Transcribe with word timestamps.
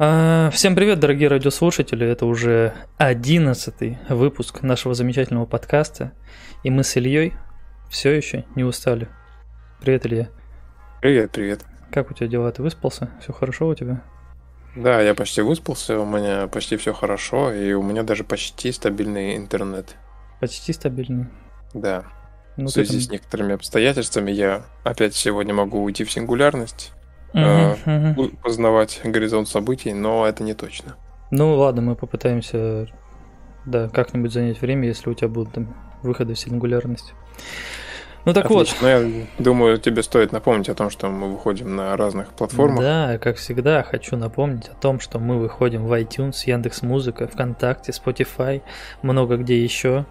А, 0.00 0.50
всем 0.50 0.76
привет, 0.76 1.00
дорогие 1.00 1.26
радиослушатели. 1.26 2.06
Это 2.06 2.24
уже 2.24 2.72
одиннадцатый 2.98 3.98
выпуск 4.08 4.62
нашего 4.62 4.94
замечательного 4.94 5.44
подкаста. 5.44 6.12
И 6.62 6.70
мы 6.70 6.84
с 6.84 6.96
Ильей 6.96 7.34
все 7.90 8.12
еще 8.12 8.44
не 8.54 8.62
устали. 8.62 9.08
Привет, 9.80 10.06
Илья. 10.06 10.28
Привет, 11.02 11.32
привет. 11.32 11.64
Как 11.90 12.12
у 12.12 12.14
тебя 12.14 12.28
дела? 12.28 12.52
Ты 12.52 12.62
выспался? 12.62 13.10
Все 13.20 13.32
хорошо 13.32 13.66
у 13.66 13.74
тебя? 13.74 14.00
Да, 14.76 15.00
я 15.00 15.16
почти 15.16 15.42
выспался, 15.42 15.98
у 15.98 16.06
меня 16.06 16.46
почти 16.46 16.76
все 16.76 16.92
хорошо, 16.92 17.52
и 17.52 17.72
у 17.72 17.82
меня 17.82 18.04
даже 18.04 18.22
почти 18.22 18.70
стабильный 18.70 19.36
интернет. 19.36 19.96
Почти 20.38 20.72
стабильный? 20.72 21.26
Да. 21.74 22.04
Ну, 22.56 22.66
в 22.66 22.70
связи 22.70 22.92
там... 22.92 23.00
с 23.00 23.10
некоторыми 23.10 23.54
обстоятельствами 23.54 24.30
я 24.30 24.62
опять 24.84 25.16
сегодня 25.16 25.54
могу 25.54 25.82
уйти 25.82 26.04
в 26.04 26.12
сингулярность, 26.12 26.92
угу. 27.32 28.30
познавать 28.42 29.00
горизонт 29.04 29.48
событий, 29.48 29.92
но 29.92 30.26
это 30.26 30.42
не 30.42 30.54
точно. 30.54 30.96
Ну 31.30 31.54
ладно, 31.54 31.82
мы 31.82 31.94
попытаемся, 31.94 32.86
да, 33.66 33.88
как-нибудь 33.88 34.32
занять 34.32 34.60
время, 34.60 34.88
если 34.88 35.10
у 35.10 35.14
тебя 35.14 35.28
будут 35.28 35.52
там 35.52 35.74
выходы 36.02 36.34
в 36.34 36.38
сингулярность. 36.38 37.12
Ну 38.24 38.34
так 38.34 38.46
Отлично. 38.46 38.76
вот. 38.80 38.82
Ну, 38.82 38.88
я 38.88 39.26
думаю, 39.38 39.78
тебе 39.78 40.02
стоит 40.02 40.32
напомнить 40.32 40.68
о 40.68 40.74
том, 40.74 40.90
что 40.90 41.08
мы 41.08 41.32
выходим 41.32 41.76
на 41.76 41.96
разных 41.96 42.28
платформах. 42.28 42.80
Да, 42.80 43.18
как 43.18 43.36
всегда, 43.36 43.82
хочу 43.82 44.16
напомнить 44.16 44.68
о 44.68 44.74
том, 44.74 45.00
что 45.00 45.18
мы 45.18 45.38
выходим 45.38 45.86
в 45.86 45.92
iTunes, 45.92 46.36
Яндекс 46.44 46.82
Музыка, 46.82 47.26
ВКонтакте, 47.26 47.92
Spotify, 47.92 48.62
много 49.02 49.36
где 49.36 49.62
еще. 49.62 50.04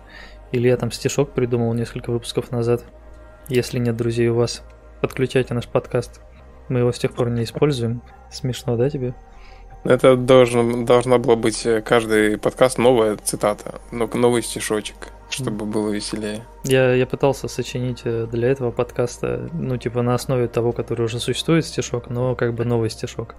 Или 0.52 0.68
я 0.68 0.78
там 0.78 0.92
стишок 0.92 1.34
придумал 1.34 1.74
несколько 1.74 2.12
выпусков 2.12 2.52
назад. 2.52 2.84
Если 3.50 3.80
нет 3.80 3.96
друзей 3.96 4.30
у 4.30 4.36
вас, 4.36 4.64
подключайте 5.02 5.54
наш 5.54 5.68
подкаст. 5.68 6.22
Мы 6.70 6.80
его 6.80 6.92
с 6.92 7.00
тех 7.00 7.14
пор 7.14 7.30
не 7.30 7.44
используем. 7.44 8.02
Смешно, 8.32 8.76
да, 8.76 8.90
тебе? 8.90 9.14
Это 9.84 10.18
должен, 10.18 10.86
должна 10.86 11.18
была 11.18 11.36
быть 11.36 11.66
э, 11.66 11.82
каждый 11.82 12.38
подкаст 12.38 12.78
новая 12.78 13.16
цитата, 13.16 13.80
новый 13.92 14.44
стишочек, 14.44 15.14
чтобы 15.30 15.66
было 15.66 15.90
веселее. 15.90 16.44
Я, 16.66 16.94
я 16.94 17.06
пытался 17.06 17.48
сочинить 17.48 18.02
э, 18.04 18.28
для 18.30 18.50
этого 18.50 18.72
подкаста, 18.72 19.50
ну, 19.54 19.78
типа 19.78 20.02
на 20.02 20.14
основе 20.14 20.50
того, 20.50 20.74
который 20.74 21.04
уже 21.04 21.20
существует 21.20 21.66
стишок, 21.66 22.10
но 22.10 22.36
как 22.36 22.54
бы 22.54 22.66
новый 22.66 22.90
стишок. 22.90 23.36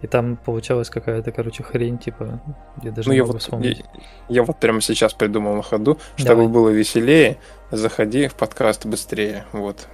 И 0.00 0.06
там 0.06 0.36
получалась 0.36 0.88
какая-то, 0.88 1.32
короче, 1.32 1.62
хрень, 1.62 1.98
типа, 1.98 2.40
я 2.82 2.92
даже 2.92 3.08
ну, 3.08 3.12
не 3.12 3.18
я 3.18 3.24
могу 3.24 3.34
вот, 3.34 3.42
вспомнить. 3.42 3.84
Я, 4.28 4.36
я 4.36 4.42
вот 4.42 4.58
прямо 4.58 4.80
сейчас 4.80 5.12
придумал 5.12 5.54
на 5.56 5.62
ходу, 5.62 5.98
чтобы 6.16 6.42
Давай. 6.42 6.48
было 6.48 6.68
веселее, 6.70 7.36
заходи 7.70 8.28
в 8.28 8.34
подкаст 8.34 8.86
быстрее, 8.86 9.44
вот. 9.52 9.86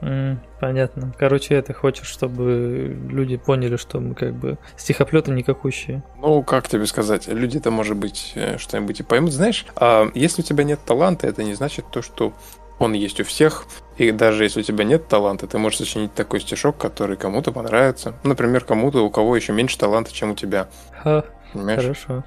Mm, 0.00 0.38
понятно. 0.60 1.12
Короче, 1.18 1.54
это 1.54 1.74
хочешь, 1.74 2.06
чтобы 2.06 2.96
люди 3.08 3.36
поняли, 3.36 3.76
что 3.76 4.00
мы 4.00 4.14
как 4.14 4.34
бы 4.34 4.56
стихоплеты 4.76 5.30
никакущие. 5.30 6.02
Ну, 6.18 6.42
как 6.42 6.68
тебе 6.68 6.86
сказать, 6.86 7.28
люди-то, 7.28 7.70
может 7.70 7.96
быть, 7.96 8.32
э, 8.34 8.56
что-нибудь 8.58 9.00
и 9.00 9.02
поймут. 9.02 9.32
Знаешь, 9.32 9.66
а 9.76 10.08
если 10.14 10.42
у 10.42 10.44
тебя 10.44 10.64
нет 10.64 10.80
таланта, 10.86 11.26
это 11.26 11.44
не 11.44 11.54
значит 11.54 11.84
то, 11.90 12.00
что 12.00 12.32
он 12.78 12.94
есть 12.94 13.20
у 13.20 13.24
всех. 13.24 13.66
И 13.98 14.10
даже 14.10 14.44
если 14.44 14.60
у 14.60 14.62
тебя 14.62 14.84
нет 14.84 15.06
таланта, 15.06 15.46
ты 15.46 15.58
можешь 15.58 15.78
сочинить 15.78 16.14
такой 16.14 16.40
стишок, 16.40 16.78
который 16.78 17.16
кому-то 17.16 17.52
понравится. 17.52 18.14
Например, 18.22 18.64
кому-то, 18.64 19.04
у 19.04 19.10
кого 19.10 19.36
еще 19.36 19.52
меньше 19.52 19.78
таланта, 19.78 20.12
чем 20.12 20.30
у 20.30 20.34
тебя. 20.34 20.68
Ха, 21.02 21.24
Понимаешь? 21.52 21.82
Хорошо. 21.82 22.24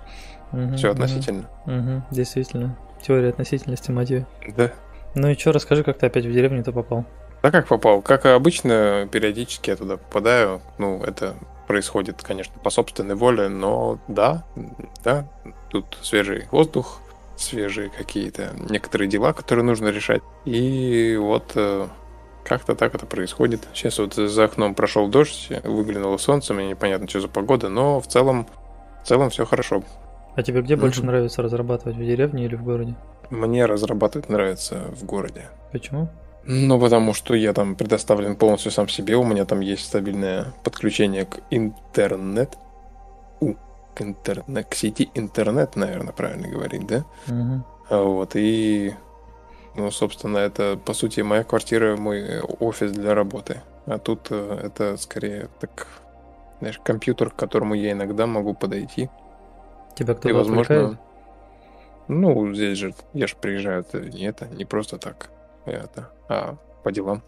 Угу, 0.51 0.75
Все 0.75 0.91
относительно. 0.91 1.49
Угу, 1.65 1.75
угу, 1.75 2.03
действительно. 2.11 2.77
Теория 3.01 3.29
относительности, 3.29 3.89
Матью. 3.89 4.27
Да. 4.55 4.71
Ну 5.15 5.29
и 5.29 5.35
что, 5.35 5.51
расскажи, 5.51 5.83
как 5.83 5.97
ты 5.97 6.05
опять 6.05 6.25
в 6.25 6.31
деревню-то 6.31 6.71
попал? 6.71 7.05
Да 7.43 7.51
как 7.51 7.67
попал? 7.67 8.01
Как 8.01 8.25
обычно, 8.25 9.07
периодически 9.11 9.69
я 9.69 9.75
туда 9.75 9.97
попадаю. 9.97 10.61
Ну, 10.77 11.03
это 11.03 11.35
происходит, 11.67 12.23
конечно, 12.23 12.53
по 12.63 12.69
собственной 12.69 13.15
воле, 13.15 13.49
но 13.49 13.99
да, 14.07 14.45
да, 15.03 15.27
тут 15.69 15.97
свежий 16.01 16.47
воздух, 16.51 17.01
свежие 17.35 17.89
какие-то 17.89 18.51
некоторые 18.69 19.09
дела, 19.09 19.33
которые 19.33 19.65
нужно 19.65 19.89
решать. 19.89 20.21
И 20.45 21.17
вот 21.19 21.51
э, 21.55 21.87
как-то 22.45 22.75
так 22.75 22.95
это 22.95 23.05
происходит. 23.05 23.67
Сейчас 23.73 23.99
вот 23.99 24.13
за 24.13 24.45
окном 24.45 24.73
прошел 24.73 25.09
дождь, 25.09 25.51
выглянуло 25.65 26.15
солнце, 26.15 26.53
мне 26.53 26.69
непонятно, 26.69 27.09
что 27.09 27.19
за 27.19 27.27
погода, 27.27 27.67
но 27.67 27.99
в 27.99 28.07
целом, 28.07 28.47
в 29.03 29.07
целом 29.07 29.29
все 29.29 29.45
хорошо. 29.45 29.83
А 30.35 30.43
тебе 30.43 30.61
где 30.61 30.77
больше 30.77 31.05
нравится 31.05 31.41
разрабатывать, 31.41 31.97
в 31.97 32.05
деревне 32.05 32.45
или 32.45 32.55
в 32.55 32.63
городе? 32.63 32.95
Мне 33.29 33.65
разрабатывать 33.65 34.29
нравится 34.29 34.85
в 34.95 35.03
городе. 35.03 35.49
Почему? 35.73 36.07
Ну, 36.45 36.79
потому 36.79 37.13
что 37.13 37.35
я 37.35 37.53
там 37.53 37.75
предоставлен 37.75 38.35
полностью 38.35 38.71
сам 38.71 38.89
себе, 38.89 39.15
у 39.15 39.23
меня 39.23 39.45
там 39.45 39.61
есть 39.61 39.85
стабильное 39.85 40.53
подключение 40.63 41.25
к 41.25 41.39
интернет. 41.49 42.57
У, 43.39 43.53
к, 43.95 44.01
интернет, 44.01 44.67
к 44.67 44.73
сети 44.73 45.09
интернет, 45.13 45.75
наверное, 45.75 46.11
правильно 46.11 46.49
говорить, 46.49 46.85
да? 46.85 47.05
Угу. 47.27 47.63
Вот, 47.89 48.31
и, 48.35 48.93
ну, 49.75 49.89
собственно, 49.91 50.37
это, 50.37 50.77
по 50.83 50.93
сути, 50.93 51.21
моя 51.21 51.43
квартира, 51.43 51.95
мой 51.95 52.41
офис 52.41 52.91
для 52.91 53.13
работы. 53.13 53.61
А 53.85 53.97
тут 53.97 54.27
э, 54.29 54.59
это 54.63 54.97
скорее 54.97 55.49
так, 55.59 55.87
знаешь, 56.59 56.79
компьютер, 56.83 57.29
к 57.29 57.35
которому 57.35 57.73
я 57.73 57.91
иногда 57.91 58.27
могу 58.27 58.53
подойти. 58.53 59.09
Тебя 59.95 60.13
кто-то 60.13 60.35
возможно, 60.35 60.75
отвлекает? 60.75 60.99
Ну, 62.09 62.53
здесь 62.53 62.77
же, 62.77 62.93
я 63.13 63.27
же 63.27 63.35
приезжаю, 63.39 63.81
это 63.81 63.99
не 63.99 64.25
это, 64.25 64.47
не 64.47 64.65
просто 64.65 64.97
так 64.97 65.29
это, 65.65 66.11
а 66.29 66.57
по 66.83 66.91
делам. 66.91 67.23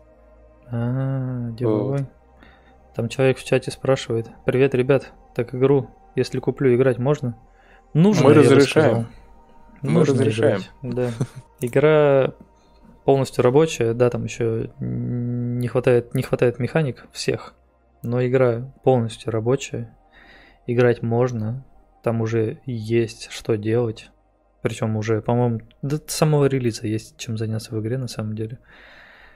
А, 0.69 1.49
деловой. 1.51 1.99
Вот. 1.99 2.09
Там 2.95 3.09
человек 3.09 3.37
в 3.37 3.43
чате 3.43 3.71
спрашивает. 3.71 4.29
Привет, 4.45 4.73
ребят, 4.73 5.11
так 5.35 5.53
игру, 5.53 5.89
если 6.15 6.39
куплю, 6.39 6.73
играть 6.75 6.97
можно? 6.97 7.37
Нужно, 7.93 8.29
Мы 8.29 8.33
разрешаем. 8.33 9.07
Мы 9.81 9.91
Нужно 9.91 10.13
разрешаем. 10.13 10.61
Играть. 10.81 11.13
Да. 11.19 11.25
Игра 11.59 12.33
полностью 13.03 13.43
рабочая, 13.43 13.93
да, 13.93 14.09
там 14.09 14.23
еще 14.23 14.71
не 14.79 15.67
хватает, 15.67 16.15
не 16.15 16.23
хватает 16.23 16.59
механик 16.59 17.07
всех, 17.11 17.53
но 18.01 18.25
игра 18.25 18.73
полностью 18.83 19.31
рабочая. 19.31 19.95
Играть 20.67 21.03
можно, 21.03 21.63
там 22.03 22.21
уже 22.21 22.59
есть 22.65 23.29
что 23.29 23.55
делать. 23.55 24.09
Причем 24.65 24.97
уже, 24.97 25.21
по-моему, 25.21 25.61
до 25.83 26.01
самого 26.07 26.45
релиза 26.45 26.87
есть 26.87 27.17
чем 27.17 27.37
заняться 27.37 27.75
в 27.75 27.79
игре 27.79 27.99
на 27.99 28.07
самом 28.07 28.35
деле. 28.35 28.57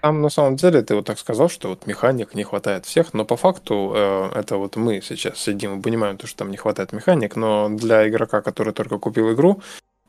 Там 0.01 0.23
на 0.23 0.29
самом 0.29 0.55
деле 0.55 0.81
ты 0.81 0.95
вот 0.95 1.05
так 1.05 1.19
сказал, 1.19 1.49
что 1.49 1.69
вот 1.69 1.85
механик 1.85 2.33
не 2.33 2.43
хватает 2.43 2.87
всех, 2.87 3.13
но 3.13 3.25
по 3.25 3.37
факту 3.37 3.93
э, 3.95 4.31
это 4.33 4.57
вот 4.57 4.75
мы 4.75 5.01
сейчас 5.01 5.37
сидим 5.37 5.77
и 5.77 5.83
понимаем, 5.83 6.17
то, 6.17 6.25
что 6.25 6.39
там 6.39 6.49
не 6.49 6.57
хватает 6.57 6.93
механик, 6.93 7.35
но 7.35 7.69
для 7.69 8.09
игрока, 8.09 8.41
который 8.41 8.73
только 8.73 8.97
купил 8.97 9.31
игру, 9.31 9.61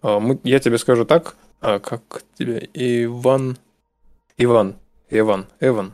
э, 0.03 0.19
мы, 0.19 0.41
я 0.43 0.59
тебе 0.59 0.79
скажу 0.79 1.05
так, 1.05 1.37
э, 1.61 1.81
как 1.81 2.23
тебе, 2.39 2.71
Иван, 2.73 3.59
Иван, 4.39 4.77
Иван, 5.11 5.49
Иван. 5.61 5.93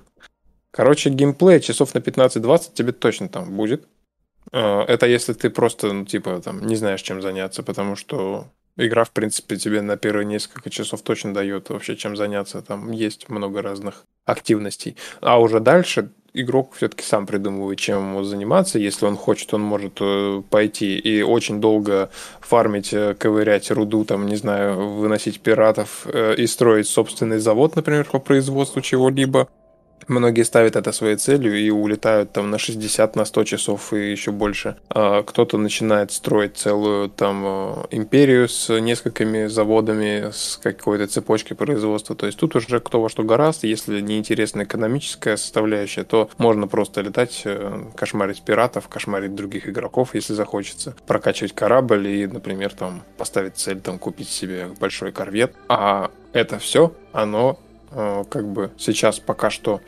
Короче, 0.71 1.11
геймплей 1.11 1.59
часов 1.59 1.95
на 1.95 1.99
15-20 1.99 2.75
тебе 2.75 2.93
точно 2.93 3.29
там 3.29 3.57
будет. 3.57 3.89
Э, 4.53 4.83
это 4.83 5.07
если 5.07 5.33
ты 5.33 5.51
просто, 5.51 5.93
ну, 5.93 6.05
типа, 6.05 6.41
там, 6.41 6.65
не 6.65 6.77
знаешь, 6.77 7.03
чем 7.03 7.21
заняться, 7.21 7.65
потому 7.65 7.97
что 7.97 8.47
Игра, 8.77 9.05
в 9.05 9.11
принципе, 9.11 9.57
тебе 9.57 9.81
на 9.81 9.97
первые 9.97 10.27
несколько 10.27 10.69
часов 10.69 11.03
точно 11.03 11.33
дает 11.33 11.71
вообще 11.71 11.97
чем 11.97 12.17
заняться. 12.17 12.61
Там 12.61 12.91
есть 12.91 13.29
много 13.29 13.63
разных 13.63 14.05
активностей. 14.27 14.97
А 15.21 15.41
уже 15.41 15.61
дальше 15.61 16.11
игрок 16.35 16.75
все-таки 16.75 17.03
сам 17.03 17.27
придумывает, 17.27 17.79
чем 17.79 17.99
ему 17.99 18.23
заниматься. 18.23 18.79
Если 18.79 19.07
он 19.07 19.17
хочет, 19.17 19.55
он 19.55 19.63
может 19.63 19.99
э, 20.01 20.43
пойти 20.51 20.99
и 20.99 21.23
очень 21.23 21.61
долго 21.61 22.11
фармить, 22.41 22.93
э, 22.93 23.15
ковырять 23.15 23.71
руду, 23.71 24.05
там, 24.05 24.27
не 24.27 24.37
знаю, 24.37 24.95
выносить 24.97 25.41
пиратов 25.41 26.07
э, 26.07 26.35
и 26.37 26.47
строить 26.47 26.87
собственный 26.87 27.39
завод, 27.39 27.77
например, 27.77 28.05
по 28.05 28.19
производству 28.19 28.83
чего-либо. 28.83 29.49
Многие 30.09 30.43
ставят 30.43 30.77
это 30.77 30.93
своей 30.93 31.17
целью 31.17 31.59
и 31.59 31.69
улетают 31.71 32.33
там 32.33 32.51
на 32.51 32.59
60, 32.59 33.17
на 33.17 33.25
100 33.25 33.45
часов 33.45 33.93
и 33.93 34.11
еще 34.13 34.31
больше. 34.31 34.77
А 34.89 35.23
кто-то 35.23 35.59
начинает 35.59 36.13
строить 36.13 36.57
целую 36.57 37.09
там 37.09 37.43
э, 37.45 37.75
империю 37.91 38.49
с 38.49 38.69
несколькими 38.79 39.47
заводами, 39.47 40.31
с 40.33 40.59
какой-то 40.63 41.09
цепочкой 41.09 41.57
производства. 41.57 42.15
То 42.15 42.27
есть 42.27 42.39
тут 42.39 42.55
уже 42.55 42.79
кто 42.79 43.03
во 43.03 43.09
что 43.09 43.25
гораст. 43.25 43.65
Если 43.65 44.01
не 44.01 44.19
интересна 44.19 44.63
экономическая 44.63 45.37
составляющая, 45.37 46.05
то 46.05 46.31
можно 46.39 46.69
просто 46.69 47.01
летать, 47.01 47.43
э, 47.45 47.83
кошмарить 47.97 48.43
пиратов, 48.43 48.89
кошмарить 48.89 49.35
других 49.35 49.69
игроков, 49.69 50.15
если 50.15 50.35
захочется. 50.35 50.95
Прокачивать 51.07 51.53
корабль 51.53 52.07
и, 52.07 52.27
например, 52.27 52.73
там 52.73 53.03
поставить 53.19 53.57
цель 53.57 53.81
там 53.81 53.99
купить 53.99 54.29
себе 54.29 54.69
большой 54.79 55.11
корвет. 55.11 55.53
А 55.69 56.11
это 56.33 56.59
все, 56.59 56.93
оно 57.13 57.59
как 58.29 58.47
бы 58.49 58.71
сейчас 58.79 59.19
пока 59.19 59.51
что 59.51 59.81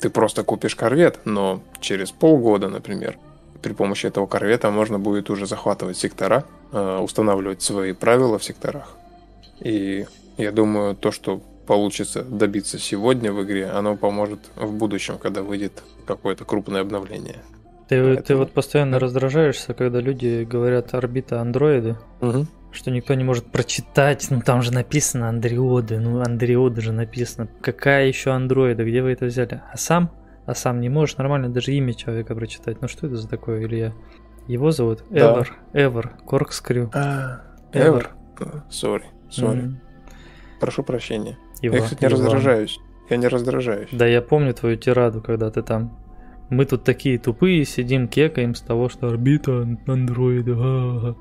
ты 0.00 0.10
просто 0.10 0.44
купишь 0.44 0.76
корвет, 0.76 1.20
но 1.24 1.60
через 1.80 2.10
полгода, 2.10 2.68
например, 2.68 3.18
при 3.62 3.72
помощи 3.72 4.06
этого 4.06 4.26
корвета 4.26 4.70
можно 4.70 4.98
будет 4.98 5.30
уже 5.30 5.46
захватывать 5.46 5.96
сектора, 5.96 6.44
э, 6.72 6.98
устанавливать 6.98 7.62
свои 7.62 7.92
правила 7.92 8.38
в 8.38 8.44
секторах. 8.44 8.96
И 9.60 10.06
я 10.36 10.52
думаю, 10.52 10.94
то, 10.94 11.10
что 11.10 11.40
получится 11.66 12.22
добиться 12.22 12.78
сегодня 12.78 13.32
в 13.32 13.42
игре, 13.42 13.66
оно 13.66 13.96
поможет 13.96 14.40
в 14.54 14.72
будущем, 14.72 15.18
когда 15.18 15.42
выйдет 15.42 15.82
какое-то 16.06 16.44
крупное 16.44 16.82
обновление. 16.82 17.42
Ты, 17.88 18.02
Поэтому... 18.02 18.22
ты 18.22 18.36
вот 18.36 18.52
постоянно 18.52 18.98
раздражаешься, 18.98 19.74
когда 19.74 20.00
люди 20.00 20.44
говорят 20.44 20.94
орбита 20.94 21.40
андроиды, 21.40 21.96
угу. 22.20 22.46
Что 22.76 22.90
никто 22.90 23.14
не 23.14 23.24
может 23.24 23.46
прочитать, 23.46 24.26
ну 24.30 24.40
там 24.40 24.62
же 24.62 24.72
написано 24.72 25.28
андриоды, 25.28 25.98
ну 25.98 26.20
андриоды 26.20 26.80
же 26.80 26.92
написано. 26.92 27.48
Какая 27.60 28.06
еще 28.06 28.30
андроида, 28.30 28.84
где 28.84 29.02
вы 29.02 29.12
это 29.12 29.26
взяли? 29.26 29.62
А 29.72 29.76
сам? 29.76 30.12
А 30.44 30.54
сам 30.54 30.80
не 30.80 30.88
можешь 30.88 31.16
нормально 31.16 31.48
даже 31.48 31.72
имя 31.72 31.94
человека 31.94 32.34
прочитать. 32.34 32.80
Ну 32.80 32.88
что 32.88 33.06
это 33.06 33.16
за 33.16 33.28
такое, 33.28 33.64
Илья? 33.64 33.92
Его 34.46 34.70
зовут 34.70 35.04
Эвер, 35.10 35.56
Эвер, 35.72 36.12
Коркскрю. 36.24 36.90
А, 36.94 37.42
Эвер. 37.72 38.10
Sorry, 38.70 39.06
sorry. 39.28 39.80
Прошу 40.60 40.84
прощения. 40.84 41.36
Его, 41.62 41.76
я, 41.76 41.82
кстати, 41.82 42.02
не 42.02 42.08
раздражаюсь. 42.08 42.78
Я 43.10 43.16
не 43.16 43.28
раздражаюсь. 43.28 43.88
Да, 43.90 44.06
я 44.06 44.22
помню 44.22 44.54
твою 44.54 44.76
тираду, 44.76 45.20
когда 45.20 45.50
ты 45.50 45.62
там 45.62 45.98
мы 46.48 46.64
тут 46.64 46.84
такие 46.84 47.18
тупые 47.18 47.64
сидим, 47.64 48.06
кекаем 48.06 48.54
с 48.54 48.60
того, 48.60 48.88
что 48.88 49.08
орбита 49.08 49.66
андроида. 49.86 50.52
А-а-а. 50.52 51.16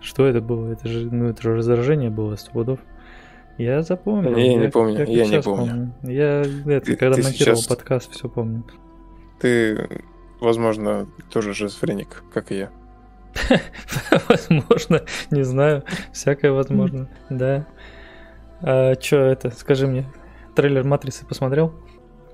Что 0.00 0.26
это 0.26 0.40
было? 0.40 0.72
Это 0.72 0.88
же, 0.88 1.10
ну, 1.10 1.28
это 1.28 1.42
же 1.42 1.56
раздражение 1.56 2.10
было 2.10 2.36
с 2.36 2.44
пудов. 2.44 2.80
Я 3.58 3.82
запомнил. 3.82 4.36
Я, 4.36 4.52
я 4.52 4.58
не 4.58 4.68
помню, 4.68 4.98
я, 4.98 5.04
я 5.04 5.26
не 5.26 5.42
помню. 5.42 5.66
помню. 5.66 5.92
Я 6.02 6.42
это, 6.42 6.86
ты, 6.86 6.96
когда 6.96 7.16
ты 7.16 7.22
монтировал 7.24 7.56
сейчас... 7.56 7.66
подкаст, 7.66 8.12
все 8.12 8.28
помню. 8.28 8.64
Ты, 9.40 10.02
возможно, 10.40 11.08
тоже 11.30 11.54
шизофреник, 11.54 12.22
как 12.32 12.52
и 12.52 12.58
я. 12.58 12.70
Возможно, 14.28 15.02
не 15.30 15.42
знаю, 15.44 15.84
всякое 16.12 16.50
возможно, 16.50 17.08
да. 17.30 17.66
А 18.60 18.94
что 19.00 19.16
это, 19.16 19.50
скажи 19.50 19.86
мне, 19.86 20.06
трейлер 20.56 20.84
Матрицы 20.84 21.24
посмотрел? 21.24 21.72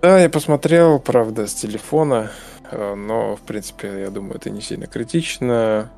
Да, 0.01 0.21
я 0.21 0.31
посмотрел, 0.31 1.01
правда, 1.01 1.47
с 1.47 1.55
телефона, 1.55 2.31
э, 2.71 2.95
но, 2.95 3.37
в 3.37 3.41
принципе, 3.41 4.03
я 4.03 4.11
думаю, 4.11 4.37
это 4.37 4.51
не 4.51 4.61
сильно 4.61 4.87
критично. 4.87 5.91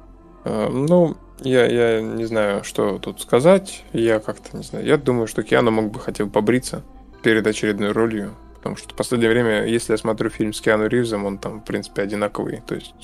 Э, 0.45 0.69
ну, 0.69 1.17
я, 1.41 1.67
я 1.67 2.01
не 2.01 2.25
знаю, 2.25 2.65
что 2.65 2.99
тут 2.99 3.21
сказать. 3.21 3.85
Я 3.93 4.21
как-то 4.21 4.57
не 4.57 4.63
знаю. 4.63 4.85
Я 4.87 4.97
думаю, 4.97 5.27
что 5.27 5.43
Киану 5.43 5.71
мог 5.71 5.91
бы 5.91 6.01
хотя 6.01 6.25
бы 6.25 6.31
побриться 6.31 6.83
перед 7.23 7.47
очередной 7.47 7.93
ролью. 7.93 8.35
Потому 8.57 8.77
что 8.77 8.95
в 8.95 8.97
последнее 8.97 9.31
время, 9.31 9.65
если 9.67 9.93
я 9.93 9.99
смотрю 9.99 10.31
фильм 10.31 10.53
с 10.53 10.61
Киану 10.61 10.87
Ривзом, 10.89 11.25
он 11.25 11.39
там, 11.39 11.61
в 11.61 11.65
принципе, 11.65 12.03
одинаковый. 12.03 12.63
То 12.67 12.75
есть 12.75 12.95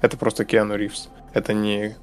это 0.00 0.16
просто 0.16 0.44
Киану 0.44 0.76
Ривз. 0.76 1.08
Это 1.32 1.54
не 1.54 1.96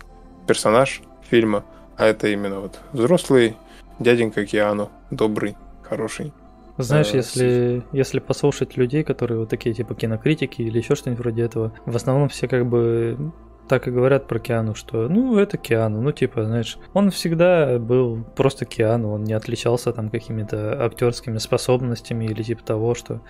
персонаж 0.47 1.01
фильма, 1.29 1.63
а 1.97 2.05
это 2.05 2.27
именно 2.27 2.59
вот 2.59 2.79
взрослый 2.91 3.55
дяденька 3.99 4.45
Киану, 4.45 4.91
добрый, 5.11 5.55
хороший. 5.81 6.33
Знаешь, 6.77 7.13
э, 7.13 7.17
если, 7.17 7.83
если 7.93 8.19
послушать 8.19 8.75
людей, 8.75 9.03
которые 9.03 9.39
вот 9.39 9.49
такие 9.49 9.73
типа 9.73 9.95
кинокритики 9.95 10.61
или 10.61 10.77
еще 10.77 10.95
что-нибудь 10.95 11.19
вроде 11.19 11.43
этого, 11.43 11.73
в 11.85 11.95
основном 11.95 12.27
все 12.29 12.47
как 12.47 12.65
бы 12.65 13.31
так 13.67 13.87
и 13.87 13.91
говорят 13.91 14.27
про 14.27 14.39
Киану, 14.39 14.75
что 14.75 15.07
ну 15.09 15.37
это 15.37 15.57
Киану, 15.57 16.01
ну 16.01 16.11
типа, 16.11 16.45
знаешь, 16.45 16.77
он 16.93 17.09
всегда 17.09 17.79
был 17.79 18.23
просто 18.35 18.65
Киану, 18.65 19.11
он 19.11 19.23
не 19.23 19.33
отличался 19.33 19.91
там 19.91 20.09
какими-то 20.09 20.83
актерскими 20.83 21.37
способностями 21.37 22.25
или 22.25 22.43
типа 22.43 22.63
того, 22.63 22.95
что 22.95 23.21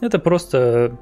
это 0.00 0.18
просто 0.18 0.98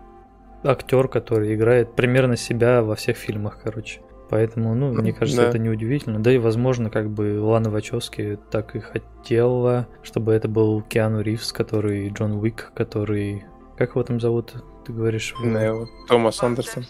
актер, 0.63 1.09
который 1.09 1.55
играет 1.55 1.95
примерно 1.95 2.37
себя 2.37 2.83
во 2.83 2.95
всех 2.95 3.17
фильмах, 3.17 3.61
короче. 3.63 4.01
Поэтому, 4.31 4.77
ну, 4.77 4.93
мне 4.93 5.13
кажется, 5.13 5.43
да. 5.43 5.49
это 5.49 5.59
неудивительно. 5.59 6.23
Да 6.23 6.31
и, 6.31 6.39
возможно, 6.39 6.89
как 6.89 7.11
бы 7.11 7.41
Лана 7.43 7.69
Вачовски 7.69 8.39
так 8.51 8.77
и 8.77 8.79
хотела, 8.79 9.89
чтобы 10.03 10.33
это 10.33 10.47
был 10.47 10.83
Киану 10.83 11.21
Ривз, 11.21 11.53
который 11.53 12.11
Джон 12.11 12.35
Уик, 12.35 12.71
который... 12.75 13.45
Как 13.77 13.91
его 13.91 14.05
там 14.05 14.21
зовут? 14.21 14.55
Ты 14.87 14.93
говоришь? 14.93 15.35
Нео. 15.43 15.87
Томас 16.07 16.41
Андерсон. 16.45 16.85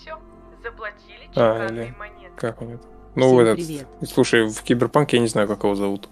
А, 1.36 1.66
или... 1.66 1.94
Как 2.36 2.62
он 2.62 2.70
это? 2.70 2.86
Ну, 3.14 3.26
Всем 3.26 3.38
этот... 3.40 3.56
Привет. 3.56 3.86
Слушай, 4.02 4.48
в 4.48 4.62
Киберпанке 4.62 5.16
я 5.16 5.22
не 5.22 5.28
знаю, 5.28 5.48
как 5.48 5.64
его 5.64 5.74
зовут. 5.74 6.08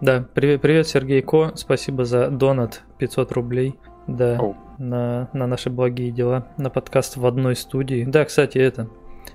Да, 0.00 0.24
привет, 0.34 0.60
привет, 0.60 0.88
Сергей 0.88 1.22
Ко. 1.22 1.52
Спасибо 1.54 2.04
за 2.04 2.28
донат 2.28 2.82
500 2.98 3.32
рублей. 3.32 3.78
Да, 4.08 4.36
oh. 4.36 4.56
на, 4.78 5.28
на 5.32 5.46
наши 5.46 5.70
благие 5.70 6.10
дела, 6.10 6.48
на 6.56 6.70
подкаст 6.70 7.16
в 7.16 7.24
одной 7.24 7.54
студии. 7.54 8.04
Да, 8.04 8.24
кстати, 8.24 8.58
это, 8.58 8.88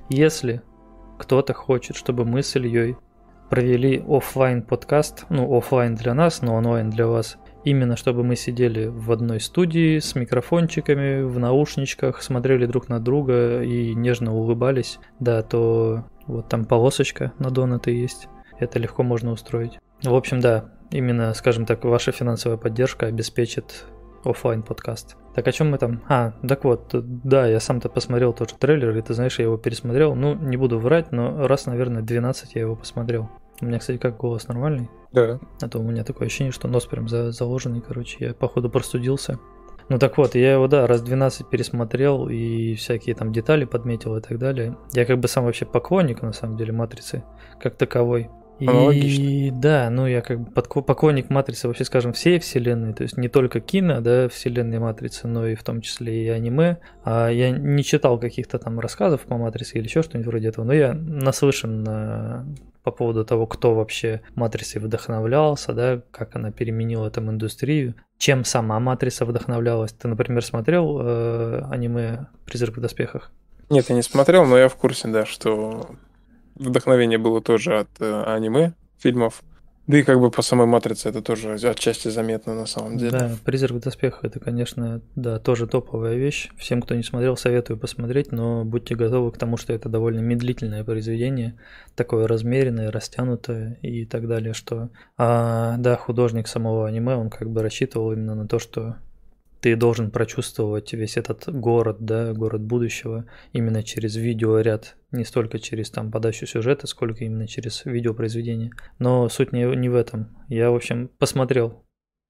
если 0.09 0.61
кто-то 1.17 1.53
хочет, 1.53 1.95
чтобы 1.95 2.25
мы 2.25 2.43
с 2.43 2.55
Ильей 2.57 2.97
провели 3.49 4.03
офлайн 4.07 4.61
подкаст, 4.61 5.25
ну 5.29 5.57
офлайн 5.57 5.95
для 5.95 6.13
нас, 6.13 6.41
но 6.41 6.55
онлайн 6.55 6.89
для 6.89 7.07
вас, 7.07 7.37
именно 7.69 7.97
чтобы 7.97 8.23
мы 8.23 8.35
сидели 8.35 8.87
в 8.87 9.11
одной 9.11 9.39
студии 9.39 9.99
с 9.99 10.15
микрофончиками, 10.15 11.23
в 11.23 11.37
наушничках, 11.37 12.21
смотрели 12.21 12.65
друг 12.65 12.87
на 12.87 12.99
друга 12.99 13.61
и 13.61 13.93
нежно 13.93 14.33
улыбались, 14.33 14.99
да, 15.19 15.41
то 15.41 16.05
вот 16.25 16.47
там 16.49 16.65
полосочка 16.65 17.33
на 17.39 17.49
донаты 17.51 17.91
есть, 17.91 18.29
это 18.59 18.79
легко 18.79 19.03
можно 19.03 19.31
устроить. 19.31 19.79
В 20.03 20.15
общем, 20.15 20.39
да, 20.39 20.71
именно, 20.91 21.33
скажем 21.33 21.65
так, 21.65 21.83
ваша 21.83 22.11
финансовая 22.11 22.57
поддержка 22.57 23.07
обеспечит 23.07 23.85
офлайн 24.23 24.63
подкаст. 24.63 25.17
Так 25.35 25.47
о 25.47 25.51
чем 25.51 25.71
мы 25.71 25.77
там? 25.77 26.01
А, 26.07 26.33
так 26.47 26.63
вот, 26.63 26.89
да, 26.93 27.47
я 27.47 27.59
сам-то 27.59 27.89
посмотрел 27.89 28.33
тот 28.33 28.49
же 28.49 28.55
трейлер, 28.55 28.95
и 28.95 29.01
ты 29.01 29.13
знаешь, 29.13 29.37
я 29.39 29.45
его 29.45 29.57
пересмотрел. 29.57 30.15
Ну, 30.15 30.35
не 30.35 30.57
буду 30.57 30.79
врать, 30.79 31.11
но 31.11 31.47
раз, 31.47 31.65
наверное, 31.65 32.01
12 32.01 32.55
я 32.55 32.61
его 32.61 32.75
посмотрел. 32.75 33.29
У 33.61 33.65
меня, 33.65 33.79
кстати, 33.79 33.97
как 33.97 34.17
голос 34.17 34.47
нормальный? 34.47 34.89
Да. 35.11 35.39
А 35.61 35.67
то 35.67 35.79
у 35.79 35.83
меня 35.83 36.03
такое 36.03 36.27
ощущение, 36.27 36.51
что 36.51 36.67
нос 36.67 36.85
прям 36.85 37.07
за 37.07 37.31
заложенный, 37.31 37.81
короче. 37.81 38.17
Я, 38.19 38.33
походу, 38.33 38.69
простудился. 38.69 39.39
Ну 39.89 39.99
так 39.99 40.17
вот, 40.17 40.35
я 40.35 40.53
его, 40.53 40.67
да, 40.67 40.85
раз 40.85 41.01
12 41.01 41.49
пересмотрел 41.49 42.27
и 42.27 42.75
всякие 42.75 43.15
там 43.15 43.31
детали 43.31 43.63
подметил 43.65 44.17
и 44.17 44.21
так 44.21 44.37
далее. 44.37 44.77
Я 44.93 45.05
как 45.05 45.19
бы 45.19 45.27
сам 45.27 45.45
вообще 45.45 45.65
поклонник, 45.65 46.21
на 46.21 46.33
самом 46.33 46.57
деле, 46.57 46.73
Матрицы 46.73 47.23
как 47.59 47.75
таковой. 47.75 48.29
И 48.59 49.51
да, 49.53 49.89
ну 49.91 50.07
я 50.07 50.21
как 50.21 50.39
бы 50.39 50.51
поклонник 50.51 51.29
Матрицы 51.29 51.67
вообще, 51.67 51.85
скажем, 51.85 52.13
всей 52.13 52.39
вселенной, 52.39 52.93
то 52.93 53.03
есть 53.03 53.15
не 53.15 53.29
только 53.29 53.59
кино, 53.59 54.01
да, 54.01 54.27
вселенной 54.29 54.79
Матрицы, 54.79 55.27
но 55.27 55.47
и 55.47 55.55
в 55.55 55.63
том 55.63 55.81
числе 55.81 56.25
и 56.25 56.27
аниме. 56.29 56.77
А 57.03 57.29
я 57.29 57.51
не 57.51 57.83
читал 57.83 58.19
каких-то 58.19 58.57
там 58.57 58.79
рассказов 58.79 59.21
по 59.21 59.37
Матрице 59.37 59.77
или 59.77 59.85
еще 59.85 60.01
что-нибудь 60.01 60.27
вроде 60.27 60.47
этого, 60.49 60.65
но 60.65 60.73
я 60.73 60.93
наслышан 60.93 61.83
на 61.83 62.47
по 62.87 62.91
поводу 62.91 63.25
того, 63.25 63.47
кто 63.47 63.75
вообще 63.75 64.21
Матрицей 64.35 64.79
вдохновлялся, 64.79 65.73
да, 65.73 66.01
как 66.11 66.37
она 66.37 66.51
переменила 66.51 67.11
там 67.11 67.29
индустрию, 67.29 67.95
чем 68.17 68.45
сама 68.45 68.79
Матрица 68.79 69.25
вдохновлялась. 69.25 69.91
Ты, 69.91 70.07
например, 70.07 70.41
смотрел 70.41 71.01
э, 71.01 71.63
аниме 71.69 72.27
«Призрак 72.45 72.77
в 72.77 72.79
доспехах»? 72.79 73.29
Нет, 73.69 73.89
я 73.89 73.95
не 73.95 74.03
смотрел, 74.03 74.45
но 74.45 74.57
я 74.57 74.69
в 74.69 74.77
курсе, 74.77 75.09
да, 75.09 75.25
что 75.25 75.89
вдохновение 76.55 77.17
было 77.17 77.41
тоже 77.41 77.79
от 77.79 77.89
э, 77.99 78.23
аниме, 78.25 78.71
фильмов. 78.99 79.43
Да 79.87 79.97
и 79.97 80.03
как 80.03 80.19
бы 80.19 80.29
по 80.29 80.41
самой 80.41 80.67
матрице 80.67 81.07
это 81.07 81.21
тоже 81.21 81.53
отчасти 81.53 82.09
заметно 82.09 82.53
на 82.53 82.65
самом 82.65 82.97
деле. 82.97 83.11
Да, 83.11 83.31
«Призрак 83.45 83.71
в 83.71 83.79
доспехах» 83.79 84.25
это, 84.25 84.39
конечно, 84.39 85.01
да, 85.15 85.39
тоже 85.39 85.65
топовая 85.65 86.15
вещь. 86.15 86.49
Всем, 86.57 86.81
кто 86.81 86.93
не 86.93 87.03
смотрел, 87.03 87.37
советую 87.37 87.77
посмотреть, 87.77 88.33
но 88.33 88.65
будьте 88.65 88.95
готовы 88.95 89.31
к 89.31 89.37
тому, 89.37 89.55
что 89.55 89.71
это 89.71 89.87
довольно 89.87 90.19
медлительное 90.19 90.83
произведение, 90.83 91.55
такое 91.95 92.27
размеренное, 92.27 92.91
растянутое 92.91 93.77
и 93.81 94.05
так 94.05 94.27
далее, 94.27 94.53
что... 94.53 94.89
А, 95.17 95.77
да, 95.77 95.95
художник 95.95 96.49
самого 96.49 96.85
аниме, 96.85 97.15
он 97.15 97.29
как 97.29 97.49
бы 97.49 97.61
рассчитывал 97.61 98.11
именно 98.11 98.35
на 98.35 98.47
то, 98.47 98.59
что 98.59 98.97
ты 99.61 99.75
должен 99.75 100.11
прочувствовать 100.11 100.93
весь 100.93 101.17
этот 101.17 101.47
город, 101.47 101.97
да, 101.99 102.33
город 102.33 102.61
будущего, 102.61 103.25
именно 103.53 103.83
через 103.83 104.15
видеоряд, 104.15 104.95
не 105.11 105.23
столько 105.23 105.59
через 105.59 105.89
там 105.89 106.11
подачу 106.11 106.45
сюжета, 106.45 106.87
сколько 106.87 107.23
именно 107.23 107.47
через 107.47 107.85
видеопроизведение. 107.85 108.71
Но 108.99 109.29
суть 109.29 109.53
не, 109.53 109.63
не 109.75 109.89
в 109.89 109.95
этом. 109.95 110.37
Я, 110.47 110.71
в 110.71 110.75
общем, 110.75 111.09
посмотрел 111.17 111.83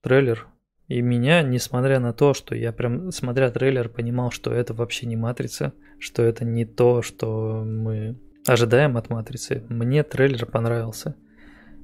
трейлер, 0.03 0.47
и 0.87 1.01
меня, 1.01 1.41
несмотря 1.41 1.99
на 1.99 2.13
то, 2.13 2.33
что 2.33 2.55
я 2.55 2.71
прям, 2.71 3.11
смотря 3.11 3.51
трейлер, 3.51 3.89
понимал, 3.89 4.31
что 4.31 4.53
это 4.53 4.73
вообще 4.73 5.05
не 5.05 5.17
Матрица, 5.17 5.73
что 5.99 6.23
это 6.23 6.45
не 6.45 6.65
то, 6.65 7.01
что 7.01 7.63
мы 7.65 8.17
ожидаем 8.45 8.95
от 8.95 9.09
Матрицы, 9.09 9.65
мне 9.67 10.03
трейлер 10.03 10.45
понравился. 10.45 11.15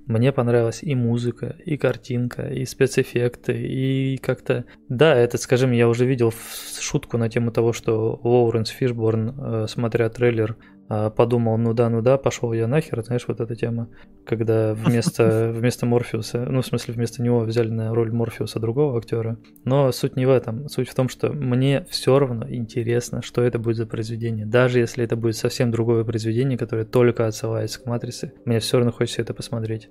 Мне 0.06 0.34
понравилась 0.34 0.84
и 0.84 0.96
музыка, 0.96 1.56
и 1.66 1.78
картинка, 1.78 2.48
и 2.48 2.66
спецэффекты, 2.66 3.54
и 3.54 4.18
как-то... 4.18 4.66
Да, 4.90 5.16
это, 5.16 5.38
скажем, 5.38 5.72
я 5.72 5.88
уже 5.88 6.06
видел 6.06 6.34
шутку 6.80 7.18
на 7.18 7.30
тему 7.30 7.52
того, 7.52 7.72
что 7.72 8.20
Лоуренс 8.24 8.70
Фишборн, 8.70 9.36
э, 9.38 9.68
смотря 9.70 10.10
трейлер, 10.10 10.58
подумал, 10.88 11.58
ну 11.58 11.74
да, 11.74 11.90
ну 11.90 12.02
да, 12.02 12.18
пошел 12.18 12.54
я 12.54 12.68
нахер, 12.68 13.04
знаешь, 13.04 13.26
вот 13.28 13.40
эта 13.40 13.56
тема, 13.56 13.90
когда 14.26 14.74
вместо, 14.74 15.52
вместо 15.56 15.86
Морфеуса, 15.86 16.46
ну, 16.50 16.62
в 16.62 16.66
смысле, 16.66 16.94
вместо 16.94 17.22
него 17.22 17.42
взяли 17.42 17.70
на 17.70 17.94
роль 17.94 18.12
Морфеуса 18.12 18.60
другого 18.60 18.98
актера. 18.98 19.38
Но 19.64 19.92
суть 19.92 20.16
не 20.16 20.26
в 20.26 20.30
этом. 20.30 20.68
Суть 20.70 20.90
в 20.90 20.96
том, 20.96 21.10
что 21.10 21.32
мне 21.32 21.86
все 21.90 22.20
равно 22.20 22.48
интересно, 22.50 23.22
что 23.22 23.42
это 23.42 23.60
будет 23.60 23.78
за 23.78 23.86
произведение. 23.86 24.46
Даже 24.46 24.80
если 24.80 25.04
это 25.04 25.16
будет 25.16 25.36
совсем 25.36 25.72
другое 25.72 26.04
произведение, 26.04 26.58
которое 26.58 26.86
только 26.86 27.28
отсылается 27.28 27.82
к 27.82 27.86
Матрице, 27.86 28.34
мне 28.46 28.60
все 28.60 28.78
равно 28.78 28.92
хочется 28.92 29.22
это 29.22 29.34
посмотреть. 29.34 29.90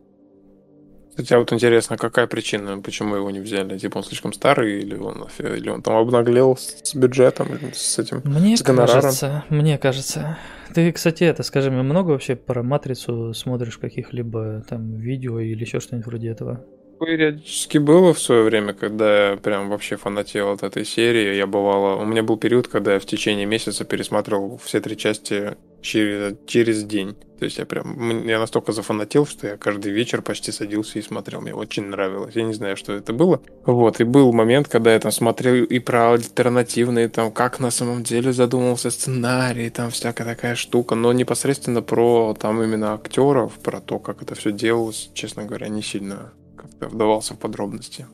Кстати, 1.12 1.34
а 1.34 1.38
вот 1.38 1.52
интересно, 1.52 1.98
какая 1.98 2.26
причина, 2.26 2.80
почему 2.80 3.16
его 3.16 3.30
не 3.30 3.40
взяли? 3.40 3.76
Типа 3.76 3.98
он 3.98 4.04
слишком 4.04 4.32
старый 4.32 4.80
или 4.80 4.96
он, 4.96 5.28
или 5.38 5.68
он 5.68 5.82
там 5.82 5.96
обнаглел 5.96 6.56
с 6.56 6.94
бюджетом, 6.94 7.48
с 7.74 7.98
этим, 7.98 8.22
мне 8.24 8.56
с 8.56 8.62
гонораром? 8.62 9.02
Кажется, 9.02 9.44
мне 9.50 9.76
кажется. 9.76 10.38
Ты, 10.74 10.90
кстати, 10.90 11.24
это, 11.24 11.42
скажи, 11.42 11.70
мне 11.70 11.82
много 11.82 12.12
вообще 12.12 12.34
про 12.34 12.62
Матрицу 12.62 13.34
смотришь 13.34 13.76
каких-либо 13.76 14.64
там 14.66 14.96
видео 14.96 15.38
или 15.38 15.60
еще 15.60 15.80
что-нибудь 15.80 16.06
вроде 16.06 16.30
этого? 16.30 16.64
Периодически 16.98 17.76
было 17.78 18.14
в 18.14 18.18
свое 18.18 18.42
время, 18.44 18.72
когда 18.72 19.32
я 19.32 19.36
прям 19.36 19.68
вообще 19.68 19.96
фанател 19.96 20.50
от 20.50 20.62
этой 20.62 20.86
серии. 20.86 21.34
Я 21.34 21.46
бывало... 21.46 22.00
У 22.00 22.06
меня 22.06 22.22
был 22.22 22.38
период, 22.38 22.68
когда 22.68 22.94
я 22.94 23.00
в 23.00 23.04
течение 23.04 23.44
месяца 23.44 23.84
пересматривал 23.84 24.58
все 24.64 24.80
три 24.80 24.96
части 24.96 25.56
через, 25.82 26.36
через 26.46 26.84
день. 26.84 27.16
То 27.38 27.46
есть 27.46 27.58
я 27.58 27.66
прям... 27.66 28.26
Я 28.28 28.38
настолько 28.38 28.70
зафанател, 28.70 29.26
что 29.26 29.48
я 29.48 29.56
каждый 29.56 29.90
вечер 29.90 30.22
почти 30.22 30.52
садился 30.52 31.00
и 31.00 31.02
смотрел. 31.02 31.40
Мне 31.40 31.52
очень 31.52 31.86
нравилось. 31.86 32.36
Я 32.36 32.44
не 32.44 32.54
знаю, 32.54 32.76
что 32.76 32.92
это 32.92 33.12
было. 33.12 33.42
Вот. 33.66 34.00
И 34.00 34.04
был 34.04 34.32
момент, 34.32 34.68
когда 34.68 34.92
я 34.92 35.00
там 35.00 35.10
смотрел 35.10 35.64
и 35.64 35.78
про 35.80 36.12
альтернативные, 36.12 37.08
там, 37.08 37.32
как 37.32 37.58
на 37.58 37.72
самом 37.72 38.04
деле 38.04 38.32
задумывался 38.32 38.92
сценарий, 38.92 39.70
там 39.70 39.90
всякая 39.90 40.24
такая 40.24 40.54
штука. 40.54 40.94
Но 40.94 41.12
непосредственно 41.12 41.82
про 41.82 42.36
там 42.38 42.62
именно 42.62 42.94
актеров, 42.94 43.58
про 43.58 43.80
то, 43.80 43.98
как 43.98 44.22
это 44.22 44.36
все 44.36 44.52
делалось, 44.52 45.10
честно 45.12 45.44
говоря, 45.44 45.68
не 45.68 45.82
сильно 45.82 46.32
как-то 46.62 46.88
вдавался 46.88 47.34
в 47.34 47.38
подробности. 47.38 48.06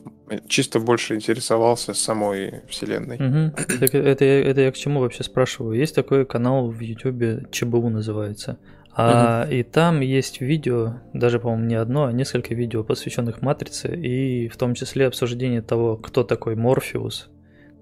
Чисто 0.47 0.79
больше 0.79 1.15
интересовался 1.15 1.93
самой 1.93 2.61
вселенной. 2.67 3.15
Угу. 3.15 3.55
Так 3.79 3.95
это, 3.95 4.25
это 4.25 4.61
я 4.61 4.71
к 4.71 4.75
чему 4.75 4.99
вообще 4.99 5.23
спрашиваю? 5.23 5.77
Есть 5.77 5.95
такой 5.95 6.25
канал 6.25 6.69
в 6.69 6.79
Ютубе, 6.79 7.47
ЧБУ 7.51 7.89
называется. 7.89 8.57
А, 8.93 9.43
угу. 9.43 9.53
И 9.53 9.63
там 9.63 10.01
есть 10.01 10.41
видео, 10.41 10.95
даже, 11.13 11.39
по-моему, 11.39 11.65
не 11.65 11.75
одно, 11.75 12.05
а 12.05 12.11
несколько 12.11 12.53
видео, 12.53 12.83
посвященных 12.83 13.41
Матрице, 13.41 13.95
и 13.95 14.49
в 14.49 14.57
том 14.57 14.73
числе 14.73 15.07
обсуждение 15.07 15.61
того, 15.61 15.95
кто 15.95 16.23
такой 16.23 16.55
Морфеус, 16.55 17.29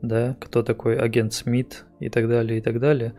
да, 0.01 0.36
кто 0.39 0.63
такой 0.63 0.97
агент 0.97 1.33
Смит 1.33 1.86
и 2.00 2.09
так 2.09 2.27
далее, 2.27 2.59
и 2.59 2.62
так 2.62 2.79
далее. 2.79 3.13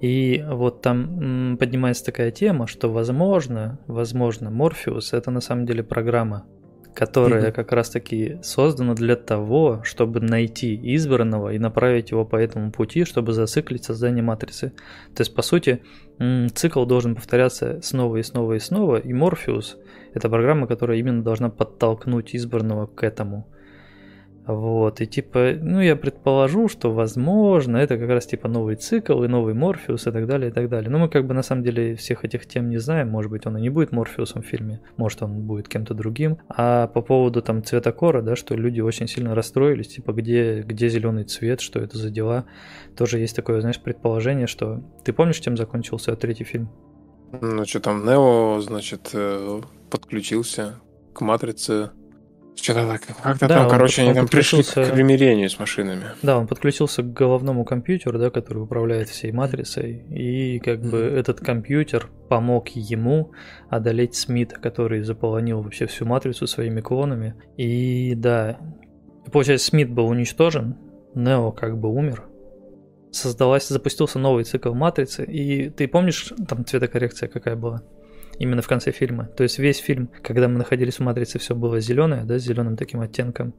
И 0.00 0.44
вот 0.46 0.82
там 0.82 1.56
поднимается 1.58 2.04
такая 2.04 2.30
тема, 2.30 2.66
что 2.66 2.90
возможно, 2.90 3.78
возможно, 3.86 4.50
Морфеус 4.50 5.12
это 5.12 5.30
на 5.30 5.40
самом 5.40 5.66
деле 5.66 5.82
программа, 5.82 6.44
которая 6.94 7.48
mm-hmm. 7.48 7.52
как 7.52 7.72
раз-таки 7.72 8.38
создана 8.42 8.94
для 8.94 9.16
того, 9.16 9.80
чтобы 9.82 10.20
найти 10.20 10.78
избранного 10.94 11.52
и 11.52 11.58
направить 11.58 12.12
его 12.12 12.24
по 12.24 12.36
этому 12.36 12.70
пути, 12.70 13.04
чтобы 13.04 13.32
зациклить 13.32 13.84
создание 13.84 14.22
матрицы. 14.22 14.72
То 15.14 15.22
есть, 15.22 15.34
по 15.34 15.42
сути, 15.42 15.82
цикл 16.54 16.84
должен 16.84 17.16
повторяться 17.16 17.80
снова 17.82 18.18
и 18.18 18.22
снова 18.22 18.54
и 18.54 18.58
снова, 18.60 18.96
и 18.96 19.12
Морфеус— 19.12 19.76
это 20.14 20.28
программа, 20.28 20.66
которая 20.66 20.98
именно 20.98 21.22
должна 21.22 21.50
подтолкнуть 21.50 22.34
избранного 22.34 22.86
к 22.86 23.02
этому. 23.02 23.48
Вот, 24.46 25.00
и 25.00 25.06
типа, 25.06 25.54
ну 25.60 25.80
я 25.80 25.96
предположу, 25.96 26.68
что 26.68 26.92
возможно 26.92 27.78
это 27.78 27.96
как 27.96 28.08
раз 28.10 28.26
типа 28.26 28.46
новый 28.46 28.76
цикл 28.76 29.22
и 29.22 29.28
новый 29.28 29.54
Морфеус 29.54 30.06
и 30.06 30.10
так 30.10 30.26
далее, 30.26 30.50
и 30.50 30.52
так 30.52 30.68
далее. 30.68 30.90
Но 30.90 30.98
мы 30.98 31.08
как 31.08 31.26
бы 31.26 31.32
на 31.32 31.42
самом 31.42 31.64
деле 31.64 31.94
всех 31.96 32.24
этих 32.24 32.46
тем 32.46 32.68
не 32.68 32.76
знаем, 32.76 33.08
может 33.08 33.30
быть 33.30 33.46
он 33.46 33.56
и 33.56 33.62
не 33.62 33.70
будет 33.70 33.92
Морфеусом 33.92 34.42
в 34.42 34.46
фильме, 34.46 34.80
может 34.98 35.22
он 35.22 35.42
будет 35.42 35.68
кем-то 35.68 35.94
другим. 35.94 36.38
А 36.48 36.88
по 36.88 37.00
поводу 37.00 37.40
там 37.40 37.64
цвета 37.64 37.92
кора, 37.92 38.20
да, 38.20 38.36
что 38.36 38.54
люди 38.54 38.82
очень 38.82 39.08
сильно 39.08 39.34
расстроились, 39.34 39.88
типа 39.88 40.12
где, 40.12 40.60
где 40.60 40.88
зеленый 40.90 41.24
цвет, 41.24 41.62
что 41.62 41.80
это 41.80 41.96
за 41.96 42.10
дела, 42.10 42.44
тоже 42.96 43.18
есть 43.20 43.34
такое, 43.34 43.60
знаешь, 43.60 43.80
предположение, 43.80 44.46
что... 44.46 44.82
Ты 45.04 45.14
помнишь, 45.14 45.40
чем 45.40 45.56
закончился 45.56 46.14
третий 46.16 46.44
фильм? 46.44 46.70
Ну 47.40 47.64
что 47.64 47.80
там, 47.80 48.04
Нео, 48.04 48.60
значит, 48.60 49.10
э, 49.14 49.60
подключился 49.90 50.74
к 51.14 51.20
Матрице, 51.22 51.90
что-то 52.56 52.86
так, 52.86 53.02
как-то 53.22 53.48
да, 53.48 53.60
там, 53.60 53.70
короче, 53.70 54.02
они 54.02 54.14
там 54.14 54.28
пришли 54.28 54.62
к 54.62 54.72
примирению 54.92 55.50
с 55.50 55.58
машинами. 55.58 56.04
Да, 56.22 56.38
он 56.38 56.46
подключился 56.46 57.02
к 57.02 57.12
головному 57.12 57.64
компьютеру, 57.64 58.18
да, 58.18 58.30
который 58.30 58.62
управляет 58.62 59.08
всей 59.08 59.32
матрицей, 59.32 60.04
и 60.10 60.58
как 60.60 60.78
mm-hmm. 60.78 60.90
бы 60.90 60.98
этот 60.98 61.40
компьютер 61.40 62.10
помог 62.28 62.68
ему 62.68 63.32
одолеть 63.68 64.14
Смита, 64.14 64.56
который 64.58 65.02
заполонил 65.02 65.62
вообще 65.62 65.86
всю 65.86 66.06
матрицу 66.06 66.46
своими 66.46 66.80
клонами. 66.80 67.34
И 67.56 68.14
да, 68.14 68.58
получается, 69.32 69.66
Смит 69.66 69.90
был 69.90 70.06
уничтожен, 70.06 70.76
Нео 71.14 71.52
как 71.52 71.78
бы 71.78 71.88
умер, 71.88 72.24
создалась, 73.10 73.68
запустился 73.68 74.18
новый 74.18 74.44
цикл 74.44 74.72
матрицы, 74.74 75.24
и 75.24 75.70
ты 75.70 75.88
помнишь, 75.88 76.32
там 76.48 76.64
цветокоррекция 76.64 77.28
какая 77.28 77.56
была? 77.56 77.82
Именно 78.38 78.62
в 78.62 78.68
конце 78.68 78.92
фильма. 78.92 79.26
То 79.36 79.42
есть 79.42 79.58
весь 79.58 79.78
фильм, 79.78 80.10
когда 80.22 80.48
мы 80.48 80.58
находились 80.58 80.96
в 80.96 81.00
матрице, 81.00 81.38
все 81.38 81.54
было 81.54 81.80
зеленое, 81.80 82.24
да, 82.24 82.38
с 82.38 82.42
зеленым 82.42 82.76
таким 82.76 83.00
оттенком. 83.00 83.54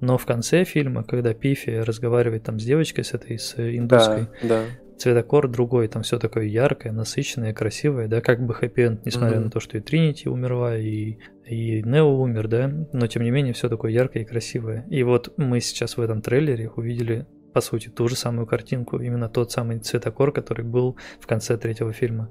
Но 0.00 0.16
в 0.16 0.26
конце 0.26 0.64
фильма, 0.64 1.02
когда 1.02 1.34
Пифи 1.34 1.70
разговаривает 1.70 2.44
там 2.44 2.58
с 2.58 2.64
девочкой, 2.64 3.04
с 3.04 3.14
этой, 3.14 3.38
с 3.38 3.54
индуской, 3.58 4.28
да, 4.42 4.48
да. 4.48 4.64
цветокор 4.96 5.48
другой, 5.48 5.88
там 5.88 6.02
все 6.02 6.18
такое 6.18 6.44
яркое, 6.44 6.92
насыщенное, 6.92 7.52
красивое, 7.52 8.06
да, 8.06 8.20
как 8.20 8.40
бы 8.44 8.54
хэппи 8.54 9.00
несмотря 9.04 9.38
mm-hmm. 9.38 9.44
на 9.44 9.50
то, 9.50 9.60
что 9.60 9.76
и 9.76 9.80
Тринити 9.80 10.28
умерла, 10.28 10.76
и, 10.76 11.18
и 11.46 11.82
Нео 11.82 12.20
умер, 12.20 12.46
да, 12.46 12.72
но 12.92 13.06
тем 13.08 13.24
не 13.24 13.30
менее 13.30 13.54
все 13.54 13.68
такое 13.68 13.90
яркое 13.90 14.22
и 14.22 14.26
красивое. 14.26 14.86
И 14.88 15.02
вот 15.02 15.34
мы 15.36 15.60
сейчас 15.60 15.96
в 15.96 16.00
этом 16.00 16.22
трейлере 16.22 16.70
увидели 16.70 17.26
по 17.52 17.60
сути, 17.60 17.88
ту 17.88 18.06
же 18.08 18.14
самую 18.14 18.46
картинку, 18.46 19.00
именно 19.00 19.28
тот 19.28 19.50
самый 19.50 19.80
цветокор, 19.80 20.32
который 20.32 20.64
был 20.64 20.96
в 21.18 21.26
конце 21.26 21.56
третьего 21.56 21.92
фильма. 21.92 22.30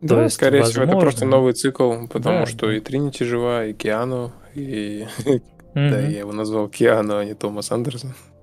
Да, 0.00 0.24
есть, 0.24 0.36
скорее 0.36 0.60
возможно... 0.60 0.82
всего, 0.82 0.92
это 0.92 1.00
просто 1.00 1.24
новый 1.24 1.52
цикл, 1.54 2.06
потому 2.06 2.40
да. 2.40 2.46
что 2.46 2.70
и 2.70 2.80
Тринити 2.80 3.24
жива, 3.24 3.64
и 3.64 3.72
Киану, 3.72 4.32
и... 4.54 5.06
Да, 5.74 6.00
я 6.00 6.20
его 6.20 6.32
назвал 6.32 6.68
Киану, 6.68 7.18
а 7.18 7.24
не 7.24 7.34
Томас 7.34 7.70
Андерсон. 7.70 8.14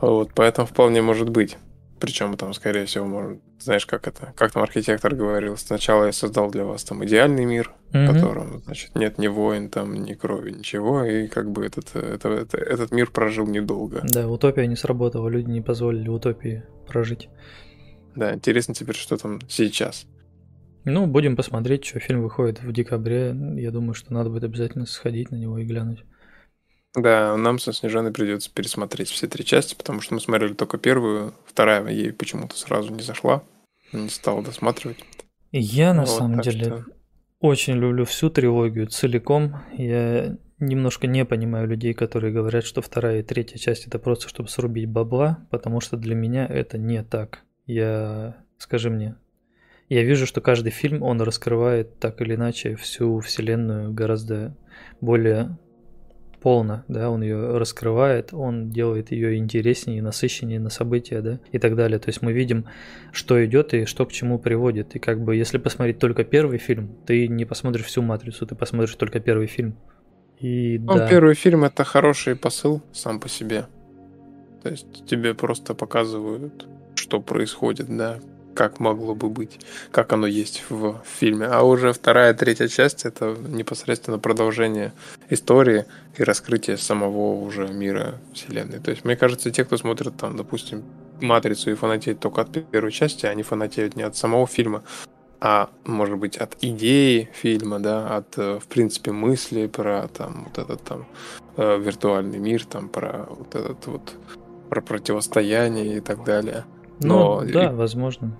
Вот, 0.00 0.30
поэтому 0.34 0.68
вполне 0.68 1.02
может 1.02 1.28
быть. 1.28 1.56
Причем 1.98 2.36
там, 2.36 2.52
скорее 2.54 2.84
всего, 2.84 3.06
может, 3.06 3.40
знаешь, 3.58 3.86
как 3.86 4.06
это, 4.06 4.32
как 4.36 4.52
там 4.52 4.62
архитектор 4.62 5.14
говорил, 5.14 5.56
сначала 5.56 6.04
я 6.04 6.12
создал 6.12 6.50
для 6.50 6.64
вас 6.64 6.84
там 6.84 7.04
идеальный 7.04 7.44
мир, 7.44 7.72
в 7.90 8.12
котором, 8.12 8.62
значит, 8.64 8.94
нет 8.94 9.18
ни 9.18 9.26
войн, 9.26 9.70
там, 9.70 9.94
ни 9.94 10.12
крови, 10.12 10.50
ничего, 10.50 11.04
и 11.04 11.28
как 11.28 11.50
бы 11.50 11.64
этот, 11.64 11.96
это, 11.96 12.28
это, 12.28 12.58
этот 12.58 12.92
мир 12.92 13.10
прожил 13.10 13.46
недолго. 13.46 14.02
Да, 14.04 14.28
утопия 14.28 14.66
не 14.66 14.76
сработала, 14.76 15.28
люди 15.28 15.50
не 15.50 15.60
позволили 15.60 16.08
утопии 16.08 16.62
прожить. 16.86 17.28
Да, 18.14 18.34
интересно 18.34 18.74
теперь, 18.74 18.96
что 18.96 19.16
там 19.16 19.40
сейчас. 19.48 20.06
Ну, 20.84 21.06
будем 21.06 21.36
посмотреть, 21.36 21.84
что 21.84 21.98
фильм 21.98 22.22
выходит 22.22 22.62
в 22.62 22.72
декабре. 22.72 23.34
Я 23.56 23.70
думаю, 23.70 23.94
что 23.94 24.12
надо 24.12 24.30
будет 24.30 24.44
обязательно 24.44 24.86
сходить 24.86 25.30
на 25.30 25.36
него 25.36 25.58
и 25.58 25.64
глянуть. 25.64 26.04
Да, 26.94 27.36
нам 27.36 27.58
со 27.58 27.72
Снежаной 27.72 28.12
придется 28.12 28.50
пересмотреть 28.52 29.08
все 29.08 29.26
три 29.26 29.44
части, 29.44 29.74
потому 29.74 30.00
что 30.00 30.14
мы 30.14 30.20
смотрели 30.20 30.54
только 30.54 30.78
первую, 30.78 31.34
вторая 31.44 31.88
ей 31.88 32.12
почему-то 32.12 32.56
сразу 32.56 32.92
не 32.92 33.02
зашла, 33.02 33.42
не 33.92 34.08
стала 34.08 34.42
досматривать. 34.42 34.98
Я 35.50 35.92
на 35.92 36.02
вот, 36.02 36.10
самом 36.10 36.40
деле 36.40 36.64
что... 36.64 36.84
очень 37.40 37.74
люблю 37.74 38.04
всю 38.04 38.30
трилогию 38.30 38.86
целиком. 38.86 39.56
Я 39.76 40.36
немножко 40.60 41.08
не 41.08 41.24
понимаю 41.24 41.66
людей, 41.66 41.94
которые 41.94 42.32
говорят, 42.32 42.64
что 42.64 42.80
вторая 42.80 43.20
и 43.20 43.24
третья 43.24 43.58
часть 43.58 43.88
это 43.88 43.98
просто 43.98 44.28
чтобы 44.28 44.48
срубить 44.48 44.88
бабла, 44.88 45.46
потому 45.50 45.80
что 45.80 45.96
для 45.96 46.14
меня 46.14 46.46
это 46.46 46.78
не 46.78 47.02
так. 47.02 47.40
Я, 47.66 48.36
скажи 48.58 48.90
мне, 48.90 49.16
я 49.94 50.02
вижу, 50.02 50.26
что 50.26 50.40
каждый 50.40 50.70
фильм, 50.70 51.02
он 51.02 51.20
раскрывает 51.20 52.00
так 52.00 52.20
или 52.20 52.34
иначе 52.34 52.74
всю 52.74 53.20
вселенную 53.20 53.92
гораздо 53.92 54.56
более 55.00 55.56
полно, 56.42 56.84
да, 56.88 57.10
он 57.10 57.22
ее 57.22 57.56
раскрывает, 57.56 58.34
он 58.34 58.70
делает 58.70 59.12
ее 59.12 59.36
интереснее, 59.36 60.02
насыщеннее 60.02 60.58
на 60.58 60.68
события, 60.68 61.20
да, 61.20 61.38
и 61.52 61.58
так 61.58 61.76
далее. 61.76 62.00
То 62.00 62.08
есть 62.08 62.22
мы 62.22 62.32
видим, 62.32 62.66
что 63.12 63.42
идет 63.46 63.72
и 63.72 63.84
что 63.84 64.04
к 64.04 64.12
чему 64.12 64.40
приводит. 64.40 64.96
И 64.96 64.98
как 64.98 65.22
бы, 65.22 65.36
если 65.36 65.58
посмотреть 65.58 66.00
только 66.00 66.24
первый 66.24 66.58
фильм, 66.58 66.96
ты 67.06 67.28
не 67.28 67.44
посмотришь 67.44 67.84
всю 67.84 68.02
матрицу, 68.02 68.46
ты 68.46 68.56
посмотришь 68.56 68.96
только 68.96 69.20
первый 69.20 69.46
фильм. 69.46 69.76
И 70.40 70.76
ну, 70.78 70.94
да. 70.94 71.08
первый 71.08 71.34
фильм 71.34 71.62
это 71.64 71.84
хороший 71.84 72.34
посыл 72.34 72.82
сам 72.92 73.20
по 73.20 73.28
себе. 73.28 73.66
То 74.64 74.70
есть 74.70 75.06
тебе 75.06 75.34
просто 75.34 75.74
показывают, 75.74 76.66
что 76.96 77.20
происходит, 77.20 77.86
да, 77.96 78.18
как 78.54 78.80
могло 78.80 79.14
бы 79.14 79.28
быть, 79.28 79.60
как 79.90 80.12
оно 80.12 80.26
есть 80.26 80.64
в 80.68 81.02
фильме. 81.04 81.46
А 81.46 81.62
уже 81.62 81.92
вторая, 81.92 82.34
третья 82.34 82.68
часть 82.68 83.04
это 83.04 83.36
непосредственно 83.48 84.18
продолжение 84.18 84.92
истории 85.30 85.84
и 86.16 86.22
раскрытие 86.22 86.76
самого 86.76 87.40
уже 87.40 87.68
мира 87.68 88.14
вселенной. 88.32 88.80
То 88.80 88.90
есть, 88.90 89.04
мне 89.04 89.16
кажется, 89.16 89.50
те, 89.50 89.64
кто 89.64 89.76
смотрит 89.76 90.16
там, 90.16 90.36
допустим, 90.36 90.84
Матрицу 91.20 91.70
и 91.70 91.74
фанатеет 91.74 92.20
только 92.20 92.40
от 92.42 92.70
первой 92.70 92.92
части, 92.92 93.26
они 93.26 93.42
фанатеют 93.42 93.96
не 93.96 94.02
от 94.02 94.16
самого 94.16 94.46
фильма, 94.46 94.82
а 95.40 95.68
может 95.84 96.18
быть 96.18 96.36
от 96.36 96.56
идеи 96.62 97.28
фильма, 97.34 97.78
да, 97.78 98.16
от, 98.16 98.38
э, 98.38 98.58
в 98.58 98.66
принципе, 98.66 99.12
мысли 99.12 99.66
про 99.66 100.08
там 100.08 100.44
вот 100.44 100.58
этот 100.58 100.82
там 100.82 101.06
э, 101.56 101.78
виртуальный 101.78 102.38
мир, 102.38 102.64
там 102.64 102.88
про 102.88 103.26
вот 103.28 103.54
этот 103.54 103.86
вот 103.86 104.14
про 104.70 104.80
противостояние 104.80 105.98
и 105.98 106.00
так 106.00 106.24
далее. 106.24 106.64
Но, 107.00 107.42
ну, 107.42 107.52
да, 107.52 107.70
и... 107.70 107.74
возможно. 107.74 108.36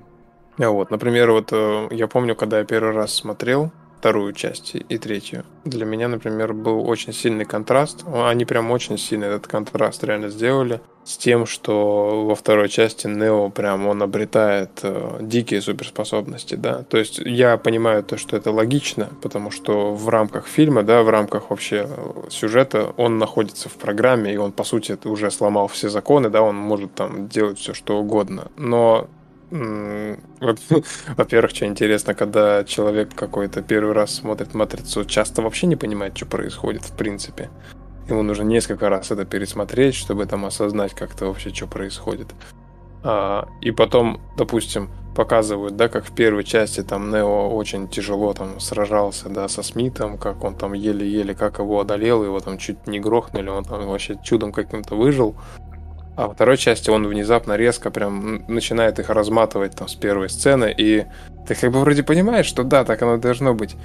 Вот, 0.58 0.90
например, 0.90 1.32
вот 1.32 1.49
э, 1.52 1.88
я 1.90 2.06
помню, 2.06 2.37
когда 2.37 2.58
я 2.58 2.64
первый 2.64 2.92
раз 2.92 3.14
смотрел 3.14 3.73
вторую 4.04 4.34
часть 4.34 4.75
и 4.75 4.99
третью. 4.99 5.44
Для 5.64 5.87
меня, 5.87 6.08
например, 6.08 6.52
был 6.52 6.87
очень 6.87 7.14
сильный 7.14 7.46
контраст. 7.46 8.04
Они 8.06 8.44
прям 8.44 8.70
очень 8.70 8.99
сильно 8.99 9.25
этот 9.25 9.46
контраст 9.46 10.04
реально 10.04 10.28
сделали 10.28 10.82
с 11.04 11.16
тем, 11.16 11.46
что 11.46 12.26
во 12.26 12.34
второй 12.34 12.68
части 12.68 13.06
Нео 13.06 13.49
прям 13.49 13.87
он 13.87 14.02
обретает 14.02 14.80
э, 14.82 15.18
дикие 15.23 15.62
суперспособности, 15.62 16.54
да. 16.54 16.82
То 16.82 16.99
есть 16.99 17.18
я 17.18 17.56
понимаю 17.56 18.02
то, 18.02 18.18
что 18.18 18.37
это 18.37 18.50
логично, 18.50 19.08
потому 19.23 19.50
что 19.50 19.94
в 19.94 20.06
рамках 20.11 20.49
фильма, 20.49 20.82
да, 20.82 21.02
в 21.02 21.08
рамках 21.08 21.49
вообще 21.49 21.87
э, 21.88 22.28
сюжета 22.28 22.92
он 22.99 23.16
находится 23.16 23.70
в 23.70 23.75
программе, 23.75 24.34
и 24.34 24.37
он, 24.37 24.52
по 24.52 24.64
сути, 24.64 24.99
уже 25.04 25.30
сломал 25.30 25.68
все 25.68 25.88
законы, 25.88 26.28
да, 26.28 26.42
он 26.42 26.56
может 26.56 26.94
там 26.94 27.28
делать 27.28 27.58
все, 27.58 27.73
что 27.73 27.99
угодно. 27.99 28.49
Но 28.58 29.08
во-первых, 31.16 31.50
что 31.50 31.66
интересно, 31.66 32.14
когда 32.14 32.64
человек 32.64 33.14
какой-то 33.14 33.62
первый 33.62 33.92
раз 33.92 34.14
смотрит 34.14 34.52
«Матрицу», 34.52 35.04
часто 35.04 35.42
вообще 35.42 35.68
не 35.68 35.76
понимает, 35.76 36.16
что 36.16 36.26
происходит 36.26 36.82
в 36.82 36.96
принципе. 36.96 37.50
Ему 38.08 38.23
нужно 38.23 38.42
несколько 38.42 38.88
раз 38.88 39.12
это 39.12 39.25
пересмотреть, 39.25 39.94
чтобы 39.94 40.26
там 40.26 40.44
осознать 40.44 40.94
как-то 40.94 41.26
вообще, 41.26 41.54
что 41.54 41.68
происходит. 41.68 42.34
А, 43.04 43.46
и 43.61 43.70
потом, 43.70 44.20
допустим, 44.37 44.90
показывают, 45.14 45.76
да, 45.76 45.88
как 45.88 46.04
в 46.06 46.14
первой 46.14 46.42
части 46.42 46.82
там 46.82 47.11
Нео 47.11 47.49
очень 47.54 47.87
тяжело 47.87 48.32
там 48.34 48.58
сражался, 48.58 49.28
да, 49.28 49.46
со 49.46 49.62
Смитом, 49.62 50.18
как 50.18 50.42
он 50.42 50.56
там 50.56 50.73
еле-еле, 50.73 51.34
как 51.34 51.61
его 51.61 51.80
одолел, 51.80 52.25
его 52.25 52.40
там 52.40 52.58
чуть 52.58 52.88
не 52.88 52.99
грохнули, 52.99 53.50
он 53.50 53.64
там 53.64 53.87
вообще 53.87 54.18
чудом 54.25 54.52
каким-то 54.52 54.96
выжил. 54.96 55.37
А 56.16 56.28
во 56.28 56.35
второй 56.35 56.56
части 56.56 56.90
он 56.90 57.06
внезапно 57.06 57.56
резко 57.56 57.90
прям 57.90 58.44
начинает 58.47 58.99
их 58.99 59.11
разматывать 59.11 59.75
там 59.75 59.88
с 59.88 59.94
первой 59.94 60.28
сцены, 60.28 60.73
и 60.76 61.06
ты 61.47 61.54
как 61.54 61.73
бы 61.73 61.80
вроде 61.80 62.02
понимаешь, 62.02 62.47
что 62.47 62.62
да, 62.62 62.85
так 62.85 63.02
оно 63.02 63.16
должно 63.16 63.54
быть. 63.54 63.76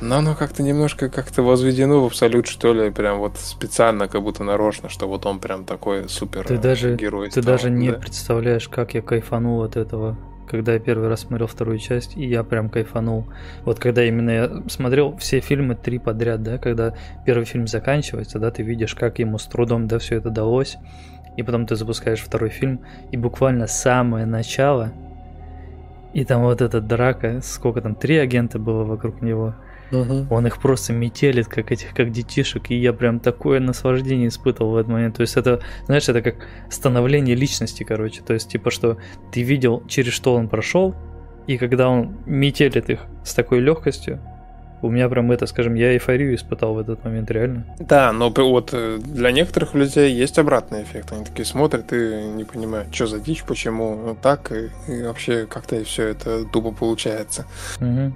Но 0.00 0.16
оно 0.16 0.34
как-то 0.34 0.64
немножко 0.64 1.08
как-то 1.08 1.42
возведено 1.42 2.02
в 2.02 2.06
абсолют, 2.06 2.48
что 2.48 2.72
ли, 2.74 2.90
прям 2.90 3.18
вот 3.20 3.38
специально, 3.38 4.08
как 4.08 4.22
будто 4.22 4.42
нарочно, 4.42 4.88
что 4.88 5.06
вот 5.06 5.26
он 5.26 5.38
прям 5.38 5.64
такой 5.64 6.08
супер 6.08 6.44
ты 6.44 6.58
даже, 6.58 6.96
герой. 6.96 7.26
Ты 7.30 7.40
стал, 7.40 7.54
даже 7.54 7.70
не 7.70 7.92
да. 7.92 7.98
представляешь, 7.98 8.68
как 8.68 8.94
я 8.94 9.02
кайфанул 9.02 9.62
от 9.62 9.76
этого, 9.76 10.18
когда 10.48 10.74
я 10.74 10.80
первый 10.80 11.08
раз 11.08 11.20
смотрел 11.20 11.46
вторую 11.46 11.78
часть, 11.78 12.16
и 12.16 12.26
я 12.26 12.42
прям 12.42 12.68
кайфанул. 12.68 13.28
Вот 13.64 13.78
когда 13.78 14.04
именно 14.04 14.30
я 14.30 14.62
смотрел 14.68 15.16
все 15.18 15.38
фильмы 15.38 15.76
три 15.76 16.00
подряд, 16.00 16.42
да, 16.42 16.58
когда 16.58 16.94
первый 17.24 17.44
фильм 17.44 17.68
заканчивается, 17.68 18.40
да, 18.40 18.50
ты 18.50 18.64
видишь, 18.64 18.96
как 18.96 19.20
ему 19.20 19.38
с 19.38 19.46
трудом, 19.46 19.86
да, 19.86 20.00
все 20.00 20.16
это 20.16 20.30
далось, 20.30 20.78
и 21.36 21.42
потом 21.42 21.66
ты 21.66 21.76
запускаешь 21.76 22.20
второй 22.20 22.50
фильм, 22.50 22.80
и 23.10 23.16
буквально 23.16 23.66
самое 23.66 24.26
начало, 24.26 24.92
и 26.12 26.24
там 26.24 26.42
вот 26.42 26.60
эта 26.60 26.80
драка, 26.80 27.40
сколько 27.42 27.80
там, 27.80 27.94
три 27.94 28.16
агента 28.18 28.58
было 28.58 28.84
вокруг 28.84 29.22
него, 29.22 29.54
Угу. 29.92 30.28
Он 30.30 30.46
их 30.46 30.58
просто 30.58 30.94
метелит, 30.94 31.48
как 31.48 31.70
этих, 31.70 31.94
как 31.94 32.10
детишек, 32.10 32.70
и 32.70 32.74
я 32.76 32.94
прям 32.94 33.20
такое 33.20 33.60
наслаждение 33.60 34.28
испытывал 34.28 34.72
в 34.72 34.76
этот 34.76 34.90
момент. 34.90 35.16
То 35.16 35.20
есть 35.20 35.36
это, 35.36 35.60
знаешь, 35.84 36.08
это 36.08 36.22
как 36.22 36.46
становление 36.70 37.36
личности, 37.36 37.84
короче. 37.84 38.22
То 38.22 38.32
есть 38.32 38.48
типа, 38.48 38.70
что 38.70 38.96
ты 39.32 39.42
видел, 39.42 39.82
через 39.86 40.14
что 40.14 40.34
он 40.34 40.48
прошел, 40.48 40.94
и 41.46 41.58
когда 41.58 41.90
он 41.90 42.16
метелит 42.24 42.88
их 42.88 43.00
с 43.22 43.34
такой 43.34 43.60
легкостью, 43.60 44.20
у 44.82 44.90
меня 44.90 45.08
прям 45.08 45.30
это, 45.30 45.46
скажем, 45.46 45.74
я 45.74 45.92
эйфорию 45.94 46.34
испытал 46.34 46.74
в 46.74 46.78
этот 46.78 47.04
момент, 47.04 47.30
реально. 47.30 47.64
Да, 47.78 48.12
но 48.12 48.30
вот 48.30 48.70
э, 48.72 48.98
для 48.98 49.30
некоторых 49.30 49.74
людей 49.74 50.12
есть 50.12 50.38
обратный 50.38 50.82
эффект. 50.82 51.12
Они 51.12 51.24
такие 51.24 51.46
смотрят 51.46 51.92
и 51.92 52.24
не 52.34 52.44
понимают, 52.44 52.94
что 52.94 53.06
за 53.06 53.20
дичь, 53.20 53.44
почему 53.44 54.16
так, 54.20 54.50
и, 54.52 54.70
и 54.92 55.02
вообще 55.02 55.46
как-то 55.46 55.82
все 55.84 56.08
это 56.08 56.44
тупо 56.44 56.72
получается. 56.72 57.46
Угу. 57.80 58.12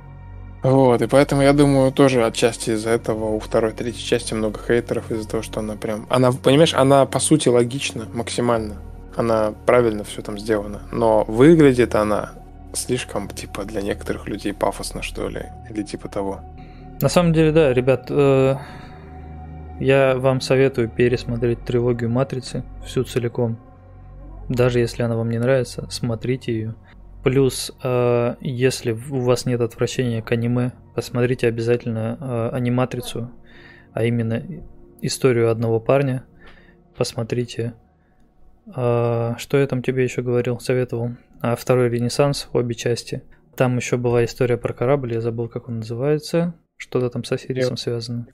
Вот, 0.64 1.00
и 1.00 1.06
поэтому 1.06 1.42
я 1.42 1.52
думаю, 1.52 1.92
тоже 1.92 2.24
отчасти 2.24 2.70
из-за 2.70 2.90
этого 2.90 3.26
у 3.26 3.38
второй, 3.38 3.72
третьей 3.72 4.04
части 4.04 4.34
много 4.34 4.58
хейтеров 4.66 5.12
из-за 5.12 5.28
того, 5.28 5.42
что 5.44 5.60
она 5.60 5.76
прям... 5.76 6.06
Она, 6.10 6.32
понимаешь, 6.32 6.74
она 6.74 7.06
по 7.06 7.20
сути 7.20 7.48
логична 7.48 8.06
максимально. 8.12 8.74
Она 9.14 9.54
правильно 9.64 10.02
все 10.02 10.22
там 10.22 10.38
сделана. 10.38 10.80
Но 10.90 11.24
выглядит 11.28 11.94
она 11.94 12.32
слишком, 12.72 13.28
типа, 13.28 13.64
для 13.64 13.80
некоторых 13.80 14.26
людей 14.28 14.52
пафосно, 14.52 15.02
что 15.02 15.28
ли. 15.28 15.44
Или 15.70 15.82
типа 15.82 16.08
того. 16.08 16.40
На 17.00 17.08
самом 17.08 17.32
деле, 17.34 17.52
да, 17.52 17.74
ребят, 17.74 18.06
э, 18.08 18.56
я 19.80 20.16
вам 20.16 20.40
советую 20.40 20.88
пересмотреть 20.88 21.62
трилогию 21.64 22.08
Матрицы 22.08 22.64
всю 22.84 23.04
целиком. 23.04 23.58
Даже 24.48 24.78
если 24.78 25.02
она 25.02 25.16
вам 25.16 25.28
не 25.30 25.38
нравится, 25.38 25.86
смотрите 25.90 26.52
ее. 26.52 26.74
Плюс, 27.22 27.72
э, 27.82 28.36
если 28.40 28.92
у 28.92 29.20
вас 29.20 29.44
нет 29.44 29.60
отвращения 29.60 30.22
к 30.22 30.32
аниме, 30.32 30.72
посмотрите 30.94 31.48
обязательно 31.48 32.16
э, 32.18 32.56
аниматрицу, 32.56 33.30
а 33.92 34.04
именно 34.04 34.42
историю 35.02 35.50
одного 35.50 35.80
парня. 35.80 36.24
Посмотрите. 36.96 37.74
Э, 38.74 39.34
что 39.36 39.58
я 39.58 39.66
там 39.66 39.82
тебе 39.82 40.04
еще 40.04 40.22
говорил, 40.22 40.60
советовал? 40.60 41.10
А 41.42 41.56
второй 41.56 41.90
Ренессанс, 41.90 42.48
обе 42.54 42.74
части. 42.74 43.22
Там 43.54 43.76
еще 43.76 43.98
была 43.98 44.24
история 44.24 44.56
про 44.56 44.72
корабль, 44.72 45.12
я 45.12 45.20
забыл, 45.20 45.48
как 45.48 45.68
он 45.68 45.78
называется. 45.78 46.54
Что-то 46.76 47.10
там 47.10 47.24
с 47.24 47.32
Осирисом 47.32 47.72
я 47.72 47.76
связано. 47.76 48.26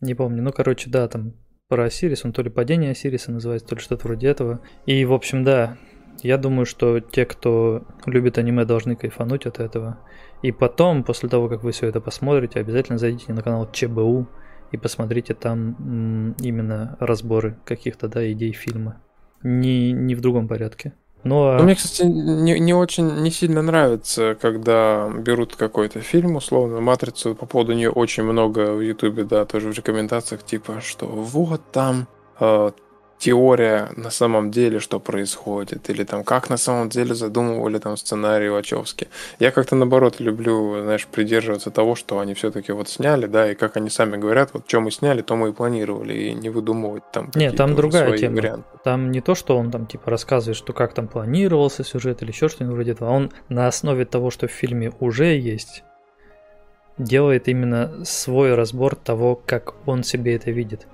Не 0.00 0.14
помню. 0.14 0.42
Ну, 0.42 0.52
короче, 0.52 0.90
да, 0.90 1.08
там 1.08 1.34
про 1.68 1.84
Осирис, 1.84 2.24
он 2.24 2.32
то 2.32 2.42
ли 2.42 2.50
падение 2.50 2.92
Осириса 2.92 3.32
называется, 3.32 3.68
то 3.68 3.74
ли 3.74 3.80
что-то 3.80 4.06
вроде 4.06 4.28
этого. 4.28 4.60
И, 4.86 5.04
в 5.04 5.12
общем, 5.12 5.44
да, 5.44 5.78
я 6.22 6.38
думаю, 6.38 6.66
что 6.66 7.00
те, 7.00 7.26
кто 7.26 7.86
любит 8.06 8.38
аниме, 8.38 8.64
должны 8.64 8.96
кайфануть 8.96 9.46
от 9.46 9.60
этого. 9.60 9.98
И 10.42 10.52
потом, 10.52 11.04
после 11.04 11.28
того, 11.28 11.48
как 11.48 11.62
вы 11.62 11.72
все 11.72 11.86
это 11.88 12.00
посмотрите, 12.00 12.60
обязательно 12.60 12.98
зайдите 12.98 13.32
на 13.32 13.42
канал 13.42 13.70
ЧБУ 13.70 14.28
и 14.72 14.76
посмотрите 14.76 15.34
там 15.34 16.34
именно 16.40 16.96
разборы 17.00 17.58
каких-то 17.64 18.08
да, 18.08 18.30
идей 18.30 18.52
фильма. 18.52 19.02
Не, 19.42 19.92
не 19.92 20.14
в 20.14 20.20
другом 20.20 20.48
порядке. 20.48 20.94
Ну, 21.26 21.48
а... 21.48 21.58
Ну, 21.58 21.64
мне, 21.64 21.74
кстати, 21.74 22.02
не, 22.02 22.58
не 22.58 22.74
очень 22.74 23.22
не 23.22 23.30
сильно 23.30 23.62
нравится, 23.62 24.36
когда 24.40 25.08
берут 25.08 25.56
какой-то 25.56 26.00
фильм, 26.00 26.36
условно, 26.36 26.80
матрицу, 26.80 27.34
по 27.34 27.46
поводу 27.46 27.72
нее 27.72 27.90
очень 27.90 28.22
много 28.22 28.72
в 28.72 28.80
Ютубе, 28.80 29.24
да, 29.24 29.44
тоже 29.44 29.72
в 29.72 29.76
рекомендациях, 29.76 30.42
типа, 30.44 30.80
что 30.80 31.06
вот 31.06 31.60
там 31.72 32.06
э, 32.40 32.70
теория 33.18 33.90
на 33.96 34.10
самом 34.10 34.50
деле, 34.50 34.78
что 34.78 35.00
происходит, 35.00 35.88
или 35.90 36.04
там 36.04 36.24
как 36.24 36.50
на 36.50 36.56
самом 36.56 36.88
деле 36.88 37.14
задумывали 37.14 37.78
там 37.78 37.96
сценарий 37.96 38.48
Вачовски. 38.48 39.08
Я 39.38 39.50
как-то 39.50 39.74
наоборот 39.74 40.20
люблю, 40.20 40.82
знаешь, 40.82 41.06
придерживаться 41.06 41.70
того, 41.70 41.94
что 41.94 42.18
они 42.18 42.34
все-таки 42.34 42.72
вот 42.72 42.88
сняли, 42.88 43.26
да, 43.26 43.50
и 43.50 43.54
как 43.54 43.76
они 43.76 43.90
сами 43.90 44.16
говорят, 44.16 44.50
вот 44.52 44.64
что 44.66 44.80
мы 44.80 44.90
сняли, 44.90 45.22
то 45.22 45.36
мы 45.36 45.50
и 45.50 45.52
планировали, 45.52 46.14
и 46.14 46.34
не 46.34 46.50
выдумывать 46.50 47.04
там 47.12 47.30
Нет, 47.34 47.56
там 47.56 47.74
другая 47.74 48.16
тема. 48.16 48.36
Варианты. 48.36 48.68
Там 48.84 49.10
не 49.10 49.20
то, 49.20 49.34
что 49.34 49.56
он 49.56 49.70
там 49.70 49.86
типа 49.86 50.10
рассказывает, 50.10 50.56
что 50.56 50.72
как 50.72 50.92
там 50.92 51.08
планировался 51.08 51.84
сюжет 51.84 52.22
или 52.22 52.30
еще 52.30 52.48
что-нибудь 52.48 52.74
вроде 52.74 52.92
этого, 52.92 53.10
а 53.10 53.14
он 53.14 53.32
на 53.48 53.66
основе 53.66 54.04
того, 54.04 54.30
что 54.30 54.46
в 54.46 54.52
фильме 54.52 54.92
уже 55.00 55.36
есть, 55.38 55.82
делает 56.98 57.48
именно 57.48 58.04
свой 58.04 58.54
разбор 58.54 58.94
того, 58.94 59.40
как 59.46 59.74
он 59.86 60.02
себе 60.02 60.36
это 60.36 60.50
видит. 60.50 60.86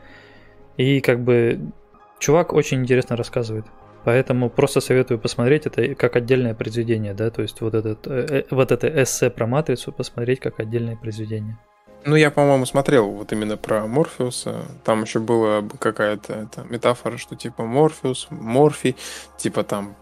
И 0.76 1.00
как 1.00 1.20
бы 1.20 1.61
Чувак 2.22 2.52
очень 2.52 2.82
интересно 2.82 3.16
рассказывает. 3.16 3.66
Поэтому 4.04 4.48
просто 4.48 4.80
советую 4.80 5.18
посмотреть 5.18 5.66
это 5.66 5.96
как 5.96 6.14
отдельное 6.14 6.54
произведение, 6.54 7.14
да, 7.14 7.30
то 7.30 7.42
есть 7.42 7.61
вот, 7.61 7.74
этот, 7.74 8.06
э, 8.06 8.26
э, 8.30 8.44
вот 8.50 8.70
это 8.70 9.02
эссе 9.02 9.28
про 9.28 9.48
матрицу 9.48 9.90
посмотреть 9.90 10.38
как 10.38 10.61
отдельное 10.61 10.94
произведение. 10.94 11.58
Ну, 12.04 12.14
я, 12.14 12.30
по-моему, 12.30 12.64
смотрел 12.64 13.11
вот 13.11 13.32
именно 13.32 13.56
про 13.56 13.88
Морфеуса. 13.88 14.62
Там 14.85 15.02
еще 15.02 15.18
была 15.18 15.64
какая-то 15.80 16.48
метафора, 16.70 17.16
что 17.16 17.35
типа 17.35 17.64
Морфеус, 17.64 18.28
Морфий, 18.30 18.94
типа 19.37 19.64
там 19.64 19.96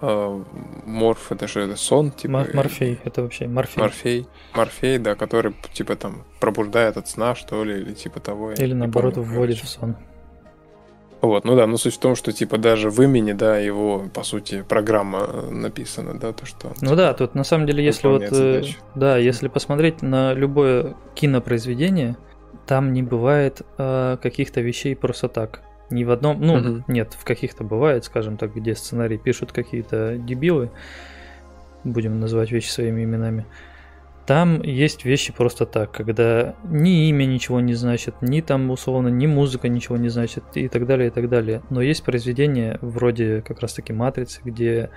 э, 0.00 0.42
Морф, 0.86 1.30
это 1.30 1.46
же 1.46 1.60
это 1.60 1.76
сон, 1.76 2.10
типа. 2.10 2.32
Мор- 2.32 2.54
Морфей, 2.54 2.98
это 3.04 3.22
вообще 3.22 3.46
Морфей. 3.46 3.80
Морфей, 3.80 4.26
Морфей, 4.54 4.98
да, 4.98 5.14
который 5.14 5.54
типа 5.72 5.94
там 5.94 6.24
пробуждает 6.40 6.96
от 6.96 7.08
сна, 7.08 7.36
что 7.36 7.62
ли, 7.62 7.80
или 7.80 7.94
типа 7.94 8.18
того. 8.18 8.52
Или 8.52 8.74
наоборот 8.74 9.14
помню, 9.14 9.30
вводит 9.30 9.58
в 9.58 9.68
сон. 9.68 9.96
Вот, 11.20 11.44
ну 11.44 11.54
да, 11.54 11.66
но 11.66 11.76
суть 11.76 11.94
в 11.94 11.98
том, 11.98 12.16
что 12.16 12.32
типа 12.32 12.56
даже 12.56 12.90
в 12.90 13.00
имени, 13.02 13.32
да, 13.32 13.58
его, 13.58 14.04
по 14.12 14.22
сути, 14.22 14.64
программа 14.66 15.26
э, 15.28 15.50
написана, 15.50 16.18
да, 16.18 16.32
то, 16.32 16.46
что... 16.46 16.72
Ну 16.80 16.96
да, 16.96 17.12
тут 17.12 17.34
на 17.34 17.44
самом 17.44 17.66
деле, 17.66 17.84
если 17.84 18.08
вот, 18.08 18.22
э, 18.22 18.62
да, 18.94 19.18
если 19.18 19.48
посмотреть 19.48 20.00
на 20.00 20.32
любое 20.32 20.96
кинопроизведение, 21.14 22.16
там 22.66 22.92
не 22.92 23.02
бывает 23.02 23.62
э, 23.76 24.16
каких-то 24.22 24.60
вещей 24.60 24.96
просто 24.96 25.28
так. 25.28 25.62
Ни 25.90 26.04
в 26.04 26.10
одном, 26.10 26.40
ну, 26.40 26.54
угу. 26.54 26.84
нет, 26.88 27.16
в 27.18 27.24
каких-то 27.24 27.64
бывает, 27.64 28.04
скажем 28.04 28.36
так, 28.36 28.54
где 28.54 28.74
сценарий 28.74 29.18
пишут 29.18 29.52
какие-то 29.52 30.16
дебилы, 30.16 30.70
будем 31.84 32.20
называть 32.20 32.50
вещи 32.50 32.70
своими 32.70 33.04
именами, 33.04 33.44
там 34.26 34.62
есть 34.62 35.04
вещи 35.04 35.32
просто 35.32 35.66
так, 35.66 35.90
когда 35.90 36.54
ни 36.64 37.08
имя 37.08 37.24
ничего 37.24 37.60
не 37.60 37.74
значит, 37.74 38.14
ни 38.20 38.40
там 38.40 38.70
условно, 38.70 39.08
ни 39.08 39.26
музыка 39.26 39.68
ничего 39.68 39.96
не 39.96 40.08
значит 40.08 40.44
и 40.54 40.68
так 40.68 40.86
далее, 40.86 41.08
и 41.08 41.10
так 41.10 41.28
далее. 41.28 41.62
Но 41.70 41.80
есть 41.82 42.04
произведения 42.04 42.78
вроде 42.80 43.42
как 43.42 43.60
раз 43.60 43.74
таки 43.74 43.92
«Матрицы», 43.92 44.40
где 44.44 44.90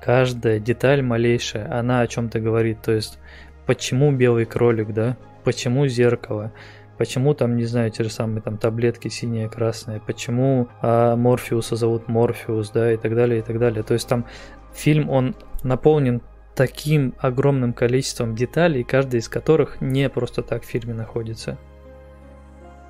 каждая 0.00 0.58
деталь 0.58 1.02
малейшая, 1.02 1.78
она 1.78 2.00
о 2.00 2.06
чем-то 2.06 2.40
говорит. 2.40 2.80
То 2.82 2.92
есть, 2.92 3.18
почему 3.66 4.12
белый 4.12 4.46
кролик, 4.46 4.94
да? 4.94 5.16
почему 5.48 5.86
зеркало, 5.86 6.52
почему 6.98 7.32
там, 7.32 7.56
не 7.56 7.64
знаю, 7.64 7.90
те 7.90 8.04
же 8.04 8.10
самые 8.10 8.42
там 8.42 8.58
таблетки 8.58 9.08
синие, 9.08 9.48
красные, 9.48 9.98
почему 9.98 10.68
а, 10.82 11.16
Морфеуса 11.16 11.74
зовут 11.74 12.06
Морфеус, 12.06 12.70
да, 12.70 12.92
и 12.92 12.98
так 12.98 13.14
далее, 13.14 13.38
и 13.38 13.42
так 13.42 13.58
далее. 13.58 13.82
То 13.82 13.94
есть 13.94 14.06
там 14.06 14.26
фильм, 14.74 15.08
он 15.08 15.34
наполнен 15.62 16.20
таким 16.58 17.14
огромным 17.18 17.72
количеством 17.72 18.34
деталей, 18.34 18.82
каждая 18.82 19.20
из 19.20 19.28
которых 19.28 19.80
не 19.80 20.08
просто 20.08 20.42
так 20.42 20.64
в 20.64 20.66
фильме 20.66 20.92
находится. 20.92 21.56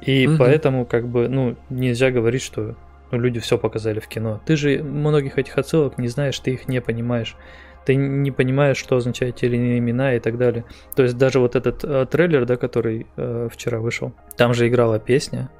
И 0.01 0.27
угу. 0.27 0.37
поэтому, 0.39 0.87
как 0.87 1.07
бы, 1.07 1.29
ну, 1.29 1.55
нельзя 1.69 2.11
говорить, 2.11 2.41
что 2.41 2.77
ну, 3.11 3.19
люди 3.19 3.41
все 3.41 3.59
показали 3.59 4.01
в 4.01 4.09
кино. 4.09 4.41
Ты 4.47 4.57
же 4.57 4.83
многих 4.83 5.37
этих 5.37 5.59
отсылок 5.59 5.99
не 5.99 6.09
знаешь, 6.09 6.39
ты 6.39 6.53
их 6.53 6.67
не 6.67 6.81
понимаешь. 6.81 7.37
Ты 7.85 7.95
не 7.95 8.31
понимаешь, 8.31 8.79
что 8.79 8.97
означают 8.97 9.37
те 9.37 9.49
или 9.49 9.57
иные 9.57 9.81
имена 9.81 10.15
и 10.15 10.19
так 10.19 10.39
далее. 10.39 10.65
То 10.97 11.03
есть 11.03 11.19
даже 11.19 11.39
вот 11.39 11.55
этот 11.55 11.85
э, 11.85 12.07
трейлер, 12.11 12.47
да, 12.47 12.57
который 12.57 13.07
э, 13.19 13.51
вчера 13.53 13.81
вышел, 13.81 14.15
там 14.39 14.55
же 14.55 14.67
играла 14.67 14.99
песня, 14.99 15.51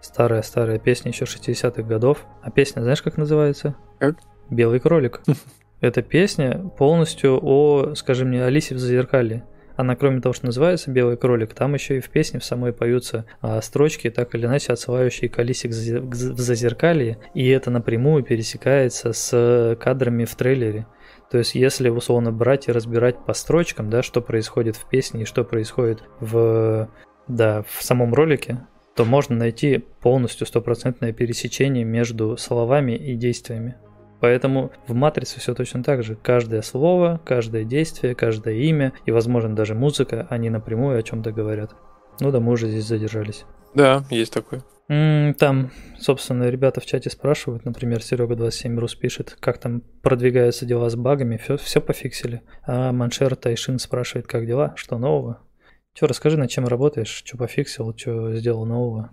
старая-старая 0.00 0.78
песня 0.78 1.10
еще 1.10 1.24
60-х 1.24 1.82
годов. 1.82 2.24
А 2.40 2.52
песня, 2.52 2.82
знаешь, 2.82 3.02
как 3.02 3.16
называется? 3.16 3.74
Как? 3.98 4.14
Белый 4.48 4.78
кролик. 4.78 5.22
Эта 5.80 6.02
песня 6.02 6.58
полностью 6.76 7.38
о, 7.40 7.94
скажи 7.94 8.24
мне, 8.24 8.44
Алисе 8.44 8.74
в 8.74 8.78
Зазеркалье. 8.78 9.44
Она, 9.76 9.94
кроме 9.94 10.20
того, 10.20 10.32
что 10.32 10.46
называется 10.46 10.90
«Белый 10.90 11.16
кролик», 11.16 11.54
там 11.54 11.74
еще 11.74 11.98
и 11.98 12.00
в 12.00 12.10
песне 12.10 12.40
в 12.40 12.44
самой 12.44 12.72
поются 12.72 13.26
а, 13.40 13.62
строчки, 13.62 14.10
так 14.10 14.34
или 14.34 14.46
иначе 14.46 14.72
отсылающие 14.72 15.30
к 15.30 15.38
Алисе 15.38 15.68
в 15.68 16.12
Зазеркалье, 16.12 17.18
и 17.32 17.48
это 17.48 17.70
напрямую 17.70 18.24
пересекается 18.24 19.12
с 19.12 19.78
кадрами 19.80 20.24
в 20.24 20.34
трейлере. 20.34 20.88
То 21.30 21.38
есть, 21.38 21.54
если 21.54 21.90
условно 21.90 22.32
брать 22.32 22.66
и 22.66 22.72
разбирать 22.72 23.24
по 23.24 23.34
строчкам, 23.34 23.88
да, 23.88 24.02
что 24.02 24.20
происходит 24.20 24.74
в 24.74 24.88
песне 24.88 25.22
и 25.22 25.26
что 25.26 25.44
происходит 25.44 26.02
в, 26.18 26.88
да, 27.28 27.62
в 27.68 27.84
самом 27.84 28.14
ролике, 28.14 28.66
то 28.96 29.04
можно 29.04 29.36
найти 29.36 29.84
полностью 30.00 30.44
стопроцентное 30.44 31.12
пересечение 31.12 31.84
между 31.84 32.36
словами 32.36 32.96
и 32.96 33.14
действиями. 33.14 33.76
Поэтому 34.20 34.72
в 34.86 34.94
матрице 34.94 35.40
все 35.40 35.54
точно 35.54 35.82
так 35.82 36.02
же. 36.02 36.16
Каждое 36.16 36.62
слово, 36.62 37.20
каждое 37.24 37.64
действие, 37.64 38.14
каждое 38.14 38.54
имя 38.54 38.92
и, 39.06 39.10
возможно, 39.10 39.54
даже 39.54 39.74
музыка, 39.74 40.26
они 40.30 40.50
напрямую 40.50 40.98
о 40.98 41.02
чем-то 41.02 41.32
говорят. 41.32 41.74
Ну 42.20 42.30
да, 42.30 42.40
мы 42.40 42.52
уже 42.52 42.68
здесь 42.68 42.86
задержались. 42.86 43.44
Да, 43.74 44.04
есть 44.10 44.32
такое. 44.32 44.62
Там, 44.88 45.70
собственно, 45.98 46.48
ребята 46.48 46.80
в 46.80 46.86
чате 46.86 47.10
спрашивают, 47.10 47.66
например, 47.66 48.02
Серега 48.02 48.34
27 48.36 48.78
Рус 48.78 48.94
пишет, 48.94 49.36
как 49.38 49.58
там 49.58 49.82
продвигаются 50.02 50.64
дела 50.64 50.88
с 50.88 50.96
багами, 50.96 51.36
все, 51.36 51.58
все 51.58 51.82
пофиксили. 51.82 52.42
А 52.66 52.90
Маншер 52.92 53.36
Тайшин 53.36 53.78
спрашивает, 53.78 54.26
как 54.26 54.46
дела, 54.46 54.72
что 54.76 54.96
нового? 54.96 55.42
Че, 55.92 56.06
расскажи, 56.06 56.38
над 56.38 56.48
чем 56.48 56.66
работаешь, 56.66 57.08
что 57.08 57.36
пофиксил, 57.36 57.94
что 57.94 58.32
сделал 58.34 58.64
нового? 58.64 59.10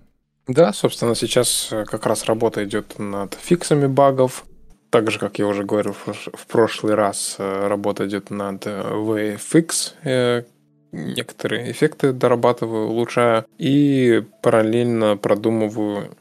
Да, 0.48 0.72
собственно, 0.72 1.14
сейчас 1.14 1.70
э, 1.72 1.84
как 1.84 2.06
раз 2.06 2.26
работа 2.26 2.64
идет 2.64 2.98
над 2.98 3.34
фиксами 3.34 3.88
багов, 3.88 4.46
так 4.96 5.12
же, 5.12 5.20
как 5.20 5.40
я 5.40 5.48
уже 5.48 5.66
говорил 5.66 5.94
в 5.94 6.48
прошлый 6.48 6.96
раз, 6.96 7.36
э, 7.38 7.68
работа 7.68 8.08
идет 8.08 8.30
над 8.30 8.66
э, 8.66 8.82
VFX, 8.94 9.92
э, 10.06 10.44
некоторые 10.94 11.70
эффекты 11.70 12.14
дорабатываю, 12.14 12.88
улучшаю, 12.88 13.44
и 13.58 14.24
параллельно 14.42 15.18
продумываю 15.18 16.16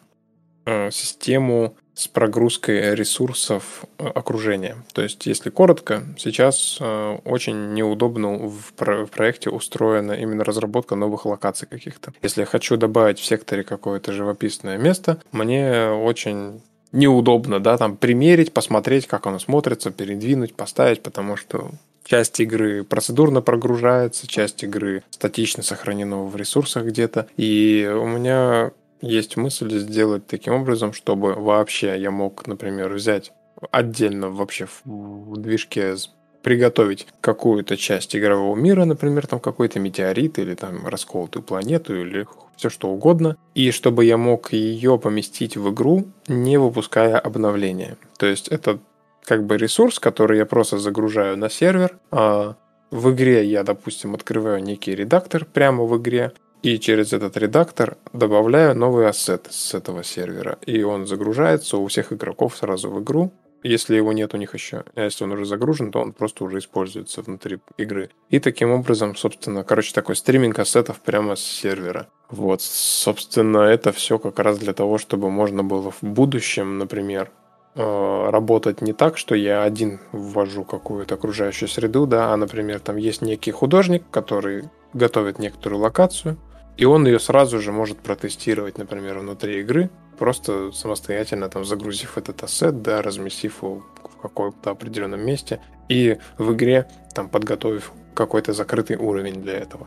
систему 0.90 1.76
с 1.94 2.08
прогрузкой 2.08 2.96
ресурсов 2.96 3.84
окружения. 3.98 4.76
То 4.92 5.02
есть, 5.02 5.26
если 5.26 5.50
коротко, 5.50 6.02
сейчас 6.18 6.80
очень 6.80 7.74
неудобно 7.74 8.48
в 8.48 8.72
проекте 8.72 9.50
устроена 9.50 10.12
именно 10.12 10.42
разработка 10.42 10.96
новых 10.96 11.26
локаций 11.26 11.68
каких-то. 11.68 12.12
Если 12.22 12.40
я 12.40 12.46
хочу 12.46 12.76
добавить 12.78 13.18
в 13.20 13.24
секторе 13.24 13.62
какое-то 13.62 14.12
живописное 14.12 14.78
место, 14.78 15.20
мне 15.32 15.90
очень 15.90 16.62
неудобно, 16.94 17.60
да, 17.60 17.76
там 17.76 17.96
примерить, 17.96 18.52
посмотреть, 18.52 19.06
как 19.06 19.26
оно 19.26 19.38
смотрится, 19.38 19.90
передвинуть, 19.90 20.54
поставить, 20.54 21.02
потому 21.02 21.36
что 21.36 21.70
часть 22.04 22.40
игры 22.40 22.84
процедурно 22.84 23.42
прогружается, 23.42 24.26
часть 24.26 24.62
игры 24.62 25.02
статично 25.10 25.62
сохранена 25.62 26.24
в 26.24 26.36
ресурсах 26.36 26.84
где-то. 26.84 27.26
И 27.36 27.90
у 27.92 28.06
меня 28.06 28.70
есть 29.00 29.36
мысль 29.36 29.78
сделать 29.78 30.26
таким 30.26 30.54
образом, 30.54 30.92
чтобы 30.92 31.34
вообще 31.34 31.98
я 31.98 32.10
мог, 32.10 32.46
например, 32.46 32.92
взять 32.92 33.32
отдельно 33.70 34.30
вообще 34.30 34.68
в 34.84 35.36
движке 35.36 35.96
приготовить 36.44 37.08
какую-то 37.22 37.76
часть 37.76 38.14
игрового 38.14 38.54
мира, 38.54 38.84
например, 38.84 39.26
там 39.26 39.40
какой-то 39.40 39.80
метеорит 39.80 40.38
или 40.38 40.54
там 40.54 40.86
расколотую 40.86 41.42
планету 41.42 41.98
или 41.98 42.26
все 42.56 42.68
что 42.68 42.88
угодно, 42.88 43.36
и 43.54 43.70
чтобы 43.70 44.04
я 44.04 44.16
мог 44.16 44.52
ее 44.52 44.98
поместить 44.98 45.56
в 45.56 45.72
игру, 45.72 46.04
не 46.28 46.58
выпуская 46.58 47.18
обновления. 47.18 47.96
То 48.18 48.26
есть 48.26 48.48
это 48.48 48.78
как 49.24 49.46
бы 49.46 49.56
ресурс, 49.56 49.98
который 49.98 50.38
я 50.38 50.46
просто 50.46 50.78
загружаю 50.78 51.36
на 51.38 51.48
сервер, 51.48 51.98
а 52.10 52.56
в 52.90 53.10
игре 53.10 53.44
я, 53.44 53.64
допустим, 53.64 54.14
открываю 54.14 54.62
некий 54.62 54.94
редактор 54.94 55.46
прямо 55.46 55.84
в 55.84 55.96
игре, 55.96 56.32
и 56.62 56.78
через 56.78 57.12
этот 57.12 57.36
редактор 57.36 57.96
добавляю 58.12 58.76
новый 58.76 59.08
ассет 59.08 59.48
с 59.50 59.74
этого 59.74 60.04
сервера. 60.04 60.58
И 60.66 60.82
он 60.82 61.06
загружается 61.06 61.78
у 61.78 61.86
всех 61.86 62.12
игроков 62.12 62.56
сразу 62.56 62.90
в 62.90 63.02
игру, 63.02 63.32
если 63.64 63.96
его 63.96 64.12
нет 64.12 64.34
у 64.34 64.36
них 64.36 64.54
еще. 64.54 64.84
А 64.94 65.04
если 65.04 65.24
он 65.24 65.32
уже 65.32 65.46
загружен, 65.46 65.90
то 65.90 66.00
он 66.00 66.12
просто 66.12 66.44
уже 66.44 66.58
используется 66.58 67.22
внутри 67.22 67.58
игры. 67.78 68.10
И 68.28 68.38
таким 68.38 68.70
образом, 68.70 69.16
собственно, 69.16 69.64
короче, 69.64 69.92
такой 69.92 70.16
стриминг 70.16 70.58
ассетов 70.58 71.00
прямо 71.00 71.34
с 71.34 71.40
сервера. 71.40 72.08
Вот, 72.28 72.60
собственно, 72.62 73.58
это 73.58 73.92
все 73.92 74.18
как 74.18 74.38
раз 74.38 74.58
для 74.58 74.74
того, 74.74 74.98
чтобы 74.98 75.30
можно 75.30 75.64
было 75.64 75.90
в 75.90 76.02
будущем, 76.02 76.78
например, 76.78 77.30
э, 77.74 78.30
работать 78.30 78.82
не 78.82 78.92
так, 78.92 79.16
что 79.16 79.34
я 79.34 79.62
один 79.62 79.98
ввожу 80.12 80.64
какую-то 80.64 81.14
окружающую 81.14 81.68
среду, 81.68 82.06
да, 82.06 82.32
а, 82.32 82.36
например, 82.36 82.80
там 82.80 82.96
есть 82.96 83.22
некий 83.22 83.50
художник, 83.50 84.04
который 84.10 84.64
готовит 84.92 85.38
некоторую 85.38 85.80
локацию, 85.80 86.36
и 86.76 86.84
он 86.84 87.06
ее 87.06 87.20
сразу 87.20 87.60
же 87.60 87.72
может 87.72 87.98
протестировать, 87.98 88.78
например, 88.78 89.18
внутри 89.18 89.60
игры, 89.60 89.90
просто 90.14 90.72
самостоятельно 90.72 91.48
там 91.48 91.64
загрузив 91.64 92.18
этот 92.18 92.42
ассет, 92.42 92.82
да, 92.82 93.02
разместив 93.02 93.62
его 93.62 93.82
в 94.02 94.22
каком-то 94.22 94.70
определенном 94.70 95.20
месте 95.20 95.60
и 95.88 96.18
в 96.38 96.52
игре 96.52 96.88
там 97.14 97.28
подготовив 97.28 97.92
какой-то 98.14 98.52
закрытый 98.52 98.96
уровень 98.96 99.42
для 99.42 99.54
этого. 99.54 99.86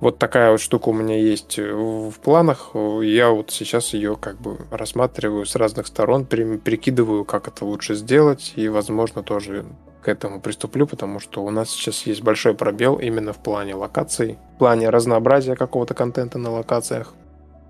Вот 0.00 0.18
такая 0.18 0.52
вот 0.52 0.60
штука 0.60 0.90
у 0.90 0.92
меня 0.92 1.18
есть 1.18 1.58
в 1.58 2.12
планах. 2.22 2.70
Я 3.02 3.30
вот 3.30 3.50
сейчас 3.50 3.94
ее 3.94 4.16
как 4.16 4.40
бы 4.40 4.58
рассматриваю 4.70 5.44
с 5.44 5.56
разных 5.56 5.88
сторон, 5.88 6.24
прикидываю, 6.24 7.24
как 7.24 7.48
это 7.48 7.64
лучше 7.64 7.96
сделать, 7.96 8.52
и, 8.54 8.68
возможно, 8.68 9.24
тоже 9.24 9.64
к 10.00 10.08
этому 10.08 10.40
приступлю, 10.40 10.86
потому 10.86 11.18
что 11.18 11.42
у 11.42 11.50
нас 11.50 11.70
сейчас 11.70 12.06
есть 12.06 12.22
большой 12.22 12.54
пробел 12.54 12.94
именно 12.94 13.32
в 13.32 13.38
плане 13.38 13.74
локаций, 13.74 14.38
в 14.54 14.58
плане 14.58 14.88
разнообразия 14.88 15.56
какого-то 15.56 15.94
контента 15.94 16.38
на 16.38 16.52
локациях. 16.52 17.12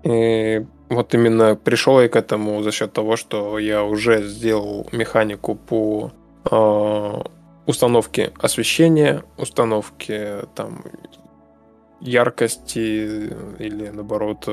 И 0.03 0.65
вот 0.89 1.13
именно 1.13 1.55
пришел 1.55 2.01
я 2.01 2.09
к 2.09 2.15
этому 2.15 2.63
за 2.63 2.71
счет 2.71 2.93
того, 2.93 3.15
что 3.15 3.59
я 3.59 3.83
уже 3.83 4.23
сделал 4.27 4.87
механику 4.91 5.55
по 5.55 6.11
э, 6.49 7.21
установке 7.65 8.31
освещения, 8.39 9.23
установке 9.37 10.45
там 10.55 10.83
яркости 12.01 13.33
или 13.59 13.89
наоборот 13.89 14.47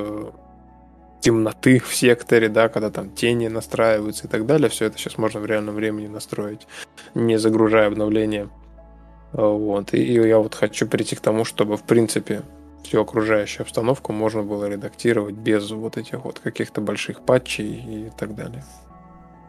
темноты 1.20 1.80
в 1.80 1.94
секторе, 1.94 2.48
да, 2.48 2.68
когда 2.68 2.90
там 2.90 3.10
тени 3.10 3.48
настраиваются 3.48 4.26
и 4.26 4.30
так 4.30 4.46
далее. 4.46 4.68
Все 4.68 4.86
это 4.86 4.98
сейчас 4.98 5.18
можно 5.18 5.40
в 5.40 5.46
реальном 5.46 5.74
времени 5.74 6.06
настроить, 6.06 6.66
не 7.14 7.36
загружая 7.36 7.88
обновления. 7.88 8.48
Вот. 9.32 9.92
И 9.92 10.12
я 10.12 10.38
вот 10.38 10.54
хочу 10.54 10.86
прийти 10.86 11.16
к 11.16 11.20
тому, 11.20 11.44
чтобы, 11.44 11.76
в 11.76 11.82
принципе, 11.82 12.42
всю 12.82 13.00
окружающую 13.00 13.62
обстановку 13.62 14.12
можно 14.12 14.42
было 14.42 14.66
редактировать 14.66 15.34
без 15.34 15.70
вот 15.70 15.96
этих 15.96 16.24
вот 16.24 16.38
каких-то 16.38 16.80
больших 16.80 17.20
патчей 17.20 18.06
и 18.06 18.10
так 18.16 18.34
далее. 18.34 18.64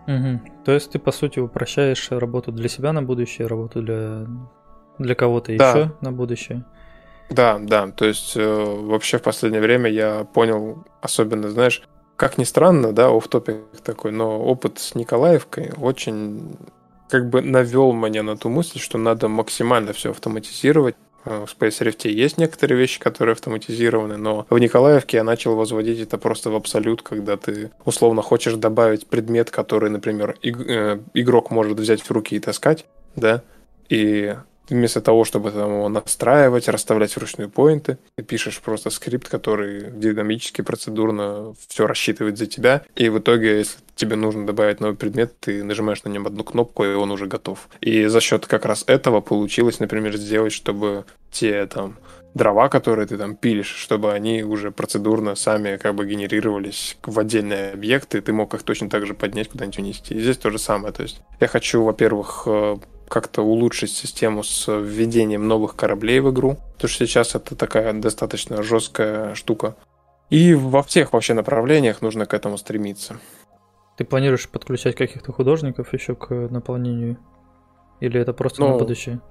Угу. 0.08 0.64
То 0.66 0.72
есть 0.72 0.92
ты, 0.92 1.00
по 1.00 1.12
сути, 1.12 1.40
упрощаешь 1.40 2.12
работу 2.12 2.52
для 2.52 2.70
себя 2.70 2.94
на 2.94 3.04
будущее, 3.04 3.48
работу 3.48 3.82
для, 3.82 4.26
для 4.98 5.16
кого-то 5.16 5.56
да. 5.58 5.72
еще 5.72 5.92
на 6.02 6.12
будущее. 6.12 6.66
Да, 7.30 7.60
да. 7.60 7.92
То 7.92 8.06
есть 8.06 8.38
э, 8.38 8.64
вообще 8.64 9.18
в 9.18 9.24
последнее 9.24 9.62
время 9.62 9.90
я 9.90 10.24
понял, 10.24 10.86
особенно, 11.02 11.50
знаешь, 11.50 11.84
как 12.16 12.38
ни 12.38 12.46
странно, 12.46 12.94
да, 12.94 13.10
оф 13.10 13.28
топик 13.28 13.58
такой, 13.84 14.12
но 14.12 14.40
опыт 14.40 14.80
с 14.80 14.96
Николаевкой 14.96 15.72
очень 15.78 16.58
как 17.10 17.30
бы 17.30 17.42
навел 17.42 17.94
меня 17.94 18.24
на 18.24 18.36
ту 18.38 18.50
мысль, 18.50 18.80
что 18.80 18.98
надо 18.98 19.28
максимально 19.28 19.94
все 19.94 20.12
автоматизировать, 20.12 20.96
в 21.28 21.50
Space 21.60 21.82
Rift 21.82 22.08
есть 22.10 22.38
некоторые 22.38 22.78
вещи, 22.78 23.00
которые 23.00 23.34
автоматизированы, 23.34 24.18
но 24.18 24.46
в 24.50 24.58
Николаевке 24.58 25.18
я 25.18 25.24
начал 25.24 25.56
возводить 25.56 26.00
это 26.00 26.18
просто 26.18 26.50
в 26.50 26.56
абсолют, 26.56 27.02
когда 27.02 27.38
ты 27.38 27.72
условно 27.86 28.22
хочешь 28.22 28.54
добавить 28.56 29.08
предмет, 29.08 29.52
который, 29.52 29.90
например, 29.90 30.38
э, 30.42 31.00
игрок 31.14 31.52
может 31.52 31.80
взять 31.80 32.02
в 32.02 32.12
руки 32.12 32.36
и 32.36 32.40
таскать, 32.40 32.86
да, 33.16 33.44
и 33.90 34.36
вместо 34.70 35.02
того, 35.02 35.24
чтобы 35.26 35.52
там 35.52 35.72
его 35.72 35.90
настраивать, 35.90 36.68
расставлять 36.68 37.16
вручную 37.16 37.50
поинты, 37.50 37.98
ты 38.16 38.24
пишешь 38.24 38.60
просто 38.60 38.90
скрипт, 38.90 39.28
который 39.30 39.92
динамически, 39.92 40.62
процедурно 40.62 41.54
все 41.68 41.88
рассчитывает 41.88 42.38
за 42.38 42.46
тебя, 42.46 42.84
и 42.96 43.10
в 43.10 43.20
итоге, 43.20 43.58
если 43.60 43.80
тебе 43.96 44.16
нужно 44.16 44.46
добавить 44.46 44.80
новый 44.80 44.96
предмет, 44.96 45.34
ты 45.40 45.64
нажимаешь 45.64 46.04
на 46.04 46.10
нем 46.10 46.28
одну 46.28 46.44
кнопку, 46.44 46.86
и 46.86 46.94
он 46.94 47.12
уже 47.12 47.28
готов. 47.28 47.68
И 47.82 48.06
за 48.06 48.22
счет 48.22 48.46
как 48.46 48.66
раз 48.66 48.84
этого 48.88 49.22
получилось, 49.22 49.80
например, 49.80 50.16
сделать, 50.18 50.54
чтобы 50.54 51.06
те 51.32 51.66
там 51.66 51.98
дрова, 52.34 52.70
которые 52.70 53.08
ты 53.08 53.18
там 53.18 53.36
пилишь, 53.36 53.74
чтобы 53.74 54.14
они 54.14 54.44
уже 54.44 54.72
процедурно 54.72 55.36
сами 55.36 55.78
как 55.78 55.96
бы 55.96 56.06
генерировались 56.06 56.98
в 57.04 57.18
отдельные 57.20 57.72
объекты, 57.72 58.22
ты 58.22 58.32
мог 58.32 58.54
их 58.54 58.64
точно 58.64 58.90
так 58.90 59.06
же 59.06 59.14
поднять 59.14 59.50
куда-нибудь 59.50 59.80
унести. 59.80 60.14
И 60.14 60.22
здесь 60.22 60.38
то 60.38 60.52
же 60.52 60.60
самое. 60.60 60.94
То 60.94 61.04
есть 61.04 61.22
я 61.40 61.48
хочу, 61.48 61.84
во-первых, 61.84 62.44
э, 62.46 62.78
как-то 63.08 63.42
улучшить 63.42 63.92
систему 63.92 64.44
с 64.44 64.72
введением 64.72 65.48
новых 65.48 65.76
кораблей 65.76 66.20
в 66.20 66.30
игру, 66.32 66.58
потому 66.76 66.90
что 66.90 67.08
сейчас 67.08 67.36
это 67.36 67.56
такая 67.56 67.94
достаточно 67.94 68.64
жесткая 68.64 69.36
штука. 69.36 69.76
И 70.30 70.54
во 70.54 70.84
всех 70.84 71.14
вообще 71.14 71.34
направлениях 71.34 72.02
нужно 72.02 72.26
к 72.26 72.34
этому 72.34 72.58
стремиться. 72.58 73.18
Ты 73.98 74.04
планируешь 74.04 74.50
подключать 74.50 74.96
каких-то 74.96 75.32
художников 75.32 75.94
еще 75.94 76.16
к 76.16 76.30
наполнению? 76.30 77.18
Или 78.00 78.20
это 78.20 78.34
просто 78.34 78.62
ну, 78.62 78.70
на 78.70 78.78
будущее? 78.78 79.22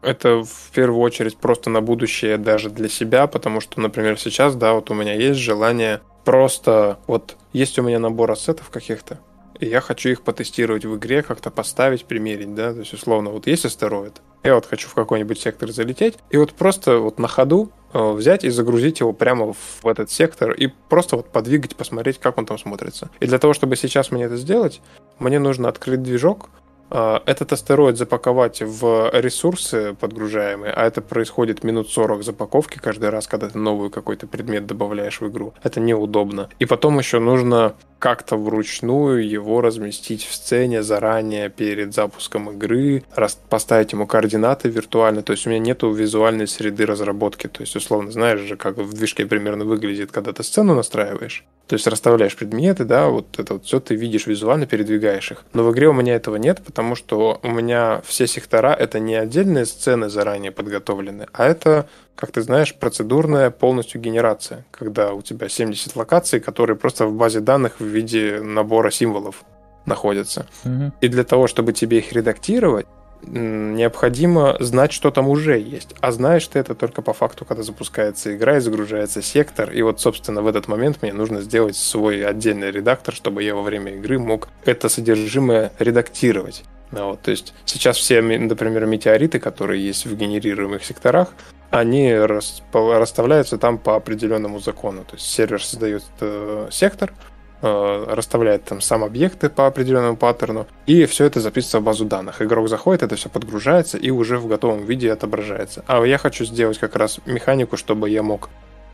Это 0.00 0.42
в 0.42 0.70
первую 0.72 1.00
очередь 1.00 1.36
просто 1.36 1.70
на 1.70 1.80
будущее 1.80 2.38
даже 2.38 2.70
для 2.70 2.88
себя, 2.88 3.26
потому 3.26 3.60
что, 3.60 3.80
например, 3.80 4.18
сейчас, 4.18 4.54
да, 4.54 4.72
вот 4.72 4.90
у 4.90 4.94
меня 4.94 5.14
есть 5.14 5.40
желание 5.40 6.00
просто, 6.24 6.98
вот 7.06 7.36
есть 7.52 7.78
у 7.78 7.82
меня 7.82 7.98
набор 7.98 8.30
ассетов 8.30 8.70
каких-то, 8.70 9.18
и 9.60 9.66
я 9.66 9.80
хочу 9.80 10.08
их 10.08 10.22
потестировать 10.22 10.84
в 10.84 10.96
игре, 10.96 11.22
как-то 11.22 11.50
поставить, 11.50 12.04
примерить, 12.04 12.54
да, 12.54 12.72
то 12.72 12.80
есть 12.80 12.92
условно, 12.92 13.30
вот 13.30 13.46
есть 13.46 13.64
астероид, 13.64 14.20
я 14.42 14.54
вот 14.54 14.66
хочу 14.66 14.88
в 14.88 14.94
какой-нибудь 14.94 15.40
сектор 15.40 15.70
залететь, 15.70 16.18
и 16.30 16.36
вот 16.36 16.52
просто 16.52 16.98
вот 16.98 17.18
на 17.18 17.28
ходу 17.28 17.70
э, 17.92 18.12
взять 18.12 18.44
и 18.44 18.50
загрузить 18.50 19.00
его 19.00 19.12
прямо 19.12 19.52
в 19.52 19.86
этот 19.86 20.10
сектор 20.10 20.52
и 20.52 20.68
просто 20.88 21.16
вот 21.16 21.30
подвигать, 21.30 21.76
посмотреть, 21.76 22.18
как 22.18 22.38
он 22.38 22.46
там 22.46 22.58
смотрится. 22.58 23.10
И 23.20 23.26
для 23.26 23.38
того, 23.38 23.52
чтобы 23.52 23.76
сейчас 23.76 24.10
мне 24.10 24.24
это 24.24 24.36
сделать, 24.36 24.80
мне 25.18 25.38
нужно 25.38 25.68
открыть 25.68 26.02
движок, 26.02 26.50
этот 26.90 27.52
астероид 27.52 27.98
запаковать 27.98 28.62
в 28.62 29.10
ресурсы 29.12 29.94
подгружаемые, 30.00 30.72
а 30.72 30.86
это 30.86 31.00
происходит 31.02 31.64
минут 31.64 31.90
40 31.90 32.22
запаковки 32.22 32.78
каждый 32.78 33.10
раз, 33.10 33.26
когда 33.26 33.48
ты 33.48 33.58
новый 33.58 33.90
какой-то 33.90 34.26
предмет 34.26 34.66
добавляешь 34.66 35.20
в 35.20 35.28
игру. 35.28 35.54
Это 35.62 35.80
неудобно. 35.80 36.48
И 36.58 36.66
потом 36.66 36.98
еще 36.98 37.18
нужно 37.18 37.74
как-то 37.98 38.36
вручную 38.36 39.28
его 39.28 39.60
разместить 39.60 40.24
в 40.24 40.32
сцене 40.32 40.84
заранее 40.84 41.48
перед 41.50 41.92
запуском 41.92 42.50
игры, 42.50 43.02
поставить 43.48 43.92
ему 43.92 44.06
координаты 44.06 44.68
виртуально. 44.68 45.22
То 45.22 45.32
есть 45.32 45.46
у 45.46 45.50
меня 45.50 45.58
нету 45.58 45.90
визуальной 45.90 46.46
среды 46.46 46.86
разработки. 46.86 47.48
То 47.48 47.62
есть, 47.62 47.74
условно, 47.74 48.12
знаешь 48.12 48.40
же, 48.40 48.56
как 48.56 48.78
в 48.78 48.92
движке 48.92 49.26
примерно 49.26 49.64
выглядит, 49.64 50.12
когда 50.12 50.32
ты 50.32 50.44
сцену 50.44 50.76
настраиваешь. 50.76 51.44
То 51.66 51.74
есть 51.74 51.86
расставляешь 51.86 52.36
предметы, 52.36 52.84
да, 52.84 53.08
вот 53.08 53.38
это 53.38 53.54
вот 53.54 53.64
все 53.66 53.78
ты 53.78 53.94
видишь 53.94 54.26
визуально, 54.26 54.66
передвигаешь 54.66 55.32
их. 55.32 55.44
Но 55.52 55.64
в 55.64 55.72
игре 55.72 55.88
у 55.88 55.92
меня 55.92 56.14
этого 56.14 56.36
нет, 56.36 56.62
потому 56.64 56.77
что 56.94 57.40
у 57.42 57.48
меня 57.48 58.00
все 58.04 58.26
сектора 58.26 58.74
это 58.74 58.98
не 58.98 59.14
отдельные 59.14 59.66
сцены 59.66 60.08
заранее 60.08 60.52
подготовлены, 60.52 61.26
а 61.32 61.46
это, 61.46 61.88
как 62.14 62.32
ты 62.32 62.42
знаешь, 62.42 62.74
процедурная 62.74 63.50
полностью 63.50 64.00
генерация, 64.00 64.64
когда 64.70 65.12
у 65.12 65.22
тебя 65.22 65.48
70 65.48 65.96
локаций, 65.96 66.40
которые 66.40 66.76
просто 66.76 67.06
в 67.06 67.12
базе 67.12 67.40
данных 67.40 67.80
в 67.80 67.84
виде 67.84 68.40
набора 68.40 68.90
символов 68.90 69.44
находятся. 69.86 70.46
Угу. 70.64 70.92
И 71.00 71.08
для 71.08 71.24
того, 71.24 71.46
чтобы 71.46 71.72
тебе 71.72 71.98
их 71.98 72.12
редактировать, 72.12 72.86
необходимо 73.22 74.56
знать, 74.60 74.92
что 74.92 75.10
там 75.10 75.28
уже 75.28 75.58
есть. 75.58 75.94
А 76.00 76.12
знаешь 76.12 76.46
ты 76.46 76.58
это 76.58 76.74
только 76.74 77.02
по 77.02 77.12
факту, 77.12 77.44
когда 77.44 77.62
запускается 77.62 78.34
игра 78.34 78.56
и 78.56 78.60
загружается 78.60 79.22
сектор. 79.22 79.70
И 79.70 79.82
вот, 79.82 80.00
собственно, 80.00 80.42
в 80.42 80.46
этот 80.46 80.68
момент 80.68 80.98
мне 81.02 81.12
нужно 81.12 81.40
сделать 81.40 81.76
свой 81.76 82.24
отдельный 82.24 82.70
редактор, 82.70 83.14
чтобы 83.14 83.42
я 83.42 83.54
во 83.54 83.62
время 83.62 83.94
игры 83.94 84.18
мог 84.18 84.48
это 84.64 84.88
содержимое 84.88 85.72
редактировать. 85.78 86.64
Ну 86.90 87.10
вот, 87.10 87.20
то 87.20 87.30
есть 87.30 87.52
сейчас 87.66 87.98
все, 87.98 88.22
например, 88.22 88.86
метеориты, 88.86 89.38
которые 89.38 89.84
есть 89.84 90.06
в 90.06 90.16
генерируемых 90.16 90.82
секторах, 90.84 91.34
они 91.70 92.14
расставляются 92.14 93.58
там 93.58 93.76
по 93.78 93.96
определенному 93.96 94.58
закону. 94.58 95.04
То 95.04 95.16
есть 95.16 95.26
сервер 95.26 95.62
создает 95.62 96.04
э, 96.20 96.68
сектор, 96.70 97.12
расставляет 97.60 98.64
там 98.64 98.80
сам 98.80 99.04
объекты 99.04 99.48
по 99.48 99.66
определенному 99.66 100.16
паттерну, 100.16 100.66
и 100.86 101.06
все 101.06 101.24
это 101.24 101.40
записывается 101.40 101.80
в 101.80 101.82
базу 101.82 102.04
данных. 102.04 102.40
Игрок 102.42 102.68
заходит, 102.68 103.02
это 103.02 103.16
все 103.16 103.28
подгружается 103.28 103.98
и 103.98 104.10
уже 104.10 104.38
в 104.38 104.46
готовом 104.46 104.84
виде 104.84 105.12
отображается. 105.12 105.84
А 105.86 106.02
я 106.04 106.18
хочу 106.18 106.44
сделать 106.44 106.78
как 106.78 106.96
раз 106.96 107.18
механику, 107.26 107.76
чтобы 107.76 108.10
я 108.10 108.22
мог 108.22 108.48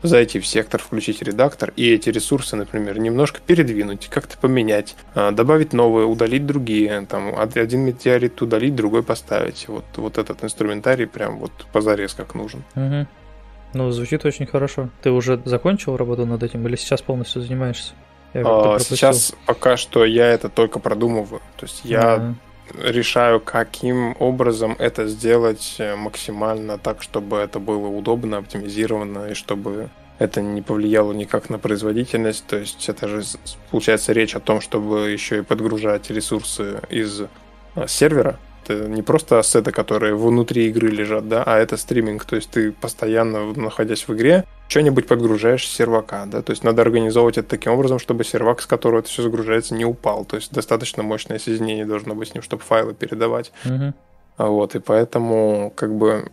зайти 0.07 0.39
в 0.39 0.47
сектор, 0.47 0.81
включить 0.81 1.21
редактор 1.21 1.73
и 1.75 1.91
эти 1.93 2.09
ресурсы, 2.09 2.55
например, 2.55 2.99
немножко 2.99 3.39
передвинуть, 3.45 4.07
как-то 4.07 4.37
поменять, 4.37 4.95
э, 5.15 5.31
добавить 5.31 5.73
новые, 5.73 6.05
удалить 6.05 6.45
другие, 6.45 7.05
там 7.09 7.33
один 7.37 7.81
метеорит 7.81 8.41
удалить, 8.41 8.75
другой 8.75 9.03
поставить. 9.03 9.67
Вот, 9.67 9.85
вот 9.95 10.17
этот 10.17 10.43
инструментарий 10.43 11.07
прям 11.07 11.37
вот 11.39 11.51
позарез 11.71 12.13
как 12.13 12.35
нужен. 12.35 12.63
Угу. 12.75 13.07
Ну, 13.73 13.91
звучит 13.91 14.25
очень 14.25 14.45
хорошо. 14.45 14.89
Ты 15.01 15.11
уже 15.11 15.41
закончил 15.43 15.97
работу 15.97 16.25
над 16.25 16.41
этим 16.43 16.65
или 16.67 16.75
сейчас 16.75 17.01
полностью 17.01 17.41
занимаешься? 17.41 17.93
А, 18.43 18.79
сейчас 18.79 19.33
пока 19.45 19.77
что 19.77 20.03
я 20.03 20.27
это 20.27 20.49
только 20.49 20.79
продумываю. 20.79 21.41
То 21.57 21.65
есть 21.65 21.81
я 21.83 22.35
mm-hmm. 22.73 22.91
решаю, 22.91 23.39
каким 23.39 24.15
образом 24.19 24.75
это 24.77 25.07
сделать 25.07 25.75
э, 25.77 25.95
максимально 25.95 26.77
так, 26.77 27.01
чтобы 27.01 27.37
это 27.37 27.59
было 27.59 27.87
удобно, 27.87 28.37
оптимизировано, 28.37 29.27
и 29.27 29.33
чтобы 29.33 29.89
это 30.19 30.41
не 30.41 30.61
повлияло 30.61 31.13
никак 31.13 31.49
на 31.49 31.59
производительность. 31.59 32.45
То 32.47 32.57
есть 32.57 32.89
это 32.89 33.07
же 33.07 33.23
получается 33.71 34.13
речь 34.13 34.35
о 34.35 34.39
том, 34.39 34.61
чтобы 34.61 35.11
еще 35.11 35.39
и 35.39 35.41
подгружать 35.41 36.09
ресурсы 36.09 36.81
из 36.89 37.21
э, 37.21 37.87
сервера, 37.87 38.37
это 38.65 38.87
не 38.87 39.01
просто 39.01 39.39
ассеты, 39.39 39.71
которые 39.71 40.15
внутри 40.15 40.67
игры 40.67 40.89
лежат, 40.89 41.27
да, 41.27 41.43
а 41.45 41.57
это 41.57 41.77
стриминг. 41.77 42.25
То 42.25 42.35
есть 42.35 42.49
ты 42.49 42.71
постоянно, 42.71 43.53
находясь 43.53 44.07
в 44.07 44.13
игре, 44.13 44.45
что-нибудь 44.67 45.07
подгружаешь 45.07 45.67
с 45.67 45.73
сервака, 45.73 46.25
да, 46.25 46.41
то 46.41 46.51
есть 46.51 46.63
надо 46.63 46.81
организовывать 46.81 47.37
это 47.37 47.49
таким 47.49 47.73
образом, 47.73 47.99
чтобы 47.99 48.23
сервак, 48.23 48.61
с 48.61 48.65
которого 48.65 48.99
это 48.99 49.09
все 49.09 49.21
загружается, 49.21 49.75
не 49.75 49.85
упал. 49.85 50.25
То 50.25 50.35
есть 50.35 50.51
достаточно 50.51 51.03
мощное 51.03 51.39
соединение 51.39 51.85
должно 51.85 52.15
быть 52.15 52.29
с 52.29 52.33
ним, 52.33 52.41
чтобы 52.41 52.63
файлы 52.63 52.93
передавать. 52.93 53.51
Угу. 53.65 53.93
Вот, 54.37 54.75
и 54.75 54.79
поэтому, 54.79 55.71
как 55.75 55.95
бы, 55.95 56.31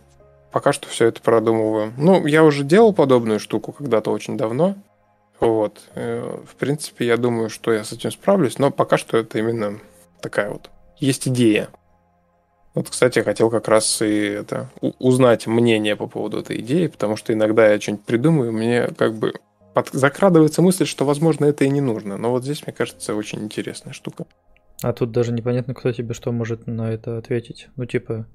пока 0.51 0.73
что 0.73 0.87
все 0.89 1.07
это 1.07 1.21
продумываю. 1.21 1.93
Ну, 1.97 2.25
я 2.25 2.43
уже 2.43 2.63
делал 2.63 2.93
подобную 2.93 3.39
штуку 3.39 3.71
когда-то 3.71 4.11
очень 4.11 4.37
давно. 4.37 4.75
Вот. 5.39 5.81
Э, 5.95 6.39
в 6.45 6.55
принципе, 6.55 7.05
я 7.05 7.17
думаю, 7.17 7.49
что 7.49 7.71
я 7.73 7.83
с 7.83 7.91
этим 7.91 8.11
справлюсь, 8.11 8.59
но 8.59 8.71
пока 8.71 8.97
что 8.97 9.17
это 9.17 9.39
именно 9.39 9.79
такая 10.21 10.49
вот 10.49 10.69
есть 10.97 11.27
идея. 11.27 11.69
Вот, 12.73 12.89
кстати, 12.89 13.19
я 13.19 13.23
хотел 13.23 13.49
как 13.49 13.67
раз 13.67 14.01
и 14.01 14.19
это 14.19 14.69
узнать 14.99 15.45
мнение 15.45 15.95
по 15.95 16.07
поводу 16.07 16.39
этой 16.39 16.59
идеи, 16.61 16.87
потому 16.87 17.15
что 17.15 17.31
иногда 17.31 17.71
я 17.71 17.79
что-нибудь 17.79 18.05
придумаю, 18.05 18.51
мне 18.51 18.87
как 18.97 19.13
бы 19.13 19.33
под... 19.73 19.89
закрадывается 19.89 20.61
мысль, 20.61 20.85
что, 20.85 21.05
возможно, 21.05 21.45
это 21.45 21.65
и 21.65 21.69
не 21.69 21.81
нужно. 21.81 22.17
Но 22.17 22.31
вот 22.31 22.43
здесь, 22.43 22.65
мне 22.65 22.73
кажется, 22.73 23.15
очень 23.15 23.43
интересная 23.43 23.93
штука. 23.93 24.25
А 24.81 24.91
тут 24.91 25.11
даже 25.11 25.31
непонятно, 25.31 25.73
кто 25.73 25.91
тебе 25.91 26.13
что 26.13 26.31
может 26.31 26.67
на 26.67 26.91
это 26.91 27.17
ответить. 27.17 27.69
Ну, 27.75 27.85
типа, 27.85 28.27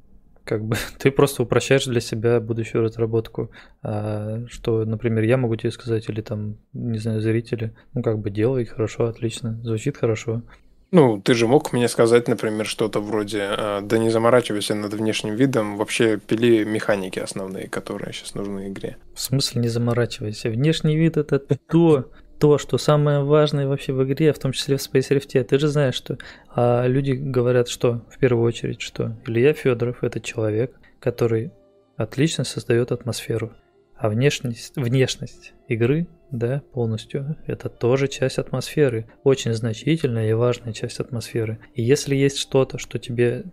как 0.45 0.65
бы 0.65 0.77
ты 0.99 1.11
просто 1.11 1.43
упрощаешь 1.43 1.85
для 1.85 2.01
себя 2.01 2.41
будущую 2.41 2.83
разработку. 2.83 3.51
А, 3.83 4.45
что, 4.49 4.85
например, 4.85 5.25
я 5.25 5.37
могу 5.37 5.57
тебе 5.57 5.71
сказать, 5.71 6.09
или 6.09 6.21
там, 6.23 6.59
не 6.73 6.99
знаю, 6.99 7.21
зрители, 7.21 7.75
ну, 7.93 8.03
как 8.03 8.19
бы 8.19 8.31
делай, 8.31 8.65
хорошо, 8.65 9.07
отлично, 9.07 9.61
звучит 9.63 9.97
хорошо. 9.97 10.43
Ну, 10.91 11.21
ты 11.21 11.35
же 11.35 11.47
мог 11.47 11.73
мне 11.73 11.87
сказать, 11.87 12.29
например, 12.29 12.67
что-то 12.67 13.01
вроде 13.01 13.43
«А, 13.43 13.81
«Да 13.83 13.99
не 13.99 14.09
заморачивайся 14.09 14.75
над 14.75 14.95
внешним 14.95 15.35
видом, 15.35 15.77
вообще 15.77 16.19
пили 16.19 16.65
механики 16.65 17.19
основные, 17.19 17.69
которые 17.69 18.13
сейчас 18.13 18.35
нужны 18.35 18.69
игре». 18.69 18.97
В 19.15 19.21
смысле 19.21 19.61
не 19.61 19.69
заморачивайся? 19.69 20.49
Внешний 20.49 20.97
вид– 20.97 21.17
это 21.19 21.39
то, 21.39 22.11
то, 22.39 22.57
что 22.57 22.79
самое 22.79 23.23
важное 23.23 23.69
вообще 23.69 23.93
в 23.93 24.03
игре, 24.03 24.33
в 24.33 24.39
том 24.39 24.53
числе 24.53 24.79
в 24.79 24.81
Space 24.81 25.11
Rift. 25.11 25.45
Ты 25.45 25.59
же 25.59 25.69
знаешь, 25.69 25.95
что 25.95 26.17
а 26.55 26.87
люди 26.87 27.13
говорят, 27.13 27.69
что 27.69 28.03
в 28.11 28.19
первую 28.19 28.47
очередь, 28.47 28.81
что 28.81 29.15
Илья 29.27 29.53
Федоров– 29.53 29.99
это 30.03 30.21
человек, 30.21 30.75
который 31.01 31.53
отлично 31.99 32.45
создает 32.45 32.93
атмосферу. 32.93 33.53
А 33.99 34.09
внешность, 34.09 34.77
внешность 34.77 35.53
игры 35.67 36.07
да, 36.31 36.63
полностью. 36.73 37.37
Это 37.47 37.69
тоже 37.69 38.09
часть 38.09 38.39
атмосферы, 38.39 39.07
очень 39.25 39.53
значительная 39.53 40.29
и 40.29 40.35
важная 40.35 40.73
часть 40.73 41.01
атмосферы. 41.01 41.59
И 41.75 41.83
если 41.83 42.15
есть 42.15 42.39
что-то, 42.39 42.79
что 42.79 42.99
тебе 42.99 43.45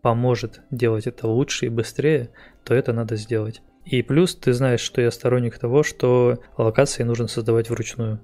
поможет 0.00 0.60
делать 0.70 1.06
это 1.06 1.26
лучше 1.26 1.66
и 1.66 1.70
быстрее, 1.70 2.30
то 2.64 2.74
это 2.74 2.92
надо 2.92 3.16
сделать. 3.16 3.62
И 3.84 4.02
плюс 4.02 4.34
ты 4.34 4.52
знаешь, 4.52 4.80
что 4.80 5.00
я 5.00 5.10
сторонник 5.10 5.58
того, 5.58 5.82
что 5.82 6.38
локации 6.56 7.02
нужно 7.02 7.26
создавать 7.26 7.68
вручную. 7.68 8.20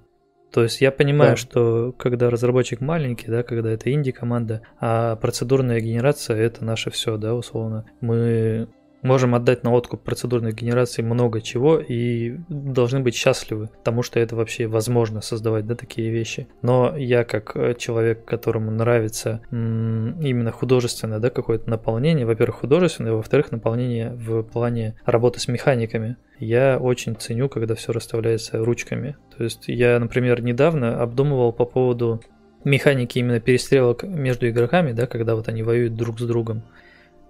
То 0.53 0.63
есть 0.63 0.81
я 0.81 0.91
понимаю, 0.91 1.33
да. 1.33 1.37
что 1.37 1.93
когда 1.93 2.29
разработчик 2.29 2.81
маленький, 2.81 3.29
да, 3.29 3.43
когда 3.43 3.71
это 3.71 3.93
инди-команда, 3.93 4.63
а 4.81 5.17
процедурная 5.17 5.81
генерация 5.81 6.37
это 6.39 6.65
наше 6.65 6.91
все, 6.91 7.17
да, 7.17 7.35
условно. 7.35 7.87
Мы 8.01 8.69
можем 9.03 9.35
отдать 9.35 9.65
на 9.65 9.73
откуп 9.73 10.03
процедурной 10.03 10.53
генерации 10.53 11.03
много 11.03 11.41
чего 11.41 11.79
и 11.79 12.37
должны 12.49 13.01
быть 13.01 13.15
счастливы, 13.15 13.69
потому 13.79 14.03
что 14.03 14.21
это 14.21 14.37
вообще 14.37 14.67
возможно 14.67 15.21
создавать, 15.21 15.67
да, 15.67 15.75
такие 15.75 16.11
вещи. 16.11 16.49
Но 16.63 16.97
я 16.97 17.25
как 17.25 17.57
э, 17.57 17.75
человек, 17.75 18.25
которому 18.25 18.71
нравится 18.71 19.41
именно 19.51 20.53
художественное, 20.53 21.19
да, 21.19 21.31
какое-то 21.31 21.69
наполнение, 21.69 22.27
во-первых, 22.27 22.57
художественное, 22.57 23.13
во-вторых, 23.13 23.53
наполнение 23.53 24.11
в 24.11 24.43
плане 24.43 24.97
работы 25.05 25.41
с 25.41 25.49
механиками. 25.49 26.17
Я 26.39 26.79
очень 26.79 27.17
ценю, 27.17 27.49
когда 27.49 27.75
все 27.75 27.93
расставляется 27.93 28.59
ручками. 28.59 29.17
То 29.37 29.45
есть 29.45 29.65
я, 29.67 29.99
например, 29.99 30.43
недавно 30.43 31.01
обдумывал 31.01 31.53
по 31.53 31.65
поводу 31.65 32.23
механики 32.65 33.19
именно 33.19 33.41
перестрелок 33.41 34.03
между 34.03 34.49
игроками, 34.49 34.93
да, 34.93 35.07
когда 35.07 35.35
вот 35.35 35.49
они 35.49 35.63
воюют 35.63 35.95
друг 35.95 36.19
с 36.19 36.23
другом, 36.23 36.63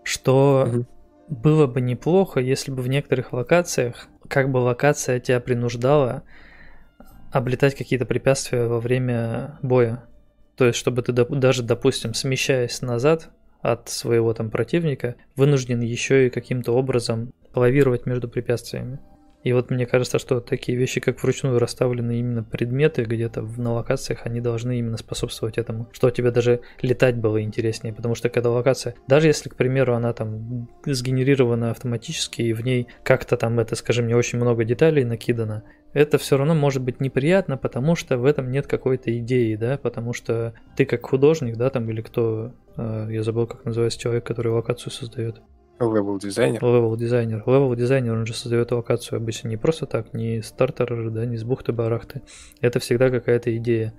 что 0.02 0.66
угу 0.66 0.86
было 1.30 1.66
бы 1.66 1.80
неплохо, 1.80 2.40
если 2.40 2.72
бы 2.72 2.82
в 2.82 2.88
некоторых 2.88 3.32
локациях, 3.32 4.08
как 4.28 4.50
бы 4.50 4.58
локация 4.58 5.20
тебя 5.20 5.40
принуждала 5.40 6.24
облетать 7.30 7.76
какие-то 7.76 8.04
препятствия 8.04 8.66
во 8.66 8.80
время 8.80 9.58
боя. 9.62 10.04
То 10.56 10.66
есть, 10.66 10.78
чтобы 10.78 11.02
ты 11.02 11.12
даже, 11.12 11.62
допустим, 11.62 12.12
смещаясь 12.14 12.82
назад 12.82 13.30
от 13.62 13.88
своего 13.88 14.34
там 14.34 14.50
противника, 14.50 15.14
вынужден 15.36 15.80
еще 15.80 16.26
и 16.26 16.30
каким-то 16.30 16.72
образом 16.72 17.32
лавировать 17.54 18.06
между 18.06 18.28
препятствиями. 18.28 18.98
И 19.42 19.52
вот 19.52 19.70
мне 19.70 19.86
кажется, 19.86 20.18
что 20.18 20.40
такие 20.40 20.76
вещи, 20.76 21.00
как 21.00 21.22
вручную 21.22 21.58
расставлены 21.58 22.18
именно 22.18 22.42
предметы 22.42 23.04
где-то 23.04 23.42
на 23.42 23.72
локациях, 23.72 24.20
они 24.24 24.40
должны 24.40 24.78
именно 24.78 24.98
способствовать 24.98 25.56
этому, 25.56 25.88
что 25.92 26.10
тебе 26.10 26.30
даже 26.30 26.60
летать 26.82 27.16
было 27.16 27.42
интереснее, 27.42 27.94
потому 27.94 28.14
что 28.14 28.28
когда 28.28 28.50
локация, 28.50 28.94
даже 29.06 29.28
если, 29.28 29.48
к 29.48 29.56
примеру, 29.56 29.94
она 29.94 30.12
там 30.12 30.68
сгенерирована 30.84 31.70
автоматически 31.70 32.42
и 32.42 32.52
в 32.52 32.62
ней 32.62 32.88
как-то 33.02 33.36
там 33.36 33.58
это, 33.58 33.76
скажем, 33.76 34.06
не 34.06 34.14
очень 34.14 34.38
много 34.38 34.64
деталей 34.64 35.04
накидано, 35.04 35.64
это 35.92 36.18
все 36.18 36.36
равно 36.36 36.54
может 36.54 36.82
быть 36.82 37.00
неприятно, 37.00 37.56
потому 37.56 37.96
что 37.96 38.18
в 38.18 38.24
этом 38.24 38.50
нет 38.50 38.66
какой-то 38.66 39.16
идеи, 39.18 39.56
да, 39.56 39.76
потому 39.76 40.12
что 40.12 40.54
ты 40.76 40.84
как 40.84 41.04
художник, 41.04 41.56
да, 41.56 41.70
там, 41.70 41.88
или 41.90 42.00
кто, 42.00 42.52
э, 42.76 43.08
я 43.10 43.22
забыл, 43.22 43.46
как 43.46 43.64
называется 43.64 43.98
человек, 43.98 44.24
который 44.24 44.52
локацию 44.52 44.92
создает. 44.92 45.40
Левел 45.80 46.18
дизайнер. 46.18 46.62
Левел 46.62 46.96
дизайнер. 46.96 47.42
Левел 47.46 47.74
дизайнер, 47.74 48.12
он 48.12 48.26
же 48.26 48.34
создает 48.34 48.70
локацию 48.70 49.16
обычно 49.16 49.48
не 49.48 49.56
просто 49.56 49.86
так, 49.86 50.12
не 50.12 50.42
стартер, 50.42 51.10
да, 51.10 51.24
не 51.24 51.36
с 51.36 51.44
бухты-барахты. 51.44 52.22
Это 52.60 52.78
всегда 52.80 53.10
какая-то 53.10 53.56
идея. 53.56 53.94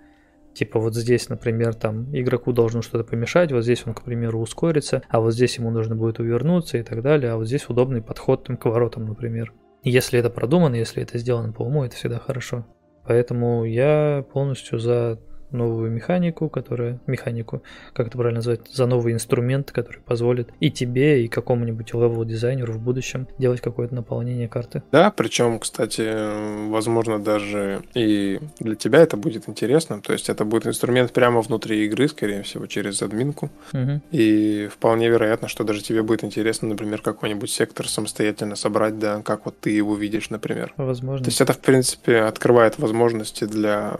Типа 0.53 0.79
вот 0.79 0.95
здесь, 0.95 1.29
например, 1.29 1.73
там 1.73 2.13
игроку 2.15 2.51
должно 2.51 2.81
что-то 2.81 3.03
помешать, 3.03 3.51
вот 3.51 3.63
здесь 3.63 3.83
он, 3.85 3.93
к 3.93 4.03
примеру, 4.03 4.39
ускорится, 4.39 5.01
а 5.09 5.21
вот 5.21 5.33
здесь 5.33 5.57
ему 5.57 5.71
нужно 5.71 5.95
будет 5.95 6.19
увернуться 6.19 6.77
и 6.77 6.83
так 6.83 7.01
далее, 7.01 7.31
а 7.31 7.37
вот 7.37 7.47
здесь 7.47 7.69
удобный 7.69 8.01
подход 8.01 8.43
там, 8.43 8.57
к 8.57 8.65
воротам, 8.65 9.05
например. 9.05 9.53
Если 9.83 10.19
это 10.19 10.29
продумано, 10.29 10.75
если 10.75 11.01
это 11.01 11.17
сделано 11.17 11.53
по 11.53 11.63
уму, 11.63 11.85
это 11.85 11.95
всегда 11.95 12.19
хорошо. 12.19 12.65
Поэтому 13.05 13.65
я 13.65 14.25
полностью 14.31 14.77
за 14.77 15.19
новую 15.51 15.91
механику, 15.91 16.49
которая 16.49 16.99
механику, 17.07 17.63
как 17.93 18.07
это 18.07 18.17
правильно 18.17 18.39
назвать, 18.39 18.69
за 18.71 18.85
новый 18.85 19.13
инструмент, 19.13 19.71
который 19.71 20.01
позволит 20.01 20.49
и 20.59 20.71
тебе, 20.71 21.23
и 21.23 21.27
какому-нибудь 21.27 21.93
level 21.93 22.25
дизайнеру 22.25 22.73
в 22.73 22.79
будущем 22.79 23.27
делать 23.37 23.61
какое-то 23.61 23.95
наполнение 23.95 24.47
карты. 24.47 24.83
Да, 24.91 25.11
причем, 25.11 25.59
кстати, 25.59 26.69
возможно, 26.69 27.19
даже 27.19 27.83
и 27.93 28.39
для 28.59 28.75
тебя 28.75 28.99
это 28.99 29.17
будет 29.17 29.47
интересно. 29.49 30.01
То 30.01 30.13
есть 30.13 30.29
это 30.29 30.45
будет 30.45 30.67
инструмент 30.67 31.11
прямо 31.11 31.41
внутри 31.41 31.85
игры, 31.85 32.07
скорее 32.07 32.43
всего, 32.43 32.67
через 32.67 33.01
админку. 33.01 33.49
Угу. 33.73 34.01
И 34.11 34.69
вполне 34.71 35.09
вероятно, 35.09 35.47
что 35.47 35.63
даже 35.63 35.81
тебе 35.81 36.03
будет 36.03 36.23
интересно, 36.23 36.69
например, 36.69 37.01
какой-нибудь 37.01 37.49
сектор 37.49 37.87
самостоятельно 37.87 38.55
собрать, 38.55 38.99
да, 38.99 39.21
как 39.21 39.45
вот 39.45 39.59
ты 39.59 39.71
его 39.71 39.95
видишь, 39.95 40.29
например. 40.29 40.73
Возможно. 40.77 41.23
То 41.23 41.29
есть 41.29 41.41
это, 41.41 41.53
в 41.53 41.59
принципе, 41.59 42.21
открывает 42.21 42.79
возможности 42.79 43.45
для 43.45 43.95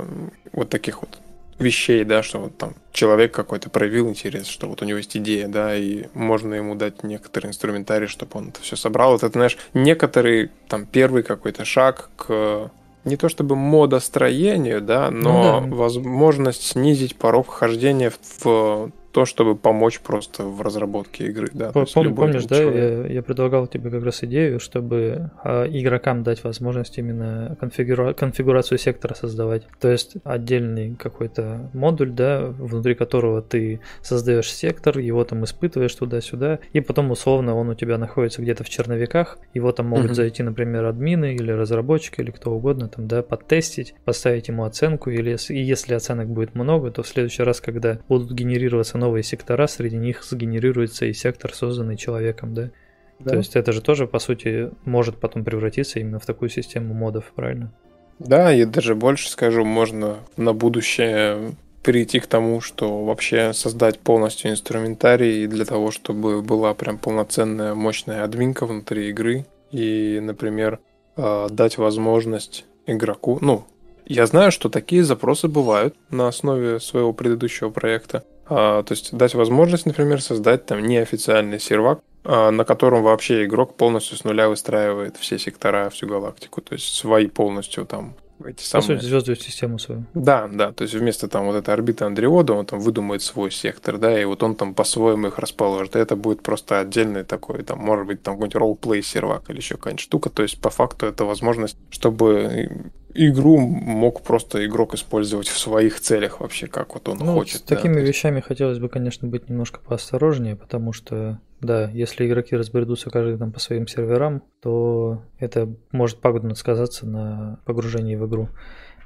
вот 0.52 0.70
таких 0.70 1.02
вот 1.02 1.20
вещей, 1.62 2.04
да, 2.04 2.24
что 2.24 2.40
вот 2.40 2.58
там 2.58 2.76
человек 2.92 3.34
какой-то 3.34 3.70
проявил 3.70 4.10
интерес, 4.10 4.48
что 4.48 4.68
вот 4.68 4.82
у 4.82 4.86
него 4.86 4.98
есть 4.98 5.16
идея, 5.16 5.48
да, 5.48 5.76
и 5.76 6.06
можно 6.14 6.54
ему 6.54 6.76
дать 6.76 7.04
некоторый 7.04 7.48
инструментарий, 7.48 8.08
чтобы 8.08 8.32
он 8.38 8.50
это 8.50 8.62
все 8.62 8.76
собрал. 8.76 9.12
Вот 9.14 9.24
это, 9.24 9.34
знаешь, 9.34 9.58
некоторый 9.74 10.52
там 10.68 10.86
первый 10.86 11.24
какой-то 11.24 11.66
шаг 11.66 12.10
к 12.16 12.72
не 13.04 13.18
то 13.18 13.30
чтобы 13.30 13.56
модостроению, 13.56 14.82
да, 14.82 15.10
но 15.10 15.62
ну, 15.62 15.70
да. 15.70 15.76
возможность 15.76 16.64
снизить 16.64 17.16
порог 17.16 17.48
вхождения 17.48 18.12
в 18.12 18.92
то, 19.12 19.26
чтобы 19.26 19.56
помочь 19.56 20.00
просто 20.00 20.44
в 20.44 20.62
разработке 20.62 21.28
игры. 21.28 21.50
Да, 21.54 21.72
Пом, 21.72 22.16
помнишь, 22.16 22.46
да, 22.46 22.62
я, 22.62 23.08
я 23.08 23.22
предлагал 23.22 23.68
тебе 23.68 23.90
как 23.90 24.04
раз 24.04 24.24
идею, 24.24 24.60
чтобы 24.60 25.32
а, 25.44 25.66
игрокам 25.66 26.24
дать 26.24 26.44
возможность 26.44 26.98
именно 26.98 27.58
конфигура... 27.60 28.14
конфигурацию 28.14 28.78
сектора 28.78 29.14
создавать. 29.14 29.64
То 29.80 29.90
есть 29.90 30.16
отдельный 30.24 30.96
какой-то 30.96 31.70
модуль, 31.74 32.12
да, 32.12 32.48
внутри 32.48 32.96
которого 32.96 33.42
ты 33.42 33.82
создаешь 34.02 34.52
сектор, 34.52 34.98
его 34.98 35.24
там 35.24 35.44
испытываешь 35.44 35.96
туда-сюда, 35.96 36.60
и 36.74 36.82
потом 36.82 37.12
условно 37.12 37.56
он 37.56 37.70
у 37.70 37.76
тебя 37.76 37.98
находится 37.98 38.42
где-то 38.42 38.64
в 38.64 38.70
черновиках, 38.70 39.38
его 39.54 39.72
там 39.72 39.88
могут 39.88 40.12
uh-huh. 40.12 40.16
зайти, 40.16 40.44
например, 40.44 40.86
админы 40.86 41.36
или 41.36 41.52
разработчики 41.52 42.22
или 42.22 42.32
кто 42.32 42.52
угодно, 42.52 42.88
там, 42.88 43.08
да, 43.08 43.22
подтестить, 43.22 43.94
поставить 44.06 44.48
ему 44.48 44.64
оценку, 44.64 45.10
или 45.10 45.38
и 45.50 45.62
если 45.62 45.94
оценок 45.94 46.30
будет 46.30 46.56
много, 46.56 46.92
то 46.92 47.04
в 47.04 47.08
следующий 47.08 47.44
раз, 47.44 47.62
когда 47.62 48.00
будут 48.08 48.32
генерироваться 48.32 48.98
новые 49.02 49.24
сектора, 49.24 49.68
среди 49.68 49.98
них 49.98 50.24
сгенерируется 50.24 51.06
и 51.06 51.14
сектор, 51.14 51.54
созданный 51.54 51.98
человеком, 51.98 52.54
да? 52.54 52.72
да? 53.20 53.32
То 53.32 53.38
есть 53.38 53.56
это 53.56 53.74
же 53.74 53.82
тоже, 53.82 54.08
по 54.08 54.20
сути, 54.20 54.72
может 54.86 55.18
потом 55.18 55.44
превратиться 55.44 56.00
именно 56.00 56.20
в 56.20 56.26
такую 56.26 56.50
систему 56.50 56.94
модов, 56.94 57.34
правильно? 57.36 57.74
Да, 58.20 58.52
я 58.52 58.66
даже 58.66 58.96
больше 58.96 59.30
скажу, 59.30 59.66
можно 59.66 60.18
на 60.38 60.54
будущее 60.54 61.56
прийти 61.84 62.20
к 62.20 62.28
тому, 62.28 62.62
что 62.62 63.04
вообще 63.04 63.54
создать 63.54 64.00
полностью 64.00 64.52
инструментарий 64.52 65.48
для 65.48 65.66
того, 65.66 65.90
чтобы 65.92 66.42
была 66.44 66.74
прям 66.76 67.00
полноценная 67.00 67.74
мощная 67.74 68.24
админка 68.24 68.68
внутри 68.68 69.10
игры 69.10 69.46
и, 69.72 70.20
например, 70.22 70.80
а, 71.16 71.50
дать 71.50 71.78
возможность 71.78 72.66
игроку, 72.86 73.40
ну, 73.42 73.66
я 74.06 74.26
знаю, 74.26 74.52
что 74.52 74.70
такие 74.70 75.04
запросы 75.04 75.48
бывают 75.48 75.96
на 76.10 76.28
основе 76.28 76.80
своего 76.80 77.14
предыдущего 77.14 77.70
проекта. 77.70 78.24
А, 78.54 78.84
то 78.84 78.92
есть 78.92 79.16
дать 79.16 79.34
возможность, 79.34 79.86
например, 79.86 80.22
создать 80.22 80.66
там 80.66 80.84
неофициальный 80.84 81.58
сервак, 81.58 82.02
а, 82.26 82.52
на 82.52 82.66
котором 82.66 83.02
вообще 83.02 83.46
игрок 83.46 83.78
полностью 83.78 84.18
с 84.18 84.26
нуля 84.26 84.50
выстраивает 84.50 85.16
все 85.16 85.40
сектора, 85.40 85.90
всю 85.90 86.08
галактику, 86.08 86.60
то 86.60 86.74
есть 86.74 86.94
свои 86.94 87.28
полностью 87.28 87.86
там 87.86 88.14
эти 88.46 88.64
самые... 88.64 88.88
По 88.88 88.94
сути, 88.96 89.06
звездную 89.06 89.38
систему 89.38 89.80
свою. 89.80 90.04
Да, 90.14 90.50
да, 90.52 90.74
то 90.74 90.82
есть 90.82 90.94
вместо 90.94 91.30
там 91.30 91.46
вот 91.46 91.56
этой 91.56 91.74
орбиты 91.74 92.04
Андреода 92.04 92.52
он 92.52 92.66
там 92.66 92.82
выдумает 92.82 93.22
свой 93.22 93.52
сектор, 93.52 93.98
да, 93.98 94.20
и 94.20 94.26
вот 94.26 94.44
он 94.44 94.56
там 94.56 94.74
по-своему 94.74 95.28
их 95.28 95.40
расположит, 95.40 95.96
и 95.96 96.00
это 96.00 96.18
будет 96.18 96.44
просто 96.44 96.82
отдельный 96.82 97.24
такой, 97.24 97.64
там, 97.64 97.80
может 97.80 98.06
быть, 98.06 98.22
там 98.22 98.34
какой-нибудь 98.34 98.56
ролл-плей 98.56 99.02
сервак 99.02 99.50
или 99.50 99.58
еще 99.58 99.78
какая-нибудь 99.78 100.02
штука, 100.02 100.30
то 100.30 100.44
есть 100.44 100.60
по 100.60 100.70
факту 100.70 101.06
это 101.06 101.24
возможность, 101.24 101.78
чтобы 101.90 102.92
игру 103.14 103.58
мог 103.58 104.22
просто 104.22 104.66
игрок 104.66 104.94
использовать 104.94 105.48
в 105.48 105.58
своих 105.58 106.00
целях 106.00 106.40
вообще, 106.40 106.68
как 106.68 106.94
вот 106.94 107.10
он 107.10 107.18
ну, 107.20 107.34
хочет. 107.34 107.62
С 107.62 107.64
да, 107.64 107.76
такими 107.76 107.96
есть... 107.96 108.08
вещами 108.08 108.40
хотелось 108.40 108.80
бы, 108.80 108.90
конечно, 108.90 109.28
быть 109.28 109.50
немножко 109.50 109.80
поосторожнее, 109.80 110.56
потому 110.56 110.94
что, 110.94 111.40
да, 111.60 111.90
если 111.92 112.28
игроки 112.28 112.56
разбредутся 112.56 113.10
каждый 113.10 113.38
там 113.38 113.52
по 113.52 113.60
своим 113.60 113.88
серверам, 113.88 114.44
то 114.62 115.24
это 115.40 115.74
может 115.92 116.20
пагубно 116.20 116.56
сказаться 116.56 117.06
на 117.06 117.60
погружении 117.66 118.16
в 118.16 118.26
игру. 118.28 118.50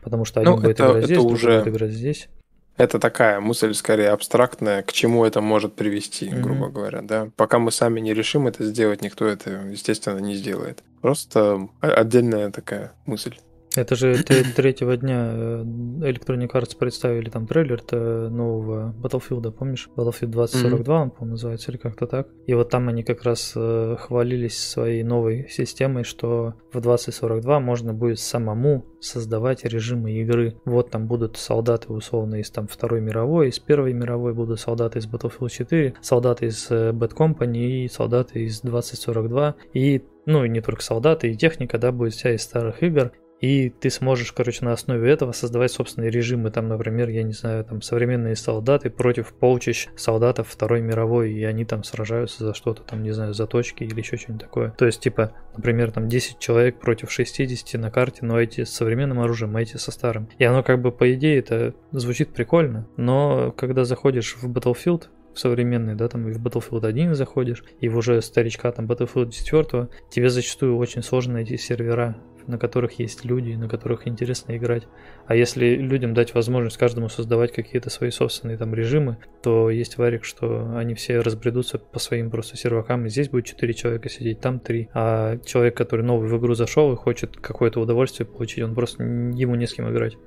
Потому 0.03 0.25
что 0.25 0.41
один 0.41 0.53
ну, 0.53 0.61
будет 0.61 0.79
это, 0.79 0.91
играть 0.91 1.05
здесь, 1.05 1.17
уже... 1.17 1.57
будет 1.57 1.67
играть 1.67 1.91
здесь. 1.91 2.29
Это 2.77 2.99
такая 2.99 3.39
мысль 3.39 3.73
скорее 3.73 4.09
абстрактная, 4.09 4.83
к 4.83 4.91
чему 4.91 5.23
это 5.23 5.39
может 5.39 5.75
привести, 5.75 6.27
mm-hmm. 6.27 6.41
грубо 6.41 6.67
говоря, 6.67 7.01
да. 7.01 7.29
Пока 7.37 7.57
мы 7.57 7.71
сами 7.71 8.01
не 8.01 8.13
решим 8.13 8.47
это 8.47 8.65
сделать, 8.65 9.01
никто 9.01 9.25
это, 9.25 9.49
естественно, 9.69 10.19
не 10.19 10.35
сделает. 10.35 10.83
Просто 11.01 11.69
отдельная 11.79 12.51
такая 12.51 12.91
мысль. 13.05 13.35
Это 13.75 13.95
же 13.95 14.15
третьего 14.23 14.97
дня 14.97 15.31
э, 15.31 15.63
Electronic 15.63 16.51
Arts 16.51 16.77
представили 16.77 17.29
там 17.29 17.47
трейлер-то 17.47 18.29
нового 18.29 18.93
Battlefield, 19.01 19.51
помнишь? 19.51 19.89
Battlefield 19.95 20.27
2042, 20.27 20.95
mm-hmm. 20.95 21.01
он, 21.01 21.11
по-моему, 21.11 21.31
называется, 21.31 21.71
или 21.71 21.77
как-то 21.77 22.07
так. 22.07 22.27
И 22.45 22.53
вот 22.53 22.69
там 22.69 22.87
они 22.87 23.03
как 23.03 23.23
раз 23.23 23.53
э, 23.55 23.95
хвалились 23.99 24.57
своей 24.57 25.03
новой 25.03 25.47
системой, 25.49 26.03
что 26.03 26.55
в 26.71 26.79
2042 26.79 27.59
можно 27.59 27.93
будет 27.93 28.19
самому 28.19 28.85
создавать 28.99 29.63
режимы 29.65 30.11
игры. 30.13 30.57
Вот 30.65 30.91
там 30.91 31.07
будут 31.07 31.37
солдаты 31.37 31.91
условно 31.91 32.35
из 32.35 32.49
там 32.49 32.67
Второй 32.67 33.01
мировой, 33.01 33.49
из 33.49 33.59
Первой 33.59 33.93
мировой 33.93 34.33
будут 34.33 34.59
солдаты 34.59 34.99
из 34.99 35.07
Battlefield 35.07 35.49
4, 35.49 35.95
солдаты 36.01 36.47
из 36.47 36.69
э, 36.71 36.91
Bad 36.91 37.15
Company 37.15 37.83
и 37.83 37.87
солдаты 37.87 38.45
из 38.45 38.61
2042. 38.61 39.55
И 39.73 40.03
ну 40.25 40.43
и 40.43 40.49
не 40.49 40.61
только 40.61 40.81
солдаты, 40.81 41.31
и 41.31 41.37
техника, 41.37 41.77
да, 41.77 41.91
будет 41.91 42.13
вся 42.13 42.33
из 42.33 42.41
старых 42.41 42.81
игр. 42.81 43.11
И 43.45 43.69
ты 43.69 43.91
сможешь, 43.91 44.31
короче, 44.31 44.65
на 44.65 44.73
основе 44.73 45.11
этого 45.11 45.31
создавать 45.31 45.71
собственные 45.71 46.09
режимы, 46.09 46.49
там, 46.49 46.67
например, 46.67 47.09
я 47.09 47.21
не 47.21 47.33
знаю, 47.33 47.63
там, 47.63 47.81
современные 47.83 48.35
солдаты 48.35 48.89
против 48.89 49.33
полчищ 49.33 49.87
солдатов 49.95 50.47
Второй 50.47 50.81
мировой, 50.81 51.31
и 51.31 51.43
они 51.43 51.63
там 51.63 51.83
сражаются 51.83 52.43
за 52.43 52.53
что-то, 52.55 52.81
там, 52.81 53.03
не 53.03 53.11
знаю, 53.11 53.35
за 53.35 53.45
точки 53.45 53.83
или 53.83 53.99
еще 53.99 54.17
что-нибудь 54.17 54.41
такое. 54.41 54.71
То 54.71 54.87
есть, 54.87 54.99
типа, 54.99 55.31
например, 55.55 55.91
там 55.91 56.07
10 56.07 56.39
человек 56.39 56.79
против 56.79 57.11
60 57.11 57.79
на 57.79 57.91
карте, 57.91 58.25
но 58.25 58.41
эти 58.41 58.63
с 58.63 58.71
современным 58.71 59.19
оружием, 59.19 59.55
а 59.55 59.61
эти 59.61 59.77
со 59.77 59.91
старым. 59.91 60.27
И 60.39 60.43
оно 60.43 60.63
как 60.63 60.81
бы, 60.81 60.91
по 60.91 61.13
идее, 61.13 61.37
это 61.37 61.75
звучит 61.91 62.33
прикольно, 62.33 62.87
но 62.97 63.51
когда 63.51 63.85
заходишь 63.85 64.37
в 64.37 64.51
Battlefield, 64.51 65.03
в 65.35 65.39
современный, 65.39 65.95
да, 65.95 66.07
там 66.07 66.27
и 66.29 66.31
в 66.31 66.41
Battlefield 66.41 66.87
1 66.87 67.13
заходишь, 67.13 67.63
и 67.79 67.89
в 67.89 67.97
уже 67.97 68.21
старичка 68.21 68.71
там 68.71 68.85
Battlefield 68.85 69.31
4, 69.31 69.89
тебе 70.09 70.29
зачастую 70.29 70.77
очень 70.77 71.03
сложно 71.03 71.33
найти 71.33 71.57
сервера, 71.57 72.17
на 72.47 72.57
которых 72.57 72.99
есть 72.99 73.25
люди, 73.25 73.53
на 73.53 73.67
которых 73.67 74.07
интересно 74.07 74.55
играть. 74.57 74.83
А 75.25 75.35
если 75.35 75.75
людям 75.75 76.13
дать 76.13 76.33
возможность 76.33 76.77
каждому 76.77 77.09
создавать 77.09 77.51
какие-то 77.51 77.89
свои 77.89 78.11
собственные 78.11 78.57
там 78.57 78.73
режимы, 78.73 79.17
то 79.41 79.69
есть 79.69 79.97
варик, 79.97 80.23
что 80.23 80.75
они 80.75 80.93
все 80.93 81.19
разбредутся 81.19 81.77
по 81.79 81.99
своим 81.99 82.29
просто 82.29 82.57
сервакам, 82.57 83.05
и 83.05 83.09
здесь 83.09 83.29
будет 83.29 83.45
4 83.45 83.73
человека 83.73 84.09
сидеть, 84.09 84.39
там 84.39 84.59
3. 84.59 84.89
А 84.93 85.37
человек, 85.45 85.75
который 85.75 86.05
новый 86.05 86.29
в 86.29 86.37
игру 86.37 86.53
зашел 86.53 86.93
и 86.93 86.95
хочет 86.95 87.37
какое-то 87.37 87.79
удовольствие 87.79 88.27
получить, 88.27 88.63
он 88.63 88.75
просто 88.75 89.03
ему 89.03 89.55
не 89.55 89.67
с 89.67 89.73
кем 89.73 89.89
играть. 89.91 90.17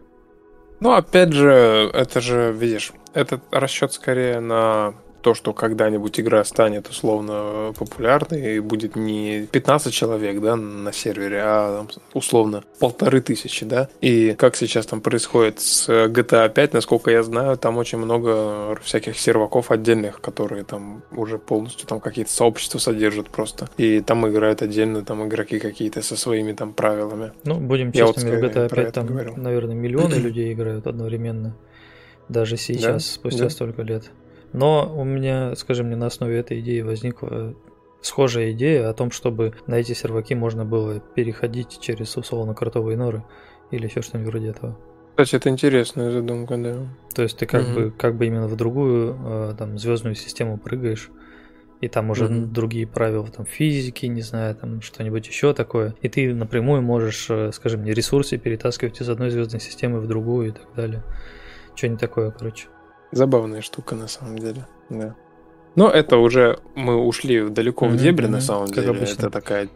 Ну, 0.81 0.93
опять 0.93 1.33
же, 1.33 1.91
это 1.93 2.21
же, 2.21 2.53
видишь, 2.53 2.93
этот 3.13 3.43
расчет 3.51 3.93
скорее 3.93 4.39
на 4.39 4.95
то, 5.29 5.35
что 5.35 5.53
когда-нибудь 5.53 6.19
игра 6.19 6.43
станет 6.43 6.89
условно 6.89 7.75
популярной 7.79 8.57
и 8.57 8.61
будет 8.61 8.97
не 8.97 9.47
15 9.53 9.93
человек, 9.93 10.41
да, 10.41 10.57
на 10.57 10.91
сервере, 10.91 11.43
а 11.45 11.87
условно 12.15 12.65
полторы 12.79 13.21
тысячи, 13.21 13.67
да. 13.67 13.91
И 14.01 14.33
как 14.39 14.57
сейчас 14.57 14.87
там 14.87 15.03
происходит 15.03 15.61
с 15.61 15.87
GTA 15.87 16.49
5, 16.49 16.73
насколько 16.73 17.11
я 17.11 17.23
знаю, 17.23 17.59
там 17.59 17.77
очень 17.77 17.99
много 17.99 18.75
всяких 18.83 19.19
серваков 19.19 19.71
отдельных, 19.71 20.23
которые 20.23 20.65
там 20.65 21.03
уже 21.13 21.37
полностью 21.37 21.87
там 21.87 22.01
какие-то 22.01 22.33
сообщества 22.33 22.79
содержат 22.79 23.29
просто. 23.29 23.69
И 23.77 24.01
там 24.01 24.27
играют 24.27 24.63
отдельно 24.63 25.05
там 25.05 25.29
игроки 25.29 25.59
какие-то 25.59 26.01
со 26.01 26.17
своими 26.17 26.55
там 26.55 26.73
правилами. 26.73 27.33
Ну, 27.45 27.61
будем 27.61 27.93
честными, 27.93 28.41
вот, 28.41 28.55
в 28.55 28.57
GTA 28.57 28.75
5 28.75 28.95
там, 28.95 29.07
говорил. 29.07 29.37
наверное, 29.37 29.75
миллионы 29.75 30.15
людей 30.27 30.55
играют 30.55 30.87
одновременно. 30.87 31.55
Даже 32.31 32.57
сейчас, 32.57 33.05
да? 33.05 33.13
спустя 33.13 33.45
да. 33.45 33.51
столько 33.51 33.83
лет. 33.83 34.11
Но 34.53 34.93
у 34.97 35.05
меня, 35.05 35.55
скажем 35.57 35.87
мне, 35.87 35.97
на 35.97 36.07
основе 36.07 36.39
этой 36.39 36.61
идеи 36.61 36.81
возникла 36.81 37.55
схожая 38.01 38.53
идея 38.53 38.89
о 38.89 38.95
том, 38.95 39.11
чтобы 39.11 39.55
на 39.67 39.75
эти 39.75 39.93
серваки 39.93 40.35
можно 40.35 40.65
было 40.65 41.01
переходить 41.01 41.79
через 41.81 42.17
условно 42.17 42.55
кротовые 42.55 42.97
норы 42.97 43.25
или 43.71 43.87
еще 43.87 44.03
что-нибудь 44.03 44.31
вроде 44.31 44.49
этого. 44.49 44.79
Кстати, 45.11 45.37
это 45.37 45.49
интересная 45.49 46.11
задумка, 46.13 46.57
да. 46.57 46.77
То 47.15 47.23
есть 47.23 47.37
ты 47.37 47.47
как 47.47 47.65
угу. 47.65 47.75
бы 47.75 47.91
как 47.91 48.17
бы 48.17 48.27
именно 48.27 48.47
в 48.47 48.55
другую 48.55 49.19
э, 49.21 49.55
там 49.59 49.77
звездную 49.77 50.15
систему 50.15 50.59
прыгаешь, 50.59 51.11
и 51.81 51.89
там 51.89 52.11
уже 52.11 52.27
угу. 52.27 52.47
другие 52.47 52.87
правила 52.87 53.27
там 53.27 53.45
физики, 53.45 54.07
не 54.07 54.23
знаю, 54.23 54.55
там 54.55 54.81
что-нибудь 54.81 55.27
еще 55.27 55.55
такое. 55.55 55.95
И 56.03 56.09
ты 56.09 56.33
напрямую 56.33 56.83
можешь, 56.83 57.27
э, 57.31 57.51
скажем, 57.53 57.81
мне 57.81 57.95
ресурсы 57.95 58.39
перетаскивать 58.39 59.01
из 59.01 59.09
одной 59.09 59.31
звездной 59.31 59.61
системы 59.61 59.99
в 59.99 60.07
другую 60.07 60.49
и 60.49 60.53
так 60.53 60.73
далее. 60.77 61.03
Что-нибудь 61.75 62.01
такое, 62.01 62.31
короче. 62.31 62.69
Забавная 63.13 63.63
штука, 63.63 63.95
на 63.95 64.09
самом 64.09 64.39
деле, 64.39 64.67
да. 64.89 65.15
Но 65.75 65.89
это 65.91 66.17
уже 66.17 66.59
мы 66.75 66.97
ушли 66.97 67.49
далеко 67.49 67.87
mm-hmm, 67.87 67.91
в 67.91 67.97
дебри, 67.97 68.27
mm-hmm, 68.27 68.31
на 68.31 68.41
самом 68.41 68.67
деле. 68.67 68.91
Обычно. 68.91 69.15
Это 69.15 69.31
такая 69.31 69.69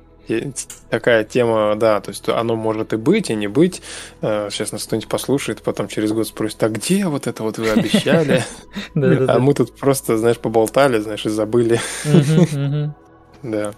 такая 0.88 1.24
тема, 1.24 1.74
да, 1.76 2.00
то 2.00 2.10
есть 2.10 2.28
оно 2.28 2.54
может 2.54 2.92
и 2.92 2.96
быть, 2.96 3.30
и 3.30 3.34
не 3.34 3.48
быть. 3.48 3.82
Сейчас 4.20 4.72
нас 4.72 4.84
кто-нибудь 4.84 5.08
послушает, 5.08 5.62
потом 5.62 5.88
через 5.88 6.12
год 6.12 6.28
спросит, 6.28 6.62
а 6.62 6.68
где 6.68 7.06
вот 7.06 7.26
это 7.26 7.42
вот 7.42 7.58
вы 7.58 7.70
обещали? 7.70 8.44
А 8.94 9.38
мы 9.38 9.54
тут 9.54 9.76
просто, 9.76 10.16
знаешь, 10.18 10.38
поболтали, 10.38 10.98
знаешь, 11.00 11.26
и 11.26 11.28
забыли. 11.28 11.80
Да. 13.42 13.72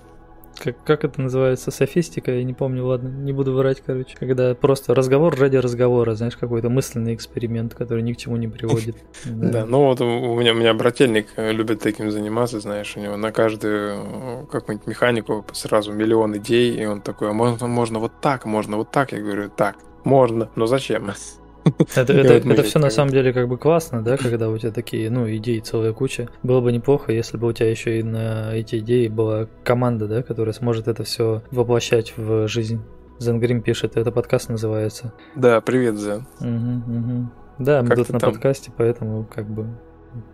Как, 0.58 0.76
как 0.84 1.04
это 1.04 1.20
называется? 1.20 1.70
Софистика? 1.70 2.32
Я 2.32 2.44
не 2.44 2.54
помню, 2.54 2.84
ладно, 2.86 3.08
не 3.08 3.32
буду 3.32 3.54
врать, 3.54 3.82
короче. 3.84 4.16
Когда 4.18 4.54
просто 4.54 4.94
разговор 4.94 5.36
ради 5.38 5.56
разговора, 5.56 6.14
знаешь, 6.14 6.36
какой-то 6.36 6.68
мысленный 6.68 7.14
эксперимент, 7.14 7.74
который 7.74 8.02
ни 8.02 8.12
к 8.12 8.16
чему 8.16 8.36
не 8.36 8.48
приводит. 8.48 8.96
Да, 9.24 9.66
ну 9.66 9.84
вот 9.84 10.00
у 10.00 10.38
меня, 10.38 10.52
у 10.52 10.56
меня 10.56 10.74
брательник 10.74 11.26
э, 11.36 11.52
любит 11.52 11.80
таким 11.80 12.10
заниматься, 12.10 12.60
знаешь, 12.60 12.96
у 12.96 13.00
него 13.00 13.16
на 13.16 13.32
каждую 13.32 13.94
э, 13.94 14.46
какую-нибудь 14.50 14.86
механику 14.86 15.44
сразу 15.52 15.92
миллион 15.92 16.36
идей, 16.36 16.74
и 16.76 16.84
он 16.86 17.00
такой, 17.00 17.30
а 17.30 17.32
можно, 17.32 17.66
можно 17.66 17.98
вот 17.98 18.12
так, 18.20 18.44
можно 18.44 18.76
вот 18.76 18.90
так. 18.90 19.12
Я 19.12 19.20
говорю, 19.20 19.50
так, 19.54 19.76
можно, 20.04 20.50
но 20.56 20.66
зачем? 20.66 21.10
Это, 21.96 22.12
это, 22.12 22.48
это 22.48 22.62
все 22.62 22.78
на 22.78 22.90
самом 22.90 23.10
деле 23.10 23.32
как 23.32 23.48
бы 23.48 23.56
классно, 23.56 24.02
да, 24.02 24.16
когда 24.16 24.50
у 24.50 24.58
тебя 24.58 24.70
такие, 24.70 25.10
ну, 25.10 25.28
идеи 25.36 25.60
целая 25.60 25.92
куча. 25.92 26.28
Было 26.42 26.60
бы 26.60 26.72
неплохо, 26.72 27.12
если 27.12 27.36
бы 27.38 27.48
у 27.48 27.52
тебя 27.52 27.70
еще 27.70 27.98
и 27.98 28.02
на 28.02 28.54
эти 28.54 28.78
идеи 28.80 29.08
была 29.08 29.48
команда, 29.62 30.06
да, 30.06 30.22
которая 30.22 30.52
сможет 30.52 30.88
это 30.88 31.04
все 31.04 31.42
воплощать 31.50 32.14
в 32.16 32.46
жизнь. 32.48 32.82
Зенгрим 33.18 33.62
пишет, 33.62 33.96
это 33.96 34.10
подкаст 34.12 34.48
называется. 34.48 35.12
Да, 35.36 35.60
привет, 35.60 35.96
Зен. 35.96 36.26
Угу, 36.40 36.98
угу. 36.98 37.30
Да, 37.58 37.82
мы 37.82 37.88
как 37.88 37.98
тут 37.98 38.08
на 38.10 38.18
там? 38.18 38.32
подкасте, 38.32 38.72
поэтому 38.76 39.24
как 39.24 39.46
бы 39.46 39.66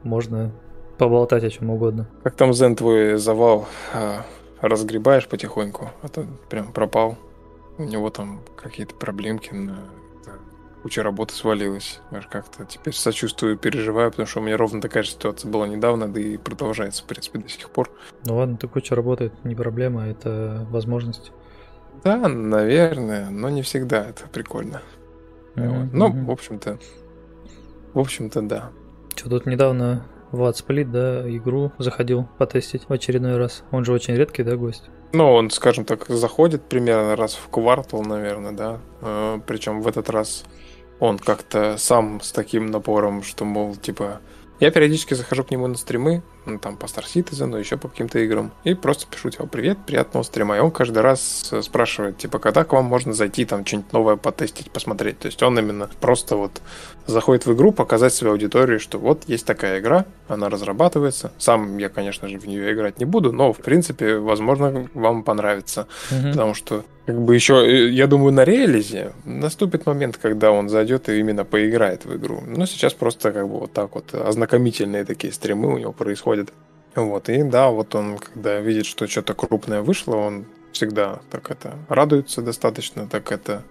можно 0.03 0.53
поболтать 0.99 1.45
о 1.45 1.51
чем 1.51 1.71
угодно. 1.71 2.09
Как 2.23 2.35
там 2.35 2.53
Зен 2.53 2.75
твой 2.75 3.17
завал 3.17 3.67
а, 3.95 4.25
разгребаешь 4.61 5.29
потихоньку, 5.29 5.91
а 6.03 6.09
то 6.09 6.27
прям 6.49 6.73
пропал. 6.73 7.17
У 7.79 7.85
него 7.85 8.11
там 8.11 8.41
какие-то 8.57 8.95
проблемки 8.95 9.53
на 9.55 9.79
куча 10.83 11.03
работы 11.03 11.35
свалилась. 11.35 12.01
Аж 12.11 12.27
как-то 12.27 12.65
теперь 12.65 12.95
сочувствую, 12.95 13.57
переживаю, 13.57 14.11
потому 14.11 14.27
что 14.27 14.41
у 14.41 14.43
меня 14.43 14.57
ровно 14.57 14.81
такая 14.81 15.03
же 15.03 15.11
ситуация 15.11 15.51
была 15.51 15.67
недавно, 15.67 16.09
да 16.09 16.21
и 16.21 16.37
продолжается, 16.37 17.03
в 17.03 17.07
принципе, 17.07 17.39
до 17.39 17.49
сих 17.49 17.71
пор. 17.71 17.91
Ну 18.25 18.37
ладно, 18.37 18.57
ты 18.57 18.69
куча 18.69 18.95
работает, 18.95 19.33
не 19.45 19.55
проблема, 19.55 20.07
это 20.07 20.67
возможность. 20.71 21.33
Да, 22.05 22.17
наверное, 22.29 23.31
но 23.31 23.51
не 23.51 23.63
всегда 23.63 24.09
это 24.09 24.27
прикольно. 24.33 24.83
Mm-hmm. 25.57 25.85
Вот. 25.85 25.93
Ну, 25.93 26.25
в 26.25 26.31
общем-то, 26.31 26.79
в 27.93 27.99
общем-то, 27.99 28.43
да. 28.43 28.71
Что 29.17 29.29
тут 29.29 29.47
недавно 29.47 30.07
Влад 30.31 30.57
Сплит, 30.57 30.91
да, 30.91 31.29
игру 31.29 31.73
заходил 31.79 32.29
потестить 32.39 32.89
в 32.89 32.93
очередной 32.93 33.37
раз. 33.37 33.65
Он 33.71 33.85
же 33.85 33.93
очень 33.93 34.15
редкий, 34.15 34.45
да, 34.45 34.57
гость? 34.57 34.85
Ну, 35.13 35.31
он, 35.33 35.51
скажем 35.51 35.85
так, 35.85 36.07
заходит 36.07 36.63
примерно 36.63 37.17
раз 37.17 37.35
в 37.35 37.49
квартал, 37.49 38.03
наверное, 38.03 38.53
да. 38.53 38.79
Э, 39.01 39.41
Причем 39.45 39.83
в 39.83 39.89
этот 39.89 40.09
раз 40.09 40.45
он 41.01 41.19
как-то 41.19 41.77
сам 41.79 42.21
с 42.21 42.31
таким 42.31 42.67
напором, 42.67 43.23
что, 43.23 43.45
мол, 43.45 43.75
типа, 43.75 44.21
я 44.61 44.71
периодически 44.71 45.15
захожу 45.15 45.43
к 45.43 45.51
нему 45.51 45.67
на 45.67 45.77
стримы, 45.77 46.23
ну, 46.47 46.59
там 46.59 46.77
по 46.77 46.87
Star 46.87 47.05
Citizen, 47.05 47.59
еще 47.59 47.77
по 47.77 47.89
каким-то 47.89 48.19
играм, 48.19 48.53
и 48.65 48.75
просто 48.75 49.07
пишу, 49.07 49.31
типа, 49.31 49.47
привет, 49.47 49.79
приятного 49.87 50.23
стрима. 50.23 50.57
И 50.57 50.61
он 50.61 50.71
каждый 50.71 51.03
раз 51.03 51.53
спрашивает, 51.63 52.19
типа, 52.19 52.39
когда 52.39 52.65
к 52.65 52.73
вам 52.73 52.85
можно 52.85 53.13
зайти, 53.13 53.45
там, 53.45 53.65
что-нибудь 53.65 53.93
новое 53.93 54.17
потестить, 54.17 54.71
посмотреть. 54.71 55.19
То 55.19 55.27
есть 55.27 55.43
он 55.43 55.59
именно 55.59 55.89
просто 56.01 56.37
вот 56.37 56.61
заходит 57.07 57.47
в 57.47 57.55
игру, 57.55 57.73
показать 57.73 58.15
своей 58.15 58.33
аудитории, 58.33 58.79
что 58.79 58.99
вот 58.99 59.25
есть 59.27 59.47
такая 59.47 59.81
игра, 59.81 60.07
она 60.29 60.49
разрабатывается. 60.49 61.33
Сам 61.39 61.79
я, 61.79 61.89
конечно 61.89 62.29
же, 62.29 62.39
в 62.39 62.47
нее 62.47 62.73
играть 62.73 62.99
не 62.99 63.05
буду, 63.05 63.33
но, 63.33 63.53
в 63.53 63.59
принципе, 63.59 64.17
возможно, 64.17 64.89
вам 64.95 65.23
понравится. 65.23 65.87
Mm-hmm. 66.11 66.31
Потому 66.31 66.55
что 66.55 66.85
как 67.11 67.21
бы 67.23 67.35
еще, 67.35 67.55
э, 67.55 67.89
я 67.91 68.07
думаю, 68.07 68.33
на 68.33 68.45
релизе 68.45 69.13
наступит 69.25 69.87
момент, 69.87 70.17
когда 70.17 70.53
он 70.53 70.69
зайдет 70.69 71.09
и 71.09 71.19
именно 71.19 71.45
поиграет 71.45 72.05
в 72.05 72.17
игру. 72.17 72.41
Но 72.47 72.67
сейчас 72.67 72.95
просто 72.95 73.33
как 73.33 73.49
бы 73.49 73.59
вот 73.59 73.73
так 73.73 73.95
вот 73.95 74.15
ознакомительные 74.15 75.05
такие 75.05 75.33
стримы 75.33 75.75
у 75.75 75.79
него 75.79 75.93
происходят. 75.93 76.30
Вот, 76.95 77.29
и 77.29 77.43
да, 77.43 77.71
вот 77.71 77.95
он, 77.95 78.19
когда 78.19 78.59
видит, 78.61 78.87
что 78.87 79.07
что-то 79.07 79.35
крупное 79.35 79.83
вышло, 79.83 80.17
он 80.17 80.47
всегда 80.73 81.21
так 81.31 81.51
это 81.51 81.75
радуется 81.89 82.43
достаточно, 82.43 83.07
так 83.07 83.31
это 83.31 83.63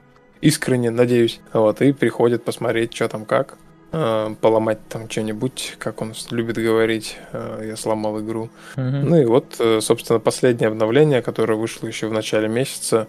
искренне, 0.42 0.90
надеюсь. 0.90 1.42
Вот, 1.52 1.82
и 1.82 1.92
приходит 1.92 2.44
посмотреть, 2.44 2.94
что 2.94 3.08
там 3.10 3.26
как. 3.26 3.58
Э, 3.92 4.36
поломать 4.40 4.80
там 4.88 5.10
что-нибудь, 5.10 5.76
как 5.80 6.02
он 6.02 6.14
любит 6.32 6.58
говорить, 6.58 7.18
э, 7.34 7.66
я 7.68 7.76
сломал 7.76 8.20
игру. 8.22 8.50
Mm-hmm. 8.76 9.02
Ну 9.04 9.22
и 9.22 9.26
вот, 9.26 9.62
собственно, 9.84 10.20
последнее 10.20 10.68
обновление, 10.68 11.22
которое 11.22 11.56
вышло 11.56 11.88
еще 11.88 12.08
в 12.08 12.14
начале 12.14 12.48
месяца, 12.48 13.08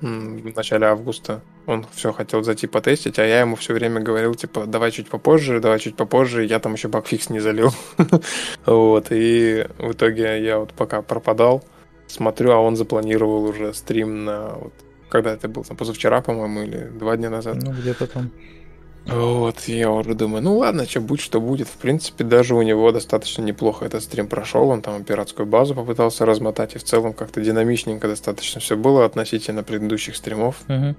в 0.00 0.56
начале 0.56 0.86
августа. 0.86 1.40
Он 1.66 1.84
все 1.92 2.12
хотел 2.12 2.42
зайти 2.42 2.66
потестить, 2.66 3.18
а 3.18 3.24
я 3.24 3.40
ему 3.40 3.56
все 3.56 3.74
время 3.74 4.00
говорил, 4.00 4.34
типа, 4.34 4.66
давай 4.66 4.90
чуть 4.90 5.08
попозже, 5.08 5.60
давай 5.60 5.78
чуть 5.78 5.96
попозже. 5.96 6.44
Я 6.44 6.58
там 6.60 6.74
еще 6.74 6.88
багфикс 6.88 7.30
не 7.30 7.40
залил. 7.40 7.72
вот, 8.66 9.06
и 9.10 9.66
в 9.78 9.92
итоге 9.92 10.42
я 10.42 10.58
вот 10.58 10.72
пока 10.72 11.02
пропадал, 11.02 11.62
смотрю, 12.06 12.52
а 12.52 12.58
он 12.58 12.76
запланировал 12.76 13.44
уже 13.44 13.74
стрим 13.74 14.24
на... 14.24 14.56
Когда 15.08 15.32
это 15.32 15.48
был, 15.48 15.64
там, 15.64 15.76
позавчера, 15.76 16.20
по-моему, 16.20 16.62
или 16.62 16.90
два 16.98 17.16
дня 17.16 17.30
назад. 17.30 17.56
Ну, 17.56 17.72
где-то 17.72 18.06
там. 18.06 18.30
Вот, 19.06 19.60
я 19.68 19.90
уже 19.90 20.14
думаю, 20.14 20.42
ну 20.42 20.58
ладно, 20.58 20.86
что 20.86 21.00
будет, 21.00 21.20
что 21.20 21.40
будет. 21.40 21.66
В 21.66 21.76
принципе, 21.76 22.24
даже 22.24 22.54
у 22.54 22.62
него 22.62 22.92
достаточно 22.92 23.42
неплохо 23.42 23.86
этот 23.86 24.02
стрим 24.02 24.26
прошел. 24.26 24.68
Он 24.68 24.82
там 24.82 25.02
пиратскую 25.04 25.46
базу 25.46 25.74
попытался 25.74 26.26
размотать, 26.26 26.74
и 26.74 26.78
в 26.78 26.84
целом 26.84 27.14
как-то 27.14 27.40
динамичненько 27.40 28.06
достаточно 28.06 28.60
все 28.60 28.76
было 28.76 29.04
относительно 29.06 29.62
предыдущих 29.62 30.14
стримов. 30.14 30.56
Угу. 30.68 30.94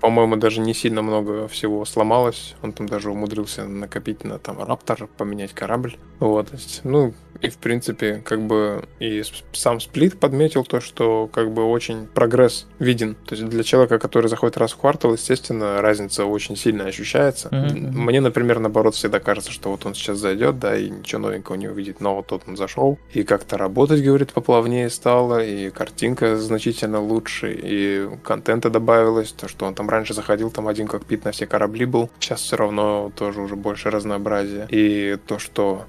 По-моему, 0.00 0.36
даже 0.36 0.60
не 0.60 0.74
сильно 0.74 1.02
много 1.02 1.48
всего 1.48 1.84
сломалось. 1.84 2.54
Он 2.62 2.72
там 2.72 2.88
даже 2.88 3.10
умудрился 3.10 3.64
накопить 3.64 4.24
на 4.24 4.38
там 4.38 4.62
Раптор, 4.62 5.08
поменять 5.16 5.52
корабль. 5.52 5.96
Вот, 6.18 6.48
ну, 6.84 7.12
и 7.40 7.50
в 7.50 7.58
принципе, 7.58 8.22
как 8.24 8.40
бы 8.42 8.84
и 8.98 9.22
сам 9.52 9.80
сплит 9.80 10.18
подметил 10.18 10.64
то, 10.64 10.80
что 10.80 11.28
как 11.32 11.52
бы 11.52 11.64
очень 11.64 12.06
прогресс 12.06 12.66
виден. 12.78 13.14
То 13.26 13.34
есть 13.34 13.46
для 13.48 13.62
человека, 13.62 13.98
который 13.98 14.28
заходит 14.28 14.56
раз 14.56 14.72
в 14.72 14.78
квартал, 14.78 15.12
естественно, 15.12 15.80
разница 15.82 16.24
очень 16.24 16.56
сильно 16.56 16.86
ощущается. 16.86 17.48
Mm-hmm. 17.48 17.90
Мне, 17.92 18.20
например, 18.20 18.58
наоборот, 18.58 18.94
всегда 18.94 19.20
кажется, 19.20 19.52
что 19.52 19.70
вот 19.70 19.84
он 19.86 19.94
сейчас 19.94 20.18
зайдет, 20.18 20.58
да, 20.58 20.76
и 20.76 20.88
ничего 20.88 21.22
новенького 21.22 21.56
не 21.56 21.68
увидит. 21.68 22.00
Но 22.00 22.16
вот 22.16 22.28
тут 22.28 22.42
он 22.46 22.56
зашел, 22.56 22.98
и 23.12 23.22
как-то 23.22 23.58
работать, 23.58 24.02
говорит, 24.02 24.32
поплавнее 24.32 24.90
стало, 24.90 25.44
и 25.44 25.70
картинка 25.70 26.36
значительно 26.36 27.00
лучше, 27.00 27.52
и 27.52 28.08
контента 28.22 28.70
добавилось, 28.70 29.32
то, 29.32 29.48
что 29.48 29.65
он 29.66 29.74
там 29.74 29.88
раньше 29.88 30.14
заходил, 30.14 30.50
там 30.50 30.68
один 30.68 30.86
кокпит 30.86 31.24
на 31.24 31.32
все 31.32 31.46
корабли 31.46 31.86
был, 31.86 32.10
сейчас 32.18 32.40
все 32.40 32.56
равно 32.56 33.12
тоже 33.14 33.40
уже 33.40 33.56
больше 33.56 33.90
разнообразия. 33.90 34.66
И 34.70 35.16
то, 35.26 35.38
что 35.38 35.86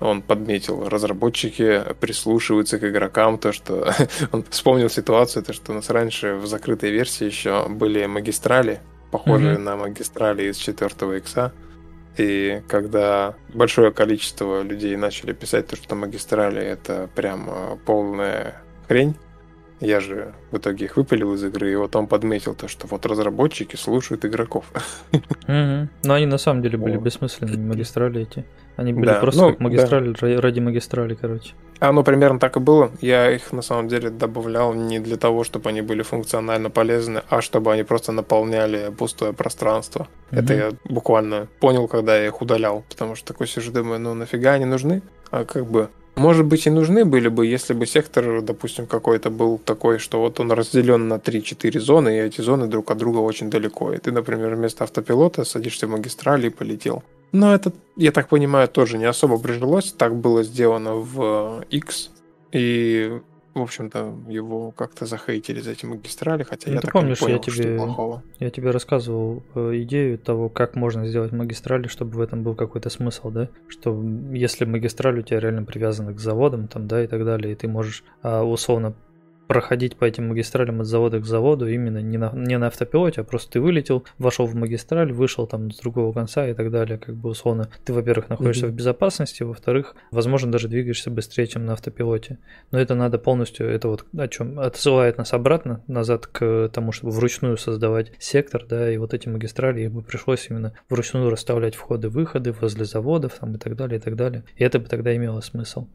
он 0.00 0.22
подметил, 0.22 0.88
разработчики 0.88 1.82
прислушиваются 2.00 2.78
к 2.78 2.88
игрокам, 2.88 3.38
то, 3.38 3.52
что 3.52 3.92
он 4.32 4.44
вспомнил 4.48 4.88
ситуацию, 4.88 5.42
то, 5.42 5.52
что 5.52 5.72
у 5.72 5.74
нас 5.74 5.90
раньше 5.90 6.34
в 6.34 6.46
закрытой 6.46 6.90
версии 6.90 7.24
еще 7.24 7.68
были 7.68 8.06
магистрали, 8.06 8.80
похожие 9.10 9.56
mm-hmm. 9.56 9.58
на 9.58 9.76
магистрали 9.76 10.50
из 10.50 10.56
4 10.56 11.18
икса. 11.18 11.52
И 12.16 12.62
когда 12.66 13.34
большое 13.54 13.92
количество 13.92 14.62
людей 14.62 14.96
начали 14.96 15.32
писать 15.32 15.68
то, 15.68 15.76
что 15.76 15.94
магистрали 15.94 16.60
это 16.60 17.08
прям 17.14 17.78
полная 17.86 18.62
хрень, 18.88 19.16
я 19.80 20.00
же 20.00 20.34
в 20.50 20.58
итоге 20.58 20.84
их 20.84 20.96
выпилил 20.96 21.34
из 21.34 21.44
игры, 21.44 21.72
и 21.72 21.76
вот 21.76 21.96
он 21.96 22.06
подметил 22.06 22.54
то, 22.54 22.68
что 22.68 22.86
вот 22.86 23.06
разработчики 23.06 23.76
слушают 23.76 24.24
игроков. 24.24 24.64
Но 25.46 26.14
они 26.14 26.26
на 26.26 26.38
самом 26.38 26.62
деле 26.62 26.78
были 26.78 26.96
бессмысленными, 26.96 27.68
магистрали 27.68 28.22
эти. 28.22 28.44
Они 28.76 28.92
были 28.92 29.06
да, 29.06 29.20
просто 29.20 29.42
ну, 29.42 29.50
как 29.50 29.60
магистрали 29.60 30.14
да. 30.18 30.40
ради 30.40 30.60
магистрали, 30.60 31.14
короче. 31.14 31.52
Оно 31.80 32.02
примерно 32.02 32.38
так 32.38 32.56
и 32.56 32.60
было. 32.60 32.90
Я 33.00 33.30
их 33.30 33.52
на 33.52 33.62
самом 33.62 33.88
деле 33.88 34.10
добавлял 34.10 34.74
не 34.74 35.00
для 35.00 35.16
того, 35.16 35.44
чтобы 35.44 35.70
они 35.70 35.82
были 35.82 36.02
функционально 36.02 36.70
полезны, 36.70 37.22
а 37.28 37.40
чтобы 37.40 37.72
они 37.72 37.82
просто 37.82 38.12
наполняли 38.12 38.90
пустое 38.96 39.32
пространство. 39.32 40.08
Угу. 40.30 40.40
Это 40.40 40.54
я 40.54 40.72
буквально 40.84 41.48
понял, 41.58 41.88
когда 41.88 42.16
я 42.16 42.26
их 42.26 42.40
удалял. 42.40 42.84
Потому 42.88 43.16
что 43.16 43.32
такой 43.32 43.48
сижу, 43.48 43.72
думаю, 43.72 44.00
ну 44.00 44.14
нафига 44.14 44.52
они 44.52 44.66
нужны? 44.66 45.02
А 45.30 45.44
как 45.44 45.66
бы 45.66 45.88
может 46.20 46.46
быть 46.46 46.66
и 46.66 46.70
нужны 46.70 47.04
были 47.04 47.28
бы, 47.28 47.46
если 47.46 47.72
бы 47.72 47.86
сектор, 47.86 48.42
допустим, 48.42 48.86
какой-то 48.86 49.30
был 49.30 49.58
такой, 49.58 49.98
что 49.98 50.20
вот 50.20 50.38
он 50.38 50.52
разделен 50.52 51.08
на 51.08 51.14
3-4 51.14 51.80
зоны, 51.80 52.08
и 52.08 52.20
эти 52.20 52.42
зоны 52.42 52.66
друг 52.66 52.90
от 52.90 52.98
друга 52.98 53.18
очень 53.18 53.50
далеко. 53.50 53.92
И 53.92 53.98
ты, 53.98 54.12
например, 54.12 54.54
вместо 54.54 54.84
автопилота 54.84 55.44
садишься 55.44 55.86
в 55.86 55.90
магистрали 55.90 56.48
и 56.48 56.50
полетел. 56.50 57.02
Но 57.32 57.54
это, 57.54 57.72
я 57.96 58.12
так 58.12 58.28
понимаю, 58.28 58.68
тоже 58.68 58.98
не 58.98 59.06
особо 59.06 59.38
прижилось. 59.38 59.92
Так 59.92 60.14
было 60.14 60.42
сделано 60.42 60.94
в 60.94 61.64
X. 61.70 62.10
И, 62.52 63.20
в 63.54 63.60
общем-то, 63.60 64.14
его 64.28 64.70
как-то 64.70 65.06
захейтили 65.06 65.60
за 65.60 65.72
эти 65.72 65.84
магистрали, 65.84 66.44
хотя 66.44 66.70
ну, 66.70 66.76
я 66.76 66.80
так 66.80 66.92
помнишь, 66.92 67.20
не 67.20 67.26
понял, 67.26 67.36
я 67.36 67.42
тебе, 67.42 67.62
что 67.62 67.76
плохого. 67.76 68.22
Я 68.38 68.50
тебе 68.50 68.70
рассказывал 68.70 69.42
э, 69.54 69.82
идею 69.82 70.18
того, 70.18 70.48
как 70.48 70.76
можно 70.76 71.06
сделать 71.06 71.32
магистрали, 71.32 71.88
чтобы 71.88 72.16
в 72.16 72.20
этом 72.20 72.42
был 72.42 72.54
какой-то 72.54 72.90
смысл, 72.90 73.30
да? 73.30 73.48
Что 73.68 74.00
если 74.32 74.64
магистраль 74.64 75.18
у 75.18 75.22
тебя 75.22 75.40
реально 75.40 75.64
привязана 75.64 76.12
к 76.12 76.20
заводам, 76.20 76.68
там, 76.68 76.86
да, 76.86 77.02
и 77.02 77.06
так 77.06 77.24
далее, 77.24 77.52
и 77.52 77.56
ты 77.56 77.66
можешь 77.66 78.04
а, 78.22 78.44
условно 78.44 78.94
проходить 79.50 79.96
по 79.96 80.04
этим 80.04 80.28
магистралям 80.28 80.80
от 80.80 80.86
завода 80.86 81.18
к 81.18 81.26
заводу 81.26 81.66
именно 81.66 81.98
не 81.98 82.18
на, 82.18 82.30
не 82.32 82.56
на 82.56 82.68
автопилоте, 82.68 83.22
а 83.22 83.24
просто 83.24 83.50
ты 83.50 83.60
вылетел, 83.60 84.04
вошел 84.16 84.46
в 84.46 84.54
магистраль, 84.54 85.12
вышел 85.12 85.48
там 85.48 85.72
с 85.72 85.80
другого 85.80 86.12
конца 86.12 86.46
и 86.46 86.54
так 86.54 86.70
далее, 86.70 86.98
как 86.98 87.16
бы 87.16 87.30
условно. 87.30 87.68
Ты, 87.84 87.92
во-первых, 87.92 88.28
находишься 88.28 88.66
mm-hmm. 88.66 88.70
в 88.70 88.74
безопасности, 88.74 89.42
во-вторых, 89.42 89.96
возможно, 90.12 90.52
даже 90.52 90.68
двигаешься 90.68 91.10
быстрее, 91.10 91.48
чем 91.48 91.64
на 91.64 91.72
автопилоте. 91.72 92.38
Но 92.70 92.78
это 92.78 92.94
надо 92.94 93.18
полностью, 93.18 93.68
это 93.68 93.88
вот 93.88 94.06
о 94.16 94.28
чем 94.28 94.60
отсылает 94.60 95.18
нас 95.18 95.32
обратно, 95.32 95.82
назад 95.88 96.28
к 96.28 96.70
тому, 96.72 96.92
чтобы 96.92 97.12
вручную 97.12 97.56
создавать 97.56 98.12
сектор, 98.20 98.64
да, 98.64 98.88
и 98.88 98.98
вот 98.98 99.14
эти 99.14 99.28
магистрали, 99.28 99.80
их 99.80 99.90
бы 99.90 100.02
пришлось 100.02 100.46
именно 100.48 100.74
вручную 100.88 101.28
расставлять 101.28 101.74
входы-выходы 101.74 102.52
возле 102.52 102.84
заводов 102.84 103.32
там 103.40 103.56
и 103.56 103.58
так 103.58 103.74
далее, 103.74 103.98
и 103.98 104.00
так 104.00 104.14
далее. 104.14 104.44
И 104.54 104.62
это 104.62 104.78
бы 104.78 104.86
тогда 104.86 105.12
имело 105.16 105.40
смысл. 105.40 105.88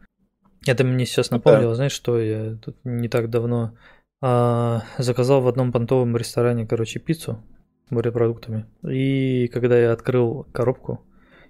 Это 0.67 0.83
мне 0.83 1.05
сейчас 1.05 1.31
напомнило, 1.31 1.71
да. 1.71 1.75
знаешь, 1.75 1.91
что 1.91 2.19
я 2.19 2.55
тут 2.55 2.75
не 2.83 3.07
так 3.07 3.29
давно 3.29 3.75
а, 4.21 4.83
заказал 4.97 5.41
в 5.41 5.47
одном 5.47 5.71
понтовом 5.71 6.15
ресторане, 6.17 6.65
короче, 6.65 6.99
пиццу 6.99 7.43
с 7.87 7.91
морепродуктами. 7.91 8.65
И 8.83 9.47
когда 9.53 9.77
я 9.77 9.91
открыл 9.91 10.47
коробку 10.51 11.01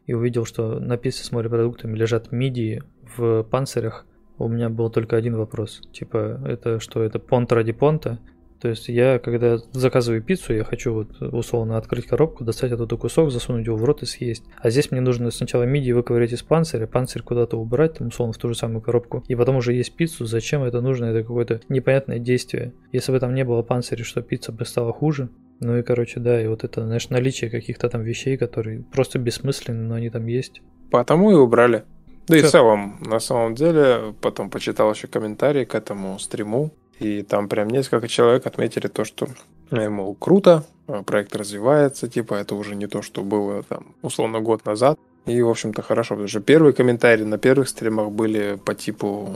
и 0.05 0.13
увидел, 0.13 0.45
что 0.45 0.79
на 0.79 0.97
пицце 0.97 1.23
с 1.23 1.31
морепродуктами 1.31 1.95
лежат 1.97 2.31
мидии 2.31 2.83
в 3.15 3.43
панцирях, 3.43 4.05
у 4.37 4.49
меня 4.49 4.69
был 4.69 4.89
только 4.89 5.15
один 5.15 5.37
вопрос. 5.37 5.81
Типа, 5.93 6.41
это 6.45 6.79
что, 6.79 7.01
это 7.01 7.19
понт 7.19 7.51
ради 7.53 7.71
понта? 7.71 8.19
То 8.65 8.69
есть 8.69 8.87
я, 8.89 9.19
когда 9.19 9.59
заказываю 9.73 10.23
пиццу, 10.23 10.55
я 10.55 10.63
хочу 10.63 10.91
вот 10.91 11.21
условно 11.21 11.77
открыть 11.77 12.07
коробку, 12.07 12.43
достать 12.43 12.71
оттуда 12.71 12.97
кусок, 12.97 13.29
засунуть 13.29 13.67
его 13.67 13.77
в 13.77 13.83
рот 13.83 14.01
и 14.01 14.07
съесть. 14.07 14.43
А 14.57 14.71
здесь 14.71 14.89
мне 14.89 15.01
нужно 15.01 15.29
сначала 15.29 15.61
мидии 15.65 15.91
выковырять 15.91 16.31
из 16.31 16.41
панциря, 16.41 16.87
панцирь 16.87 17.21
куда-то 17.21 17.59
убрать, 17.59 17.99
там 17.99 18.07
условно 18.07 18.33
в 18.33 18.39
ту 18.39 18.49
же 18.49 18.55
самую 18.55 18.81
коробку, 18.81 19.23
и 19.27 19.35
потом 19.35 19.57
уже 19.57 19.73
есть 19.73 19.95
пиццу. 19.95 20.25
Зачем 20.25 20.63
это 20.63 20.81
нужно? 20.81 21.05
Это 21.05 21.21
какое-то 21.21 21.61
непонятное 21.69 22.17
действие. 22.17 22.73
Если 22.91 23.11
бы 23.11 23.19
там 23.19 23.35
не 23.35 23.43
было 23.43 23.61
панциря, 23.61 24.03
что 24.03 24.23
пицца 24.23 24.51
бы 24.51 24.65
стала 24.65 24.91
хуже. 24.91 25.29
Ну 25.59 25.77
и, 25.77 25.83
короче, 25.83 26.19
да, 26.19 26.41
и 26.41 26.47
вот 26.47 26.63
это, 26.63 26.83
знаешь, 26.83 27.09
наличие 27.09 27.51
каких-то 27.51 27.87
там 27.87 28.01
вещей, 28.01 28.35
которые 28.35 28.81
просто 28.81 29.19
бессмысленны, 29.19 29.83
но 29.83 29.93
они 29.93 30.09
там 30.09 30.25
есть. 30.25 30.63
Потому 30.89 31.29
и 31.29 31.35
убрали. 31.35 31.83
Да 32.27 32.35
Все. 32.35 32.45
и 32.45 32.47
в 32.47 32.51
целом, 32.51 32.97
на 33.01 33.19
самом 33.19 33.53
деле, 33.53 34.15
потом 34.21 34.49
почитал 34.49 34.91
еще 34.91 35.07
комментарии 35.07 35.65
к 35.65 35.75
этому 35.75 36.17
стриму. 36.17 36.71
И 36.99 37.23
там 37.23 37.49
прям 37.49 37.69
несколько 37.69 38.07
человек 38.07 38.45
отметили 38.45 38.87
то, 38.87 39.03
что, 39.03 39.27
э, 39.71 39.89
мол, 39.89 40.15
круто, 40.15 40.65
э, 40.87 41.03
проект 41.05 41.35
развивается, 41.35 42.07
типа 42.07 42.35
это 42.35 42.55
уже 42.55 42.75
не 42.75 42.87
то, 42.87 43.01
что 43.01 43.21
было 43.23 43.63
там 43.63 43.95
условно 44.01 44.39
год 44.39 44.65
назад. 44.65 44.99
И, 45.25 45.41
в 45.41 45.49
общем-то, 45.49 45.81
хорошо, 45.81 46.15
потому 46.15 46.27
что 46.27 46.39
первые 46.39 46.73
комментарии 46.73 47.23
на 47.23 47.37
первых 47.37 47.67
стримах 47.67 48.11
были 48.11 48.59
по 48.63 48.75
типу 48.75 49.29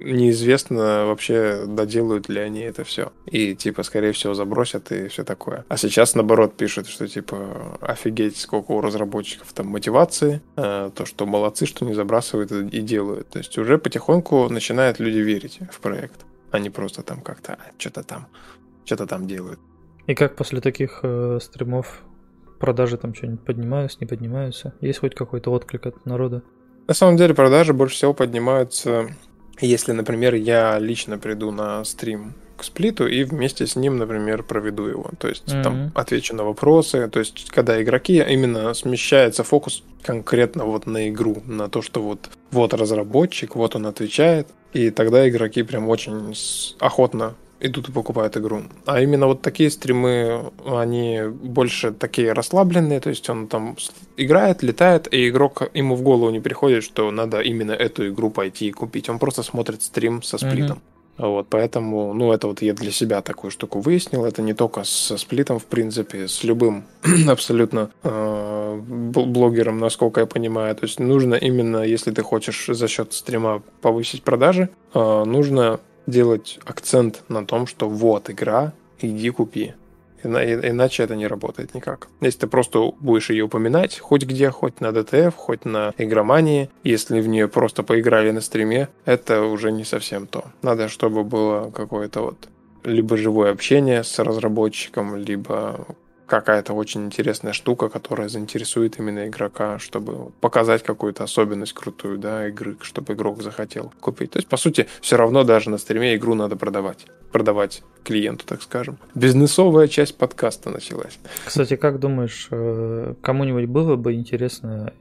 неизвестно 0.00 1.06
вообще, 1.06 1.64
доделают 1.66 2.28
ли 2.28 2.40
они 2.40 2.60
это 2.60 2.84
все. 2.84 3.12
И, 3.26 3.54
типа, 3.54 3.82
скорее 3.82 4.12
всего, 4.12 4.34
забросят 4.34 4.90
и 4.92 5.08
все 5.08 5.24
такое. 5.24 5.64
А 5.68 5.76
сейчас, 5.76 6.14
наоборот, 6.14 6.56
пишут, 6.56 6.88
что, 6.88 7.06
типа, 7.06 7.78
офигеть, 7.80 8.38
сколько 8.38 8.72
у 8.72 8.80
разработчиков 8.80 9.52
там 9.52 9.68
мотивации, 9.68 10.40
э, 10.56 10.90
то, 10.94 11.04
что 11.04 11.26
молодцы, 11.26 11.66
что 11.66 11.84
не 11.84 11.94
забрасывают 11.94 12.50
и 12.50 12.80
делают. 12.80 13.28
То 13.28 13.38
есть 13.38 13.56
уже 13.58 13.78
потихоньку 13.78 14.48
начинают 14.48 14.98
люди 14.98 15.18
верить 15.18 15.60
в 15.70 15.80
проект. 15.80 16.24
Они 16.50 16.70
просто 16.70 17.02
там 17.02 17.20
как-то 17.20 17.58
что-то 17.78 18.02
там, 18.02 18.26
что-то 18.84 19.06
там 19.06 19.26
делают. 19.26 19.60
И 20.06 20.14
как 20.14 20.36
после 20.36 20.60
таких 20.60 21.00
э, 21.02 21.38
стримов 21.40 22.02
продажи 22.58 22.96
там 22.96 23.14
что-нибудь 23.14 23.44
поднимаются, 23.44 23.98
не 24.00 24.06
поднимаются? 24.06 24.74
Есть 24.80 25.00
хоть 25.00 25.14
какой-то 25.14 25.52
отклик 25.52 25.86
от 25.86 26.04
народа? 26.06 26.42
На 26.86 26.94
самом 26.94 27.16
деле 27.16 27.34
продажи 27.34 27.72
больше 27.72 27.94
всего 27.94 28.14
поднимаются, 28.14 29.08
если, 29.60 29.92
например, 29.92 30.34
я 30.34 30.78
лично 30.78 31.18
приду 31.18 31.50
на 31.52 31.84
стрим 31.84 32.34
к 32.60 32.64
сплиту 32.64 33.06
и 33.06 33.24
вместе 33.24 33.66
с 33.66 33.76
ним, 33.76 33.96
например, 33.96 34.42
проведу 34.42 34.84
его. 34.84 35.10
То 35.18 35.28
есть 35.28 35.48
mm-hmm. 35.48 35.62
там 35.62 35.92
отвечу 35.94 36.36
на 36.36 36.44
вопросы. 36.44 37.08
То 37.08 37.18
есть 37.18 37.50
когда 37.50 37.82
игроки 37.82 38.22
именно 38.28 38.74
смещается 38.74 39.42
фокус 39.44 39.82
конкретно 40.02 40.64
вот 40.64 40.86
на 40.86 41.08
игру, 41.08 41.42
на 41.46 41.68
то, 41.68 41.82
что 41.82 42.02
вот 42.02 42.30
вот 42.50 42.74
разработчик, 42.74 43.56
вот 43.56 43.76
он 43.76 43.86
отвечает, 43.86 44.48
и 44.72 44.90
тогда 44.90 45.28
игроки 45.28 45.62
прям 45.62 45.88
очень 45.88 46.34
охотно 46.78 47.34
идут 47.60 47.88
и 47.88 47.92
покупают 47.92 48.36
игру. 48.36 48.62
А 48.86 49.00
именно 49.00 49.26
вот 49.26 49.42
такие 49.42 49.70
стримы, 49.70 50.50
они 50.66 51.20
больше 51.28 51.92
такие 51.92 52.32
расслабленные, 52.32 53.00
то 53.00 53.10
есть 53.10 53.28
он 53.28 53.46
там 53.46 53.76
играет, 54.16 54.62
летает, 54.62 55.12
и 55.12 55.28
игрок 55.28 55.70
ему 55.74 55.94
в 55.94 56.02
голову 56.02 56.30
не 56.30 56.40
приходит, 56.40 56.82
что 56.82 57.10
надо 57.10 57.40
именно 57.40 57.72
эту 57.72 58.08
игру 58.08 58.30
пойти 58.30 58.68
и 58.68 58.72
купить. 58.72 59.08
Он 59.08 59.18
просто 59.18 59.42
смотрит 59.42 59.82
стрим 59.82 60.22
со 60.22 60.38
сплитом. 60.38 60.78
Mm-hmm. 60.78 60.99
Вот, 61.20 61.48
поэтому, 61.50 62.14
ну, 62.14 62.32
это 62.32 62.46
вот 62.46 62.62
я 62.62 62.72
для 62.72 62.90
себя 62.90 63.20
такую 63.20 63.50
штуку 63.50 63.80
выяснил. 63.80 64.24
Это 64.24 64.40
не 64.40 64.54
только 64.54 64.84
со 64.84 65.18
сплитом, 65.18 65.58
в 65.58 65.66
принципе, 65.66 66.26
с 66.26 66.42
любым 66.44 66.84
абсолютно 67.28 67.90
э, 68.02 68.80
блогером, 68.80 69.80
насколько 69.80 70.20
я 70.20 70.26
понимаю. 70.26 70.74
То 70.74 70.86
есть 70.86 70.98
нужно 70.98 71.34
именно, 71.34 71.82
если 71.82 72.10
ты 72.10 72.22
хочешь 72.22 72.66
за 72.68 72.88
счет 72.88 73.12
стрима 73.12 73.62
повысить 73.82 74.22
продажи, 74.22 74.70
э, 74.94 75.24
нужно 75.24 75.80
делать 76.06 76.58
акцент 76.64 77.22
на 77.28 77.44
том, 77.44 77.66
что 77.66 77.86
вот 77.86 78.30
игра, 78.30 78.72
иди 79.00 79.28
купи. 79.28 79.74
Иначе 80.22 81.02
это 81.02 81.16
не 81.16 81.26
работает 81.26 81.74
никак. 81.74 82.08
Если 82.20 82.40
ты 82.40 82.46
просто 82.46 82.92
будешь 83.00 83.30
ее 83.30 83.44
упоминать 83.44 83.98
хоть 83.98 84.24
где, 84.24 84.50
хоть 84.50 84.80
на 84.80 84.92
ДТФ, 84.92 85.34
хоть 85.34 85.64
на 85.64 85.92
игромании, 85.98 86.70
если 86.84 87.20
в 87.20 87.28
нее 87.28 87.48
просто 87.48 87.82
поиграли 87.82 88.30
на 88.30 88.40
стриме, 88.40 88.88
это 89.04 89.42
уже 89.42 89.72
не 89.72 89.84
совсем 89.84 90.26
то. 90.26 90.44
Надо, 90.62 90.88
чтобы 90.88 91.24
было 91.24 91.70
какое-то 91.70 92.20
вот 92.22 92.48
либо 92.84 93.16
живое 93.16 93.52
общение 93.52 94.02
с 94.04 94.18
разработчиком, 94.18 95.16
либо 95.16 95.86
какая-то 96.30 96.72
очень 96.74 97.04
интересная 97.04 97.52
штука, 97.52 97.88
которая 97.88 98.28
заинтересует 98.28 98.98
именно 98.98 99.26
игрока, 99.26 99.78
чтобы 99.80 100.30
показать 100.40 100.82
какую-то 100.84 101.24
особенность 101.24 101.72
крутую, 101.72 102.18
да, 102.18 102.48
игры, 102.48 102.76
чтобы 102.82 103.14
игрок 103.14 103.42
захотел 103.42 103.92
купить. 104.00 104.30
То 104.30 104.38
есть, 104.38 104.48
по 104.48 104.56
сути, 104.56 104.86
все 105.00 105.16
равно 105.16 105.42
даже 105.42 105.70
на 105.70 105.78
стриме 105.78 106.14
игру 106.14 106.34
надо 106.34 106.56
продавать. 106.56 107.06
Продавать 107.32 107.82
клиенту, 108.04 108.46
так 108.46 108.62
скажем. 108.62 108.98
Бизнесовая 109.14 109.88
часть 109.88 110.16
подкаста 110.16 110.70
началась. 110.70 111.18
Кстати, 111.44 111.74
как 111.76 111.98
думаешь, 111.98 112.46
э, 112.50 113.14
кому-нибудь 113.20 113.66
было 113.66 113.96
бы 113.96 114.14
интересно, 114.14 114.92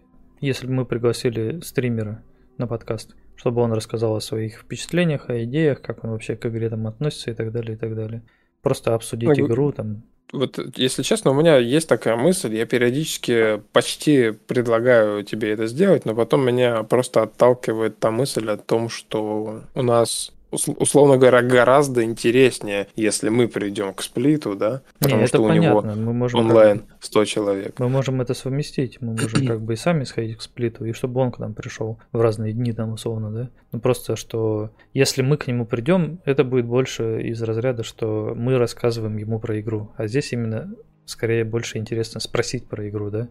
если 0.41 0.65
бы 0.65 0.73
мы 0.73 0.85
пригласили 0.85 1.61
стримера 1.61 2.23
на 2.57 2.65
подкаст, 2.65 3.15
чтобы 3.35 3.61
он 3.61 3.71
рассказал 3.71 4.15
о 4.15 4.21
своих 4.21 4.61
впечатлениях, 4.61 5.29
о 5.29 5.43
идеях, 5.43 5.81
как 5.81 6.03
он 6.03 6.09
вообще 6.09 6.35
к 6.35 6.45
игре 6.47 6.69
там 6.69 6.87
относится 6.87 7.29
и 7.29 7.33
так 7.35 7.51
далее, 7.51 7.75
и 7.75 7.79
так 7.79 7.95
далее. 7.95 8.23
Просто 8.63 8.95
обсудить 8.95 9.29
ну, 9.29 9.45
игру 9.45 9.71
там, 9.71 10.03
вот, 10.31 10.59
если 10.77 11.03
честно, 11.03 11.31
у 11.31 11.33
меня 11.33 11.57
есть 11.57 11.89
такая 11.89 12.15
мысль, 12.15 12.55
я 12.55 12.65
периодически 12.65 13.61
почти 13.71 14.31
предлагаю 14.31 15.23
тебе 15.23 15.51
это 15.51 15.67
сделать, 15.67 16.05
но 16.05 16.13
потом 16.13 16.45
меня 16.45 16.83
просто 16.83 17.23
отталкивает 17.23 17.99
та 17.99 18.11
мысль 18.11 18.49
о 18.49 18.57
том, 18.57 18.89
что 18.89 19.63
у 19.73 19.81
нас 19.81 20.31
условно 20.51 21.17
говоря, 21.17 21.41
гораздо 21.41 22.03
интереснее, 22.03 22.87
если 22.95 23.29
мы 23.29 23.47
придем 23.47 23.93
к 23.93 24.01
сплиту, 24.01 24.55
да, 24.55 24.81
потому 24.99 25.21
Не, 25.21 25.27
что 25.27 25.41
у 25.41 25.47
понятно. 25.47 25.91
него 25.91 26.05
мы 26.05 26.13
можем 26.13 26.39
онлайн 26.39 26.83
100 26.99 27.25
человек. 27.25 27.79
Мы 27.79 27.89
можем 27.89 28.21
это 28.21 28.33
совместить, 28.33 29.01
мы 29.01 29.11
можем 29.11 29.45
как 29.45 29.61
бы 29.61 29.73
и 29.73 29.75
сами 29.75 30.03
сходить 30.03 30.37
к 30.37 30.41
сплиту, 30.41 30.85
и 30.85 30.93
чтобы 30.93 31.21
он 31.21 31.31
к 31.31 31.39
нам 31.39 31.53
пришел 31.53 31.99
в 32.11 32.21
разные 32.21 32.53
дни 32.53 32.73
там 32.73 32.93
условно, 32.93 33.31
да. 33.31 33.49
Ну 33.71 33.79
просто, 33.79 34.15
что 34.15 34.71
если 34.93 35.21
мы 35.21 35.37
к 35.37 35.47
нему 35.47 35.65
придем, 35.65 36.19
это 36.25 36.43
будет 36.43 36.65
больше 36.65 37.21
из 37.21 37.41
разряда, 37.41 37.83
что 37.83 38.33
мы 38.35 38.57
рассказываем 38.57 39.17
ему 39.17 39.39
про 39.39 39.59
игру, 39.59 39.91
а 39.97 40.07
здесь 40.07 40.33
именно 40.33 40.73
скорее 41.05 41.43
больше 41.43 41.77
интересно 41.77 42.19
спросить 42.19 42.67
про 42.67 42.87
игру, 42.89 43.09
да 43.09 43.29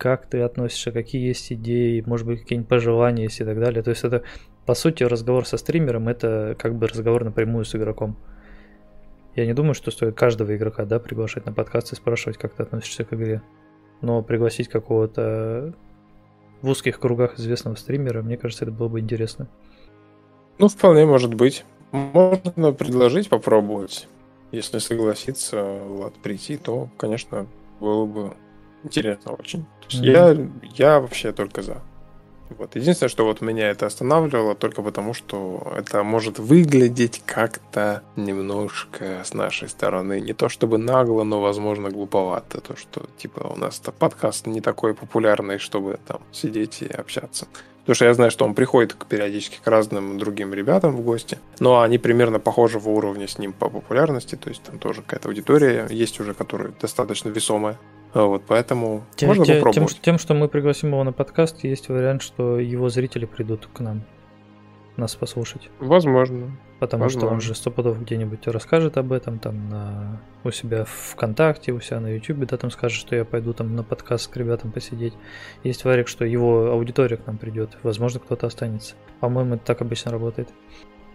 как 0.00 0.24
ты 0.24 0.40
относишься, 0.40 0.92
какие 0.92 1.28
есть 1.28 1.52
идеи, 1.52 2.02
может 2.06 2.26
быть, 2.26 2.40
какие-нибудь 2.40 2.70
пожелания 2.70 3.24
есть 3.24 3.38
и 3.40 3.44
так 3.44 3.60
далее. 3.60 3.82
То 3.82 3.90
есть 3.90 4.02
это 4.02 4.22
по 4.70 4.74
сути, 4.74 5.02
разговор 5.02 5.48
со 5.48 5.56
стримером 5.56 6.06
это 6.06 6.54
как 6.56 6.76
бы 6.76 6.86
разговор 6.86 7.24
напрямую 7.24 7.64
с 7.64 7.74
игроком. 7.74 8.16
Я 9.34 9.44
не 9.44 9.52
думаю, 9.52 9.74
что 9.74 9.90
стоит 9.90 10.14
каждого 10.14 10.56
игрока, 10.56 10.84
да, 10.84 11.00
приглашать 11.00 11.44
на 11.44 11.52
подкаст 11.52 11.92
и 11.92 11.96
спрашивать, 11.96 12.38
как 12.38 12.54
ты 12.54 12.62
относишься 12.62 13.04
к 13.04 13.12
игре. 13.12 13.42
Но 14.00 14.22
пригласить 14.22 14.68
какого-то 14.68 15.74
в 16.62 16.68
узких 16.68 17.00
кругах 17.00 17.36
известного 17.40 17.74
стримера, 17.74 18.22
мне 18.22 18.36
кажется, 18.36 18.64
это 18.64 18.70
было 18.70 18.86
бы 18.86 19.00
интересно. 19.00 19.48
Ну, 20.58 20.68
вполне 20.68 21.04
может 21.04 21.34
быть. 21.34 21.64
Можно 21.90 22.70
предложить 22.72 23.28
попробовать. 23.28 24.06
Если 24.52 24.78
согласится 24.78 25.64
Влад 25.64 26.14
прийти, 26.22 26.56
то, 26.56 26.88
конечно, 26.96 27.48
было 27.80 28.06
бы 28.06 28.34
интересно 28.84 29.32
очень. 29.32 29.66
mm-hmm. 29.88 30.04
я, 30.76 30.92
я 30.92 31.00
вообще 31.00 31.32
только 31.32 31.60
за. 31.60 31.82
Вот. 32.58 32.76
Единственное, 32.76 33.08
что 33.08 33.24
вот 33.24 33.40
меня 33.40 33.70
это 33.70 33.86
останавливало, 33.86 34.54
только 34.54 34.82
потому, 34.82 35.14
что 35.14 35.72
это 35.76 36.02
может 36.02 36.38
выглядеть 36.38 37.22
как-то 37.24 38.02
немножко 38.16 39.22
с 39.24 39.34
нашей 39.34 39.68
стороны. 39.68 40.20
Не 40.20 40.32
то 40.32 40.48
чтобы 40.48 40.78
нагло, 40.78 41.22
но, 41.22 41.40
возможно, 41.40 41.90
глуповато. 41.90 42.60
То, 42.60 42.76
что, 42.76 43.06
типа, 43.16 43.52
у 43.54 43.56
нас 43.56 43.80
подкаст 43.98 44.46
не 44.46 44.60
такой 44.60 44.94
популярный, 44.94 45.58
чтобы 45.58 45.98
там 46.06 46.20
сидеть 46.32 46.82
и 46.82 46.86
общаться. 46.86 47.46
Потому 47.80 47.94
что 47.94 48.04
я 48.04 48.14
знаю, 48.14 48.30
что 48.30 48.44
он 48.44 48.54
приходит 48.54 48.94
периодически 49.08 49.58
к 49.62 49.66
разным 49.66 50.18
другим 50.18 50.52
ребятам 50.52 50.94
в 50.94 51.00
гости, 51.00 51.38
но 51.60 51.80
они 51.80 51.98
примерно 51.98 52.38
похожего 52.38 52.90
уровня 52.90 53.26
с 53.26 53.38
ним 53.38 53.52
по 53.52 53.70
популярности, 53.70 54.36
то 54.36 54.50
есть 54.50 54.62
там 54.62 54.78
тоже 54.78 55.02
какая-то 55.02 55.28
аудитория 55.28 55.86
есть 55.90 56.20
уже, 56.20 56.34
которая 56.34 56.72
достаточно 56.80 57.30
весомая. 57.30 57.78
А 58.12 58.24
вот, 58.24 58.42
поэтому 58.46 59.04
тем, 59.14 59.28
можно 59.28 59.44
тем, 59.44 59.56
попробовать. 59.56 59.94
Тем, 59.94 60.02
тем, 60.02 60.18
что 60.18 60.34
мы 60.34 60.48
пригласим 60.48 60.90
его 60.90 61.04
на 61.04 61.12
подкаст, 61.12 61.62
есть 61.64 61.88
вариант, 61.88 62.22
что 62.22 62.58
его 62.58 62.88
зрители 62.88 63.24
придут 63.24 63.68
к 63.72 63.80
нам 63.80 64.02
нас 64.96 65.14
послушать. 65.16 65.70
Возможно. 65.78 66.56
Потому 66.78 67.04
Возможно. 67.04 67.28
что 67.28 67.34
он 67.34 67.40
же 67.40 67.54
сто 67.54 67.70
пудов 67.70 68.00
где-нибудь 68.00 68.46
расскажет 68.46 68.96
об 68.96 69.12
этом, 69.12 69.38
там 69.38 69.68
на 69.68 70.22
у 70.44 70.50
себя 70.50 70.84
в 70.84 71.12
ВКонтакте, 71.12 71.72
у 71.72 71.80
себя 71.80 72.00
на 72.00 72.14
Ютубе, 72.14 72.46
да, 72.46 72.56
там 72.56 72.70
скажет, 72.70 72.98
что 72.98 73.14
я 73.14 73.24
пойду 73.24 73.52
там 73.52 73.76
на 73.76 73.82
подкаст 73.82 74.30
к 74.30 74.36
ребятам 74.36 74.72
посидеть. 74.72 75.12
Есть 75.62 75.84
вариант, 75.84 76.08
что 76.08 76.24
его 76.24 76.70
аудитория 76.70 77.18
к 77.18 77.26
нам 77.26 77.36
придет. 77.36 77.76
Возможно, 77.82 78.20
кто-то 78.20 78.46
останется. 78.46 78.94
По-моему, 79.20 79.56
это 79.56 79.64
так 79.66 79.82
обычно 79.82 80.10
работает. 80.10 80.48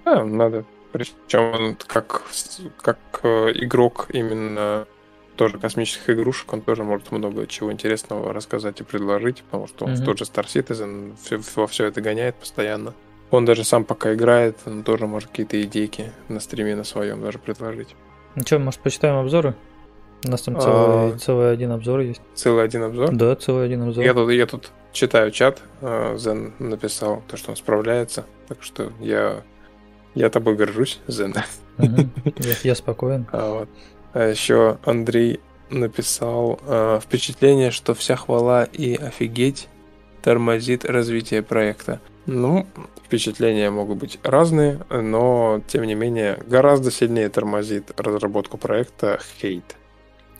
А, 0.03 0.23
надо. 0.23 0.65
Причем 0.91 1.51
он 1.51 1.77
как, 1.87 2.21
как 2.81 2.99
э, 3.23 3.51
игрок 3.55 4.07
именно 4.13 4.85
тоже 5.35 5.57
космических 5.57 6.09
игрушек, 6.09 6.51
он 6.53 6.61
тоже 6.61 6.83
может 6.83 7.11
много 7.11 7.47
чего 7.47 7.71
интересного 7.71 8.33
рассказать 8.33 8.81
и 8.81 8.83
предложить, 8.83 9.43
потому 9.43 9.67
что 9.67 9.85
он 9.85 9.93
mm-hmm. 9.93 10.05
тот 10.05 10.17
же 10.17 10.25
Star 10.25 10.45
Citizen 10.45 11.15
все, 11.21 11.39
во 11.55 11.67
все 11.67 11.85
это 11.85 12.01
гоняет 12.01 12.35
постоянно. 12.35 12.93
Он 13.31 13.45
даже 13.45 13.63
сам 13.63 13.83
пока 13.83 14.13
играет, 14.13 14.57
он 14.65 14.83
тоже 14.83 15.07
может 15.07 15.29
какие-то 15.29 15.61
идейки 15.61 16.11
на 16.29 16.39
стриме 16.39 16.75
на 16.75 16.83
своем 16.83 17.21
даже 17.21 17.39
предложить. 17.39 17.95
Ну 18.35 18.43
что, 18.45 18.59
может, 18.59 18.79
почитаем 18.81 19.15
обзоры? 19.15 19.55
У 20.25 20.31
нас 20.31 20.41
там 20.41 20.59
целый, 20.59 21.13
а... 21.13 21.17
целый 21.17 21.51
один 21.51 21.71
обзор 21.71 21.99
есть. 21.99 22.21
Целый 22.33 22.63
один 22.63 22.83
обзор? 22.83 23.15
Да, 23.15 23.35
целый 23.35 23.65
один 23.65 23.83
обзор. 23.83 24.03
Я 24.03 24.13
тут, 24.13 24.31
я 24.31 24.45
тут 24.45 24.71
читаю 24.91 25.31
чат, 25.31 25.61
а, 25.81 26.15
Зен 26.17 26.53
написал 26.59 27.21
то, 27.27 27.37
что 27.37 27.51
он 27.51 27.57
справляется, 27.57 28.25
так 28.47 28.63
что 28.63 28.91
я, 28.99 29.43
я 30.15 30.29
тобой 30.29 30.55
горжусь, 30.55 30.99
Зен. 31.07 31.35
Угу. 31.77 32.09
Я, 32.37 32.53
я 32.63 32.75
спокоен. 32.75 33.27
А, 33.31 33.59
вот. 33.59 33.69
А 34.15 34.29
еще 34.29 34.77
Андрей 34.85 35.41
написал 35.69 36.57
э, 36.65 37.01
впечатление, 37.03 37.69
что 37.69 37.93
вся 37.93 38.15
хвала 38.15 38.63
и 38.63 38.95
офигеть 38.95 39.67
тормозит 40.23 40.85
развитие 40.85 41.43
проекта. 41.43 41.99
Ну, 42.25 42.65
впечатления 43.03 43.69
могут 43.69 43.97
быть 43.97 44.17
разные, 44.23 44.79
но 44.89 45.61
тем 45.67 45.83
не 45.83 45.95
менее 45.95 46.39
гораздо 46.47 46.91
сильнее 46.91 47.27
тормозит 47.27 47.91
разработку 47.99 48.57
проекта 48.57 49.19
хейт. 49.41 49.75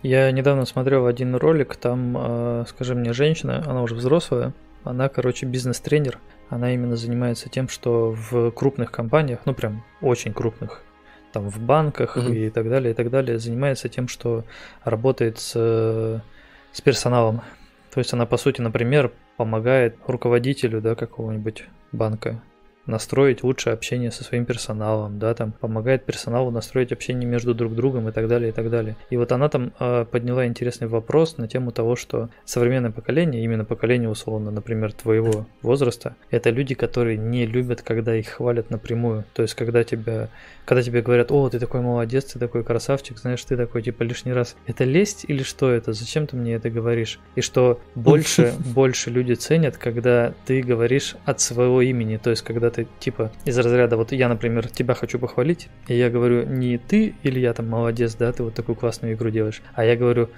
Я 0.04 0.32
недавно 0.32 0.66
смотрел 0.66 1.06
один 1.06 1.36
ролик, 1.36 1.76
там, 1.76 2.16
э, 2.18 2.66
скажи 2.70 2.96
мне, 2.96 3.12
женщина, 3.12 3.62
она 3.68 3.84
уже 3.84 3.96
взрослая, 3.96 4.54
она, 4.86 5.10
короче, 5.10 5.48
бизнес-тренер, 5.48 6.20
она 6.50 6.74
именно 6.74 6.96
занимается 6.96 7.50
тем, 7.50 7.68
что 7.68 8.16
в 8.32 8.52
крупных 8.52 8.94
компаниях, 8.94 9.40
ну 9.44 9.54
прям 9.54 9.84
очень 10.00 10.32
крупных, 10.32 10.85
там 11.36 11.50
в 11.50 11.60
банках 11.60 12.16
mm-hmm. 12.16 12.48
и 12.48 12.50
так 12.50 12.70
далее, 12.70 12.92
и 12.92 12.94
так 12.96 13.10
далее, 13.10 13.38
занимается 13.40 13.90
тем, 13.90 14.08
что 14.08 14.46
работает 14.86 15.38
с, 15.38 16.22
с 16.72 16.82
персоналом. 16.82 17.42
То 17.94 18.00
есть 18.00 18.14
она, 18.14 18.26
по 18.26 18.38
сути, 18.38 18.62
например, 18.62 19.12
помогает 19.36 19.98
руководителю 20.08 20.80
да, 20.80 20.96
какого-нибудь 20.96 21.66
банка 21.92 22.42
настроить 22.86 23.44
лучшее 23.44 23.74
общение 23.74 24.12
со 24.12 24.24
своим 24.24 24.46
персоналом, 24.46 25.18
да, 25.20 25.34
там 25.34 25.52
помогает 25.52 26.06
персоналу 26.06 26.52
настроить 26.52 26.92
общение 26.92 27.28
между 27.28 27.54
друг 27.54 27.74
другом 27.74 28.10
и 28.10 28.12
так 28.12 28.28
далее, 28.28 28.50
и 28.50 28.52
так 28.52 28.70
далее. 28.70 28.96
И 29.10 29.18
вот 29.18 29.32
она 29.32 29.50
там 29.50 29.74
э, 29.80 30.06
подняла 30.10 30.46
интересный 30.46 30.88
вопрос 30.88 31.38
на 31.38 31.48
тему 31.48 31.72
того, 31.72 31.96
что 31.96 32.30
современное 32.46 32.92
поколение, 32.92 33.44
именно 33.44 33.66
поколение 33.66 34.10
условно, 34.10 34.52
например, 34.52 34.94
твоего 34.94 35.48
возраста, 35.62 36.16
это 36.30 36.50
люди, 36.50 36.76
которые 36.76 37.18
не 37.18 37.46
любят, 37.46 37.82
когда 37.82 38.16
их 38.16 38.28
хвалят 38.28 38.70
напрямую. 38.70 39.26
То 39.34 39.42
есть, 39.42 39.56
когда 39.56 39.84
тебя, 39.84 40.30
когда 40.66 40.82
тебе 40.82 41.02
говорят, 41.02 41.32
о, 41.32 41.50
ты 41.50 41.60
такой 41.60 41.82
молодец, 41.82 42.26
ты 42.26 42.40
такой 42.40 42.64
красавчик, 42.64 43.18
знаешь, 43.18 43.44
ты 43.44 43.56
такой 43.56 43.82
типа 43.82 44.04
лишний 44.04 44.34
раз. 44.34 44.56
Это 44.66 44.84
лесть 44.84 45.26
или 45.28 45.44
что 45.44 45.72
это? 45.72 45.94
Зачем 45.94 46.28
ты 46.28 46.36
мне 46.36 46.56
это 46.56 46.70
говоришь? 46.70 47.20
И 47.36 47.42
что 47.42 47.80
больше, 47.94 48.54
больше 48.74 49.10
люди 49.10 49.34
ценят, 49.34 49.78
когда 49.78 50.34
ты 50.46 50.62
говоришь 50.62 51.16
от 51.26 51.40
своего 51.40 51.82
имени, 51.82 52.18
то 52.18 52.32
есть, 52.32 52.42
когда 52.42 52.70
ты 52.70 52.88
типа 53.00 53.32
из 53.46 53.58
разряда, 53.58 53.98
вот 53.98 54.12
я, 54.12 54.28
например, 54.28 54.68
тебя 54.70 54.96
хочу 54.96 55.20
похвалить, 55.20 55.70
и 55.88 55.96
я 55.96 56.10
говорю 56.10 56.46
не 56.46 56.78
ты, 56.78 57.16
или 57.24 57.40
я 57.40 57.54
там 57.54 57.70
молодец, 57.70 58.16
да, 58.16 58.32
ты 58.32 58.44
вот 58.44 58.56
такую 58.56 58.76
классную 58.76 59.14
игру 59.14 59.30
делаешь, 59.30 59.62
а 59.74 59.86
я 59.86 59.96
говорю, 59.96 60.30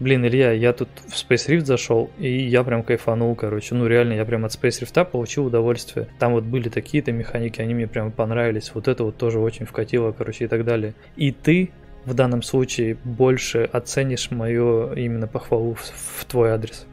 блин, 0.00 0.26
Илья, 0.26 0.52
я 0.52 0.72
тут 0.72 0.88
в 1.06 1.12
Space 1.12 1.48
Rift 1.48 1.64
зашел, 1.64 2.10
и 2.18 2.30
я 2.30 2.62
прям 2.64 2.82
кайфанул, 2.82 3.34
короче, 3.34 3.74
ну 3.74 3.86
реально, 3.86 4.14
я 4.14 4.24
прям 4.24 4.44
от 4.44 4.52
Space 4.52 4.82
Rift 4.82 5.04
получил 5.10 5.46
удовольствие. 5.46 6.08
Там 6.18 6.32
вот 6.32 6.44
были 6.44 6.68
такие-то 6.68 7.12
механики, 7.12 7.60
они 7.60 7.74
мне 7.74 7.86
прям 7.86 8.10
понравились, 8.12 8.72
вот 8.74 8.88
это 8.88 9.04
вот 9.04 9.16
тоже 9.16 9.38
очень 9.38 9.66
вкатило, 9.66 10.12
короче, 10.12 10.44
и 10.44 10.48
так 10.48 10.64
далее. 10.64 10.94
И 11.16 11.32
ты 11.32 11.70
в 12.04 12.14
данном 12.14 12.42
случае 12.42 12.96
больше 13.04 13.68
оценишь 13.72 14.30
мою 14.30 14.92
именно 14.92 15.26
похвалу 15.26 15.74
в, 15.74 16.20
в 16.20 16.24
твой 16.24 16.50
адрес. 16.50 16.86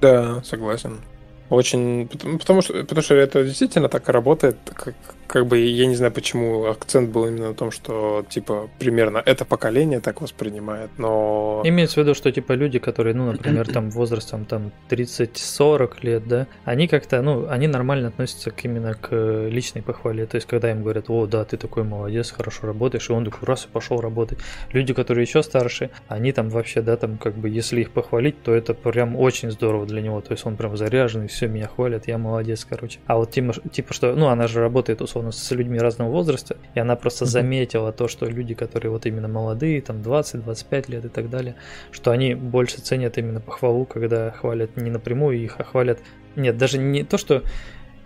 Да, 0.00 0.42
согласен. 0.42 1.00
Очень, 1.48 2.08
потому, 2.08 2.60
что, 2.60 2.74
потому 2.74 3.02
что 3.02 3.14
это 3.14 3.44
действительно 3.44 3.88
так 3.88 4.08
работает, 4.08 4.56
как 4.74 4.94
как 5.26 5.46
бы 5.46 5.58
я 5.58 5.86
не 5.86 5.94
знаю, 5.94 6.12
почему 6.12 6.66
акцент 6.66 7.10
был 7.10 7.26
именно 7.26 7.48
на 7.48 7.54
том, 7.54 7.70
что 7.70 8.24
типа 8.28 8.68
примерно 8.78 9.22
это 9.24 9.44
поколение 9.44 10.00
так 10.00 10.20
воспринимает, 10.20 10.90
но... 10.98 11.62
Имеется 11.64 12.00
в 12.00 12.04
виду, 12.04 12.14
что 12.14 12.30
типа 12.32 12.52
люди, 12.52 12.78
которые, 12.78 13.14
ну, 13.14 13.32
например, 13.32 13.68
там 13.68 13.90
возрастом 13.90 14.44
там 14.44 14.72
30-40 14.88 15.92
лет, 16.02 16.28
да, 16.28 16.46
они 16.64 16.88
как-то, 16.88 17.22
ну, 17.22 17.48
они 17.48 17.66
нормально 17.66 18.08
относятся 18.08 18.50
к 18.50 18.64
именно 18.64 18.94
к 18.94 19.14
личной 19.48 19.82
похвале. 19.82 20.26
То 20.26 20.36
есть, 20.36 20.46
когда 20.46 20.70
им 20.70 20.82
говорят, 20.82 21.06
о, 21.08 21.26
да, 21.26 21.44
ты 21.44 21.56
такой 21.56 21.84
молодец, 21.84 22.30
хорошо 22.30 22.66
работаешь, 22.66 23.08
и 23.10 23.12
он 23.12 23.24
такой 23.24 23.46
раз 23.46 23.64
и 23.66 23.68
пошел 23.68 24.00
работать. 24.00 24.38
Люди, 24.72 24.94
которые 24.94 25.24
еще 25.24 25.42
старше, 25.42 25.90
они 26.08 26.32
там 26.32 26.48
вообще, 26.48 26.82
да, 26.82 26.96
там 26.96 27.18
как 27.18 27.34
бы, 27.34 27.48
если 27.48 27.80
их 27.80 27.90
похвалить, 27.90 28.42
то 28.42 28.54
это 28.54 28.74
прям 28.74 29.16
очень 29.16 29.50
здорово 29.50 29.86
для 29.86 30.00
него. 30.00 30.20
То 30.20 30.32
есть 30.32 30.46
он 30.46 30.56
прям 30.56 30.76
заряженный, 30.76 31.28
все, 31.28 31.48
меня 31.48 31.68
хвалят, 31.68 32.06
я 32.08 32.18
молодец, 32.18 32.64
короче. 32.64 33.00
А 33.06 33.16
вот 33.16 33.30
типа, 33.30 33.54
типа 33.70 33.92
что, 33.92 34.14
ну, 34.14 34.28
она 34.28 34.46
же 34.46 34.60
работает 34.60 35.02
условно 35.02 35.15
с 35.30 35.50
людьми 35.50 35.78
разного 35.78 36.10
возраста, 36.10 36.56
и 36.74 36.80
она 36.80 36.96
просто 36.96 37.24
mm-hmm. 37.24 37.28
заметила 37.28 37.92
то, 37.92 38.08
что 38.08 38.26
люди, 38.26 38.54
которые 38.54 38.90
вот 38.90 39.06
именно 39.06 39.28
молодые, 39.28 39.80
там 39.80 39.98
20-25 39.98 40.90
лет 40.90 41.04
и 41.04 41.08
так 41.08 41.30
далее, 41.30 41.56
что 41.90 42.10
они 42.10 42.34
больше 42.34 42.80
ценят 42.80 43.18
именно 43.18 43.40
похвалу, 43.40 43.84
когда 43.84 44.30
хвалят 44.30 44.76
не 44.76 44.90
напрямую 44.90 45.38
их, 45.38 45.56
а 45.58 45.64
хвалят... 45.64 45.98
Нет, 46.36 46.56
даже 46.56 46.78
не 46.78 47.04
то, 47.04 47.18
что... 47.18 47.42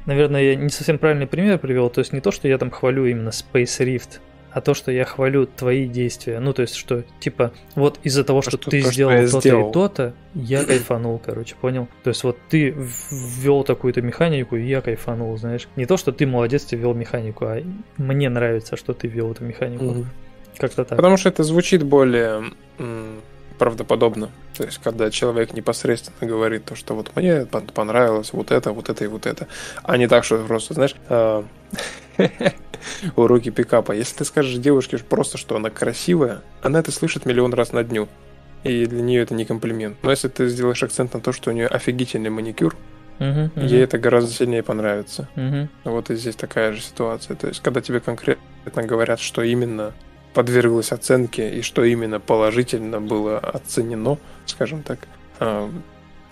Наверное, 0.07 0.43
я 0.43 0.55
не 0.57 0.71
совсем 0.71 0.99
правильный 0.99 1.27
пример 1.27 1.59
привел, 1.59 1.91
то 1.91 1.99
есть 1.99 2.13
не 2.13 2.21
то, 2.21 2.31
что 2.31 2.49
я 2.49 2.57
там 2.57 2.71
хвалю 2.71 3.05
именно 3.05 3.29
Space 3.29 3.85
Rift, 3.85 4.21
а 4.53 4.61
то, 4.61 4.75
что 4.75 4.91
я 4.91 5.05
хвалю 5.05 5.47
твои 5.47 5.87
действия. 5.87 6.41
Ну, 6.41 6.53
то 6.53 6.63
есть, 6.63 6.75
что, 6.75 7.05
типа, 7.21 7.53
вот 7.75 7.99
из-за 8.03 8.25
того, 8.25 8.43
что, 8.43 8.53
что 8.53 8.71
ты 8.71 8.83
то, 8.83 8.91
сделал 8.91 9.17
то-то 9.27 9.41
сделал. 9.41 9.71
и 9.71 9.73
то-то, 9.73 10.15
я 10.35 10.65
кайфанул, 10.67 11.21
короче, 11.25 11.55
понял? 11.61 11.89
То 12.03 12.11
есть, 12.11 12.25
вот 12.25 12.37
ты 12.49 12.75
ввел 13.11 13.65
такую-то 13.65 14.03
механику, 14.03 14.57
и 14.57 14.67
я 14.67 14.81
кайфанул, 14.81 15.37
знаешь. 15.37 15.69
Не 15.77 15.87
то, 15.87 15.97
что 15.97 16.13
ты 16.13 16.27
молодец, 16.27 16.65
ты 16.65 16.77
ввел 16.77 16.95
механику, 16.95 17.47
а 17.47 17.63
мне 17.97 18.29
нравится, 18.29 18.77
что 18.77 18.93
ты 18.93 19.09
ввел 19.09 19.33
эту 19.33 19.45
механику. 19.45 19.85
Mm-hmm. 19.85 20.07
Как-то 20.59 20.85
так. 20.85 20.97
Потому 20.97 21.17
что 21.17 21.29
это 21.29 21.43
звучит 21.43 21.83
более 21.83 22.45
правдоподобно. 23.61 24.31
То 24.57 24.65
есть, 24.65 24.79
когда 24.79 25.11
человек 25.11 25.53
непосредственно 25.53 26.27
говорит 26.27 26.65
то, 26.65 26.75
что 26.75 26.95
вот 26.95 27.15
мне 27.15 27.45
понравилось 27.45 28.33
вот 28.33 28.51
это, 28.51 28.73
вот 28.73 28.89
это 28.89 29.05
и 29.05 29.07
вот 29.07 29.27
это, 29.27 29.49
а 29.83 29.99
не 29.99 30.09
так, 30.09 30.25
что 30.25 30.39
просто, 30.39 30.73
знаешь, 30.73 30.95
а, 31.11 31.45
уроки 33.17 33.51
пикапа. 33.51 33.93
Если 33.93 34.17
ты 34.17 34.25
скажешь 34.25 34.57
девушке 34.57 34.97
просто, 34.97 35.37
что 35.37 35.57
она 35.57 35.69
красивая, 35.69 36.41
она 36.63 36.79
это 36.79 36.91
слышит 36.91 37.27
миллион 37.27 37.53
раз 37.53 37.73
на 37.73 37.85
дню. 37.85 38.09
И 38.65 38.87
для 38.87 39.03
нее 39.03 39.21
это 39.21 39.35
не 39.35 39.45
комплимент. 39.45 39.99
Но 40.03 40.11
если 40.11 40.29
ты 40.29 40.49
сделаешь 40.49 40.83
акцент 40.83 41.13
на 41.13 41.21
то, 41.21 41.33
что 41.33 41.51
у 41.51 41.53
нее 41.53 41.67
офигительный 41.67 42.31
маникюр, 42.31 42.75
Uh-huh, 43.19 43.53
uh-huh. 43.53 43.67
ей 43.67 43.85
это 43.85 43.99
гораздо 43.99 44.33
сильнее 44.33 44.63
понравится. 44.63 45.29
Uh-huh. 45.37 45.69
Вот 45.85 46.09
и 46.09 46.15
здесь 46.15 46.37
такая 46.37 46.73
же 46.73 46.81
ситуация. 46.81 47.37
То 47.37 47.49
есть, 47.49 47.61
когда 47.61 47.83
тебе 47.83 48.01
конкретно 48.01 48.83
говорят, 48.83 49.21
что 49.21 49.43
именно 49.43 49.93
подверглось 50.35 50.93
оценке 50.93 51.59
и 51.59 51.63
что 51.63 51.85
именно 51.85 52.21
положительно 52.21 53.01
было 53.01 53.39
оценено, 53.39 54.19
скажем 54.47 54.83
так, 54.83 55.01
а, 55.39 55.71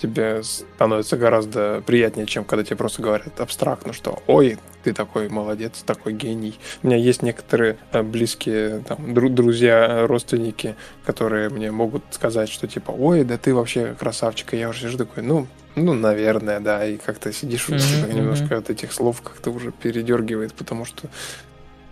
тебе 0.01 0.43
становится 0.43 1.17
гораздо 1.17 1.83
приятнее, 1.85 2.27
чем 2.27 2.45
когда 2.45 2.65
тебе 2.65 2.77
просто 2.77 3.03
говорят 3.03 3.41
абстрактно, 3.41 3.93
что 3.93 4.23
«Ой, 4.27 4.59
ты 4.85 4.93
такой 4.93 5.29
молодец, 5.29 5.83
такой 5.85 6.13
гений». 6.13 6.59
У 6.83 6.87
меня 6.87 6.97
есть 6.97 7.23
некоторые 7.23 7.77
э, 7.93 8.03
близкие 8.03 8.81
там, 8.87 9.15
друзья, 9.15 10.07
родственники, 10.07 10.77
которые 11.05 11.49
мне 11.49 11.71
могут 11.71 12.05
сказать, 12.11 12.49
что 12.49 12.67
типа 12.67 12.93
«Ой, 12.93 13.25
да 13.25 13.37
ты 13.39 13.55
вообще 13.55 13.95
красавчик». 13.99 14.55
И 14.55 14.59
я 14.59 14.69
уже 14.69 14.83
сижу 14.83 14.99
такой 14.99 15.23
«Ну, 15.23 15.47
ну, 15.75 15.95
наверное, 15.95 16.61
да». 16.61 16.87
И 16.87 16.97
как-то 16.97 17.33
сидишь, 17.33 17.69
mm-hmm, 17.69 18.13
немножко 18.13 18.57
от 18.57 18.71
этих 18.71 18.93
слов 18.93 19.21
как-то 19.23 19.51
уже 19.51 19.73
передергивает, 19.73 20.55
потому 20.55 20.85
что 20.85 21.09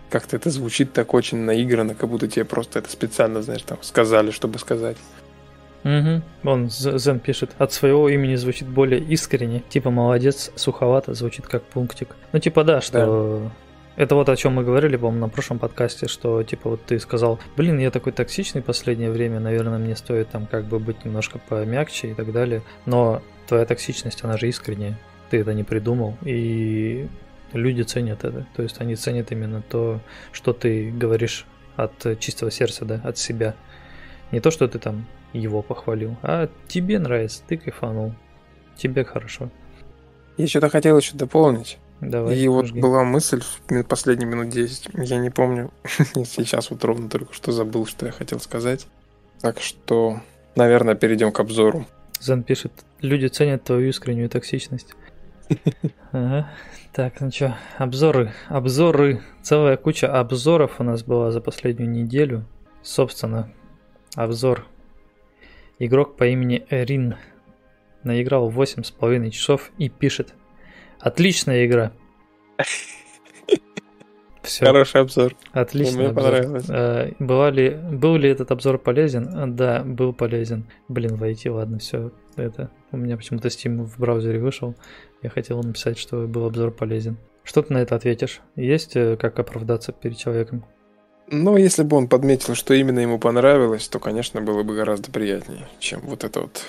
как-то 0.09 0.35
это 0.35 0.49
звучит 0.49 0.93
так 0.93 1.13
очень 1.13 1.39
наигранно, 1.39 1.95
как 1.95 2.09
будто 2.09 2.27
тебе 2.27 2.45
просто 2.45 2.79
это 2.79 2.89
специально, 2.89 3.41
знаешь, 3.41 3.61
там 3.61 3.77
сказали, 3.81 4.31
чтобы 4.31 4.59
сказать. 4.59 4.97
Угу. 5.83 6.21
Он 6.43 6.69
Зен 6.69 7.19
пишет, 7.19 7.51
от 7.57 7.71
своего 7.71 8.09
имени 8.09 8.35
звучит 8.35 8.67
более 8.67 8.99
искренне, 8.99 9.63
типа 9.69 9.89
молодец, 9.89 10.51
суховато, 10.55 11.13
звучит 11.13 11.47
как 11.47 11.63
пунктик. 11.63 12.15
Ну 12.33 12.39
типа 12.39 12.63
да, 12.63 12.81
что 12.81 13.41
да. 13.43 13.51
Это 13.97 14.13
вот 14.13 14.29
о 14.29 14.35
чем 14.35 14.53
мы 14.53 14.63
говорили, 14.63 14.95
по-моему, 14.95 15.25
на 15.25 15.29
прошлом 15.29 15.57
подкасте, 15.57 16.07
что 16.07 16.43
типа 16.43 16.69
вот 16.69 16.85
ты 16.85 16.99
сказал, 16.99 17.39
блин, 17.55 17.79
я 17.79 17.89
такой 17.89 18.13
токсичный 18.13 18.61
в 18.61 18.65
последнее 18.65 19.09
время, 19.09 19.39
наверное, 19.39 19.79
мне 19.79 19.95
стоит 19.95 20.29
там 20.29 20.45
как 20.45 20.65
бы 20.65 20.77
быть 20.77 21.03
немножко 21.03 21.39
помягче 21.39 22.09
и 22.09 22.13
так 22.13 22.31
далее. 22.31 22.61
Но 22.85 23.23
твоя 23.47 23.65
токсичность, 23.65 24.23
она 24.23 24.37
же 24.37 24.47
искренняя. 24.49 24.99
Ты 25.31 25.39
это 25.39 25.55
не 25.55 25.63
придумал. 25.63 26.15
И 26.23 27.07
люди 27.53 27.81
ценят 27.81 28.23
это. 28.23 28.45
То 28.55 28.63
есть 28.63 28.79
они 28.81 28.95
ценят 28.95 29.31
именно 29.31 29.61
то, 29.61 29.99
что 30.31 30.53
ты 30.53 30.91
говоришь 30.91 31.45
от 31.75 32.19
чистого 32.19 32.51
сердца, 32.51 32.85
да, 32.85 33.01
от 33.03 33.17
себя. 33.17 33.55
Не 34.31 34.39
то, 34.39 34.51
что 34.51 34.67
ты 34.67 34.79
там 34.79 35.05
его 35.33 35.61
похвалил, 35.61 36.17
а 36.21 36.49
тебе 36.67 36.99
нравится, 36.99 37.43
ты 37.47 37.57
кайфанул, 37.57 38.13
тебе 38.75 39.03
хорошо. 39.03 39.49
Я 40.37 40.47
что-то 40.47 40.69
хотел 40.69 40.97
еще 40.97 41.15
дополнить. 41.15 41.77
Давай. 41.99 42.37
И 42.37 42.47
вот 42.47 42.71
была 42.71 43.03
мысль 43.03 43.41
в 43.41 43.83
последние 43.83 44.27
минут 44.27 44.49
10, 44.49 44.89
я 44.93 45.17
не 45.17 45.31
помню, 45.31 45.71
сейчас 46.25 46.69
вот 46.69 46.83
ровно 46.83 47.09
только 47.09 47.33
что 47.33 47.51
забыл, 47.51 47.87
что 47.87 48.05
я 48.05 48.11
хотел 48.11 48.39
сказать. 48.39 48.87
Так 49.41 49.59
что, 49.59 50.21
наверное, 50.55 50.95
перейдем 50.95 51.31
к 51.31 51.39
обзору. 51.39 51.87
Зан 52.19 52.43
пишет, 52.43 52.71
люди 53.01 53.27
ценят 53.27 53.63
твою 53.63 53.89
искреннюю 53.89 54.29
токсичность. 54.29 54.93
Ага. 56.11 56.49
Так, 56.93 57.21
ну 57.21 57.31
что, 57.31 57.55
обзоры, 57.77 58.31
обзоры, 58.47 59.21
целая 59.41 59.77
куча 59.77 60.07
обзоров 60.07 60.79
у 60.79 60.83
нас 60.83 61.03
была 61.03 61.31
за 61.31 61.41
последнюю 61.41 61.89
неделю. 61.89 62.45
Собственно, 62.81 63.51
обзор 64.15 64.65
Игрок 65.79 66.17
по 66.17 66.25
имени 66.25 66.65
Эрин 66.71 67.15
наиграл 68.03 68.49
8,5 68.49 69.29
часов 69.29 69.71
и 69.77 69.89
пишет 69.89 70.33
«Отличная 70.99 71.65
игра!» 71.67 71.91
Все. 74.41 74.65
Хороший 74.65 75.01
обзор. 75.01 75.35
Отлично. 75.51 76.03
Мне 76.03 76.13
понравилось. 76.13 76.65
А, 76.69 77.11
была 77.19 77.51
ли, 77.51 77.69
был 77.69 78.15
ли 78.15 78.29
этот 78.29 78.49
обзор 78.51 78.77
полезен? 78.79 79.55
Да, 79.55 79.83
был 79.83 80.13
полезен. 80.13 80.65
Блин, 80.87 81.15
войти, 81.17 81.49
ладно, 81.49 81.79
все. 81.79 82.11
Это 82.37 82.71
у 82.91 82.97
меня 82.97 83.17
почему-то 83.17 83.49
Steam 83.49 83.83
в 83.83 83.99
браузере 83.99 84.39
вышел. 84.39 84.73
Я 85.21 85.29
хотел 85.29 85.61
написать, 85.61 85.97
что 85.97 86.27
был 86.27 86.45
обзор 86.45 86.71
полезен. 86.71 87.17
Что 87.43 87.61
ты 87.61 87.73
на 87.73 87.77
это 87.77 87.95
ответишь? 87.95 88.41
Есть 88.55 88.95
э, 88.95 89.17
как 89.17 89.39
оправдаться 89.39 89.91
перед 89.91 90.17
человеком? 90.17 90.65
Но 91.29 91.57
если 91.57 91.83
бы 91.83 91.97
он 91.97 92.07
подметил, 92.07 92.55
что 92.55 92.73
именно 92.73 92.99
ему 92.99 93.19
понравилось, 93.19 93.87
то, 93.87 93.99
конечно, 93.99 94.41
было 94.41 94.63
бы 94.63 94.75
гораздо 94.75 95.11
приятнее, 95.11 95.67
чем 95.79 96.01
вот 96.01 96.23
это 96.23 96.41
вот 96.41 96.63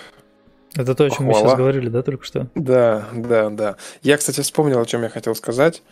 это 0.74 0.94
то, 0.94 1.05
о 1.05 1.11
чем 1.11 1.26
похвала. 1.26 1.42
мы 1.42 1.49
сейчас 1.49 1.59
говорили, 1.59 1.88
да, 1.88 2.03
только 2.03 2.24
что? 2.24 2.49
Да, 2.55 3.09
да, 3.12 3.51
да. 3.51 3.76
Я, 4.03 4.16
кстати, 4.16 4.40
вспомнил, 4.40 4.80
о 4.80 4.86
чем 4.86 5.03
я 5.03 5.09
хотел 5.09 5.34
сказать. 5.34 5.82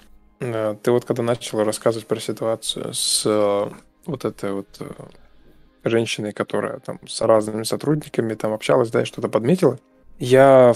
Э, 0.41 0.77
ты 0.83 0.91
вот 0.91 1.05
когда 1.05 1.23
начал 1.23 1.65
рассказывать 1.65 2.07
про 2.07 2.21
ситуацию 2.21 2.93
с 2.93 3.23
э, 3.25 3.71
вот 4.07 4.25
этой 4.25 4.53
вот 4.53 4.69
женщиной, 5.85 6.33
которая 6.33 6.81
там 6.81 7.01
с 7.07 7.21
разными 7.21 7.63
сотрудниками 7.63 8.35
там 8.35 8.53
общалась, 8.53 8.91
да, 8.91 9.03
и 9.03 9.05
что-то 9.05 9.29
подметила. 9.29 9.79
Я 10.19 10.75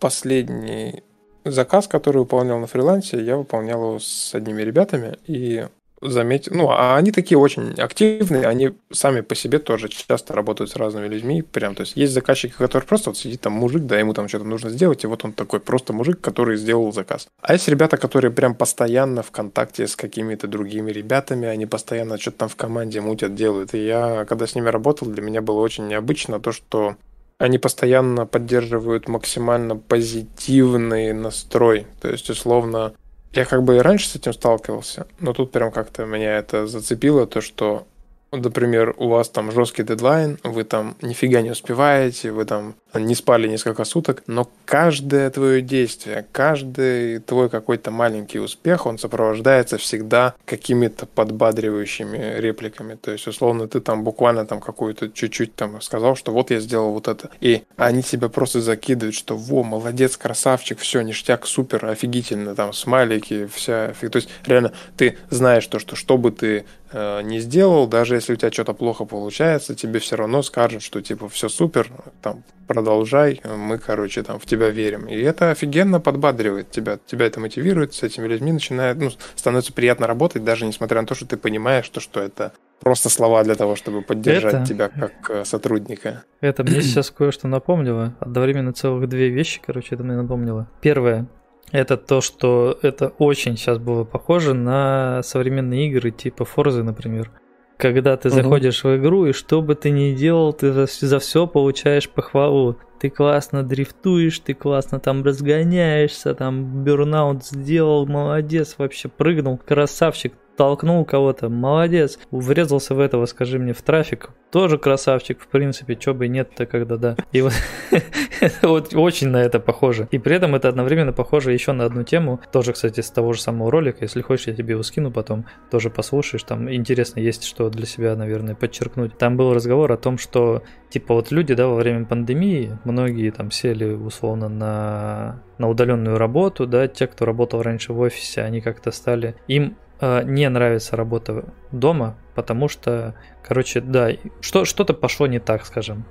последний 0.00 1.02
заказ, 1.44 1.88
который 1.88 2.18
выполнял 2.18 2.58
на 2.58 2.66
фрилансе, 2.66 3.22
я 3.22 3.36
выполнял 3.36 3.80
его 3.80 3.98
с 3.98 4.34
одними 4.34 4.62
ребятами, 4.62 5.18
и 5.26 5.66
заметил, 6.02 6.52
ну, 6.54 6.70
а 6.70 6.96
они 6.96 7.12
такие 7.12 7.38
очень 7.38 7.74
активные, 7.80 8.46
они 8.46 8.72
сами 8.90 9.20
по 9.20 9.34
себе 9.34 9.58
тоже 9.58 9.88
часто 9.88 10.34
работают 10.34 10.70
с 10.70 10.76
разными 10.76 11.06
людьми, 11.06 11.42
прям, 11.42 11.74
то 11.74 11.82
есть 11.82 11.96
есть 11.96 12.12
заказчики, 12.12 12.54
который 12.58 12.82
просто 12.82 13.10
вот 13.10 13.16
сидит 13.16 13.40
там 13.40 13.52
мужик, 13.52 13.84
да, 13.84 13.98
ему 13.98 14.12
там 14.12 14.28
что-то 14.28 14.44
нужно 14.44 14.70
сделать, 14.70 15.04
и 15.04 15.06
вот 15.06 15.24
он 15.24 15.32
такой 15.32 15.60
просто 15.60 15.92
мужик, 15.92 16.20
который 16.20 16.56
сделал 16.56 16.92
заказ. 16.92 17.28
А 17.40 17.52
есть 17.52 17.68
ребята, 17.68 17.96
которые 17.96 18.32
прям 18.32 18.54
постоянно 18.54 19.22
в 19.22 19.30
контакте 19.30 19.86
с 19.86 19.94
какими-то 19.96 20.48
другими 20.48 20.90
ребятами, 20.90 21.46
они 21.46 21.66
постоянно 21.66 22.18
что-то 22.18 22.38
там 22.38 22.48
в 22.48 22.56
команде 22.56 23.00
мутят, 23.00 23.34
делают, 23.34 23.74
и 23.74 23.84
я, 23.84 24.24
когда 24.24 24.46
с 24.46 24.54
ними 24.54 24.68
работал, 24.68 25.08
для 25.08 25.22
меня 25.22 25.40
было 25.40 25.60
очень 25.60 25.86
необычно 25.86 26.40
то, 26.40 26.52
что 26.52 26.96
они 27.42 27.58
постоянно 27.58 28.24
поддерживают 28.24 29.08
максимально 29.08 29.74
позитивный 29.76 31.12
настрой. 31.12 31.88
То 32.00 32.08
есть, 32.08 32.30
условно, 32.30 32.92
я 33.32 33.44
как 33.44 33.64
бы 33.64 33.76
и 33.76 33.80
раньше 33.80 34.08
с 34.08 34.14
этим 34.14 34.32
сталкивался, 34.32 35.08
но 35.18 35.32
тут 35.32 35.50
прям 35.50 35.72
как-то 35.72 36.04
меня 36.04 36.38
это 36.38 36.68
зацепило, 36.68 37.26
то 37.26 37.40
что, 37.40 37.88
например, 38.32 38.94
у 38.96 39.08
вас 39.08 39.28
там 39.28 39.52
жесткий 39.52 39.82
дедлайн, 39.82 40.38
вы 40.42 40.64
там 40.64 40.96
нифига 41.02 41.42
не 41.42 41.50
успеваете, 41.50 42.32
вы 42.32 42.44
там 42.44 42.74
не 42.94 43.14
спали 43.14 43.48
несколько 43.48 43.84
суток, 43.84 44.22
но 44.26 44.48
каждое 44.64 45.30
твое 45.30 45.62
действие, 45.62 46.26
каждый 46.32 47.20
твой 47.20 47.48
какой-то 47.48 47.90
маленький 47.90 48.38
успех, 48.38 48.86
он 48.86 48.98
сопровождается 48.98 49.78
всегда 49.78 50.34
какими-то 50.44 51.06
подбадривающими 51.06 52.38
репликами. 52.38 52.94
То 52.94 53.12
есть, 53.12 53.26
условно, 53.26 53.68
ты 53.68 53.80
там 53.80 54.04
буквально 54.04 54.46
там 54.46 54.60
какую-то 54.60 55.10
чуть-чуть 55.10 55.54
там 55.54 55.80
сказал, 55.80 56.16
что 56.16 56.32
вот 56.32 56.50
я 56.50 56.60
сделал 56.60 56.92
вот 56.92 57.08
это. 57.08 57.30
И 57.40 57.62
они 57.76 58.02
тебя 58.02 58.28
просто 58.28 58.60
закидывают, 58.60 59.14
что 59.14 59.36
во, 59.36 59.62
молодец, 59.62 60.16
красавчик, 60.16 60.78
все, 60.78 61.02
ништяк, 61.02 61.46
супер, 61.46 61.86
офигительно, 61.86 62.54
там 62.54 62.72
смайлики, 62.72 63.46
вся... 63.46 63.92
То 64.00 64.16
есть, 64.16 64.28
реально, 64.46 64.72
ты 64.96 65.18
знаешь 65.30 65.66
то, 65.66 65.78
что 65.78 65.96
что 65.96 66.18
бы 66.18 66.30
ты 66.30 66.64
не 66.92 67.40
сделал, 67.40 67.86
даже 67.86 68.14
если 68.14 68.34
у 68.34 68.36
тебя 68.36 68.52
что-то 68.52 68.74
плохо 68.74 69.04
получается, 69.04 69.74
тебе 69.74 69.98
все 69.98 70.16
равно 70.16 70.42
скажут, 70.42 70.82
что 70.82 71.00
типа 71.00 71.28
все 71.28 71.48
супер, 71.48 71.88
там 72.20 72.44
продолжай, 72.66 73.40
мы, 73.44 73.78
короче, 73.78 74.22
там 74.22 74.38
в 74.38 74.46
тебя 74.46 74.70
верим. 74.70 75.06
И 75.06 75.20
это 75.20 75.50
офигенно 75.50 76.00
подбадривает 76.00 76.70
тебя, 76.70 76.98
тебя 77.06 77.26
это 77.26 77.40
мотивирует, 77.40 77.94
с 77.94 78.02
этими 78.02 78.26
людьми 78.26 78.52
начинает, 78.52 78.96
ну, 78.98 79.10
становится 79.34 79.72
приятно 79.72 80.06
работать, 80.06 80.44
даже 80.44 80.66
несмотря 80.66 81.00
на 81.00 81.06
то, 81.06 81.14
что 81.14 81.26
ты 81.26 81.36
понимаешь, 81.36 81.88
то, 81.88 82.00
что 82.00 82.20
это 82.20 82.52
просто 82.80 83.08
слова 83.08 83.44
для 83.44 83.54
того, 83.54 83.76
чтобы 83.76 84.02
поддержать 84.02 84.54
это... 84.54 84.66
тебя 84.66 84.88
как 84.88 85.12
э, 85.30 85.44
сотрудника. 85.44 86.24
Это 86.40 86.64
мне 86.64 86.82
сейчас 86.82 87.10
кое-что 87.10 87.46
напомнило. 87.46 88.14
Одновременно 88.20 88.72
целых 88.72 89.08
две 89.08 89.28
вещи, 89.28 89.60
короче, 89.64 89.94
это 89.94 90.02
мне 90.02 90.16
напомнило. 90.16 90.68
Первое 90.80 91.26
это 91.72 91.96
то, 91.96 92.20
что 92.20 92.78
это 92.82 93.08
очень 93.18 93.56
сейчас 93.56 93.78
было 93.78 94.04
похоже 94.04 94.54
на 94.54 95.22
современные 95.22 95.88
игры 95.88 96.10
типа 96.10 96.44
Forza, 96.44 96.82
например. 96.82 97.30
Когда 97.78 98.16
ты 98.16 98.30
заходишь 98.30 98.84
в 98.84 98.96
игру, 98.96 99.26
и 99.26 99.32
что 99.32 99.60
бы 99.60 99.74
ты 99.74 99.90
ни 99.90 100.14
делал, 100.14 100.52
ты 100.52 100.72
за, 100.72 100.86
за 100.86 101.18
все 101.18 101.48
получаешь 101.48 102.08
похвалу. 102.08 102.78
Ты 103.00 103.10
классно 103.10 103.64
дрифтуешь, 103.64 104.38
ты 104.38 104.54
классно 104.54 105.00
там 105.00 105.24
разгоняешься, 105.24 106.34
там 106.34 106.84
бернаут 106.84 107.44
сделал, 107.44 108.06
молодец, 108.06 108.76
вообще 108.78 109.08
прыгнул, 109.08 109.58
красавчик 109.58 110.34
толкнул 110.56 111.04
кого-то, 111.04 111.48
молодец, 111.48 112.18
врезался 112.30 112.94
в 112.94 113.00
этого, 113.00 113.26
скажи 113.26 113.58
мне, 113.58 113.72
в 113.72 113.82
трафик, 113.82 114.30
тоже 114.50 114.78
красавчик, 114.78 115.40
в 115.40 115.46
принципе, 115.48 115.96
чё 115.96 116.14
бы 116.14 116.28
нет-то, 116.28 116.66
когда 116.66 116.96
да. 116.96 117.16
И 117.32 117.40
вот, 117.40 117.54
вот 118.62 118.94
очень 118.94 119.28
на 119.28 119.38
это 119.38 119.60
похоже. 119.60 120.08
И 120.10 120.18
при 120.18 120.36
этом 120.36 120.54
это 120.54 120.68
одновременно 120.68 121.12
похоже 121.12 121.52
еще 121.52 121.72
на 121.72 121.84
одну 121.84 122.02
тему, 122.02 122.40
тоже, 122.52 122.72
кстати, 122.72 123.00
с 123.00 123.10
того 123.10 123.32
же 123.32 123.40
самого 123.40 123.70
ролика, 123.70 123.98
если 124.02 124.20
хочешь, 124.20 124.48
я 124.48 124.54
тебе 124.54 124.72
его 124.72 124.82
скину 124.82 125.10
потом, 125.10 125.46
тоже 125.70 125.90
послушаешь, 125.90 126.42
там 126.42 126.72
интересно 126.72 127.20
есть, 127.20 127.44
что 127.44 127.70
для 127.70 127.86
себя, 127.86 128.14
наверное, 128.14 128.54
подчеркнуть. 128.54 129.16
Там 129.16 129.36
был 129.36 129.54
разговор 129.54 129.90
о 129.92 129.96
том, 129.96 130.18
что, 130.18 130.62
типа, 130.90 131.14
вот 131.14 131.30
люди, 131.30 131.54
да, 131.54 131.66
во 131.68 131.76
время 131.76 132.04
пандемии, 132.04 132.78
многие 132.84 133.30
там 133.30 133.50
сели, 133.50 133.86
условно, 133.92 134.48
на, 134.48 135.42
на 135.58 135.68
удаленную 135.68 136.18
работу, 136.18 136.66
да, 136.66 136.88
те, 136.88 137.06
кто 137.06 137.24
работал 137.24 137.62
раньше 137.62 137.92
в 137.92 138.00
офисе, 138.00 138.42
они 138.42 138.60
как-то 138.60 138.90
стали, 138.90 139.34
им 139.46 139.76
не 140.02 140.48
нравится 140.48 140.96
работа 140.96 141.44
дома, 141.70 142.16
потому 142.34 142.68
что, 142.68 143.14
короче, 143.46 143.80
да, 143.80 144.10
что, 144.40 144.64
что-то 144.64 144.94
пошло 144.94 145.26
не 145.26 145.38
так, 145.38 145.64
скажем. 145.64 146.04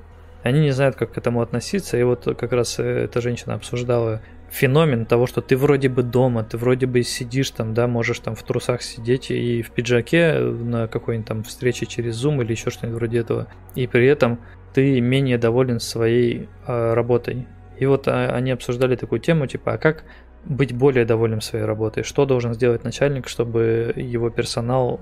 Они 0.43 0.59
не 0.59 0.71
знают, 0.71 0.95
как 0.95 1.13
к 1.13 1.17
этому 1.17 1.41
относиться, 1.41 1.97
и 1.97 2.03
вот 2.03 2.25
как 2.37 2.51
раз 2.51 2.79
э, 2.79 2.83
эта 2.83 3.21
женщина 3.21 3.53
обсуждала 3.53 4.21
феномен 4.49 5.05
того, 5.05 5.27
что 5.27 5.41
ты 5.41 5.55
вроде 5.55 5.87
бы 5.87 6.03
дома, 6.03 6.43
ты 6.43 6.57
вроде 6.57 6.85
бы 6.85 7.03
сидишь 7.03 7.51
там, 7.51 7.73
да, 7.73 7.87
можешь 7.87 8.19
там 8.19 8.35
в 8.35 8.43
трусах 8.43 8.81
сидеть 8.81 9.29
и 9.29 9.61
в 9.61 9.71
пиджаке 9.71 10.39
на 10.39 10.87
какой-нибудь 10.87 11.27
там 11.27 11.43
встрече 11.43 11.85
через 11.85 12.23
Zoom 12.23 12.41
или 12.43 12.51
еще 12.51 12.69
что-нибудь 12.69 12.97
вроде 12.97 13.19
этого, 13.19 13.47
и 13.75 13.87
при 13.87 14.07
этом 14.07 14.39
ты 14.73 14.99
менее 14.99 15.37
доволен 15.37 15.79
своей 15.79 16.49
э, 16.65 16.93
работой. 16.93 17.47
И 17.79 17.85
вот 17.85 18.07
а, 18.07 18.27
они 18.27 18.51
обсуждали 18.51 18.95
такую 18.95 19.19
тему, 19.19 19.47
типа, 19.47 19.73
а 19.73 19.77
как 19.77 20.03
быть 20.45 20.73
более 20.73 21.05
довольным 21.05 21.41
своей 21.41 21.65
работой. 21.65 22.03
Что 22.03 22.25
должен 22.25 22.53
сделать 22.53 22.83
начальник, 22.83 23.27
чтобы 23.27 23.93
его 23.95 24.29
персонал 24.29 24.99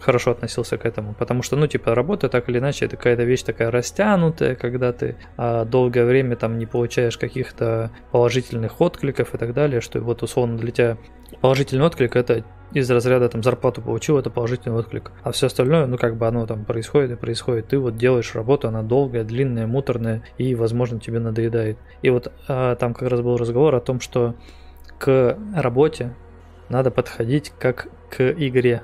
хорошо 0.00 0.32
относился 0.32 0.78
к 0.78 0.86
этому. 0.86 1.14
Потому 1.14 1.42
что, 1.42 1.56
ну, 1.56 1.66
типа, 1.66 1.94
работа 1.94 2.28
так 2.28 2.48
или 2.48 2.58
иначе, 2.58 2.86
это 2.86 2.96
какая-то 2.96 3.24
вещь 3.24 3.42
такая 3.42 3.70
растянутая, 3.70 4.56
когда 4.56 4.92
ты 4.92 5.16
а, 5.36 5.64
долгое 5.64 6.04
время 6.04 6.36
там 6.36 6.58
не 6.58 6.66
получаешь 6.66 7.18
каких-то 7.18 7.90
положительных 8.10 8.80
откликов 8.80 9.34
и 9.34 9.38
так 9.38 9.52
далее, 9.52 9.80
что 9.80 10.00
вот 10.00 10.22
условно 10.22 10.56
для 10.56 10.70
тебя 10.72 10.96
положительный 11.40 11.84
отклик 11.84 12.16
это 12.16 12.44
из 12.72 12.90
разряда 12.90 13.28
там 13.28 13.42
зарплату 13.42 13.82
получил, 13.82 14.18
это 14.18 14.30
положительный 14.30 14.76
отклик. 14.76 15.12
А 15.22 15.32
все 15.32 15.46
остальное, 15.46 15.86
ну 15.86 15.98
как 15.98 16.16
бы 16.16 16.26
оно 16.26 16.46
там 16.46 16.64
происходит 16.64 17.12
и 17.12 17.16
происходит. 17.16 17.68
Ты 17.68 17.78
вот 17.78 17.96
делаешь 17.96 18.34
работу, 18.34 18.68
она 18.68 18.82
долгая, 18.82 19.24
длинная, 19.24 19.66
муторная 19.66 20.22
и, 20.38 20.54
возможно, 20.54 21.00
тебе 21.00 21.18
надоедает. 21.18 21.78
И 22.02 22.10
вот 22.10 22.32
а, 22.48 22.76
там 22.76 22.94
как 22.94 23.08
раз 23.08 23.20
был 23.20 23.36
разговор 23.36 23.74
о 23.74 23.80
том, 23.80 24.00
что 24.00 24.34
к 25.00 25.38
работе 25.56 26.14
надо 26.68 26.90
подходить 26.90 27.52
как 27.58 27.88
к 28.10 28.30
игре. 28.32 28.82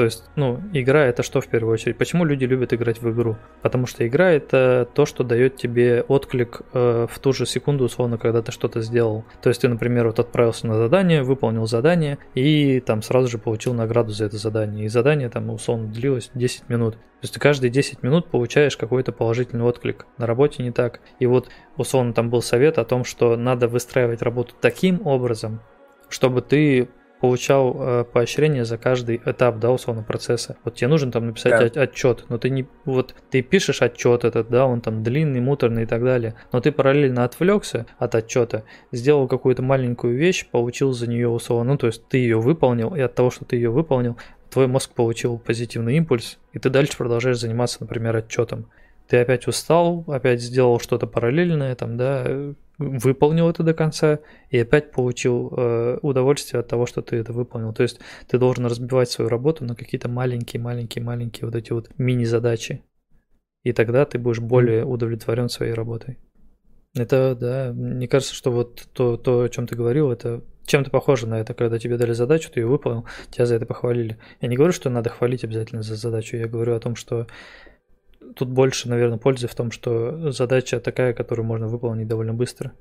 То 0.00 0.04
есть, 0.04 0.24
ну, 0.34 0.58
игра 0.72 1.04
это 1.04 1.22
что 1.22 1.42
в 1.42 1.46
первую 1.46 1.74
очередь? 1.74 1.98
Почему 1.98 2.24
люди 2.24 2.46
любят 2.46 2.72
играть 2.72 3.02
в 3.02 3.10
игру? 3.10 3.36
Потому 3.60 3.84
что 3.84 4.08
игра 4.08 4.30
это 4.30 4.88
то, 4.94 5.04
что 5.04 5.24
дает 5.24 5.58
тебе 5.58 6.06
отклик 6.08 6.62
э, 6.72 7.06
в 7.06 7.18
ту 7.18 7.34
же 7.34 7.44
секунду, 7.44 7.84
условно, 7.84 8.16
когда 8.16 8.40
ты 8.40 8.50
что-то 8.50 8.80
сделал. 8.80 9.26
То 9.42 9.50
есть 9.50 9.60
ты, 9.60 9.68
например, 9.68 10.06
вот 10.06 10.18
отправился 10.18 10.66
на 10.66 10.76
задание, 10.76 11.22
выполнил 11.22 11.66
задание 11.66 12.16
и 12.34 12.80
там 12.80 13.02
сразу 13.02 13.28
же 13.28 13.36
получил 13.36 13.74
награду 13.74 14.10
за 14.12 14.24
это 14.24 14.38
задание. 14.38 14.86
И 14.86 14.88
задание 14.88 15.28
там, 15.28 15.50
условно, 15.50 15.88
длилось 15.88 16.30
10 16.32 16.70
минут. 16.70 16.94
То 16.94 17.24
есть 17.24 17.34
ты 17.34 17.38
каждые 17.38 17.70
10 17.70 18.02
минут 18.02 18.30
получаешь 18.30 18.78
какой-то 18.78 19.12
положительный 19.12 19.66
отклик. 19.66 20.06
На 20.16 20.26
работе 20.26 20.62
не 20.62 20.70
так. 20.70 21.02
И 21.18 21.26
вот, 21.26 21.50
условно, 21.76 22.14
там 22.14 22.30
был 22.30 22.40
совет 22.40 22.78
о 22.78 22.86
том, 22.86 23.04
что 23.04 23.36
надо 23.36 23.68
выстраивать 23.68 24.22
работу 24.22 24.54
таким 24.58 25.06
образом, 25.06 25.60
чтобы 26.08 26.40
ты 26.40 26.88
получал 27.20 27.76
э, 27.78 28.04
поощрение 28.04 28.64
за 28.64 28.78
каждый 28.78 29.20
этап, 29.24 29.58
да, 29.58 29.70
условно, 29.70 30.02
процесса. 30.02 30.56
Вот 30.64 30.74
тебе 30.74 30.88
нужно 30.88 31.12
там 31.12 31.26
написать 31.26 31.74
да. 31.74 31.82
отчет, 31.82 32.24
но 32.28 32.38
ты 32.38 32.50
не, 32.50 32.66
вот 32.84 33.14
ты 33.30 33.42
пишешь 33.42 33.82
отчет 33.82 34.24
этот, 34.24 34.48
да, 34.48 34.66
он 34.66 34.80
там 34.80 35.02
длинный, 35.02 35.40
муторный 35.40 35.82
и 35.82 35.86
так 35.86 36.02
далее, 36.02 36.34
но 36.52 36.60
ты 36.60 36.72
параллельно 36.72 37.24
отвлекся 37.24 37.86
от 37.98 38.14
отчета, 38.14 38.64
сделал 38.90 39.28
какую-то 39.28 39.62
маленькую 39.62 40.16
вещь, 40.16 40.46
получил 40.50 40.92
за 40.92 41.08
нее 41.08 41.28
условно, 41.28 41.72
ну, 41.72 41.78
то 41.78 41.86
есть 41.86 42.06
ты 42.08 42.18
ее 42.18 42.40
выполнил, 42.40 42.94
и 42.94 43.00
от 43.00 43.14
того, 43.14 43.30
что 43.30 43.44
ты 43.44 43.56
ее 43.56 43.70
выполнил, 43.70 44.16
твой 44.50 44.66
мозг 44.66 44.92
получил 44.92 45.38
позитивный 45.38 45.96
импульс, 45.96 46.38
и 46.52 46.58
ты 46.58 46.70
дальше 46.70 46.96
продолжаешь 46.96 47.38
заниматься, 47.38 47.78
например, 47.80 48.16
отчетом. 48.16 48.66
Ты 49.08 49.18
опять 49.18 49.46
устал, 49.46 50.04
опять 50.06 50.40
сделал 50.40 50.78
что-то 50.80 51.06
параллельное, 51.06 51.74
там, 51.74 51.96
да, 51.96 52.54
выполнил 52.80 53.48
это 53.48 53.62
до 53.62 53.74
конца 53.74 54.20
и 54.48 54.58
опять 54.58 54.90
получил 54.90 55.52
э, 55.56 55.98
удовольствие 56.02 56.60
от 56.60 56.68
того, 56.68 56.86
что 56.86 57.02
ты 57.02 57.16
это 57.16 57.32
выполнил. 57.32 57.72
То 57.72 57.82
есть 57.82 58.00
ты 58.26 58.38
должен 58.38 58.66
разбивать 58.66 59.10
свою 59.10 59.28
работу 59.28 59.64
на 59.64 59.74
какие-то 59.74 60.08
маленькие, 60.08 60.62
маленькие, 60.62 61.04
маленькие 61.04 61.46
вот 61.46 61.54
эти 61.54 61.72
вот 61.72 61.90
мини-задачи. 61.98 62.82
И 63.62 63.72
тогда 63.72 64.06
ты 64.06 64.18
будешь 64.18 64.40
более 64.40 64.84
удовлетворен 64.84 65.50
своей 65.50 65.74
работой. 65.74 66.18
Это, 66.94 67.36
да, 67.38 67.72
мне 67.72 68.08
кажется, 68.08 68.34
что 68.34 68.50
вот 68.50 68.88
то, 68.94 69.16
то, 69.16 69.42
о 69.42 69.48
чем 69.48 69.66
ты 69.66 69.76
говорил, 69.76 70.10
это 70.10 70.42
чем-то 70.66 70.90
похоже 70.90 71.26
на 71.26 71.40
это, 71.40 71.52
когда 71.52 71.78
тебе 71.78 71.98
дали 71.98 72.12
задачу, 72.12 72.50
ты 72.52 72.60
ее 72.60 72.66
выполнил, 72.66 73.06
тебя 73.30 73.46
за 73.46 73.56
это 73.56 73.66
похвалили. 73.66 74.18
Я 74.40 74.48
не 74.48 74.56
говорю, 74.56 74.72
что 74.72 74.88
надо 74.88 75.10
хвалить 75.10 75.44
обязательно 75.44 75.82
за 75.82 75.96
задачу, 75.96 76.36
я 76.36 76.48
говорю 76.48 76.74
о 76.74 76.80
том, 76.80 76.96
что 76.96 77.26
тут 78.36 78.48
больше, 78.48 78.88
наверное, 78.88 79.18
пользы 79.18 79.48
в 79.48 79.54
том, 79.54 79.70
что 79.70 80.32
задача 80.32 80.80
такая, 80.80 81.12
которую 81.12 81.46
можно 81.46 81.68
выполнить 81.68 82.08
довольно 82.08 82.34
быстро. 82.34 82.72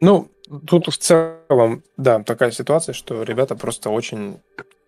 Ну, 0.00 0.28
тут 0.66 0.88
в 0.88 0.96
целом, 0.96 1.84
да, 1.96 2.22
такая 2.22 2.50
ситуация, 2.50 2.92
что 2.92 3.22
ребята 3.22 3.54
просто 3.54 3.88
очень 3.90 4.40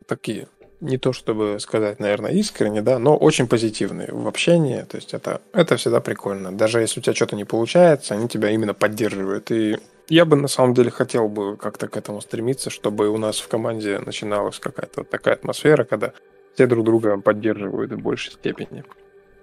такие, 0.07 0.49
не 0.81 0.99
то 0.99 1.13
чтобы 1.13 1.59
сказать, 1.61 2.01
наверное, 2.01 2.33
искренне, 2.33 2.83
да, 2.83 2.99
но 2.99 3.17
очень 3.17 3.47
позитивные 3.47 4.09
в 4.11 4.27
общении. 4.27 4.83
То 4.83 4.97
есть 4.97 5.15
это, 5.15 5.41
это 5.53 5.77
всегда 5.77 6.01
прикольно. 6.01 6.53
Даже 6.53 6.81
если 6.81 7.01
у 7.01 7.03
тебя 7.03 7.15
что-то 7.15 7.37
не 7.37 7.45
получается, 7.45 8.15
они 8.15 8.29
тебя 8.29 8.51
именно 8.51 8.75
поддерживают. 8.75 9.51
И 9.53 9.79
я 10.09 10.25
бы 10.25 10.37
на 10.37 10.49
самом 10.49 10.75
деле 10.75 10.91
хотел 10.91 11.29
бы 11.29 11.57
как-то 11.57 11.89
к 11.89 11.97
этому 11.97 12.21
стремиться, 12.21 12.71
чтобы 12.71 13.09
у 13.09 13.17
нас 13.17 13.39
в 13.39 13.49
команде 13.49 14.01
начиналась 14.01 14.59
какая-то 14.59 15.05
такая 15.05 15.35
атмосфера, 15.35 15.85
когда 15.85 16.13
все 16.55 16.67
друг 16.67 16.85
друга 16.85 17.21
поддерживают 17.21 17.93
в 17.93 17.99
большей 17.99 18.33
степени. 18.33 18.85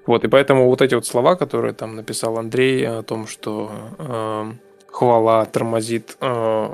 Вот, 0.06 0.24
и 0.24 0.28
поэтому 0.28 0.68
вот 0.68 0.82
эти 0.82 0.96
вот 0.96 1.06
слова, 1.06 1.36
которые 1.36 1.74
там 1.74 1.96
написал 1.96 2.38
Андрей 2.38 2.88
о 2.88 3.04
том, 3.04 3.28
что 3.28 3.72
э, 4.00 4.52
хвала 4.88 5.46
тормозит 5.46 6.18
э, 6.20 6.74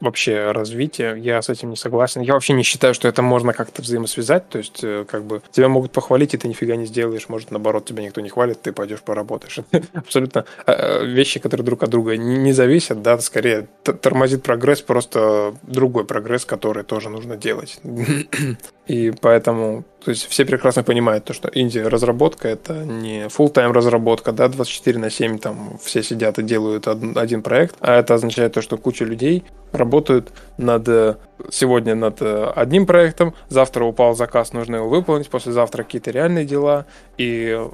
вообще 0.00 0.52
развития. 0.52 1.14
Я 1.14 1.42
с 1.42 1.48
этим 1.48 1.70
не 1.70 1.76
согласен. 1.76 2.20
Я 2.20 2.34
вообще 2.34 2.52
не 2.52 2.62
считаю, 2.62 2.94
что 2.94 3.08
это 3.08 3.22
можно 3.22 3.52
как-то 3.52 3.82
взаимосвязать. 3.82 4.48
То 4.48 4.58
есть, 4.58 4.80
э, 4.82 5.04
как 5.08 5.24
бы, 5.24 5.42
тебя 5.50 5.68
могут 5.68 5.92
похвалить, 5.92 6.34
и 6.34 6.38
ты 6.38 6.48
нифига 6.48 6.76
не 6.76 6.86
сделаешь. 6.86 7.28
Может, 7.28 7.50
наоборот, 7.50 7.84
тебя 7.84 8.02
никто 8.02 8.20
не 8.20 8.28
хвалит, 8.28 8.62
ты 8.62 8.72
пойдешь 8.72 9.00
поработаешь. 9.00 9.58
Абсолютно 9.94 10.44
э, 10.66 10.72
э, 10.72 11.06
вещи, 11.06 11.40
которые 11.40 11.64
друг 11.64 11.82
от 11.82 11.90
друга 11.90 12.16
не 12.16 12.52
зависят, 12.52 13.02
да, 13.02 13.18
скорее 13.18 13.68
тормозит 13.82 14.42
прогресс, 14.42 14.80
просто 14.80 15.54
другой 15.62 16.04
прогресс, 16.04 16.44
который 16.44 16.84
тоже 16.84 17.08
нужно 17.08 17.36
делать. 17.36 17.80
И 18.86 19.12
поэтому, 19.20 19.84
то 20.08 20.12
есть 20.12 20.26
все 20.26 20.46
прекрасно 20.46 20.82
понимают 20.82 21.26
то, 21.26 21.34
что 21.34 21.50
инди-разработка 21.52 22.48
это 22.48 22.72
не 22.72 23.26
full-time 23.26 23.72
разработка, 23.72 24.32
да, 24.32 24.48
24 24.48 24.98
на 24.98 25.10
7 25.10 25.38
там 25.38 25.78
все 25.82 26.02
сидят 26.02 26.38
и 26.38 26.42
делают 26.42 26.88
один 26.88 27.42
проект, 27.42 27.76
а 27.80 27.96
это 27.96 28.14
означает 28.14 28.54
то, 28.54 28.62
что 28.62 28.78
куча 28.78 29.04
людей 29.04 29.44
работают 29.70 30.32
над 30.56 31.18
сегодня 31.50 31.94
над 31.94 32.22
одним 32.22 32.86
проектом, 32.86 33.34
завтра 33.50 33.84
упал 33.84 34.16
заказ, 34.16 34.54
нужно 34.54 34.76
его 34.76 34.88
выполнить, 34.88 35.28
послезавтра 35.28 35.82
какие-то 35.82 36.10
реальные 36.10 36.46
дела, 36.46 36.86
и 37.18 37.68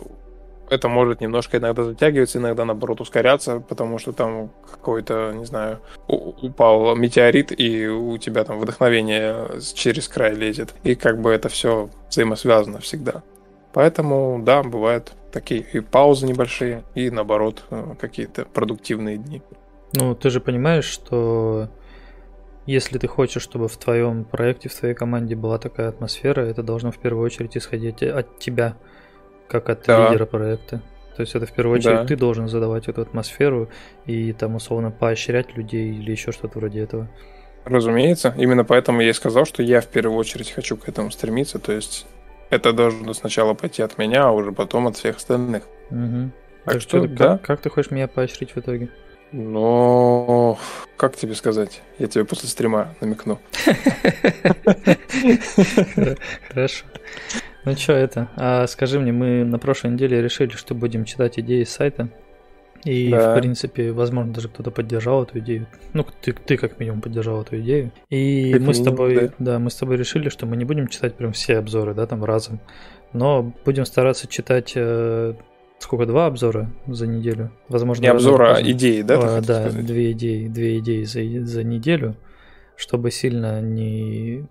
это 0.74 0.88
может 0.88 1.20
немножко 1.20 1.58
иногда 1.58 1.84
затягиваться, 1.84 2.38
иногда 2.38 2.64
наоборот 2.64 3.00
ускоряться, 3.00 3.60
потому 3.60 3.98
что 3.98 4.12
там 4.12 4.50
какой-то, 4.70 5.32
не 5.34 5.44
знаю, 5.44 5.80
упал 6.06 6.94
метеорит, 6.96 7.58
и 7.58 7.86
у 7.88 8.18
тебя 8.18 8.44
там 8.44 8.58
вдохновение 8.58 9.48
через 9.74 10.08
край 10.08 10.34
лезет. 10.34 10.74
И 10.82 10.94
как 10.94 11.20
бы 11.20 11.30
это 11.30 11.48
все 11.48 11.88
взаимосвязано 12.10 12.80
всегда. 12.80 13.22
Поэтому, 13.72 14.40
да, 14.44 14.62
бывают 14.62 15.12
такие 15.32 15.62
и 15.72 15.80
паузы 15.80 16.26
небольшие, 16.26 16.84
и 16.94 17.10
наоборот, 17.10 17.64
э, 17.70 17.94
какие-то 18.00 18.44
продуктивные 18.44 19.16
дни. 19.16 19.42
Ну, 19.94 20.14
ты 20.14 20.30
же 20.30 20.40
понимаешь, 20.40 20.84
что 20.84 21.68
если 22.66 22.98
ты 22.98 23.08
хочешь, 23.08 23.42
чтобы 23.42 23.68
в 23.68 23.76
твоем 23.76 24.24
проекте, 24.24 24.68
в 24.68 24.74
твоей 24.74 24.94
команде 24.94 25.34
была 25.34 25.58
такая 25.58 25.88
атмосфера, 25.88 26.40
это 26.40 26.62
должно 26.62 26.92
в 26.92 26.98
первую 26.98 27.24
очередь 27.24 27.56
исходить 27.56 28.02
от 28.02 28.38
тебя 28.38 28.76
как 29.60 29.70
от 29.70 29.86
да. 29.86 30.10
лидера 30.10 30.26
проекта. 30.26 30.80
То 31.16 31.20
есть 31.20 31.34
это 31.34 31.46
в 31.46 31.52
первую 31.52 31.78
очередь 31.78 31.96
да. 31.96 32.06
ты 32.06 32.16
должен 32.16 32.48
задавать 32.48 32.88
эту 32.88 33.02
атмосферу 33.02 33.68
и 34.04 34.32
там 34.32 34.56
условно 34.56 34.90
поощрять 34.90 35.56
людей 35.56 35.94
или 35.94 36.10
еще 36.10 36.32
что-то 36.32 36.58
вроде 36.58 36.80
этого. 36.80 37.08
Разумеется, 37.64 38.34
именно 38.36 38.64
поэтому 38.64 39.00
я 39.00 39.10
и 39.10 39.12
сказал, 39.12 39.44
что 39.44 39.62
я 39.62 39.80
в 39.80 39.86
первую 39.86 40.18
очередь 40.18 40.50
хочу 40.50 40.76
к 40.76 40.88
этому 40.88 41.12
стремиться. 41.12 41.58
То 41.58 41.72
есть 41.72 42.06
это 42.50 42.72
должно 42.72 43.14
сначала 43.14 43.54
пойти 43.54 43.82
от 43.82 43.96
меня, 43.96 44.24
а 44.24 44.32
уже 44.32 44.52
потом 44.52 44.88
от 44.88 44.96
всех 44.96 45.16
остальных. 45.16 45.62
Угу. 45.90 46.30
Так, 46.64 46.74
так 46.74 46.82
что, 46.82 47.06
да. 47.06 47.38
Как, 47.38 47.42
как 47.42 47.60
ты 47.60 47.70
хочешь 47.70 47.92
меня 47.92 48.08
поощрить 48.08 48.50
в 48.50 48.58
итоге? 48.58 48.88
Ну, 49.32 50.58
как 50.96 51.16
тебе 51.16 51.34
сказать? 51.34 51.82
Я 51.98 52.06
тебе 52.06 52.24
после 52.24 52.48
стрима 52.48 52.94
намекну. 53.00 53.40
Хорошо. 56.48 56.84
Ну 57.64 57.72
что 57.76 57.92
это? 57.92 58.28
А 58.36 58.66
скажи 58.66 59.00
мне, 59.00 59.12
мы 59.12 59.44
на 59.44 59.58
прошлой 59.58 59.92
неделе 59.92 60.20
решили, 60.22 60.50
что 60.50 60.74
будем 60.74 61.04
читать 61.04 61.38
идеи 61.38 61.64
с 61.64 61.70
сайта. 61.70 62.08
И, 62.84 63.10
да. 63.10 63.32
в 63.32 63.40
принципе, 63.40 63.92
возможно, 63.92 64.34
даже 64.34 64.48
кто-то 64.48 64.70
поддержал 64.70 65.22
эту 65.22 65.38
идею. 65.38 65.66
Ну, 65.94 66.06
ты, 66.20 66.34
ты 66.34 66.58
как 66.58 66.78
минимум 66.78 67.00
поддержал 67.00 67.40
эту 67.40 67.58
идею. 67.60 67.92
И 68.10 68.54
мы 68.60 68.74
с 68.74 68.82
тобой, 68.82 69.14
да. 69.14 69.32
да, 69.38 69.58
мы 69.58 69.70
с 69.70 69.74
тобой 69.74 69.96
решили, 69.96 70.28
что 70.28 70.44
мы 70.44 70.56
не 70.58 70.66
будем 70.66 70.88
читать 70.88 71.14
прям 71.14 71.32
все 71.32 71.56
обзоры, 71.56 71.94
да, 71.94 72.06
там 72.06 72.22
разом. 72.22 72.60
Но 73.14 73.54
будем 73.64 73.86
стараться 73.86 74.26
читать 74.26 74.72
э, 74.74 75.32
сколько, 75.78 76.04
два 76.04 76.26
обзора 76.26 76.70
за 76.86 77.06
неделю? 77.06 77.52
Возможно, 77.68 78.02
не 78.02 78.08
обзора, 78.08 78.56
а 78.56 78.62
идеи, 78.62 79.00
да? 79.00 79.38
А, 79.38 79.40
да, 79.40 79.70
две 79.70 80.12
идеи, 80.12 80.48
две 80.48 80.78
идеи 80.80 81.04
за, 81.04 81.20
за 81.46 81.64
неделю, 81.64 82.16
чтобы 82.76 83.10
сильно 83.10 83.62
не 83.62 84.46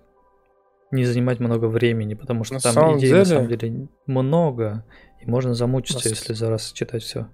не 0.94 1.06
занимать 1.06 1.40
много 1.40 1.66
времени, 1.66 2.14
потому 2.14 2.44
что 2.44 2.56
на 2.56 2.60
там 2.60 2.98
идей 2.98 3.10
деле... 3.10 3.20
на 3.20 3.26
самом 3.26 3.48
деле 3.48 3.88
много, 4.06 4.86
и 5.22 5.30
можно 5.30 5.54
замучиться, 5.54 6.10
Нас... 6.10 6.20
если 6.20 6.34
за 6.34 6.50
раз 6.50 6.72
читать 6.72 7.04
все. 7.04 7.28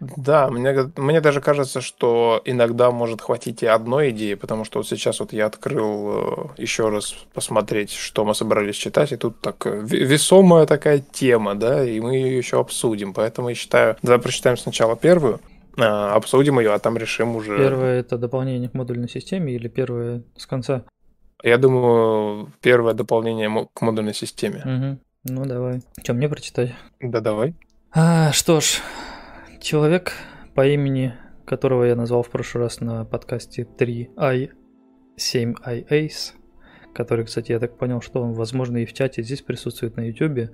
Да, 0.00 0.48
мне, 0.50 0.90
мне 0.96 1.20
даже 1.22 1.40
кажется, 1.40 1.80
что 1.80 2.42
иногда 2.44 2.90
может 2.90 3.22
хватить 3.22 3.62
и 3.62 3.66
одной 3.66 4.10
идеи, 4.10 4.34
потому 4.34 4.64
что 4.64 4.78
вот 4.80 4.88
сейчас 4.88 5.20
вот 5.20 5.32
я 5.32 5.46
открыл 5.46 6.52
э, 6.58 6.62
еще 6.62 6.90
раз 6.90 7.14
посмотреть, 7.32 7.92
что 7.92 8.24
мы 8.26 8.34
собрались 8.34 8.76
читать, 8.76 9.12
и 9.12 9.16
тут 9.16 9.40
так 9.40 9.66
э, 9.66 9.80
весомая 9.82 10.66
такая 10.66 10.98
тема, 10.98 11.54
да, 11.54 11.82
и 11.82 11.98
мы 12.00 12.16
ее 12.16 12.36
еще 12.36 12.60
обсудим. 12.60 13.14
Поэтому 13.14 13.48
я 13.48 13.54
считаю, 13.54 13.96
давай 14.02 14.20
прочитаем 14.20 14.58
сначала 14.58 14.96
первую, 14.96 15.40
а, 15.78 16.14
обсудим 16.14 16.58
ее, 16.58 16.74
а 16.74 16.78
там 16.78 16.98
решим 16.98 17.34
уже. 17.36 17.56
Первое 17.56 18.00
это 18.00 18.18
дополнение 18.18 18.68
к 18.68 18.74
модульной 18.74 19.08
системе 19.08 19.54
или 19.54 19.68
первое 19.68 20.22
с 20.36 20.46
конца? 20.46 20.84
Я 21.42 21.58
думаю, 21.58 22.52
первое 22.60 22.94
дополнение 22.94 23.68
к 23.72 23.82
модульной 23.82 24.14
системе. 24.14 24.62
Угу. 24.64 25.34
Ну, 25.34 25.44
давай. 25.44 25.82
Что, 26.02 26.14
мне 26.14 26.28
прочитать? 26.28 26.74
Да, 27.00 27.20
давай. 27.20 27.54
А, 27.92 28.32
что 28.32 28.60
ж, 28.60 28.80
человек 29.60 30.12
по 30.54 30.66
имени, 30.66 31.14
которого 31.44 31.84
я 31.84 31.96
назвал 31.96 32.22
в 32.22 32.30
прошлый 32.30 32.64
раз 32.64 32.80
на 32.80 33.04
подкасте 33.04 33.66
3i, 33.78 34.50
7i 35.18 35.88
Ace, 35.88 36.32
который, 36.94 37.24
кстати, 37.24 37.52
я 37.52 37.58
так 37.58 37.76
понял, 37.76 38.00
что 38.00 38.22
он, 38.22 38.32
возможно, 38.32 38.78
и 38.78 38.86
в 38.86 38.92
чате 38.92 39.22
здесь 39.22 39.42
присутствует 39.42 39.96
на 39.96 40.08
YouTube, 40.08 40.50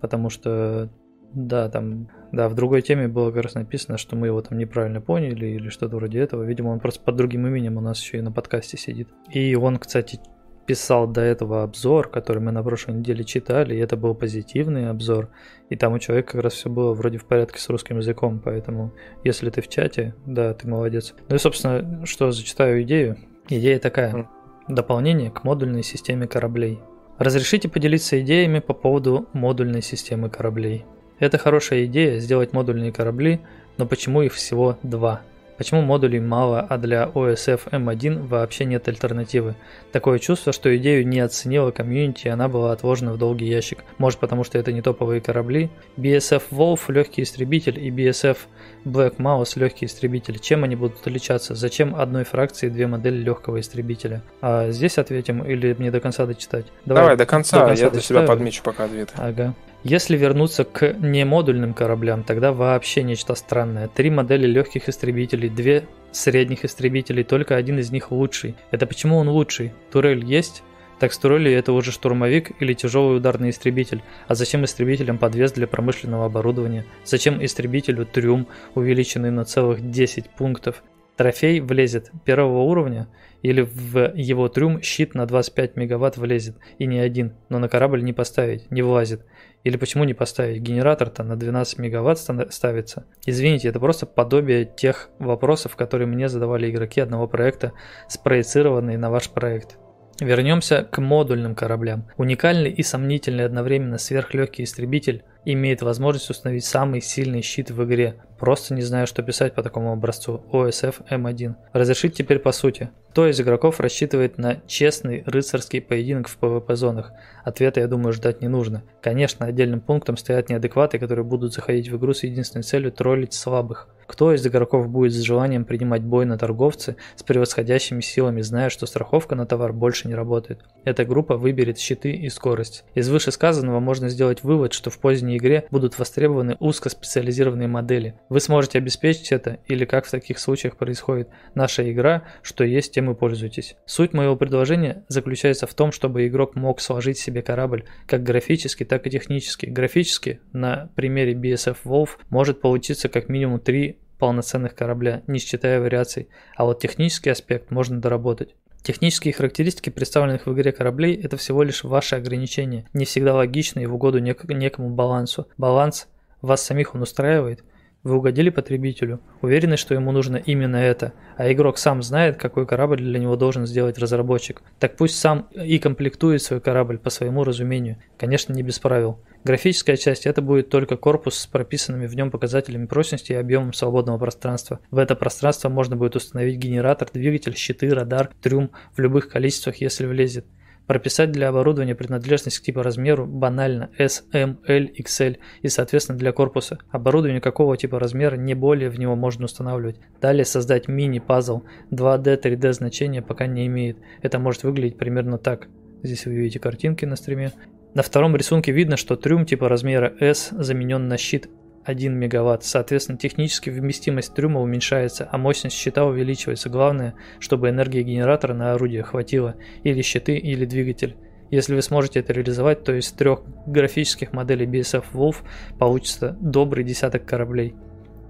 потому 0.00 0.30
что 0.30 0.90
да, 1.32 1.68
там, 1.68 2.08
да, 2.32 2.48
в 2.48 2.54
другой 2.54 2.82
теме 2.82 3.08
было 3.08 3.30
как 3.30 3.44
раз 3.44 3.54
написано, 3.54 3.98
что 3.98 4.16
мы 4.16 4.28
его 4.28 4.40
там 4.40 4.58
неправильно 4.58 5.00
поняли 5.00 5.46
или 5.46 5.68
что-то 5.68 5.96
вроде 5.96 6.18
этого. 6.18 6.42
Видимо, 6.42 6.68
он 6.68 6.80
просто 6.80 7.00
под 7.02 7.16
другим 7.16 7.46
именем 7.46 7.76
у 7.76 7.80
нас 7.80 8.00
еще 8.00 8.18
и 8.18 8.22
на 8.22 8.32
подкасте 8.32 8.76
сидит. 8.76 9.08
И 9.30 9.54
он, 9.54 9.78
кстати, 9.78 10.20
писал 10.66 11.06
до 11.06 11.20
этого 11.20 11.62
обзор, 11.62 12.10
который 12.10 12.42
мы 12.42 12.52
на 12.52 12.62
прошлой 12.62 12.96
неделе 12.96 13.24
читали, 13.24 13.74
и 13.74 13.78
это 13.78 13.96
был 13.96 14.14
позитивный 14.14 14.90
обзор. 14.90 15.30
И 15.70 15.76
там 15.76 15.94
у 15.94 15.98
человека 15.98 16.32
как 16.32 16.42
раз 16.42 16.54
все 16.54 16.68
было 16.68 16.92
вроде 16.92 17.18
в 17.18 17.24
порядке 17.24 17.60
с 17.60 17.68
русским 17.68 17.98
языком, 17.98 18.40
поэтому 18.44 18.92
если 19.24 19.48
ты 19.50 19.62
в 19.62 19.68
чате, 19.68 20.14
да, 20.26 20.52
ты 20.54 20.68
молодец. 20.68 21.14
Ну 21.28 21.36
и, 21.36 21.38
собственно, 21.38 22.04
что 22.04 22.30
зачитаю 22.32 22.82
идею. 22.82 23.16
Идея 23.48 23.78
такая. 23.78 24.28
Дополнение 24.68 25.30
к 25.30 25.44
модульной 25.44 25.84
системе 25.84 26.26
кораблей. 26.26 26.80
Разрешите 27.18 27.68
поделиться 27.68 28.20
идеями 28.20 28.58
по 28.58 28.74
поводу 28.74 29.28
модульной 29.32 29.80
системы 29.80 30.28
кораблей. 30.28 30.84
Это 31.18 31.38
хорошая 31.38 31.86
идея 31.86 32.18
сделать 32.18 32.52
модульные 32.52 32.92
корабли, 32.92 33.40
но 33.78 33.86
почему 33.86 34.22
их 34.22 34.34
всего 34.34 34.78
два? 34.82 35.22
Почему 35.56 35.80
модулей 35.80 36.20
мало, 36.20 36.60
а 36.60 36.76
для 36.76 37.10
OSF 37.14 37.70
M1 37.70 38.26
вообще 38.26 38.66
нет 38.66 38.86
альтернативы? 38.88 39.54
Такое 39.90 40.18
чувство, 40.18 40.52
что 40.52 40.76
идею 40.76 41.06
не 41.06 41.20
оценила 41.20 41.70
комьюнити 41.70 42.26
и 42.26 42.30
она 42.30 42.48
была 42.48 42.72
отложена 42.72 43.14
в 43.14 43.18
долгий 43.18 43.46
ящик. 43.46 43.78
Может 43.96 44.20
потому 44.20 44.44
что 44.44 44.58
это 44.58 44.72
не 44.72 44.82
топовые 44.82 45.22
корабли? 45.22 45.70
BSF 45.96 46.42
Wolf 46.50 46.80
легкий 46.88 47.22
истребитель 47.22 47.82
и 47.82 47.90
BSF 47.90 48.36
Black 48.84 49.16
Mouse 49.16 49.58
легкий 49.58 49.86
истребитель. 49.86 50.38
Чем 50.38 50.64
они 50.64 50.76
будут 50.76 51.00
отличаться? 51.00 51.54
Зачем 51.54 51.96
одной 51.96 52.24
фракции 52.24 52.68
две 52.68 52.86
модели 52.86 53.16
легкого 53.16 53.60
истребителя? 53.60 54.22
А 54.42 54.70
здесь 54.70 54.98
ответим 54.98 55.42
или 55.42 55.74
мне 55.78 55.90
до 55.90 56.00
конца 56.00 56.26
дочитать? 56.26 56.66
Давай, 56.84 57.02
Давай 57.02 57.16
до 57.16 57.24
конца, 57.24 57.60
до 57.60 57.66
конца 57.68 57.84
я 57.84 57.90
для 57.90 58.00
себя 58.02 58.22
подмечу 58.22 58.62
пока 58.62 58.84
ответ. 58.84 59.10
Ага. 59.16 59.54
Если 59.88 60.16
вернуться 60.16 60.64
к 60.64 60.94
немодульным 60.94 61.72
кораблям, 61.72 62.24
тогда 62.24 62.52
вообще 62.52 63.04
нечто 63.04 63.36
странное. 63.36 63.86
Три 63.86 64.10
модели 64.10 64.44
легких 64.44 64.88
истребителей, 64.88 65.48
две 65.48 65.84
средних 66.10 66.64
истребителей, 66.64 67.22
только 67.22 67.54
один 67.54 67.78
из 67.78 67.92
них 67.92 68.10
лучший. 68.10 68.56
Это 68.72 68.88
почему 68.88 69.16
он 69.16 69.28
лучший? 69.28 69.72
Турель 69.92 70.24
есть? 70.24 70.64
Так 70.98 71.12
с 71.12 71.18
турелью 71.18 71.56
это 71.56 71.72
уже 71.72 71.92
штурмовик 71.92 72.50
или 72.60 72.72
тяжелый 72.72 73.18
ударный 73.18 73.50
истребитель. 73.50 74.02
А 74.26 74.34
зачем 74.34 74.64
истребителям 74.64 75.18
подвес 75.18 75.52
для 75.52 75.68
промышленного 75.68 76.26
оборудования? 76.26 76.84
Зачем 77.04 77.44
истребителю 77.44 78.06
трюм, 78.06 78.48
увеличенный 78.74 79.30
на 79.30 79.44
целых 79.44 79.88
10 79.88 80.30
пунктов? 80.30 80.82
Трофей 81.16 81.60
влезет 81.60 82.10
первого 82.24 82.62
уровня 82.62 83.08
или 83.42 83.62
в 83.62 84.12
его 84.14 84.48
трюм 84.48 84.82
щит 84.82 85.14
на 85.14 85.26
25 85.26 85.76
мегаватт 85.76 86.16
влезет, 86.16 86.56
и 86.78 86.86
не 86.86 86.98
один, 86.98 87.34
но 87.48 87.58
на 87.58 87.68
корабль 87.68 88.02
не 88.02 88.12
поставить, 88.12 88.70
не 88.70 88.82
влазит. 88.82 89.22
Или 89.66 89.78
почему 89.78 90.04
не 90.04 90.14
поставить? 90.14 90.62
Генератор-то 90.62 91.24
на 91.24 91.34
12 91.34 91.78
мегаватт 91.78 92.20
ставится. 92.20 93.04
Извините, 93.26 93.66
это 93.66 93.80
просто 93.80 94.06
подобие 94.06 94.64
тех 94.64 95.10
вопросов, 95.18 95.74
которые 95.74 96.06
мне 96.06 96.28
задавали 96.28 96.70
игроки 96.70 97.00
одного 97.00 97.26
проекта, 97.26 97.72
спроецированные 98.06 98.96
на 98.96 99.10
ваш 99.10 99.28
проект. 99.28 99.76
Вернемся 100.20 100.82
к 100.82 100.98
модульным 100.98 101.54
кораблям. 101.54 102.06
Уникальный 102.16 102.70
и 102.70 102.82
сомнительный 102.82 103.44
одновременно 103.44 103.98
сверхлегкий 103.98 104.64
истребитель 104.64 105.24
имеет 105.44 105.82
возможность 105.82 106.30
установить 106.30 106.64
самый 106.64 107.02
сильный 107.02 107.42
щит 107.42 107.70
в 107.70 107.84
игре. 107.84 108.16
Просто 108.38 108.74
не 108.74 108.80
знаю, 108.80 109.06
что 109.06 109.22
писать 109.22 109.54
по 109.54 109.62
такому 109.62 109.92
образцу. 109.92 110.42
OSF 110.52 111.06
M1. 111.10 111.54
Разрешить 111.72 112.14
теперь 112.14 112.38
по 112.38 112.52
сути. 112.52 112.88
Кто 113.10 113.28
из 113.28 113.40
игроков 113.40 113.78
рассчитывает 113.78 114.38
на 114.38 114.60
честный 114.66 115.22
рыцарский 115.26 115.80
поединок 115.80 116.28
в 116.28 116.38
PvP-зонах? 116.38 117.12
Ответа, 117.44 117.80
я 117.80 117.86
думаю, 117.86 118.12
ждать 118.12 118.40
не 118.40 118.48
нужно. 118.48 118.82
Конечно, 119.02 119.46
отдельным 119.46 119.80
пунктом 119.80 120.16
стоят 120.16 120.48
неадекваты, 120.48 120.98
которые 120.98 121.24
будут 121.24 121.52
заходить 121.52 121.88
в 121.88 121.96
игру 121.96 122.14
с 122.14 122.24
единственной 122.24 122.62
целью 122.62 122.90
троллить 122.90 123.34
слабых. 123.34 123.88
Кто 124.06 124.32
из 124.32 124.46
игроков 124.46 124.88
будет 124.88 125.12
с 125.12 125.20
желанием 125.20 125.64
принимать 125.64 126.02
бой 126.02 126.26
на 126.26 126.38
торговце 126.38 126.96
с 127.16 127.22
превосходящими 127.22 128.00
силами, 128.00 128.40
зная, 128.40 128.70
что 128.70 128.86
страховка 128.86 129.34
на 129.34 129.46
товар 129.46 129.72
больше 129.72 130.08
не 130.08 130.14
работает? 130.14 130.60
Эта 130.84 131.04
группа 131.04 131.36
выберет 131.36 131.78
щиты 131.78 132.12
и 132.12 132.28
скорость. 132.28 132.84
Из 132.94 133.08
вышесказанного 133.08 133.80
можно 133.80 134.08
сделать 134.08 134.44
вывод, 134.44 134.72
что 134.72 134.90
в 134.90 134.98
поздней 134.98 135.36
игре 135.36 135.66
будут 135.70 135.98
востребованы 135.98 136.56
узкоспециализированные 136.60 137.68
модели. 137.68 138.14
Вы 138.28 138.40
сможете 138.40 138.78
обеспечить 138.78 139.32
это, 139.32 139.58
или 139.66 139.84
как 139.84 140.06
в 140.06 140.10
таких 140.10 140.38
случаях 140.38 140.76
происходит, 140.76 141.28
наша 141.54 141.90
игра, 141.90 142.22
что 142.42 142.64
есть, 142.64 142.92
тем 142.92 143.10
и 143.10 143.14
пользуйтесь. 143.14 143.76
Суть 143.86 144.12
моего 144.12 144.36
предложения 144.36 145.04
заключается 145.08 145.66
в 145.66 145.74
том, 145.74 145.90
чтобы 145.90 146.26
игрок 146.26 146.54
мог 146.54 146.80
сложить 146.80 147.18
себе 147.18 147.42
корабль 147.42 147.84
как 148.06 148.22
графически, 148.22 148.84
так 148.84 149.06
и 149.06 149.10
технически. 149.10 149.66
Графически, 149.66 150.40
на 150.52 150.90
примере 150.94 151.32
BSF 151.34 151.78
Wolf, 151.84 152.10
может 152.30 152.60
получиться 152.60 153.08
как 153.08 153.28
минимум 153.28 153.58
три 153.58 153.95
полноценных 154.18 154.74
корабля, 154.74 155.22
не 155.26 155.38
считая 155.38 155.80
вариаций, 155.80 156.28
а 156.56 156.64
вот 156.64 156.80
технический 156.80 157.30
аспект 157.30 157.70
можно 157.70 158.00
доработать. 158.00 158.54
Технические 158.82 159.34
характеристики 159.34 159.90
представленных 159.90 160.46
в 160.46 160.52
игре 160.52 160.72
кораблей– 160.72 161.14
это 161.22 161.36
всего 161.36 161.62
лишь 161.62 161.84
ваши 161.84 162.16
ограничения, 162.16 162.86
не 162.92 163.04
всегда 163.04 163.34
логичные 163.34 163.88
в 163.88 163.94
угоду 163.94 164.20
нек- 164.20 164.52
некому 164.52 164.90
балансу. 164.90 165.48
Баланс 165.58 166.08
вас 166.40 166.62
самих 166.62 166.94
он 166.94 167.02
устраивает– 167.02 167.64
вы 168.06 168.16
угодили 168.16 168.50
потребителю, 168.50 169.20
уверены, 169.42 169.76
что 169.76 169.92
ему 169.92 170.12
нужно 170.12 170.36
именно 170.36 170.76
это, 170.76 171.12
а 171.36 171.50
игрок 171.52 171.76
сам 171.76 172.02
знает, 172.02 172.36
какой 172.36 172.64
корабль 172.64 172.98
для 172.98 173.18
него 173.18 173.34
должен 173.34 173.66
сделать 173.66 173.98
разработчик. 173.98 174.62
Так 174.78 174.96
пусть 174.96 175.18
сам 175.18 175.48
и 175.52 175.78
комплектует 175.80 176.40
свой 176.40 176.60
корабль 176.60 176.98
по 176.98 177.10
своему 177.10 177.42
разумению, 177.42 177.96
конечно 178.16 178.52
не 178.52 178.62
без 178.62 178.78
правил. 178.78 179.18
Графическая 179.42 179.96
часть 179.96 180.26
это 180.26 180.40
будет 180.40 180.70
только 180.70 180.96
корпус 180.96 181.36
с 181.36 181.46
прописанными 181.46 182.06
в 182.06 182.14
нем 182.14 182.30
показателями 182.30 182.86
прочности 182.86 183.32
и 183.32 183.36
объемом 183.36 183.72
свободного 183.72 184.18
пространства. 184.18 184.78
В 184.90 184.98
это 184.98 185.16
пространство 185.16 185.68
можно 185.68 185.96
будет 185.96 186.14
установить 186.14 186.58
генератор, 186.58 187.08
двигатель, 187.12 187.56
щиты, 187.56 187.90
радар, 187.90 188.30
трюм 188.40 188.70
в 188.96 189.00
любых 189.00 189.28
количествах, 189.28 189.76
если 189.76 190.06
влезет. 190.06 190.46
Прописать 190.86 191.32
для 191.32 191.48
оборудования 191.48 191.94
принадлежность 191.94 192.60
к 192.60 192.62
типу 192.62 192.82
размеру 192.82 193.26
банально 193.26 193.90
S, 193.98 194.24
M, 194.32 194.58
L, 194.68 194.88
XL 194.98 195.38
и 195.62 195.68
соответственно 195.68 196.18
для 196.18 196.32
корпуса. 196.32 196.78
Оборудование 196.90 197.40
какого 197.40 197.76
типа 197.76 197.98
размера 197.98 198.36
не 198.36 198.54
более 198.54 198.88
в 198.88 198.98
него 198.98 199.16
можно 199.16 199.46
устанавливать. 199.46 199.96
Далее 200.20 200.44
создать 200.44 200.86
мини-пазл 200.86 201.62
2D, 201.90 202.40
3D 202.40 202.72
значения 202.72 203.20
пока 203.20 203.46
не 203.46 203.66
имеет. 203.66 203.98
Это 204.22 204.38
может 204.38 204.62
выглядеть 204.62 204.96
примерно 204.96 205.38
так. 205.38 205.66
Здесь 206.04 206.24
вы 206.26 206.34
видите 206.34 206.60
картинки 206.60 207.04
на 207.04 207.16
стриме. 207.16 207.52
На 207.94 208.02
втором 208.02 208.36
рисунке 208.36 208.72
видно, 208.72 208.96
что 208.96 209.16
трюм 209.16 209.44
типа 209.44 209.68
размера 209.68 210.14
S 210.20 210.50
заменен 210.50 211.08
на 211.08 211.16
щит 211.16 211.48
1 211.86 212.12
мегаватт. 212.12 212.64
Соответственно, 212.64 213.16
технически 213.16 213.70
вместимость 213.70 214.34
трюма 214.34 214.60
уменьшается, 214.60 215.28
а 215.30 215.38
мощность 215.38 215.76
щита 215.76 216.04
увеличивается. 216.04 216.68
Главное, 216.68 217.14
чтобы 217.38 217.68
энергии 217.70 218.02
генератора 218.02 218.54
на 218.54 218.72
орудие 218.72 219.04
хватило, 219.04 219.54
или 219.84 220.02
щиты, 220.02 220.36
или 220.36 220.64
двигатель. 220.64 221.16
Если 221.50 221.76
вы 221.76 221.82
сможете 221.82 222.20
это 222.20 222.32
реализовать, 222.32 222.82
то 222.82 222.92
из 222.92 223.12
трех 223.12 223.42
графических 223.66 224.32
моделей 224.32 224.66
BSF 224.66 225.04
Wolf 225.12 225.36
получится 225.78 226.36
добрый 226.40 226.82
десяток 226.82 227.24
кораблей. 227.24 227.76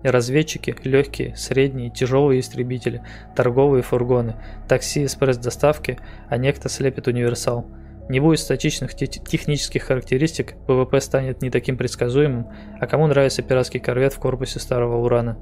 Разведчики, 0.02 0.76
легкие, 0.84 1.34
средние, 1.34 1.90
тяжелые 1.90 2.40
истребители, 2.40 3.02
торговые 3.34 3.82
фургоны, 3.82 4.36
такси 4.68 5.07
экспресс-доставки, 5.07 5.98
а 6.28 6.36
некто 6.36 6.68
слепит 6.68 7.09
универсал– 7.09 7.66
не 8.09 8.20
будет 8.20 8.38
статичных 8.38 8.94
технических 8.94 9.82
характеристик, 9.82 10.57
ПВП 10.66 11.00
станет 11.00 11.42
не 11.42 11.50
таким 11.50 11.76
предсказуемым, 11.76 12.48
а 12.80 12.86
кому 12.86 13.07
нравится 13.07 13.42
пиратский 13.42 13.80
корвет 13.80 14.12
в 14.12 14.18
корпусе 14.18 14.61
старого 14.61 15.04
урана. 15.04 15.38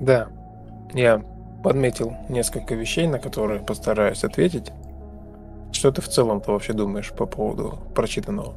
Да, 0.00 0.28
я 0.94 1.22
подметил 1.62 2.14
несколько 2.28 2.74
вещей, 2.74 3.06
на 3.06 3.18
которые 3.18 3.60
постараюсь 3.60 4.24
ответить. 4.24 4.72
Что 5.70 5.90
ты 5.92 6.02
в 6.02 6.08
целом-то 6.08 6.52
вообще 6.52 6.72
думаешь 6.72 7.12
по 7.12 7.26
поводу 7.26 7.78
прочитанного? 7.94 8.54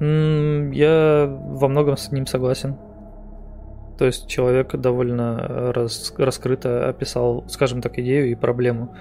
Я 0.00 1.26
во 1.26 1.68
многом 1.68 1.96
с 1.96 2.10
ним 2.10 2.26
согласен. 2.26 2.76
То 3.98 4.06
есть 4.06 4.26
человек 4.26 4.74
довольно 4.74 5.72
рас, 5.72 6.12
раскрыто 6.18 6.88
описал, 6.88 7.44
скажем 7.48 7.80
так, 7.80 7.98
идею 7.98 8.30
и 8.30 8.34
проблему. 8.34 8.94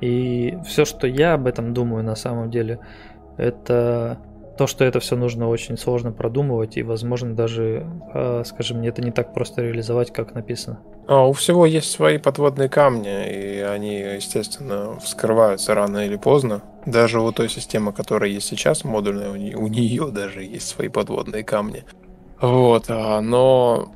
И 0.00 0.56
все, 0.64 0.84
что 0.84 1.06
я 1.06 1.34
об 1.34 1.46
этом 1.46 1.74
думаю 1.74 2.04
на 2.04 2.14
самом 2.14 2.50
деле, 2.50 2.78
это 3.36 4.18
то, 4.56 4.66
что 4.66 4.84
это 4.84 5.00
все 5.00 5.16
нужно 5.16 5.48
очень 5.48 5.76
сложно 5.76 6.12
продумывать, 6.12 6.76
и, 6.76 6.82
возможно, 6.82 7.34
даже, 7.34 7.86
а, 8.14 8.42
скажем, 8.44 8.82
это 8.82 9.02
не 9.02 9.10
так 9.10 9.34
просто 9.34 9.62
реализовать, 9.62 10.12
как 10.12 10.34
написано. 10.34 10.80
А 11.06 11.26
у 11.26 11.32
всего 11.32 11.66
есть 11.66 11.90
свои 11.90 12.18
подводные 12.18 12.68
камни, 12.68 13.30
и 13.30 13.60
они, 13.60 13.98
естественно, 13.98 14.98
вскрываются 15.00 15.74
рано 15.74 16.06
или 16.06 16.16
поздно. 16.16 16.62
Даже 16.86 17.20
у 17.20 17.30
той 17.32 17.48
системы, 17.48 17.92
которая 17.92 18.30
есть 18.30 18.48
сейчас, 18.48 18.84
модульная, 18.84 19.30
у 19.30 19.66
нее, 19.68 20.08
даже 20.10 20.42
есть 20.42 20.68
свои 20.68 20.88
подводные 20.88 21.44
камни. 21.44 21.84
Вот, 22.40 22.86
а, 22.88 23.20
но 23.20 23.92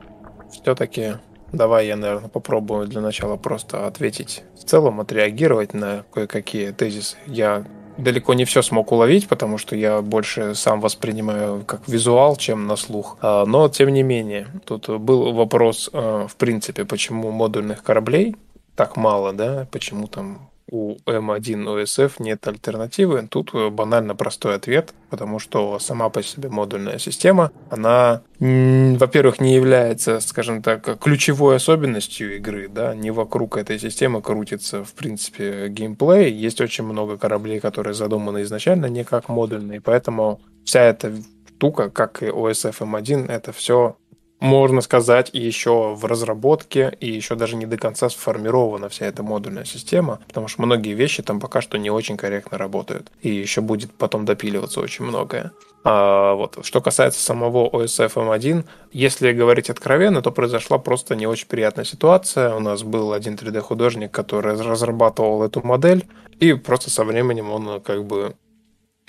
все-таки 0.50 1.14
давай 1.52 1.86
я, 1.86 1.96
наверное, 1.96 2.28
попробую 2.28 2.86
для 2.86 3.00
начала 3.00 3.36
просто 3.36 3.86
ответить 3.86 4.44
в 4.54 4.64
целом, 4.64 5.00
отреагировать 5.00 5.74
на 5.74 6.04
кое-какие 6.12 6.70
тезисы. 6.70 7.16
Я 7.26 7.64
далеко 7.96 8.34
не 8.34 8.44
все 8.44 8.62
смог 8.62 8.92
уловить, 8.92 9.28
потому 9.28 9.58
что 9.58 9.76
я 9.76 10.02
больше 10.02 10.54
сам 10.54 10.80
воспринимаю 10.80 11.64
как 11.66 11.86
визуал, 11.88 12.36
чем 12.36 12.66
на 12.66 12.76
слух. 12.76 13.16
А, 13.20 13.44
но, 13.46 13.68
тем 13.68 13.90
не 13.90 14.02
менее, 14.02 14.48
тут 14.64 14.88
был 14.88 15.32
вопрос, 15.32 15.90
а, 15.92 16.26
в 16.26 16.36
принципе, 16.36 16.84
почему 16.84 17.30
модульных 17.30 17.82
кораблей 17.82 18.36
так 18.76 18.96
мало, 18.96 19.32
да, 19.32 19.66
почему 19.70 20.06
там 20.06 20.49
у 20.70 20.96
М1 21.06 21.64
OSF 21.64 22.12
нет 22.18 22.46
альтернативы? 22.46 23.26
Тут 23.28 23.50
э, 23.54 23.68
банально 23.70 24.14
простой 24.14 24.54
ответ, 24.54 24.94
потому 25.10 25.38
что 25.38 25.78
сама 25.78 26.08
по 26.08 26.22
себе 26.22 26.48
модульная 26.48 26.98
система, 26.98 27.52
она, 27.68 28.22
во-первых, 28.38 29.40
не 29.40 29.54
является, 29.54 30.20
скажем 30.20 30.62
так, 30.62 30.98
ключевой 31.00 31.56
особенностью 31.56 32.36
игры, 32.36 32.68
да, 32.68 32.94
не 32.94 33.10
вокруг 33.10 33.56
этой 33.56 33.78
системы 33.78 34.22
крутится, 34.22 34.84
в 34.84 34.92
принципе, 34.94 35.68
геймплей. 35.68 36.32
Есть 36.32 36.60
очень 36.60 36.84
много 36.84 37.18
кораблей, 37.18 37.60
которые 37.60 37.94
задуманы 37.94 38.42
изначально 38.42 38.86
не 38.86 39.04
как 39.04 39.28
модульные, 39.28 39.80
поэтому 39.80 40.40
вся 40.64 40.82
эта 40.82 41.12
штука, 41.60 41.90
как 41.90 42.22
и 42.22 42.26
OSF 42.26 42.78
M1, 42.78 43.30
это 43.30 43.52
все 43.52 43.96
можно 44.40 44.80
сказать, 44.80 45.30
еще 45.34 45.94
в 45.94 46.04
разработке, 46.06 46.96
и 46.98 47.10
еще 47.10 47.34
даже 47.34 47.56
не 47.56 47.66
до 47.66 47.76
конца 47.76 48.08
сформирована 48.08 48.88
вся 48.88 49.06
эта 49.06 49.22
модульная 49.22 49.66
система, 49.66 50.18
потому 50.26 50.48
что 50.48 50.62
многие 50.62 50.94
вещи 50.94 51.22
там 51.22 51.40
пока 51.40 51.60
что 51.60 51.78
не 51.78 51.90
очень 51.90 52.16
корректно 52.16 52.56
работают, 52.56 53.12
и 53.20 53.28
еще 53.28 53.60
будет 53.60 53.92
потом 53.92 54.24
допиливаться 54.24 54.80
очень 54.80 55.04
многое. 55.04 55.52
А 55.84 56.34
вот, 56.34 56.58
что 56.62 56.80
касается 56.80 57.22
самого 57.22 57.68
OSF 57.68 58.14
M1, 58.14 58.64
если 58.92 59.32
говорить 59.32 59.70
откровенно, 59.70 60.22
то 60.22 60.30
произошла 60.30 60.78
просто 60.78 61.16
не 61.16 61.26
очень 61.26 61.46
приятная 61.46 61.84
ситуация. 61.84 62.54
У 62.54 62.60
нас 62.60 62.82
был 62.82 63.12
один 63.12 63.34
3D-художник, 63.34 64.10
который 64.10 64.56
разрабатывал 64.60 65.42
эту 65.42 65.66
модель, 65.66 66.06
и 66.38 66.54
просто 66.54 66.90
со 66.90 67.04
временем 67.04 67.50
он 67.50 67.80
как 67.80 68.04
бы 68.04 68.34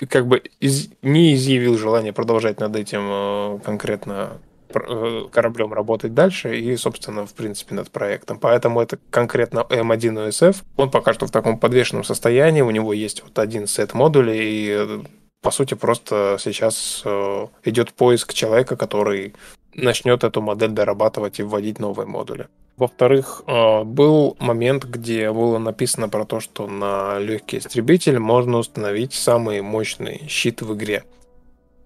как 0.10 0.28
бы 0.28 0.42
из, 0.60 0.90
не 1.04 1.36
изъявил 1.36 1.78
желание 1.78 2.12
продолжать 2.12 2.60
над 2.60 2.76
этим 2.76 3.02
э, 3.04 3.60
конкретно 3.64 4.32
Э, 4.32 4.51
кораблем 4.72 5.74
работать 5.74 6.14
дальше 6.14 6.58
и, 6.58 6.76
собственно, 6.78 7.26
в 7.26 7.34
принципе, 7.34 7.76
над 7.76 7.92
проектом. 7.92 8.40
Поэтому 8.40 8.82
это 8.82 8.98
конкретно 9.10 9.60
M1 9.70 10.30
OSF. 10.30 10.58
Он 10.78 10.90
пока 10.90 11.14
что 11.14 11.28
в 11.28 11.32
таком 11.32 11.58
подвешенном 11.58 12.04
состоянии, 12.04 12.62
у 12.62 12.72
него 12.72 12.94
есть 12.94 13.24
вот 13.24 13.38
один 13.40 13.68
сет 13.68 13.94
модулей, 13.94 14.40
и, 14.42 15.04
по 15.42 15.52
сути, 15.52 15.74
просто 15.74 16.38
сейчас 16.40 17.02
э, 17.06 17.48
идет 17.66 17.94
поиск 17.94 18.34
человека, 18.34 18.76
который 18.76 19.34
начнет 19.74 20.24
эту 20.24 20.42
модель 20.42 20.72
дорабатывать 20.72 21.40
и 21.40 21.44
вводить 21.44 21.80
новые 21.80 22.08
модули. 22.08 22.48
Во-вторых, 22.78 23.44
э, 23.46 23.84
был 23.84 24.36
момент, 24.40 24.86
где 24.86 25.32
было 25.32 25.58
написано 25.58 26.10
про 26.10 26.26
то, 26.26 26.40
что 26.40 26.68
на 26.68 27.20
легкий 27.20 27.60
истребитель 27.60 28.20
можно 28.20 28.58
установить 28.58 29.14
самый 29.14 29.62
мощный 29.62 30.24
щит 30.28 30.62
в 30.62 30.74
игре 30.74 31.04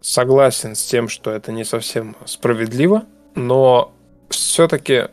согласен 0.06 0.76
с 0.76 0.86
тем, 0.86 1.10
что 1.10 1.32
это 1.32 1.51
не 1.51 1.66
совсем 1.66 2.16
справедливо, 2.26 3.06
но 3.34 3.91
все-таки 4.30 5.08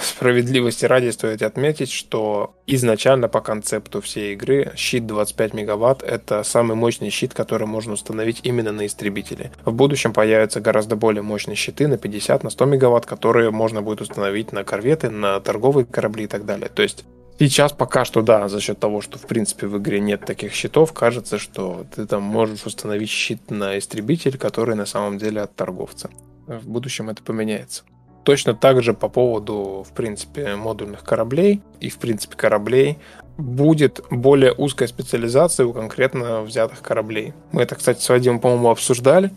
справедливости 0.00 0.86
ради 0.86 1.10
стоит 1.10 1.42
отметить, 1.42 1.90
что 1.90 2.54
изначально 2.66 3.28
по 3.28 3.42
концепту 3.42 4.00
всей 4.00 4.32
игры 4.32 4.72
щит 4.76 5.06
25 5.06 5.52
мегаватт 5.52 6.02
это 6.02 6.42
самый 6.42 6.74
мощный 6.74 7.10
щит, 7.10 7.34
который 7.34 7.66
можно 7.66 7.92
установить 7.92 8.40
именно 8.42 8.72
на 8.72 8.86
истребителе. 8.86 9.52
В 9.64 9.74
будущем 9.74 10.14
появятся 10.14 10.60
гораздо 10.60 10.96
более 10.96 11.22
мощные 11.22 11.56
щиты 11.56 11.86
на 11.86 11.98
50, 11.98 12.42
на 12.42 12.50
100 12.50 12.64
мегаватт, 12.64 13.04
которые 13.04 13.50
можно 13.50 13.82
будет 13.82 14.00
установить 14.00 14.52
на 14.52 14.64
корветы, 14.64 15.10
на 15.10 15.38
торговые 15.40 15.84
корабли 15.84 16.24
и 16.24 16.28
так 16.28 16.46
далее. 16.46 16.70
То 16.74 16.82
есть 16.82 17.04
Сейчас 17.40 17.72
пока 17.72 18.04
что, 18.04 18.20
да, 18.20 18.50
за 18.50 18.60
счет 18.60 18.78
того, 18.78 19.00
что 19.00 19.18
в 19.18 19.22
принципе 19.22 19.66
в 19.66 19.78
игре 19.78 19.98
нет 19.98 20.26
таких 20.26 20.52
щитов, 20.52 20.92
кажется, 20.92 21.38
что 21.38 21.86
ты 21.96 22.04
там 22.06 22.22
можешь 22.22 22.66
установить 22.66 23.08
щит 23.08 23.50
на 23.50 23.78
истребитель, 23.78 24.36
который 24.36 24.74
на 24.74 24.84
самом 24.84 25.16
деле 25.16 25.40
от 25.40 25.56
торговца. 25.56 26.10
В 26.46 26.68
будущем 26.68 27.08
это 27.08 27.22
поменяется. 27.22 27.84
Точно 28.24 28.52
так 28.52 28.82
же 28.82 28.92
по 28.92 29.08
поводу, 29.08 29.86
в 29.88 29.94
принципе, 29.94 30.54
модульных 30.54 31.02
кораблей 31.02 31.62
и, 31.80 31.88
в 31.88 31.96
принципе, 31.96 32.36
кораблей 32.36 32.98
будет 33.38 34.02
более 34.10 34.52
узкая 34.52 34.86
специализация 34.86 35.64
у 35.64 35.72
конкретно 35.72 36.42
взятых 36.42 36.82
кораблей. 36.82 37.32
Мы 37.52 37.62
это, 37.62 37.74
кстати, 37.74 38.02
с 38.02 38.08
Вадимом, 38.10 38.40
по-моему, 38.40 38.68
обсуждали. 38.68 39.30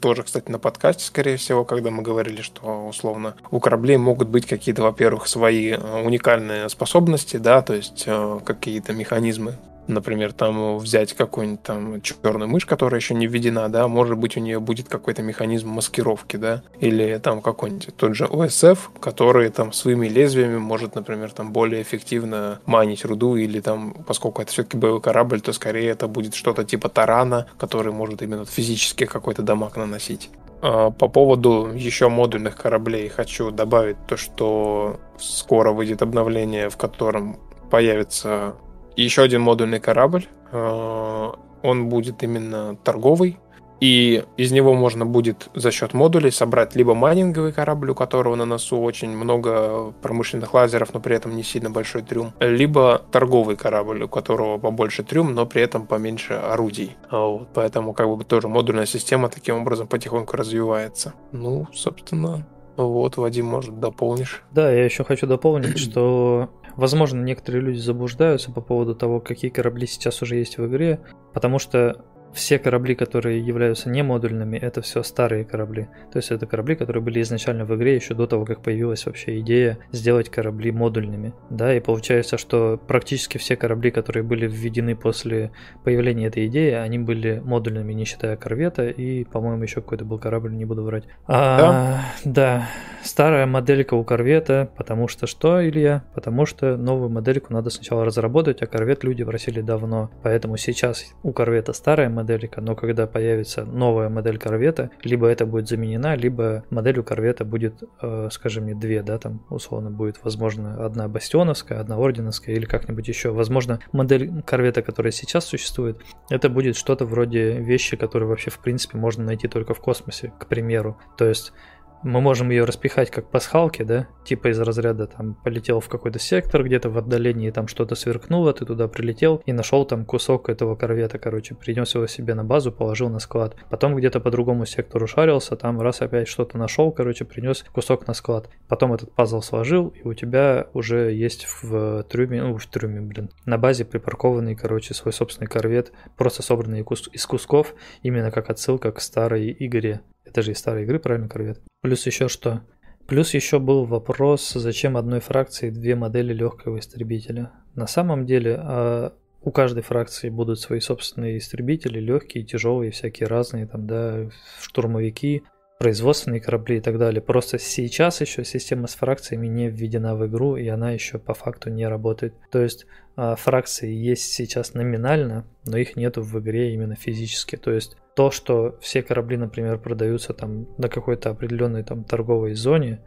Тоже, 0.00 0.22
кстати, 0.22 0.50
на 0.50 0.58
подкасте, 0.58 1.04
скорее 1.04 1.36
всего, 1.36 1.64
когда 1.64 1.90
мы 1.90 2.02
говорили, 2.02 2.42
что 2.42 2.88
условно 2.88 3.34
у 3.50 3.60
кораблей 3.60 3.96
могут 3.96 4.28
быть 4.28 4.46
какие-то, 4.46 4.82
во-первых, 4.82 5.26
свои 5.26 5.72
э, 5.72 6.02
уникальные 6.02 6.68
способности, 6.68 7.36
да, 7.36 7.62
то 7.62 7.74
есть 7.74 8.04
э, 8.06 8.40
какие-то 8.44 8.92
механизмы 8.92 9.56
например, 9.90 10.32
там 10.32 10.78
взять 10.78 11.12
какую-нибудь 11.14 11.62
там 11.62 12.00
черную 12.02 12.48
мышь, 12.48 12.66
которая 12.66 13.00
еще 13.00 13.14
не 13.14 13.26
введена, 13.26 13.68
да, 13.68 13.88
может 13.88 14.16
быть, 14.18 14.36
у 14.36 14.40
нее 14.40 14.60
будет 14.60 14.88
какой-то 14.88 15.22
механизм 15.22 15.68
маскировки, 15.68 16.36
да, 16.36 16.62
или 16.80 17.18
там 17.18 17.42
какой-нибудь 17.42 17.94
тот 17.96 18.14
же 18.14 18.24
OSF, 18.24 18.78
который 19.00 19.48
там 19.50 19.72
своими 19.72 20.08
лезвиями 20.08 20.58
может, 20.58 20.94
например, 20.94 21.32
там 21.32 21.52
более 21.52 21.82
эффективно 21.82 22.60
манить 22.66 23.04
руду, 23.04 23.36
или 23.36 23.60
там, 23.60 23.94
поскольку 24.06 24.42
это 24.42 24.52
все-таки 24.52 24.76
боевой 24.76 25.00
корабль, 25.00 25.40
то 25.40 25.52
скорее 25.52 25.90
это 25.90 26.08
будет 26.08 26.34
что-то 26.34 26.64
типа 26.64 26.88
тарана, 26.88 27.46
который 27.58 27.92
может 27.92 28.22
именно 28.22 28.44
физически 28.44 29.06
какой-то 29.06 29.42
дамаг 29.42 29.76
наносить. 29.76 30.30
А, 30.62 30.90
по 30.90 31.08
поводу 31.08 31.70
еще 31.74 32.08
модульных 32.08 32.56
кораблей 32.56 33.08
хочу 33.08 33.50
добавить 33.50 33.96
то, 34.06 34.16
что 34.16 35.00
скоро 35.18 35.72
выйдет 35.72 36.02
обновление, 36.02 36.68
в 36.68 36.76
котором 36.76 37.38
появится 37.70 38.54
еще 38.96 39.22
один 39.22 39.42
модульный 39.42 39.80
корабль. 39.80 40.26
Э, 40.52 41.30
он 41.62 41.88
будет 41.88 42.22
именно 42.22 42.76
торговый. 42.84 43.38
И 43.80 44.24
из 44.36 44.52
него 44.52 44.74
можно 44.74 45.06
будет 45.06 45.48
за 45.54 45.70
счет 45.70 45.94
модулей 45.94 46.30
собрать 46.30 46.76
либо 46.76 46.94
майнинговый 46.94 47.52
корабль, 47.52 47.90
у 47.90 47.94
которого 47.94 48.36
на 48.36 48.44
носу 48.44 48.78
очень 48.78 49.16
много 49.16 49.94
промышленных 50.02 50.52
лазеров, 50.52 50.92
но 50.92 51.00
при 51.00 51.16
этом 51.16 51.34
не 51.34 51.42
сильно 51.42 51.70
большой 51.70 52.02
трюм, 52.02 52.34
либо 52.40 53.00
торговый 53.10 53.56
корабль, 53.56 54.02
у 54.02 54.08
которого 54.08 54.58
побольше 54.58 55.02
трюм, 55.02 55.34
но 55.34 55.46
при 55.46 55.62
этом 55.62 55.86
поменьше 55.86 56.34
орудий. 56.34 56.96
А 57.08 57.26
вот, 57.26 57.48
поэтому 57.54 57.94
как 57.94 58.06
бы 58.14 58.22
тоже 58.22 58.48
модульная 58.48 58.86
система 58.86 59.30
таким 59.30 59.56
образом 59.56 59.86
потихоньку 59.86 60.36
развивается. 60.36 61.14
Ну, 61.32 61.66
собственно, 61.72 62.46
вот, 62.76 63.16
Вадим, 63.16 63.46
может, 63.46 63.80
дополнишь? 63.80 64.42
Да, 64.52 64.70
я 64.70 64.84
еще 64.84 65.04
хочу 65.04 65.26
дополнить, 65.26 65.78
что 65.90 66.50
Возможно, 66.76 67.20
некоторые 67.22 67.62
люди 67.62 67.78
заблуждаются 67.78 68.50
по 68.50 68.60
поводу 68.60 68.94
того, 68.94 69.20
какие 69.20 69.50
корабли 69.50 69.86
сейчас 69.86 70.22
уже 70.22 70.36
есть 70.36 70.58
в 70.58 70.66
игре, 70.66 71.00
потому 71.32 71.58
что 71.58 72.04
все 72.32 72.58
корабли, 72.58 72.94
которые 72.94 73.40
являются 73.40 73.88
не 73.88 74.02
модульными, 74.02 74.56
это 74.56 74.82
все 74.82 75.02
старые 75.02 75.44
корабли. 75.44 75.88
То 76.12 76.18
есть 76.18 76.30
это 76.30 76.46
корабли, 76.46 76.76
которые 76.76 77.02
были 77.02 77.20
изначально 77.22 77.64
в 77.64 77.74
игре 77.76 77.94
еще 77.94 78.14
до 78.14 78.26
того, 78.26 78.44
как 78.44 78.62
появилась 78.62 79.06
вообще 79.06 79.40
идея 79.40 79.78
сделать 79.92 80.28
корабли 80.28 80.70
модульными. 80.70 81.34
Да, 81.50 81.74
и 81.74 81.80
получается, 81.80 82.38
что 82.38 82.80
практически 82.86 83.38
все 83.38 83.56
корабли, 83.56 83.90
которые 83.90 84.22
были 84.22 84.46
введены 84.46 84.96
после 84.96 85.50
появления 85.84 86.26
этой 86.26 86.46
идеи, 86.46 86.72
они 86.72 86.98
были 86.98 87.40
модульными, 87.44 87.92
не 87.92 88.04
считая 88.04 88.36
корвета, 88.36 88.88
и, 88.88 89.24
по-моему, 89.24 89.62
еще 89.62 89.76
какой-то 89.76 90.04
был 90.04 90.18
корабль, 90.18 90.54
не 90.54 90.64
буду 90.64 90.82
врать. 90.82 91.04
А, 91.26 91.58
да? 91.58 92.00
Да, 92.24 92.68
старая 93.02 93.46
моделька 93.46 93.94
у 93.94 94.04
корвета, 94.04 94.70
потому 94.76 95.08
что 95.08 95.26
что, 95.26 95.66
Илья? 95.66 96.04
Потому 96.14 96.46
что 96.46 96.76
новую 96.76 97.10
модельку 97.10 97.52
надо 97.52 97.70
сначала 97.70 98.04
разработать, 98.04 98.62
а 98.62 98.66
корвет 98.66 99.04
люди 99.04 99.24
просили 99.24 99.60
давно. 99.60 100.10
Поэтому 100.22 100.56
сейчас 100.56 101.12
у 101.22 101.32
корвета 101.32 101.72
старая 101.72 102.08
моделька, 102.20 102.60
но 102.60 102.74
когда 102.74 103.06
появится 103.06 103.64
новая 103.64 104.08
модель 104.08 104.38
корвета, 104.38 104.90
либо 105.02 105.26
это 105.26 105.46
будет 105.46 105.68
заменена, 105.68 106.16
либо 106.16 106.64
модель 106.70 106.98
у 106.98 107.02
корвета 107.02 107.44
будет, 107.44 107.82
э, 108.02 108.28
скажем, 108.30 108.66
не 108.66 108.74
две, 108.74 109.02
да, 109.02 109.18
там 109.18 109.44
условно 109.50 109.90
будет, 109.90 110.20
возможно, 110.22 110.84
одна 110.84 111.08
бастионовская, 111.08 111.80
одна 111.80 111.96
орденовская 111.96 112.54
или 112.54 112.64
как-нибудь 112.64 113.08
еще. 113.08 113.30
Возможно, 113.30 113.80
модель 113.92 114.42
корвета, 114.42 114.82
которая 114.82 115.12
сейчас 115.12 115.44
существует, 115.44 115.98
это 116.28 116.48
будет 116.48 116.76
что-то 116.76 117.04
вроде 117.04 117.60
вещи, 117.60 117.96
которые 117.96 118.28
вообще 118.28 118.50
в 118.50 118.58
принципе 118.58 118.98
можно 118.98 119.24
найти 119.24 119.48
только 119.48 119.74
в 119.74 119.80
космосе, 119.80 120.32
к 120.38 120.46
примеру. 120.46 120.98
То 121.16 121.26
есть 121.26 121.52
мы 122.02 122.20
можем 122.20 122.50
ее 122.50 122.64
распихать 122.64 123.10
как 123.10 123.30
пасхалки, 123.30 123.82
да, 123.82 124.08
типа 124.24 124.48
из 124.48 124.58
разряда 124.58 125.06
там 125.06 125.34
полетел 125.34 125.80
в 125.80 125.88
какой-то 125.88 126.18
сектор, 126.18 126.64
где-то 126.64 126.90
в 126.90 126.98
отдалении 126.98 127.50
там 127.50 127.68
что-то 127.68 127.94
сверкнуло, 127.94 128.52
ты 128.52 128.64
туда 128.64 128.88
прилетел 128.88 129.42
и 129.46 129.52
нашел 129.52 129.84
там 129.84 130.04
кусок 130.04 130.48
этого 130.48 130.76
корвета, 130.76 131.18
короче, 131.18 131.54
принес 131.54 131.94
его 131.94 132.06
себе 132.06 132.34
на 132.34 132.44
базу, 132.44 132.72
положил 132.72 133.08
на 133.08 133.18
склад. 133.18 133.56
Потом 133.68 133.94
где-то 133.96 134.20
по 134.20 134.30
другому 134.30 134.66
сектору 134.66 135.06
шарился, 135.06 135.56
там 135.56 135.80
раз 135.80 136.00
опять 136.00 136.28
что-то 136.28 136.58
нашел, 136.58 136.90
короче, 136.92 137.24
принес 137.24 137.64
кусок 137.72 138.06
на 138.06 138.14
склад. 138.14 138.48
Потом 138.68 138.94
этот 138.94 139.14
пазл 139.14 139.40
сложил, 139.40 139.88
и 139.88 140.06
у 140.06 140.14
тебя 140.14 140.68
уже 140.72 141.12
есть 141.12 141.46
в 141.62 142.02
трюме, 142.04 142.42
ну 142.42 142.56
в 142.56 142.66
трюме, 142.66 143.00
блин, 143.00 143.30
на 143.44 143.58
базе 143.58 143.84
припаркованный, 143.84 144.56
короче, 144.56 144.94
свой 144.94 145.12
собственный 145.12 145.48
корвет, 145.48 145.92
просто 146.16 146.42
собранный 146.42 146.80
из 147.12 147.26
кусков, 147.26 147.74
именно 148.02 148.30
как 148.30 148.50
отсылка 148.50 148.92
к 148.92 149.00
старой 149.00 149.54
игре. 149.58 150.00
Это 150.24 150.42
же 150.42 150.52
из 150.52 150.58
старой 150.58 150.84
игры, 150.84 150.98
правильно, 150.98 151.28
корвет? 151.28 151.60
Плюс 151.82 152.06
еще 152.06 152.28
что? 152.28 152.62
Плюс 153.06 153.34
еще 153.34 153.58
был 153.58 153.86
вопрос, 153.86 154.52
зачем 154.52 154.96
одной 154.96 155.20
фракции 155.20 155.70
две 155.70 155.96
модели 155.96 156.32
легкого 156.32 156.78
истребителя. 156.78 157.50
На 157.74 157.86
самом 157.86 158.24
деле, 158.24 158.56
а, 158.58 159.12
у 159.42 159.50
каждой 159.50 159.82
фракции 159.82 160.28
будут 160.28 160.60
свои 160.60 160.80
собственные 160.80 161.38
истребители, 161.38 161.98
легкие, 161.98 162.44
тяжелые, 162.44 162.92
всякие 162.92 163.26
разные, 163.26 163.66
там, 163.66 163.86
да, 163.86 164.28
штурмовики, 164.60 165.42
производственные 165.80 166.42
корабли 166.42 166.76
и 166.76 166.80
так 166.80 166.98
далее. 166.98 167.22
Просто 167.22 167.58
сейчас 167.58 168.20
еще 168.20 168.44
система 168.44 168.86
с 168.86 168.94
фракциями 168.94 169.46
не 169.46 169.70
введена 169.70 170.14
в 170.14 170.26
игру, 170.26 170.56
и 170.56 170.68
она 170.68 170.92
еще 170.92 171.18
по 171.18 171.32
факту 171.32 171.70
не 171.70 171.88
работает. 171.88 172.34
То 172.50 172.60
есть 172.62 172.86
а, 173.16 173.34
фракции 173.34 173.90
есть 173.90 174.30
сейчас 174.32 174.74
номинально, 174.74 175.46
но 175.64 175.78
их 175.78 175.96
нету 175.96 176.22
в 176.22 176.38
игре 176.38 176.74
именно 176.74 176.96
физически. 176.96 177.56
То 177.56 177.72
есть 177.72 177.96
то, 178.14 178.30
что 178.30 178.78
все 178.80 179.02
корабли, 179.02 179.36
например, 179.36 179.78
продаются 179.78 180.32
там 180.32 180.66
на 180.78 180.88
какой-то 180.88 181.30
определенной 181.30 181.84
там 181.84 182.04
торговой 182.04 182.54
зоне, 182.54 183.00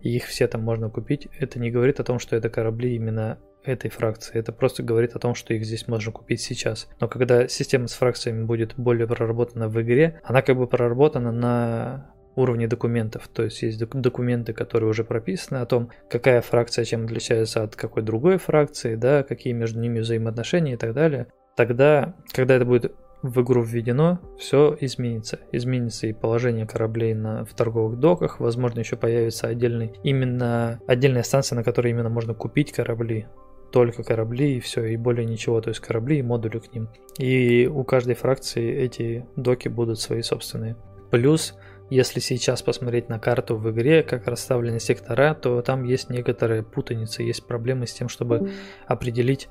и 0.00 0.16
их 0.16 0.24
все 0.24 0.46
там 0.46 0.62
можно 0.62 0.90
купить, 0.90 1.28
это 1.38 1.58
не 1.58 1.70
говорит 1.70 2.00
о 2.00 2.04
том, 2.04 2.18
что 2.18 2.36
это 2.36 2.48
корабли 2.48 2.94
именно 2.94 3.38
этой 3.64 3.90
фракции. 3.90 4.38
Это 4.38 4.52
просто 4.52 4.82
говорит 4.82 5.14
о 5.14 5.18
том, 5.18 5.34
что 5.34 5.52
их 5.52 5.64
здесь 5.64 5.86
можно 5.86 6.12
купить 6.12 6.40
сейчас. 6.40 6.88
Но 6.98 7.08
когда 7.08 7.48
система 7.48 7.88
с 7.88 7.92
фракциями 7.92 8.44
будет 8.44 8.74
более 8.76 9.06
проработана 9.06 9.68
в 9.68 9.80
игре, 9.82 10.20
она 10.24 10.42
как 10.42 10.56
бы 10.56 10.66
проработана 10.66 11.30
на 11.30 12.14
уровне 12.36 12.68
документов. 12.68 13.28
То 13.28 13.42
есть 13.42 13.62
есть 13.62 13.78
документы, 13.78 14.52
которые 14.52 14.88
уже 14.88 15.04
прописаны 15.04 15.58
о 15.58 15.66
том, 15.66 15.90
какая 16.08 16.40
фракция 16.40 16.84
чем 16.84 17.04
отличается 17.04 17.62
от 17.62 17.76
какой 17.76 18.02
другой 18.02 18.38
фракции, 18.38 18.94
да, 18.94 19.22
какие 19.22 19.52
между 19.52 19.80
ними 19.80 20.00
взаимоотношения 20.00 20.74
и 20.74 20.76
так 20.76 20.94
далее. 20.94 21.26
Тогда, 21.56 22.14
когда 22.32 22.54
это 22.54 22.64
будет 22.64 22.94
в 23.22 23.40
игру 23.42 23.62
введено, 23.62 24.20
все 24.38 24.76
изменится. 24.80 25.40
Изменится 25.52 26.06
и 26.06 26.12
положение 26.12 26.66
кораблей 26.66 27.14
на, 27.14 27.44
в 27.44 27.54
торговых 27.54 27.98
доках, 27.98 28.40
возможно, 28.40 28.80
еще 28.80 28.96
появится 28.96 29.48
отдельный, 29.48 29.92
именно 30.02 30.80
отдельная 30.86 31.22
станция, 31.22 31.56
на 31.56 31.64
которой 31.64 31.90
именно 31.90 32.08
можно 32.08 32.34
купить 32.34 32.72
корабли, 32.72 33.26
только 33.72 34.02
корабли 34.02 34.56
и 34.56 34.60
все, 34.60 34.84
и 34.84 34.96
более 34.96 35.26
ничего, 35.26 35.60
то 35.60 35.68
есть 35.68 35.80
корабли 35.80 36.18
и 36.18 36.22
модули 36.22 36.58
к 36.58 36.72
ним. 36.72 36.88
И 37.18 37.66
у 37.66 37.84
каждой 37.84 38.14
фракции 38.14 38.74
эти 38.74 39.26
доки 39.36 39.68
будут 39.68 40.00
свои 40.00 40.22
собственные. 40.22 40.76
Плюс, 41.10 41.54
если 41.90 42.20
сейчас 42.20 42.62
посмотреть 42.62 43.08
на 43.08 43.18
карту 43.18 43.56
в 43.56 43.70
игре, 43.70 44.02
как 44.02 44.26
расставлены 44.26 44.80
сектора, 44.80 45.34
то 45.34 45.60
там 45.62 45.84
есть 45.84 46.08
некоторые 46.08 46.62
путаницы, 46.62 47.22
есть 47.22 47.46
проблемы 47.46 47.86
с 47.86 47.92
тем, 47.92 48.08
чтобы 48.08 48.50
определить, 48.86 49.48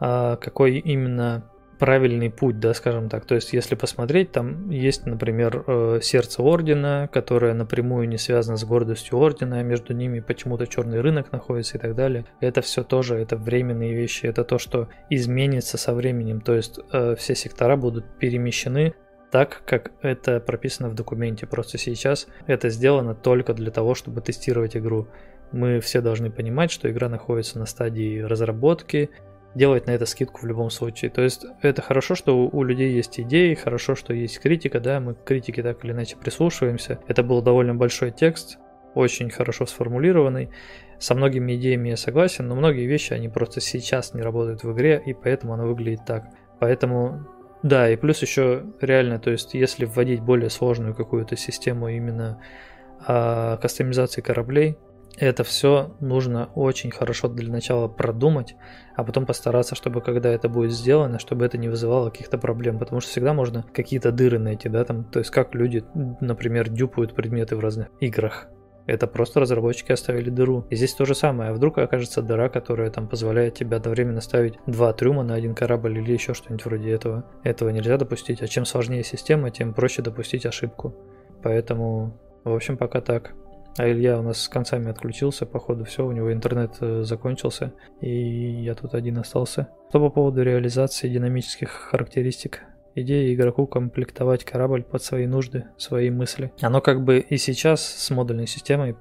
а, 0.00 0.36
какой 0.36 0.78
именно 0.78 1.48
правильный 1.78 2.30
путь, 2.30 2.58
да, 2.58 2.74
скажем 2.74 3.08
так. 3.08 3.24
То 3.24 3.34
есть, 3.34 3.52
если 3.52 3.74
посмотреть, 3.74 4.32
там 4.32 4.70
есть, 4.70 5.06
например, 5.06 5.64
э, 5.66 6.00
сердце 6.02 6.42
ордена, 6.42 7.08
которое 7.12 7.54
напрямую 7.54 8.08
не 8.08 8.18
связано 8.18 8.56
с 8.56 8.64
гордостью 8.64 9.18
ордена, 9.18 9.62
между 9.62 9.94
ними 9.94 10.20
почему-то 10.20 10.66
черный 10.66 11.00
рынок 11.00 11.32
находится 11.32 11.78
и 11.78 11.80
так 11.80 11.94
далее. 11.94 12.24
Это 12.40 12.60
все 12.62 12.82
тоже, 12.82 13.16
это 13.16 13.36
временные 13.36 13.94
вещи, 13.94 14.26
это 14.26 14.44
то, 14.44 14.58
что 14.58 14.88
изменится 15.10 15.78
со 15.78 15.94
временем. 15.94 16.40
То 16.40 16.54
есть, 16.54 16.78
э, 16.92 17.14
все 17.16 17.34
сектора 17.34 17.76
будут 17.76 18.18
перемещены 18.18 18.94
так, 19.30 19.62
как 19.66 19.92
это 20.02 20.40
прописано 20.40 20.88
в 20.88 20.94
документе. 20.94 21.46
Просто 21.46 21.78
сейчас 21.78 22.26
это 22.46 22.70
сделано 22.70 23.14
только 23.14 23.54
для 23.54 23.70
того, 23.70 23.94
чтобы 23.94 24.20
тестировать 24.20 24.76
игру. 24.76 25.08
Мы 25.52 25.80
все 25.80 26.00
должны 26.00 26.30
понимать, 26.30 26.70
что 26.70 26.90
игра 26.90 27.08
находится 27.08 27.58
на 27.58 27.66
стадии 27.66 28.20
разработки, 28.20 29.10
делать 29.56 29.86
на 29.86 29.92
это 29.92 30.04
скидку 30.06 30.42
в 30.42 30.46
любом 30.46 30.70
случае. 30.70 31.10
То 31.10 31.22
есть 31.22 31.46
это 31.62 31.80
хорошо, 31.80 32.14
что 32.14 32.46
у, 32.46 32.62
людей 32.62 32.92
есть 32.92 33.18
идеи, 33.18 33.54
хорошо, 33.54 33.94
что 33.94 34.12
есть 34.12 34.38
критика, 34.38 34.80
да, 34.80 35.00
мы 35.00 35.14
к 35.14 35.24
критике 35.24 35.62
так 35.62 35.82
или 35.84 35.92
иначе 35.92 36.16
прислушиваемся. 36.16 37.00
Это 37.08 37.22
был 37.22 37.40
довольно 37.40 37.74
большой 37.74 38.10
текст, 38.10 38.58
очень 38.94 39.30
хорошо 39.30 39.64
сформулированный. 39.64 40.50
Со 40.98 41.14
многими 41.14 41.56
идеями 41.56 41.88
я 41.90 41.96
согласен, 41.96 42.48
но 42.48 42.54
многие 42.54 42.86
вещи, 42.86 43.14
они 43.14 43.28
просто 43.28 43.60
сейчас 43.60 44.12
не 44.14 44.20
работают 44.20 44.62
в 44.62 44.72
игре, 44.72 45.02
и 45.04 45.14
поэтому 45.14 45.54
оно 45.54 45.66
выглядит 45.66 46.04
так. 46.06 46.26
Поэтому, 46.60 47.26
да, 47.62 47.90
и 47.90 47.96
плюс 47.96 48.20
еще 48.22 48.62
реально, 48.80 49.18
то 49.18 49.30
есть 49.30 49.54
если 49.54 49.86
вводить 49.86 50.20
более 50.20 50.50
сложную 50.50 50.94
какую-то 50.94 51.36
систему 51.36 51.88
именно 51.88 52.42
о 53.00 53.56
кастомизации 53.56 54.20
кораблей, 54.20 54.76
это 55.16 55.44
все 55.44 55.96
нужно 56.00 56.50
очень 56.54 56.90
хорошо 56.90 57.28
для 57.28 57.50
начала 57.50 57.88
продумать, 57.88 58.54
а 58.94 59.04
потом 59.04 59.26
постараться, 59.26 59.74
чтобы 59.74 60.00
когда 60.00 60.30
это 60.30 60.48
будет 60.48 60.72
сделано, 60.72 61.18
чтобы 61.18 61.44
это 61.44 61.58
не 61.58 61.68
вызывало 61.68 62.10
каких-то 62.10 62.38
проблем, 62.38 62.78
потому 62.78 63.00
что 63.00 63.10
всегда 63.10 63.32
можно 63.32 63.64
какие-то 63.72 64.12
дыры 64.12 64.38
найти, 64.38 64.68
да, 64.68 64.84
там, 64.84 65.04
то 65.04 65.18
есть 65.18 65.30
как 65.30 65.54
люди, 65.54 65.84
например, 66.20 66.68
дюпают 66.68 67.14
предметы 67.14 67.56
в 67.56 67.60
разных 67.60 67.88
играх. 68.00 68.48
Это 68.86 69.08
просто 69.08 69.40
разработчики 69.40 69.90
оставили 69.90 70.30
дыру. 70.30 70.64
И 70.70 70.76
здесь 70.76 70.94
то 70.94 71.04
же 71.04 71.16
самое. 71.16 71.50
А 71.50 71.52
вдруг 71.52 71.76
окажется 71.78 72.22
дыра, 72.22 72.48
которая 72.48 72.88
там 72.88 73.08
позволяет 73.08 73.54
тебе 73.54 73.76
одновременно 73.76 74.20
ставить 74.20 74.60
два 74.66 74.92
трюма 74.92 75.24
на 75.24 75.34
один 75.34 75.56
корабль 75.56 75.98
или 75.98 76.12
еще 76.12 76.34
что-нибудь 76.34 76.64
вроде 76.64 76.92
этого. 76.92 77.24
Этого 77.42 77.70
нельзя 77.70 77.96
допустить. 77.96 78.42
А 78.42 78.46
чем 78.46 78.64
сложнее 78.64 79.02
система, 79.02 79.50
тем 79.50 79.74
проще 79.74 80.02
допустить 80.02 80.46
ошибку. 80.46 80.94
Поэтому, 81.42 82.16
в 82.44 82.54
общем, 82.54 82.76
пока 82.76 83.00
так. 83.00 83.34
А 83.78 83.88
Илья 83.88 84.18
у 84.18 84.22
нас 84.22 84.42
с 84.42 84.48
концами 84.48 84.88
отключился, 84.88 85.44
походу 85.44 85.84
все, 85.84 86.06
у 86.06 86.12
него 86.12 86.32
интернет 86.32 86.76
э, 86.80 87.02
закончился, 87.02 87.74
и 88.00 88.62
я 88.62 88.74
тут 88.74 88.94
один 88.94 89.18
остался. 89.18 89.68
Что 89.90 90.00
по 90.00 90.08
поводу 90.08 90.42
реализации 90.42 91.08
динамических 91.08 91.68
характеристик? 91.68 92.62
Идея 92.94 93.34
игроку 93.34 93.66
комплектовать 93.66 94.44
корабль 94.44 94.82
под 94.82 95.02
свои 95.02 95.26
нужды, 95.26 95.66
свои 95.76 96.08
мысли. 96.08 96.52
Оно 96.62 96.80
как 96.80 97.04
бы 97.04 97.18
и 97.18 97.36
сейчас 97.36 97.84
с 97.84 98.08
модульной 98.08 98.46
системой 98.46 98.96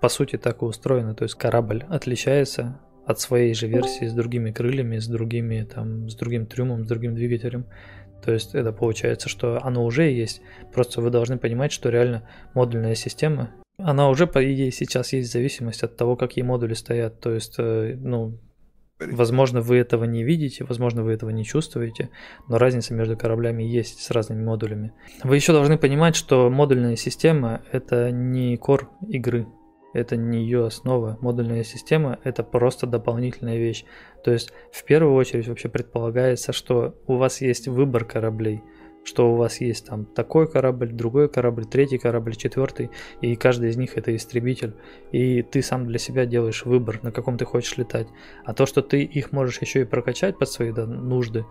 по 0.00 0.08
сути 0.08 0.36
так 0.36 0.62
и 0.62 0.64
устроено. 0.64 1.14
То 1.14 1.22
есть 1.22 1.36
корабль 1.36 1.84
отличается 1.88 2.80
от 3.06 3.20
своей 3.20 3.54
же 3.54 3.68
версии 3.68 4.06
с 4.06 4.12
другими 4.12 4.50
крыльями, 4.50 4.98
с 4.98 5.06
другими 5.06 5.62
там, 5.62 6.08
с 6.08 6.16
другим 6.16 6.46
трюмом, 6.46 6.84
с 6.84 6.88
другим 6.88 7.14
двигателем. 7.14 7.66
То 8.24 8.32
есть 8.32 8.56
это 8.56 8.72
получается, 8.72 9.28
что 9.28 9.60
оно 9.62 9.84
уже 9.84 10.10
есть. 10.10 10.42
Просто 10.74 11.00
вы 11.00 11.10
должны 11.10 11.38
понимать, 11.38 11.70
что 11.70 11.88
реально 11.90 12.28
модульная 12.54 12.96
система, 12.96 13.52
она 13.78 14.08
уже 14.08 14.26
по 14.26 14.42
идее 14.52 14.70
сейчас 14.70 15.12
есть 15.12 15.32
зависимость 15.32 15.82
от 15.82 15.96
того, 15.96 16.16
какие 16.16 16.44
модули 16.44 16.74
стоят. 16.74 17.20
То 17.20 17.32
есть, 17.32 17.54
э, 17.58 17.96
ну, 17.98 18.38
Возможно, 18.98 19.60
вы 19.60 19.76
этого 19.76 20.04
не 20.04 20.24
видите, 20.24 20.64
возможно, 20.64 21.02
вы 21.02 21.12
этого 21.12 21.28
не 21.28 21.44
чувствуете, 21.44 22.08
но 22.48 22.56
разница 22.56 22.94
между 22.94 23.14
кораблями 23.14 23.62
есть 23.62 24.00
с 24.00 24.10
разными 24.10 24.42
модулями. 24.42 24.94
Вы 25.22 25.36
еще 25.36 25.52
должны 25.52 25.76
понимать, 25.76 26.16
что 26.16 26.48
модульная 26.48 26.96
система– 26.96 27.60
это 27.72 28.10
не 28.10 28.56
кор 28.56 28.88
игры, 29.06 29.46
это 29.92 30.16
не 30.16 30.38
ее 30.38 30.64
основа. 30.64 31.18
Модульная 31.20 31.62
система– 31.62 32.18
это 32.24 32.42
просто 32.42 32.86
дополнительная 32.86 33.58
вещь. 33.58 33.84
То 34.24 34.32
есть, 34.32 34.50
в 34.72 34.82
первую 34.84 35.14
очередь 35.14 35.46
вообще 35.46 35.68
предполагается, 35.68 36.54
что 36.54 36.94
у 37.06 37.16
вас 37.16 37.42
есть 37.42 37.68
выбор 37.68 38.06
кораблей– 38.06 38.62
что 39.06 39.32
у 39.32 39.36
вас 39.36 39.60
есть 39.60 39.86
там 39.86 40.04
такой 40.04 40.50
корабль, 40.50 40.90
другой 40.92 41.28
корабль, 41.28 41.64
третий 41.64 41.96
корабль, 41.96 42.34
четвертый, 42.34 42.90
и 43.20 43.36
каждый 43.36 43.70
из 43.70 43.76
них 43.76 43.96
это 43.96 44.14
истребитель, 44.14 44.74
и 45.12 45.42
ты 45.42 45.62
сам 45.62 45.86
для 45.86 45.98
себя 45.98 46.26
делаешь 46.26 46.64
выбор, 46.64 46.98
на 47.02 47.12
каком 47.12 47.38
ты 47.38 47.44
хочешь 47.44 47.76
летать. 47.76 48.08
А 48.44 48.52
то, 48.52 48.66
что 48.66 48.82
ты 48.82 49.02
их 49.02 49.30
можешь 49.30 49.60
еще 49.60 49.82
и 49.82 49.84
прокачать 49.84 50.38
под 50.38 50.50
свои 50.50 50.72
нужды, 50.72 51.44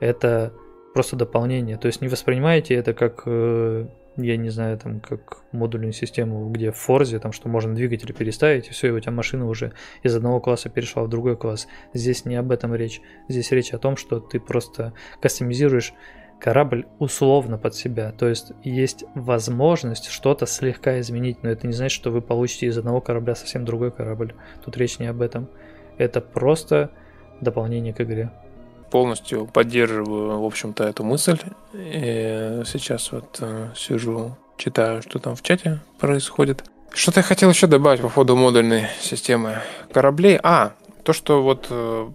это 0.00 0.52
просто 0.92 1.16
дополнение. 1.16 1.78
То 1.78 1.86
есть 1.86 2.02
не 2.02 2.08
воспринимайте 2.08 2.74
это 2.74 2.92
как, 2.92 3.22
э, 3.24 3.86
я 4.16 4.36
не 4.36 4.50
знаю, 4.50 4.78
там, 4.78 5.00
как 5.00 5.38
модульную 5.52 5.92
систему, 5.92 6.50
где 6.50 6.72
в 6.72 6.76
Форзе, 6.76 7.20
там, 7.20 7.32
что 7.32 7.48
можно 7.48 7.74
двигатель 7.74 8.12
переставить, 8.12 8.68
и 8.68 8.70
все, 8.70 8.88
и 8.88 8.90
у 8.90 9.00
тебя 9.00 9.12
машина 9.12 9.48
уже 9.48 9.72
из 10.02 10.14
одного 10.14 10.40
класса 10.40 10.68
перешла 10.68 11.04
в 11.04 11.08
другой 11.08 11.38
класс. 11.38 11.68
Здесь 11.94 12.26
не 12.26 12.36
об 12.36 12.50
этом 12.50 12.74
речь. 12.74 13.00
Здесь 13.28 13.50
речь 13.50 13.72
о 13.72 13.78
том, 13.78 13.96
что 13.96 14.20
ты 14.20 14.40
просто 14.40 14.92
кастомизируешь 15.22 15.94
корабль 16.40 16.86
условно 16.98 17.58
под 17.58 17.74
себя. 17.74 18.12
То 18.12 18.28
есть 18.28 18.52
есть 18.62 19.04
возможность 19.14 20.08
что-то 20.08 20.46
слегка 20.46 21.00
изменить, 21.00 21.42
но 21.42 21.50
это 21.50 21.66
не 21.66 21.72
значит, 21.72 21.94
что 21.94 22.10
вы 22.10 22.20
получите 22.20 22.66
из 22.66 22.78
одного 22.78 23.00
корабля 23.00 23.34
совсем 23.34 23.64
другой 23.64 23.90
корабль. 23.90 24.34
Тут 24.64 24.76
речь 24.76 24.98
не 24.98 25.06
об 25.06 25.20
этом. 25.20 25.48
Это 25.96 26.20
просто 26.20 26.90
дополнение 27.40 27.92
к 27.92 28.00
игре. 28.00 28.30
Полностью 28.90 29.46
поддерживаю, 29.46 30.40
в 30.40 30.44
общем-то, 30.44 30.84
эту 30.84 31.04
мысль. 31.04 31.38
И 31.74 32.62
сейчас 32.64 33.12
вот 33.12 33.38
э, 33.40 33.68
сижу, 33.76 34.36
читаю, 34.56 35.02
что 35.02 35.18
там 35.18 35.36
в 35.36 35.42
чате 35.42 35.80
происходит. 35.98 36.64
Что-то 36.94 37.20
я 37.20 37.24
хотел 37.24 37.50
еще 37.50 37.66
добавить 37.66 38.00
по 38.00 38.08
поводу 38.08 38.34
модульной 38.34 38.86
системы 39.00 39.58
кораблей. 39.92 40.38
А, 40.42 40.72
то, 41.02 41.12
что 41.12 41.42
вот 41.42 41.66
э, 41.68 42.08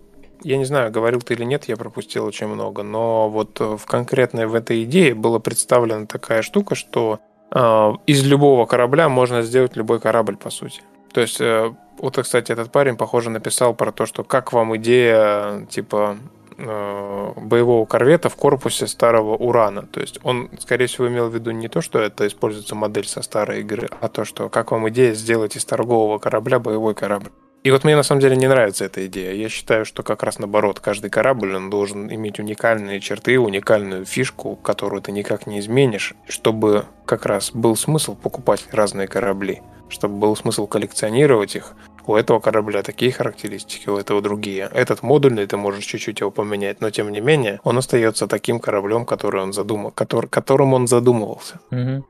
я 0.43 0.57
не 0.57 0.65
знаю, 0.65 0.91
говорил 0.91 1.21
ты 1.21 1.33
или 1.33 1.43
нет, 1.43 1.65
я 1.65 1.77
пропустил 1.77 2.25
очень 2.25 2.47
много, 2.47 2.83
но 2.83 3.29
вот 3.29 3.59
э, 3.59 3.77
в 3.77 3.85
конкретной 3.85 4.45
в 4.45 4.55
этой 4.55 4.83
идее 4.83 5.15
была 5.15 5.39
представлена 5.39 6.05
такая 6.05 6.41
штука, 6.41 6.75
что 6.75 7.19
э, 7.51 7.91
из 8.05 8.25
любого 8.25 8.65
корабля 8.65 9.09
можно 9.09 9.41
сделать 9.41 9.75
любой 9.75 9.99
корабль, 9.99 10.37
по 10.37 10.49
сути. 10.49 10.81
То 11.13 11.21
есть, 11.21 11.39
э, 11.39 11.73
вот, 11.99 12.17
кстати, 12.17 12.51
этот 12.51 12.71
парень, 12.71 12.97
похоже, 12.97 13.29
написал 13.29 13.73
про 13.73 13.91
то, 13.91 14.05
что 14.05 14.23
как 14.23 14.53
вам 14.53 14.75
идея, 14.77 15.65
типа, 15.69 16.17
боевого 16.55 17.85
корвета 17.85 18.29
в 18.29 18.35
корпусе 18.35 18.85
старого 18.85 19.35
урана. 19.35 19.87
То 19.87 20.01
есть 20.01 20.19
он, 20.21 20.51
скорее 20.59 20.85
всего, 20.85 21.07
имел 21.07 21.27
в 21.27 21.33
виду 21.33 21.49
не 21.49 21.67
то, 21.67 21.81
что 21.81 21.97
это 21.97 22.27
используется 22.27 22.75
модель 22.75 23.07
со 23.07 23.23
старой 23.23 23.61
игры, 23.61 23.89
а 24.01 24.07
то, 24.07 24.23
что 24.23 24.49
как 24.49 24.71
вам 24.71 24.87
идея 24.89 25.15
сделать 25.15 25.55
из 25.55 25.65
торгового 25.65 26.19
корабля 26.19 26.59
боевой 26.59 26.93
корабль. 26.93 27.31
И 27.63 27.71
вот 27.71 27.85
мне 27.85 27.95
на 27.95 28.03
самом 28.03 28.19
деле 28.19 28.35
не 28.35 28.47
нравится 28.47 28.83
эта 28.83 29.05
идея. 29.07 29.31
Я 29.31 29.47
считаю, 29.47 29.85
что 29.85 30.03
как 30.03 30.21
раз 30.23 30.37
наоборот, 30.37 30.81
каждый 30.81 31.09
корабль 31.09 31.55
он 31.55 31.69
должен 31.69 32.13
иметь 32.13 32.37
уникальные 32.37 32.99
черты, 32.99 33.39
уникальную 33.39 34.03
фишку, 34.05 34.57
которую 34.57 35.01
ты 35.01 35.13
никак 35.13 35.47
не 35.47 35.59
изменишь, 35.59 36.13
чтобы 36.27 36.85
как 37.05 37.25
раз 37.25 37.51
был 37.51 37.77
смысл 37.77 38.15
покупать 38.15 38.65
разные 38.71 39.07
корабли, 39.07 39.61
чтобы 39.89 40.17
был 40.17 40.35
смысл 40.35 40.67
коллекционировать 40.67 41.55
их, 41.55 41.75
у 42.05 42.15
этого 42.15 42.39
корабля 42.39 42.83
такие 42.83 43.13
характеристики, 43.13 43.87
у 43.87 43.97
этого 43.97 44.21
другие. 44.21 44.69
Этот 44.73 45.03
модульный 45.03 45.47
ты 45.47 45.55
можешь 45.55 45.85
чуть-чуть 45.85 46.19
его 46.19 46.31
поменять, 46.31 46.81
но 46.81 46.89
тем 46.89 47.11
не 47.11 47.21
менее 47.21 47.61
он 47.63 47.77
остается 47.77 48.27
таким 48.27 48.59
кораблем, 48.59 49.05
который 49.05 49.41
он 49.41 49.53
задумал, 49.53 49.91
который, 49.91 50.27
которым 50.27 50.73
он 50.73 50.87
задумывался. 50.87 51.61
Угу. 51.71 52.03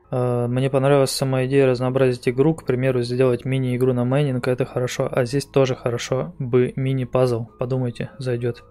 Мне 0.48 0.68
понравилась 0.68 1.12
сама 1.12 1.44
идея 1.44 1.66
разнообразить 1.66 2.28
игру, 2.28 2.54
к 2.54 2.64
примеру, 2.64 3.02
сделать 3.02 3.44
мини-игру 3.44 3.92
на 3.92 4.04
майнинг, 4.04 4.48
это 4.48 4.64
хорошо, 4.64 5.08
а 5.10 5.24
здесь 5.24 5.44
тоже 5.44 5.76
хорошо 5.76 6.34
бы 6.40 6.72
мини-пазл, 6.74 7.46
подумайте, 7.58 8.10
зайдет. 8.18 8.64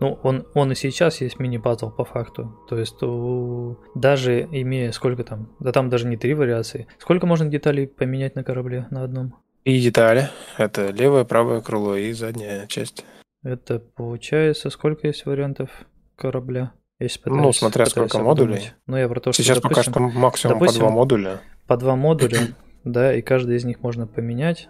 Ну, 0.00 0.18
он, 0.22 0.46
он 0.54 0.72
и 0.72 0.74
сейчас 0.74 1.20
есть 1.20 1.38
мини-пазл 1.38 1.90
по 1.90 2.04
факту. 2.04 2.58
То 2.68 2.78
есть 2.78 3.02
у, 3.02 3.78
даже 3.94 4.42
имея 4.50 4.92
сколько 4.92 5.24
там, 5.24 5.54
да 5.60 5.72
там 5.72 5.90
даже 5.90 6.06
не 6.06 6.16
три 6.16 6.32
вариации. 6.34 6.88
Сколько 6.98 7.26
можно 7.26 7.46
деталей 7.48 7.86
поменять 7.86 8.34
на 8.34 8.42
корабле 8.42 8.86
на 8.90 9.04
одном? 9.04 9.36
И 9.64 9.78
детали. 9.78 10.30
Это 10.56 10.90
левое, 10.90 11.24
правое 11.24 11.60
крыло 11.60 11.96
и 11.96 12.12
задняя 12.12 12.66
часть. 12.66 13.04
Это 13.42 13.78
получается, 13.78 14.70
сколько 14.70 15.06
есть 15.06 15.26
вариантов 15.26 15.70
корабля? 16.16 16.72
Если 16.98 17.18
пытаюсь, 17.20 17.42
ну, 17.42 17.52
смотря 17.52 17.86
сколько 17.86 18.18
модулей. 18.18 18.72
Ну, 18.86 18.96
я 18.96 19.08
про 19.08 19.20
то, 19.20 19.32
что, 19.32 19.42
Сейчас 19.42 19.58
допустим, 19.60 19.92
пока 19.92 20.10
что 20.10 20.18
максимум 20.18 20.58
допустим, 20.58 20.80
по 20.80 20.86
два 20.86 20.94
модуля. 20.94 21.40
По 21.66 21.76
два 21.76 21.96
модуля, 21.96 22.38
да, 22.84 23.14
и 23.14 23.22
каждый 23.22 23.56
из 23.56 23.64
них 23.64 23.80
можно 23.80 24.06
поменять. 24.06 24.68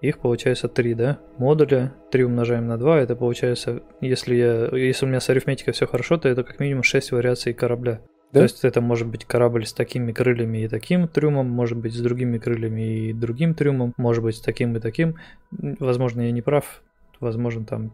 Их 0.00 0.18
получается 0.18 0.68
три, 0.68 0.94
да? 0.94 1.18
Модуля, 1.36 1.92
три 2.10 2.24
умножаем 2.24 2.66
на 2.66 2.78
два, 2.78 2.98
это 2.98 3.14
получается, 3.16 3.82
если, 4.00 4.34
я, 4.34 4.68
если 4.76 5.04
у 5.04 5.08
меня 5.08 5.20
с 5.20 5.28
арифметикой 5.28 5.74
все 5.74 5.86
хорошо, 5.86 6.16
то 6.16 6.28
это 6.28 6.42
как 6.42 6.58
минимум 6.58 6.82
6 6.82 7.12
вариаций 7.12 7.52
корабля. 7.52 8.00
Да? 8.32 8.40
То 8.40 8.42
есть 8.44 8.64
это 8.64 8.80
может 8.80 9.08
быть 9.08 9.24
корабль 9.24 9.66
с 9.66 9.72
такими 9.72 10.12
крыльями 10.12 10.58
и 10.58 10.68
таким 10.68 11.08
трюмом, 11.08 11.50
может 11.50 11.76
быть 11.76 11.94
с 11.94 12.00
другими 12.00 12.38
крыльями 12.38 13.08
и 13.08 13.12
другим 13.12 13.54
трюмом, 13.54 13.92
может 13.98 14.22
быть 14.22 14.36
с 14.36 14.40
таким 14.40 14.76
и 14.76 14.80
таким. 14.80 15.16
Возможно, 15.50 16.22
я 16.22 16.30
не 16.30 16.40
прав, 16.40 16.82
возможно 17.18 17.66
там, 17.66 17.92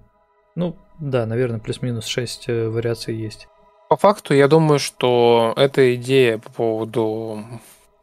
ну 0.54 0.76
да, 1.00 1.26
наверное, 1.26 1.58
плюс-минус 1.58 2.06
6 2.06 2.48
э, 2.48 2.68
вариаций 2.68 3.16
есть. 3.16 3.48
По 3.88 3.96
факту, 3.96 4.34
я 4.34 4.46
думаю, 4.46 4.78
что 4.78 5.54
эта 5.56 5.94
идея 5.94 6.38
по 6.38 6.50
поводу 6.50 7.44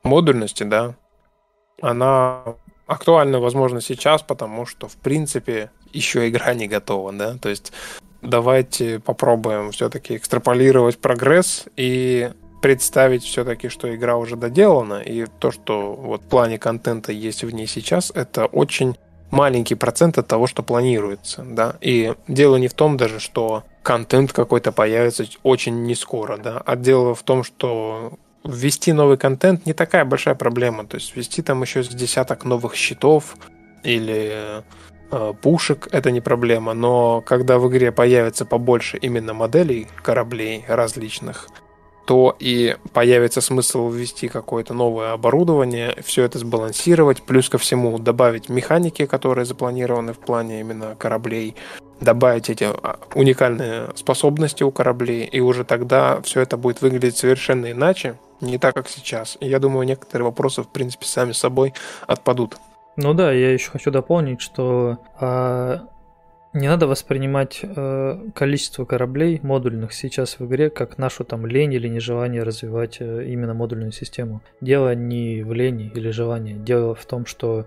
модульности, 0.01 0.63
да, 0.63 0.95
она 1.81 2.55
актуальна, 2.85 3.39
возможно, 3.39 3.81
сейчас, 3.81 4.21
потому 4.21 4.65
что, 4.65 4.87
в 4.87 4.95
принципе, 4.97 5.69
еще 5.91 6.27
игра 6.27 6.53
не 6.53 6.67
готова, 6.67 7.11
да, 7.13 7.37
то 7.37 7.49
есть 7.49 7.71
давайте 8.21 8.99
попробуем 8.99 9.71
все-таки 9.71 10.15
экстраполировать 10.17 10.97
прогресс 10.97 11.65
и 11.75 12.31
представить 12.61 13.23
все-таки, 13.23 13.67
что 13.67 13.93
игра 13.93 14.15
уже 14.15 14.35
доделана, 14.35 15.01
и 15.01 15.25
то, 15.39 15.51
что 15.51 15.93
вот 15.93 16.21
в 16.21 16.27
плане 16.27 16.57
контента 16.57 17.11
есть 17.11 17.43
в 17.43 17.51
ней 17.51 17.67
сейчас, 17.67 18.11
это 18.15 18.45
очень 18.45 18.95
маленький 19.31 19.75
процент 19.75 20.17
от 20.17 20.27
того, 20.27 20.47
что 20.47 20.63
планируется, 20.63 21.43
да, 21.45 21.75
и 21.81 22.13
дело 22.27 22.55
не 22.55 22.67
в 22.67 22.73
том 22.73 22.97
даже, 22.97 23.19
что 23.19 23.63
контент 23.81 24.31
какой-то 24.31 24.71
появится 24.71 25.25
очень 25.43 25.83
не 25.83 25.95
скоро, 25.95 26.37
да, 26.37 26.61
а 26.65 26.75
дело 26.75 27.15
в 27.15 27.23
том, 27.23 27.43
что 27.43 28.13
ввести 28.43 28.93
новый 28.93 29.17
контент 29.17 29.65
не 29.65 29.73
такая 29.73 30.05
большая 30.05 30.35
проблема, 30.35 30.85
то 30.85 30.95
есть 30.95 31.15
ввести 31.15 31.41
там 31.41 31.61
еще 31.61 31.83
с 31.83 31.87
десяток 31.87 32.45
новых 32.45 32.75
счетов 32.75 33.37
или 33.83 34.63
Э, 35.15 35.31
пушек 35.39 35.89
это 35.91 36.09
не 36.09 36.21
проблема, 36.21 36.73
но 36.73 37.21
когда 37.21 37.59
в 37.59 37.69
игре 37.69 37.91
появится 37.91 38.45
побольше 38.45 38.97
именно 38.97 39.35
моделей 39.35 39.87
кораблей 40.01 40.65
различных, 40.67 41.49
то 42.07 42.35
и 42.39 42.77
появится 42.93 43.39
смысл 43.39 43.91
ввести 43.91 44.27
какое-то 44.27 44.73
новое 44.73 45.13
оборудование, 45.13 45.95
все 46.03 46.23
это 46.23 46.39
сбалансировать, 46.39 47.21
плюс 47.21 47.47
ко 47.47 47.59
всему 47.59 47.99
добавить 47.99 48.49
механики, 48.49 49.05
которые 49.05 49.45
запланированы 49.45 50.13
в 50.13 50.19
плане 50.19 50.61
именно 50.61 50.95
кораблей, 50.95 51.55
добавить 52.01 52.49
эти 52.49 52.65
а, 52.65 52.99
уникальные 53.15 53.89
способности 53.95 54.63
у 54.63 54.71
кораблей, 54.71 55.25
и 55.25 55.39
уже 55.39 55.63
тогда 55.63 56.21
все 56.21 56.41
это 56.41 56.57
будет 56.57 56.81
выглядеть 56.81 57.17
совершенно 57.17 57.71
иначе, 57.71 58.15
не 58.41 58.57
так, 58.57 58.75
как 58.75 58.89
сейчас. 58.89 59.37
И 59.39 59.47
я 59.47 59.59
думаю, 59.59 59.87
некоторые 59.87 60.25
вопросы, 60.25 60.63
в 60.63 60.67
принципе, 60.67 61.05
сами 61.05 61.31
собой 61.31 61.73
отпадут. 62.07 62.57
Ну 62.95 63.13
да, 63.13 63.31
я 63.31 63.51
еще 63.51 63.71
хочу 63.71 63.89
дополнить, 63.89 64.41
что 64.41 64.97
а, 65.19 65.87
не 66.53 66.67
надо 66.67 66.85
воспринимать 66.85 67.61
э, 67.63 68.19
количество 68.35 68.85
кораблей 68.85 69.39
модульных 69.41 69.91
сейчас 69.91 70.37
в 70.37 70.45
игре 70.45 70.69
как 70.69 70.99
нашу 70.99 71.23
там 71.23 71.47
лень 71.47 71.73
или 71.73 71.87
нежелание 71.87 72.43
развивать 72.43 72.97
э, 72.99 73.25
именно 73.25 73.55
модульную 73.55 73.91
систему. 73.91 74.41
Дело 74.61 74.93
не 74.93 75.41
в 75.41 75.51
лени 75.51 75.91
или 75.95 76.11
желании. 76.11 76.53
Дело 76.53 76.93
в 76.93 77.03
том, 77.05 77.25
что 77.25 77.65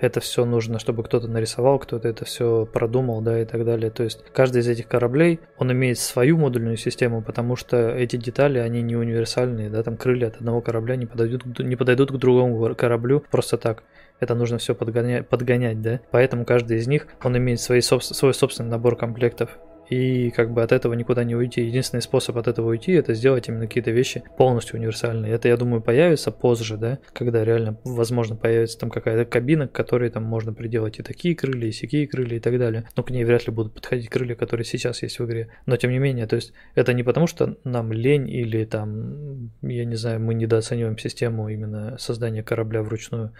это 0.00 0.20
все 0.20 0.44
нужно, 0.44 0.78
чтобы 0.78 1.02
кто-то 1.04 1.28
нарисовал, 1.28 1.78
кто-то 1.78 2.08
это 2.08 2.24
все 2.24 2.66
продумал, 2.66 3.20
да, 3.20 3.40
и 3.40 3.44
так 3.44 3.64
далее. 3.64 3.90
То 3.90 4.02
есть 4.02 4.24
каждый 4.32 4.62
из 4.62 4.68
этих 4.68 4.88
кораблей, 4.88 5.40
он 5.58 5.70
имеет 5.72 5.98
свою 5.98 6.38
модульную 6.38 6.76
систему, 6.76 7.22
потому 7.22 7.56
что 7.56 7.90
эти 7.90 8.16
детали, 8.16 8.58
они 8.58 8.82
не 8.82 8.96
универсальные, 8.96 9.70
да, 9.70 9.82
там 9.82 9.96
крылья 9.96 10.28
от 10.28 10.36
одного 10.36 10.60
корабля 10.60 10.96
не 10.96 11.06
подойдут, 11.06 11.58
не 11.58 11.76
подойдут 11.76 12.10
к 12.10 12.16
другому 12.16 12.74
кораблю 12.74 13.24
просто 13.30 13.56
так 13.56 13.82
это 14.20 14.34
нужно 14.34 14.58
все 14.58 14.74
подгонять, 14.74 15.26
подгонять, 15.28 15.80
да. 15.80 16.00
Поэтому 16.10 16.44
каждый 16.44 16.76
из 16.76 16.86
них, 16.86 17.06
он 17.24 17.36
имеет 17.38 17.60
свои, 17.60 17.80
свой 17.80 18.34
собственный 18.34 18.70
набор 18.70 18.96
комплектов. 18.96 19.58
И 19.90 20.30
как 20.30 20.52
бы 20.52 20.62
от 20.62 20.70
этого 20.70 20.94
никуда 20.94 21.24
не 21.24 21.34
уйти. 21.34 21.62
Единственный 21.62 22.00
способ 22.00 22.36
от 22.36 22.46
этого 22.46 22.68
уйти, 22.68 22.92
это 22.92 23.12
сделать 23.12 23.48
именно 23.48 23.66
какие-то 23.66 23.90
вещи 23.90 24.22
полностью 24.38 24.78
универсальные. 24.78 25.32
Это, 25.32 25.48
я 25.48 25.56
думаю, 25.56 25.82
появится 25.82 26.30
позже, 26.30 26.76
да, 26.76 27.00
когда 27.12 27.44
реально, 27.44 27.80
возможно, 27.82 28.36
появится 28.36 28.78
там 28.78 28.90
какая-то 28.90 29.28
кабина, 29.28 29.66
к 29.66 29.72
которой 29.72 30.08
там 30.10 30.22
можно 30.22 30.52
приделать 30.52 31.00
и 31.00 31.02
такие 31.02 31.34
крылья, 31.34 31.66
и 31.66 31.72
сякие 31.72 32.06
крылья 32.06 32.36
и 32.36 32.40
так 32.40 32.56
далее. 32.56 32.88
Но 32.96 33.02
к 33.02 33.10
ней 33.10 33.24
вряд 33.24 33.48
ли 33.48 33.52
будут 33.52 33.74
подходить 33.74 34.08
крылья, 34.08 34.36
которые 34.36 34.64
сейчас 34.64 35.02
есть 35.02 35.18
в 35.18 35.26
игре. 35.26 35.48
Но 35.66 35.76
тем 35.76 35.90
не 35.90 35.98
менее, 35.98 36.28
то 36.28 36.36
есть 36.36 36.52
это 36.76 36.92
не 36.92 37.02
потому, 37.02 37.26
что 37.26 37.58
нам 37.64 37.92
лень 37.92 38.30
или 38.30 38.64
там, 38.64 39.50
я 39.60 39.84
не 39.84 39.96
знаю, 39.96 40.20
мы 40.20 40.34
недооцениваем 40.34 40.98
систему 40.98 41.48
именно 41.48 41.98
создания 41.98 42.44
корабля 42.44 42.84
вручную. 42.84 43.34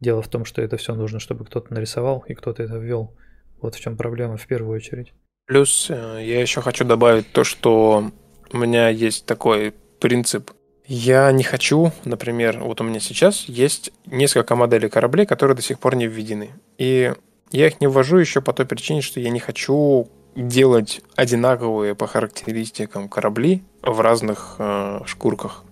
Дело 0.00 0.20
в 0.20 0.28
том, 0.28 0.44
что 0.44 0.60
это 0.60 0.76
все 0.76 0.94
нужно, 0.94 1.18
чтобы 1.18 1.46
кто-то 1.46 1.72
нарисовал 1.72 2.24
и 2.28 2.34
кто-то 2.34 2.62
это 2.62 2.76
ввел. 2.76 3.16
Вот 3.62 3.74
в 3.74 3.80
чем 3.80 3.96
проблема 3.96 4.36
в 4.36 4.46
первую 4.46 4.76
очередь. 4.76 5.14
Плюс 5.46 5.86
э, 5.90 6.20
я 6.22 6.40
еще 6.40 6.60
хочу 6.60 6.84
добавить 6.84 7.30
то, 7.32 7.44
что 7.44 8.10
у 8.52 8.56
меня 8.56 8.88
есть 8.88 9.26
такой 9.26 9.74
принцип. 10.00 10.50
Я 10.86 11.32
не 11.32 11.42
хочу, 11.42 11.92
например, 12.04 12.60
вот 12.60 12.80
у 12.80 12.84
меня 12.84 13.00
сейчас 13.00 13.44
есть 13.46 13.92
несколько 14.06 14.56
моделей 14.56 14.88
кораблей, 14.88 15.26
которые 15.26 15.56
до 15.56 15.62
сих 15.62 15.78
пор 15.78 15.96
не 15.96 16.06
введены. 16.06 16.50
И 16.78 17.12
я 17.50 17.66
их 17.66 17.80
не 17.80 17.86
ввожу 17.86 18.18
еще 18.18 18.40
по 18.40 18.52
той 18.52 18.66
причине, 18.66 19.00
что 19.00 19.20
я 19.20 19.30
не 19.30 19.40
хочу 19.40 20.08
делать 20.34 21.00
одинаковые 21.16 21.94
по 21.94 22.06
характеристикам 22.06 23.08
корабли 23.08 23.62
в 23.82 24.00
разных 24.00 24.56
э, 24.58 25.00
шкурках. 25.06 25.64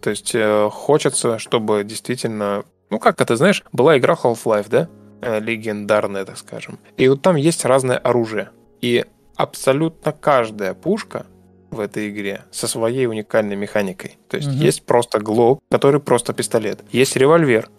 То 0.00 0.10
есть 0.10 0.34
э, 0.34 0.68
хочется, 0.70 1.38
чтобы 1.38 1.84
действительно 1.84 2.64
ну, 2.90 2.98
как 2.98 3.20
это, 3.20 3.36
знаешь, 3.36 3.64
была 3.72 3.98
игра 3.98 4.14
Half-Life, 4.14 4.66
да? 4.68 4.88
Э, 5.20 5.40
легендарная, 5.40 6.24
так 6.24 6.38
скажем. 6.38 6.78
И 6.96 7.08
вот 7.08 7.22
там 7.22 7.36
есть 7.36 7.64
разное 7.64 7.98
оружие. 7.98 8.50
И 8.84 9.02
абсолютно 9.34 10.12
каждая 10.12 10.74
пушка 10.74 11.24
в 11.70 11.80
этой 11.80 12.10
игре 12.10 12.42
со 12.50 12.68
своей 12.68 13.06
уникальной 13.06 13.56
механикой. 13.56 14.18
То 14.28 14.36
есть 14.36 14.48
угу. 14.48 14.56
есть 14.56 14.84
просто 14.84 15.20
глок, 15.20 15.62
который 15.70 16.00
просто 16.00 16.34
пистолет. 16.34 16.80
Есть 16.92 17.16
револьвер, 17.16 17.70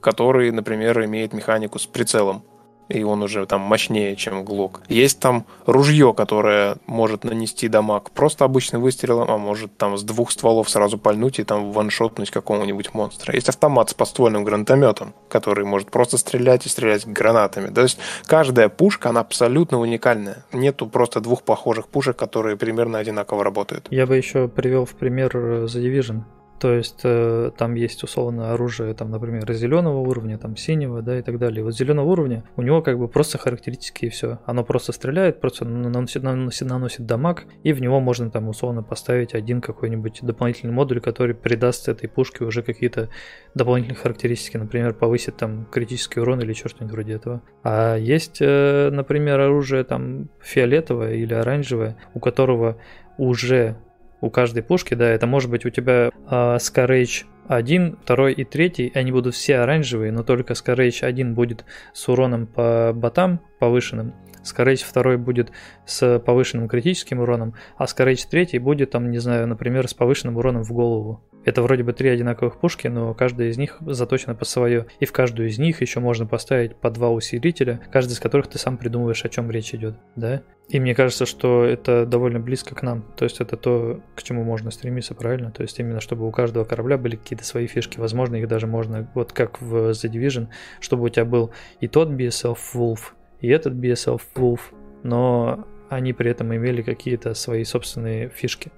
который, 0.00 0.52
например, 0.52 1.04
имеет 1.04 1.32
механику 1.32 1.80
с 1.80 1.86
прицелом 1.86 2.44
и 2.88 3.02
он 3.02 3.22
уже 3.22 3.46
там 3.46 3.60
мощнее, 3.60 4.16
чем 4.16 4.44
Глок. 4.44 4.82
Есть 4.88 5.20
там 5.20 5.46
ружье, 5.66 6.14
которое 6.14 6.76
может 6.86 7.24
нанести 7.24 7.68
дамаг 7.68 8.10
просто 8.10 8.44
обычным 8.44 8.82
выстрелом, 8.82 9.30
а 9.30 9.38
может 9.38 9.76
там 9.76 9.96
с 9.96 10.02
двух 10.02 10.30
стволов 10.30 10.68
сразу 10.68 10.98
пальнуть 10.98 11.38
и 11.38 11.44
там 11.44 11.72
ваншотнуть 11.72 12.30
какого-нибудь 12.30 12.94
монстра. 12.94 13.34
Есть 13.34 13.48
автомат 13.48 13.90
с 13.90 13.94
подствольным 13.94 14.44
гранатометом, 14.44 15.14
который 15.28 15.64
может 15.64 15.90
просто 15.90 16.18
стрелять 16.18 16.66
и 16.66 16.68
стрелять 16.68 17.06
гранатами. 17.06 17.72
То 17.72 17.82
есть 17.82 17.98
каждая 18.26 18.68
пушка, 18.68 19.10
она 19.10 19.20
абсолютно 19.20 19.78
уникальная. 19.78 20.44
Нету 20.52 20.86
просто 20.86 21.20
двух 21.20 21.42
похожих 21.42 21.88
пушек, 21.88 22.16
которые 22.16 22.56
примерно 22.56 22.98
одинаково 22.98 23.44
работают. 23.44 23.86
Я 23.90 24.06
бы 24.06 24.16
еще 24.16 24.48
привел 24.48 24.84
в 24.84 24.94
пример 24.94 25.36
The 25.36 25.66
Division. 25.66 26.22
То 26.62 26.74
есть 26.74 27.00
э, 27.02 27.50
там 27.58 27.74
есть 27.74 28.04
условно 28.04 28.52
оружие, 28.52 28.94
там, 28.94 29.10
например, 29.10 29.52
зеленого 29.52 29.98
уровня, 29.98 30.38
там 30.38 30.56
синего, 30.56 31.02
да, 31.02 31.18
и 31.18 31.22
так 31.22 31.40
далее. 31.40 31.64
Вот 31.64 31.74
зеленого 31.74 32.08
уровня 32.08 32.44
у 32.54 32.62
него 32.62 32.82
как 32.82 33.00
бы 33.00 33.08
просто 33.08 33.36
характеристики 33.36 34.04
и 34.04 34.08
все. 34.08 34.38
Оно 34.46 34.62
просто 34.62 34.92
стреляет, 34.92 35.40
просто 35.40 35.64
наносит, 35.64 36.22
наносит, 36.22 36.68
наносит 36.68 37.04
дамаг, 37.04 37.46
и 37.64 37.72
в 37.72 37.80
него 37.80 37.98
можно 37.98 38.30
там 38.30 38.46
условно 38.46 38.84
поставить 38.84 39.34
один 39.34 39.60
какой-нибудь 39.60 40.20
дополнительный 40.22 40.72
модуль, 40.72 41.00
который 41.00 41.34
придаст 41.34 41.88
этой 41.88 42.08
пушке 42.08 42.44
уже 42.44 42.62
какие-то 42.62 43.08
дополнительные 43.56 43.98
характеристики, 43.98 44.56
например, 44.56 44.94
повысит 44.94 45.36
там 45.38 45.64
критический 45.64 46.20
урон 46.20 46.42
или 46.42 46.52
что-нибудь 46.52 46.92
вроде 46.92 47.14
этого. 47.14 47.42
А 47.64 47.96
есть, 47.96 48.36
э, 48.40 48.90
например, 48.92 49.40
оружие 49.40 49.82
там 49.82 50.28
фиолетовое 50.40 51.14
или 51.14 51.34
оранжевое, 51.34 51.96
у 52.14 52.20
которого 52.20 52.76
уже 53.18 53.78
у 54.22 54.30
каждой 54.30 54.62
пушки, 54.62 54.94
да, 54.94 55.06
это 55.10 55.26
может 55.26 55.50
быть 55.50 55.66
у 55.66 55.70
тебя 55.70 56.10
э, 56.10 56.10
Scarage 56.30 57.24
1, 57.48 57.98
2 58.06 58.30
и 58.30 58.44
3, 58.44 58.92
они 58.94 59.12
будут 59.12 59.34
все 59.34 59.58
оранжевые, 59.58 60.12
но 60.12 60.22
только 60.22 60.54
Scarage 60.54 61.04
1 61.04 61.34
будет 61.34 61.64
с 61.92 62.08
уроном 62.08 62.46
по 62.46 62.92
ботам 62.94 63.40
повышенным, 63.58 64.14
Scarage 64.42 64.84
2 64.92 65.16
будет 65.18 65.52
с 65.86 66.18
повышенным 66.18 66.68
критическим 66.68 67.20
уроном, 67.20 67.54
а 67.76 67.84
Scarage 67.84 68.26
3 68.30 68.58
будет 68.58 68.90
там, 68.90 69.10
не 69.10 69.18
знаю, 69.18 69.46
например, 69.46 69.88
с 69.88 69.94
повышенным 69.94 70.36
уроном 70.36 70.64
в 70.64 70.72
голову. 70.72 71.22
Это 71.44 71.62
вроде 71.62 71.82
бы 71.82 71.92
три 71.92 72.08
одинаковых 72.08 72.60
пушки, 72.60 72.86
но 72.86 73.14
каждая 73.14 73.48
из 73.48 73.58
них 73.58 73.78
заточена 73.80 74.34
по 74.34 74.44
свое. 74.44 74.86
И 75.00 75.06
в 75.06 75.12
каждую 75.12 75.48
из 75.48 75.58
них 75.58 75.80
еще 75.80 75.98
можно 75.98 76.24
поставить 76.24 76.76
по 76.76 76.90
два 76.90 77.10
усилителя, 77.10 77.80
каждый 77.90 78.12
из 78.12 78.20
которых 78.20 78.46
ты 78.46 78.58
сам 78.58 78.76
придумываешь, 78.76 79.24
о 79.24 79.28
чем 79.28 79.50
речь 79.50 79.74
идет, 79.74 79.96
да? 80.14 80.42
И 80.68 80.78
мне 80.78 80.94
кажется, 80.94 81.26
что 81.26 81.64
это 81.64 82.06
довольно 82.06 82.38
близко 82.38 82.74
к 82.74 82.82
нам. 82.82 83.04
То 83.16 83.24
есть 83.24 83.40
это 83.40 83.56
то, 83.56 84.00
к 84.14 84.22
чему 84.22 84.44
можно 84.44 84.70
стремиться, 84.70 85.14
правильно? 85.14 85.50
То 85.50 85.62
есть 85.62 85.78
именно 85.80 86.00
чтобы 86.00 86.26
у 86.26 86.30
каждого 86.30 86.64
корабля 86.64 86.96
были 86.96 87.16
какие-то 87.16 87.44
свои 87.44 87.66
фишки. 87.66 87.98
Возможно, 87.98 88.36
их 88.36 88.46
даже 88.46 88.66
можно, 88.66 89.10
вот 89.14 89.32
как 89.32 89.60
в 89.60 89.90
The 89.90 90.10
Division, 90.10 90.46
чтобы 90.80 91.04
у 91.04 91.08
тебя 91.08 91.24
был 91.24 91.50
и 91.80 91.88
тот 91.88 92.08
BSL 92.08 92.56
Wolf, 92.74 93.00
и 93.42 93.48
этот 93.48 93.74
BSL 93.74 94.20
Wolf, 94.34 94.60
но 95.02 95.66
они 95.90 96.12
при 96.14 96.30
этом 96.30 96.54
имели 96.54 96.80
какие-то 96.80 97.34
свои 97.34 97.64
собственные 97.64 98.30
фишки. 98.30 98.72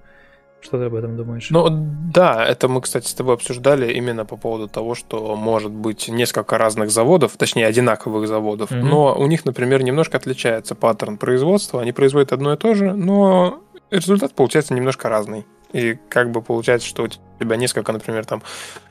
Что 0.59 0.79
ты 0.79 0.85
об 0.85 0.95
этом 0.95 1.15
думаешь? 1.15 1.49
Ну 1.51 1.67
да, 2.11 2.43
это 2.43 2.67
мы, 2.67 2.81
кстати, 2.81 3.07
с 3.07 3.13
тобой 3.13 3.35
обсуждали 3.35 3.93
именно 3.93 4.25
по 4.25 4.35
поводу 4.35 4.67
того, 4.67 4.95
что 4.95 5.35
может 5.35 5.71
быть 5.71 6.07
несколько 6.07 6.57
разных 6.57 6.89
заводов, 6.89 7.37
точнее 7.37 7.67
одинаковых 7.67 8.27
заводов, 8.27 8.71
mm-hmm. 8.71 8.81
но 8.81 9.15
у 9.15 9.27
них, 9.27 9.45
например, 9.45 9.83
немножко 9.83 10.17
отличается 10.17 10.73
паттерн 10.73 11.17
производства. 11.17 11.81
Они 11.81 11.91
производят 11.91 12.33
одно 12.33 12.53
и 12.53 12.57
то 12.57 12.73
же, 12.73 12.93
но 12.93 13.61
результат 13.91 14.33
получается 14.33 14.73
немножко 14.73 15.07
разный. 15.07 15.45
И 15.71 15.97
как 16.09 16.31
бы 16.31 16.41
получается, 16.41 16.87
что 16.87 17.03
у 17.03 17.07
тебя 17.07 17.55
несколько, 17.57 17.91
например, 17.91 18.25
там 18.25 18.41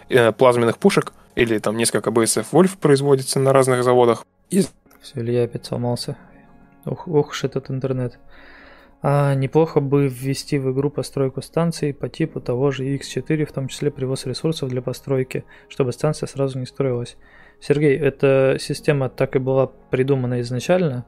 э, 0.08 0.30
плазменных 0.30 0.78
пушек 0.78 1.12
или 1.34 1.58
там 1.58 1.76
несколько 1.76 2.10
BSF 2.10 2.46
Wolf 2.52 2.78
производится 2.78 3.40
на 3.40 3.52
разных 3.52 3.82
заводах. 3.82 4.24
И... 4.50 4.64
Все, 5.04 5.20
Илья 5.20 5.44
опять 5.44 5.66
сломался. 5.66 6.16
Ох, 6.86 7.06
ох 7.06 7.28
уж 7.28 7.44
этот 7.44 7.70
интернет. 7.70 8.18
А 9.02 9.34
неплохо 9.34 9.80
бы 9.80 10.08
ввести 10.08 10.58
в 10.58 10.72
игру 10.72 10.88
постройку 10.88 11.42
станции 11.42 11.92
по 11.92 12.08
типу 12.08 12.40
того 12.40 12.70
же 12.70 12.86
X4, 12.86 13.44
в 13.44 13.52
том 13.52 13.68
числе 13.68 13.90
привоз 13.90 14.24
ресурсов 14.24 14.70
для 14.70 14.80
постройки, 14.80 15.44
чтобы 15.68 15.92
станция 15.92 16.26
сразу 16.26 16.58
не 16.58 16.64
строилась. 16.64 17.18
Сергей, 17.60 17.98
эта 17.98 18.56
система 18.58 19.10
так 19.10 19.36
и 19.36 19.38
была 19.38 19.66
придумана 19.66 20.40
изначально, 20.40 21.04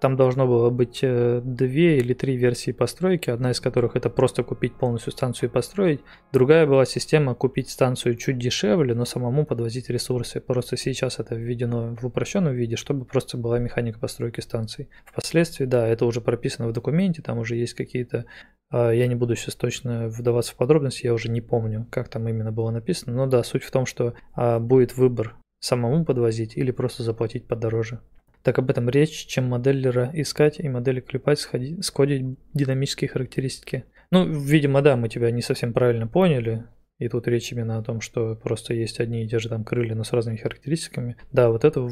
там 0.00 0.16
должно 0.16 0.46
было 0.46 0.70
быть 0.70 1.00
э, 1.02 1.40
две 1.44 1.98
или 1.98 2.14
три 2.14 2.36
версии 2.36 2.72
постройки, 2.72 3.30
одна 3.30 3.50
из 3.50 3.60
которых 3.60 3.96
это 3.96 4.08
просто 4.08 4.42
купить 4.42 4.74
полностью 4.74 5.12
станцию 5.12 5.50
и 5.50 5.52
построить. 5.52 6.00
Другая 6.32 6.66
была 6.66 6.84
система 6.86 7.34
купить 7.34 7.70
станцию 7.70 8.16
чуть 8.16 8.38
дешевле, 8.38 8.94
но 8.94 9.04
самому 9.04 9.44
подвозить 9.44 9.90
ресурсы. 9.90 10.40
Просто 10.40 10.76
сейчас 10.76 11.18
это 11.18 11.34
введено 11.34 11.96
в 12.00 12.06
упрощенном 12.06 12.54
виде, 12.54 12.76
чтобы 12.76 13.04
просто 13.04 13.36
была 13.36 13.58
механика 13.58 13.98
постройки 13.98 14.40
станций. 14.40 14.88
Впоследствии, 15.04 15.66
да, 15.66 15.86
это 15.86 16.06
уже 16.06 16.20
прописано 16.20 16.68
в 16.68 16.72
документе, 16.72 17.22
там 17.22 17.38
уже 17.38 17.56
есть 17.56 17.74
какие-то 17.74 18.24
а, 18.70 18.90
я 18.90 19.06
не 19.06 19.14
буду 19.14 19.36
сейчас 19.36 19.54
точно 19.56 20.08
вдаваться 20.08 20.52
в 20.52 20.56
подробности, 20.56 21.06
я 21.06 21.12
уже 21.12 21.28
не 21.30 21.40
помню, 21.40 21.86
как 21.90 22.08
там 22.08 22.28
именно 22.28 22.52
было 22.52 22.70
написано. 22.70 23.14
Но 23.14 23.26
да, 23.26 23.42
суть 23.42 23.64
в 23.64 23.70
том, 23.70 23.84
что 23.84 24.14
а, 24.34 24.58
будет 24.60 24.96
выбор 24.96 25.36
самому 25.60 26.04
подвозить 26.04 26.56
или 26.56 26.70
просто 26.70 27.02
заплатить 27.02 27.46
подороже. 27.46 28.00
Так 28.42 28.58
об 28.58 28.70
этом 28.70 28.88
речь, 28.88 29.26
чем 29.26 29.48
моделлера 29.48 30.10
искать 30.14 30.60
и 30.60 30.68
модели 30.68 31.00
клепать, 31.00 31.40
скодить 31.40 32.38
динамические 32.54 33.08
характеристики. 33.08 33.84
Ну, 34.10 34.24
видимо, 34.24 34.82
да, 34.82 34.96
мы 34.96 35.08
тебя 35.08 35.30
не 35.30 35.42
совсем 35.42 35.72
правильно 35.72 36.06
поняли. 36.06 36.64
И 36.98 37.08
тут 37.08 37.26
речь 37.28 37.50
именно 37.50 37.78
о 37.78 37.82
том, 37.82 38.02
что 38.02 38.34
просто 38.36 38.74
есть 38.74 39.00
одни 39.00 39.24
и 39.24 39.28
те 39.28 39.38
же 39.38 39.48
там 39.48 39.64
крылья, 39.64 39.94
но 39.94 40.04
с 40.04 40.12
разными 40.12 40.36
характеристиками. 40.36 41.16
Да, 41.32 41.50
вот 41.50 41.64
эту 41.64 41.90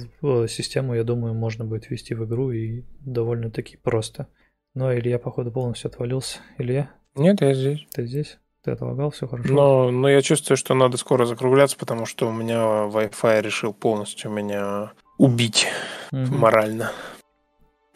систему, 0.49 0.95
я 0.95 1.03
думаю, 1.03 1.35
можно 1.35 1.65
будет 1.65 1.89
ввести 1.89 2.15
в 2.15 2.27
игру 2.27 2.51
и 2.51 2.85
довольно-таки 3.01 3.79
просто. 3.79 4.29
Но 4.75 4.95
Илья, 4.95 5.19
походу, 5.19 5.51
полностью 5.51 5.89
отвалился. 5.89 6.41
Илья? 6.59 6.91
Нет, 7.15 7.41
я 7.41 7.55
здесь. 7.55 7.87
Ты 7.95 8.07
здесь? 8.07 8.39
Ты 8.63 8.73
отлагал, 8.73 9.11
все 9.11 9.27
хорошо? 9.27 9.53
Но, 9.53 9.91
но 9.91 10.11
я 10.11 10.21
чувствую, 10.21 10.59
что 10.59 10.75
надо 10.75 10.99
скоро 10.99 11.25
закругляться, 11.25 11.79
потому 11.79 12.05
что 12.05 12.29
у 12.29 12.33
меня 12.33 12.59
Wi-Fi 12.89 13.41
решил 13.41 13.73
полностью 13.73 14.31
меня 14.31 14.93
убить 15.19 15.67
угу. 16.13 16.35
морально. 16.35 16.93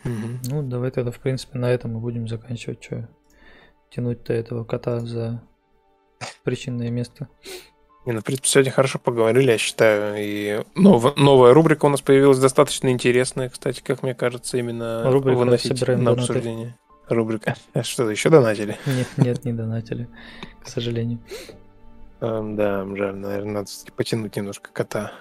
Угу. 0.04 0.50
Ну, 0.50 0.62
давай 0.62 0.90
тогда, 0.90 1.10
в 1.10 1.18
принципе, 1.18 1.58
на 1.58 1.70
этом 1.70 1.94
мы 1.94 2.00
будем 2.00 2.28
заканчивать. 2.28 2.82
Что 2.82 3.08
тянуть-то 3.90 4.32
этого 4.32 4.64
кота 4.64 5.00
за 5.00 5.42
причинное 6.44 6.90
место. 6.90 7.28
Не, 8.04 8.12
ну, 8.12 8.20
в 8.20 8.24
принципе, 8.24 8.48
сегодня 8.48 8.72
хорошо 8.72 8.98
поговорили, 8.98 9.52
я 9.52 9.58
считаю. 9.58 10.16
И 10.18 10.64
нов, 10.74 11.16
новая 11.16 11.54
рубрика 11.54 11.84
у 11.84 11.88
нас 11.88 12.00
появилась 12.00 12.38
достаточно 12.38 12.88
интересная, 12.88 13.48
кстати, 13.48 13.80
как 13.80 14.02
мне 14.02 14.14
кажется, 14.14 14.58
именно 14.58 15.08
рубрика 15.10 15.38
выносить 15.38 15.80
на 15.80 15.86
донаты. 15.86 16.20
обсуждение. 16.20 16.76
Рубрика. 17.08 17.54
А 17.74 17.82
что, 17.82 18.10
еще 18.10 18.28
донатили? 18.30 18.76
Нет, 18.86 19.08
нет, 19.18 19.44
не 19.44 19.52
донатили, 19.52 20.08
к 20.64 20.68
сожалению. 20.68 21.20
Да, 22.20 22.86
жаль, 22.96 23.16
наверное, 23.16 23.52
надо 23.52 23.68
потянуть 23.96 24.34
немножко 24.36 24.70
кота. 24.72 25.12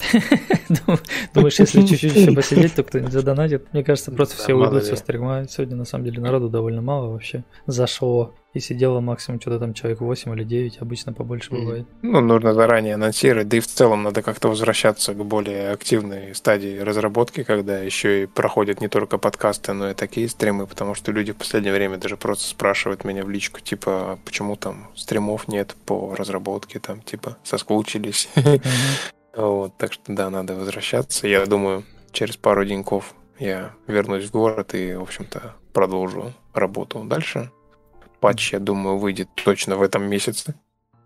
Думаешь, 1.34 1.58
если 1.58 1.82
чуть-чуть 1.82 2.14
еще 2.14 2.32
посидеть, 2.32 2.74
то 2.76 2.82
кто-нибудь 2.82 3.12
задонатит? 3.12 3.72
Мне 3.72 3.84
кажется, 3.84 4.10
просто 4.10 4.36
все 4.36 4.54
уйдут 4.54 4.84
со 4.84 4.96
стрима. 4.96 5.46
Сегодня, 5.48 5.76
на 5.76 5.84
самом 5.84 6.04
деле, 6.04 6.20
народу 6.20 6.48
довольно 6.48 6.82
мало 6.82 7.10
вообще 7.10 7.44
зашло. 7.66 8.34
И 8.52 8.58
сидело 8.58 8.98
максимум 8.98 9.40
что-то 9.40 9.60
там 9.60 9.74
человек 9.74 10.00
8 10.00 10.34
или 10.34 10.42
9, 10.42 10.78
обычно 10.80 11.12
побольше 11.12 11.50
бывает. 11.52 11.86
Ну, 12.02 12.20
нужно 12.20 12.52
заранее 12.52 12.94
анонсировать, 12.94 13.46
да 13.46 13.58
и 13.58 13.60
в 13.60 13.66
целом 13.68 14.02
надо 14.02 14.22
как-то 14.22 14.48
возвращаться 14.48 15.14
к 15.14 15.24
более 15.24 15.70
активной 15.70 16.34
стадии 16.34 16.78
разработки, 16.78 17.44
когда 17.44 17.78
еще 17.78 18.24
и 18.24 18.26
проходят 18.26 18.80
не 18.80 18.88
только 18.88 19.18
подкасты, 19.18 19.72
но 19.72 19.90
и 19.90 19.94
такие 19.94 20.28
стримы, 20.28 20.66
потому 20.66 20.96
что 20.96 21.12
люди 21.12 21.30
в 21.30 21.36
последнее 21.36 21.72
время 21.72 21.96
даже 21.96 22.16
просто 22.16 22.48
спрашивают 22.48 23.04
меня 23.04 23.24
в 23.24 23.30
личку, 23.30 23.60
типа, 23.60 24.12
«А 24.12 24.18
почему 24.24 24.56
там 24.56 24.88
стримов 24.96 25.46
нет 25.46 25.76
по 25.86 26.16
разработке, 26.16 26.80
там, 26.80 27.02
типа, 27.02 27.36
соскучились. 27.44 28.28
Вот, 29.34 29.76
так 29.76 29.92
что 29.92 30.12
да, 30.12 30.30
надо 30.30 30.54
возвращаться. 30.54 31.28
Я 31.28 31.46
думаю, 31.46 31.84
через 32.12 32.36
пару 32.36 32.64
деньков 32.64 33.14
я 33.38 33.72
вернусь 33.86 34.24
в 34.24 34.32
город 34.32 34.74
и, 34.74 34.94
в 34.94 35.02
общем-то, 35.02 35.54
продолжу 35.72 36.32
работу 36.52 37.04
дальше. 37.04 37.50
Патч, 38.20 38.52
я 38.52 38.58
думаю, 38.58 38.98
выйдет 38.98 39.28
точно 39.44 39.76
в 39.76 39.82
этом 39.82 40.04
месяце. 40.04 40.54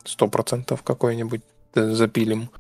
Сто 0.05 0.27
процентов 0.29 0.83
какой-нибудь 0.83 1.43
запилим. 1.75 2.51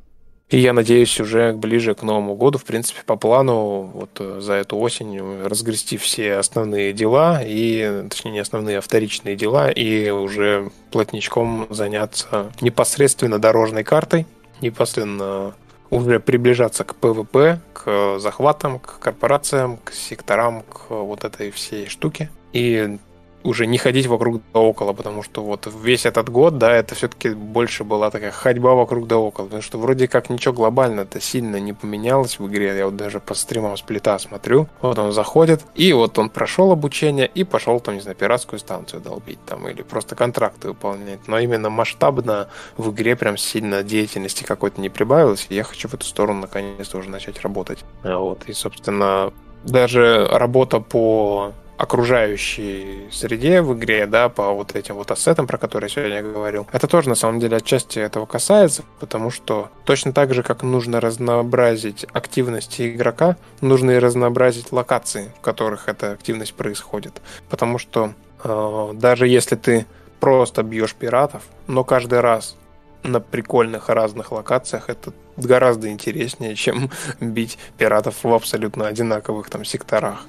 И 0.51 0.59
я 0.59 0.73
надеюсь 0.73 1.19
уже 1.21 1.53
ближе 1.55 1.95
к 1.95 2.03
Новому 2.03 2.37
году, 2.37 2.59
в 2.59 2.65
принципе, 2.65 3.01
по 3.05 3.17
плану 3.17 3.91
вот 3.95 4.11
э, 4.21 4.41
за 4.41 4.53
эту 4.55 4.77
осень 4.77 5.19
разгрести 5.43 5.97
все 5.97 6.37
основные 6.37 6.93
дела, 6.93 7.41
и, 7.43 8.05
точнее, 8.11 8.33
не 8.33 8.39
основные, 8.41 8.79
а 8.79 8.81
вторичные 8.83 9.37
дела, 9.37 9.71
и 9.71 10.11
уже 10.11 10.71
плотничком 10.91 11.67
заняться 11.71 12.53
непосредственно 12.61 13.39
дорожной 13.39 13.85
картой, 13.85 14.27
непосредственно 14.65 15.55
уже 15.91 16.19
приближаться 16.19 16.85
к 16.85 16.95
ПВП, 16.97 17.61
к 17.73 18.19
захватам, 18.19 18.79
к 18.79 18.99
корпорациям, 18.99 19.79
к 19.85 19.93
секторам, 19.93 20.63
к 20.63 20.91
вот 20.91 21.25
этой 21.25 21.51
всей 21.51 21.87
штуке. 21.87 22.31
И 22.53 22.99
уже 23.45 23.67
не 23.67 23.79
ходить 23.79 24.07
вокруг 24.07 24.41
да 24.53 24.61
около, 24.61 24.95
потому 24.95 25.23
что 25.23 25.43
вот 25.43 25.69
весь 25.83 26.07
этот 26.07 26.31
год, 26.31 26.59
да, 26.59 26.73
это 26.73 26.95
все-таки 26.95 27.29
больше 27.31 27.85
была 27.85 28.11
такая 28.11 28.31
ходьба 28.31 28.75
вокруг 28.75 29.07
да 29.07 29.19
около, 29.19 29.45
потому 29.45 29.63
что 29.63 29.79
вроде 29.79 30.09
как 30.09 30.31
ничего 30.31 30.55
глобально-то 30.55 31.21
сильно 31.21 31.61
не 31.61 31.75
поменялось 31.75 32.39
в 32.39 32.47
игре, 32.49 32.77
я 32.77 32.87
вот 32.87 32.97
даже 32.97 33.21
по 33.21 33.35
стримам 33.35 33.77
сплита 33.77 34.19
смотрю, 34.19 34.67
вот 34.81 34.99
он 34.99 35.13
заходит, 35.13 35.61
и 35.75 35.93
вот 35.93 36.19
он 36.19 36.31
прошел 36.31 36.73
обучение 36.73 37.27
и 37.27 37.45
пошел 37.45 37.79
там, 37.81 37.95
не 37.95 38.01
знаю, 38.01 38.17
пиратскую 38.17 38.59
станцию 38.59 39.03
долбить 39.03 39.39
там, 39.45 39.69
или 39.69 39.83
просто 39.83 40.17
контракты 40.17 40.69
выполнять, 40.69 41.29
но 41.29 41.39
именно 41.39 41.69
масштабно 41.69 42.49
в 42.79 42.91
игре 42.91 43.15
прям 43.15 43.37
сильно 43.37 43.83
деятельности 43.83 44.43
какой-то 44.43 44.81
не 44.81 44.89
прибавилось, 44.89 45.47
и 45.51 45.55
я 45.55 45.65
хочу 45.65 45.89
в 45.89 45.95
эту 45.95 46.07
сторону 46.07 46.41
наконец-то 46.41 46.97
уже 46.97 47.11
начать 47.11 47.43
работать. 47.43 47.85
Вот, 48.03 48.45
и, 48.47 48.55
собственно, 48.55 49.33
даже 49.65 50.27
работа 50.31 50.81
по 50.81 51.53
окружающей 51.77 53.09
среде 53.11 53.63
в 53.63 53.75
игре, 53.75 54.07
да, 54.07 54.29
по 54.29 54.53
вот 54.53 54.75
этим 54.77 54.95
вот 54.97 55.11
ассетам, 55.11 55.47
про 55.47 55.59
которые 55.59 55.91
сегодня 55.91 56.23
говорил. 56.23 56.67
Это 56.73 56.87
тоже 56.87 57.09
на 57.09 57.15
самом 57.15 57.41
деле 57.41 57.57
отчасти 57.57 57.99
этого 57.99 58.27
касается, 58.27 58.85
потому 59.01 59.31
что 59.31 59.71
точно 59.85 60.13
так 60.13 60.35
же, 60.35 60.43
как 60.43 60.63
нужно 60.63 61.01
разнообразить 61.01 62.07
активности 62.13 62.95
игрока, 62.95 63.37
нужно 63.61 63.93
и 63.93 63.99
разнообразить 63.99 64.73
локации, 64.73 65.33
в 65.39 65.41
которых 65.41 65.89
эта 65.89 66.13
активность 66.13 66.55
происходит. 66.55 67.21
Потому 67.49 67.79
что 67.79 68.15
э, 68.43 68.91
даже 68.95 69.27
если 69.27 69.57
ты 69.57 69.87
просто 70.21 70.63
бьешь 70.63 70.95
пиратов, 70.95 71.43
но 71.67 71.85
каждый 71.85 72.21
раз 72.21 72.57
на 73.03 73.21
прикольных 73.21 73.89
разных 73.89 74.33
локациях 74.33 74.89
это 74.89 75.13
гораздо 75.37 75.91
интереснее, 75.91 76.55
чем 76.55 76.91
бить 77.21 77.59
пиратов 77.79 78.25
в 78.25 78.33
абсолютно 78.33 78.87
одинаковых 78.87 79.51
там 79.51 79.65
секторах. 79.65 80.27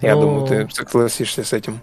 Я 0.00 0.14
ну, 0.14 0.22
думаю, 0.22 0.46
ты 0.46 0.68
согласишься 0.74 1.44
с 1.44 1.52
этим. 1.52 1.80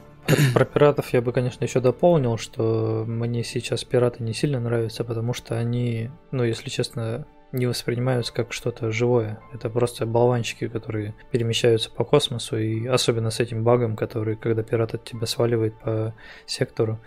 Про 0.53 0.65
пиратов 0.65 1.11
я 1.13 1.21
бы, 1.21 1.33
конечно, 1.33 1.63
еще 1.63 1.79
дополнил, 1.79 2.37
что 2.37 3.03
мне 3.07 3.43
сейчас 3.43 3.83
пираты 3.83 4.23
не 4.23 4.33
сильно 4.33 4.59
нравятся, 4.59 5.03
потому 5.03 5.33
что 5.33 5.57
они, 5.57 6.09
ну, 6.31 6.43
если 6.43 6.69
честно, 6.69 7.25
не 7.51 7.67
воспринимаются 7.67 8.33
как 8.33 8.53
что-то 8.53 8.91
живое. 8.91 9.39
Это 9.53 9.69
просто 9.69 10.05
болванчики, 10.05 10.67
которые 10.67 11.13
перемещаются 11.31 11.91
по 11.91 12.03
космосу, 12.03 12.57
и 12.57 12.87
особенно 12.87 13.31
с 13.31 13.39
этим 13.39 13.63
багом, 13.63 13.95
который, 13.95 14.35
когда 14.35 14.63
пират 14.63 14.93
от 14.93 15.03
тебя 15.03 15.27
сваливает 15.27 15.77
по 15.79 16.15
сектору, 16.45 16.99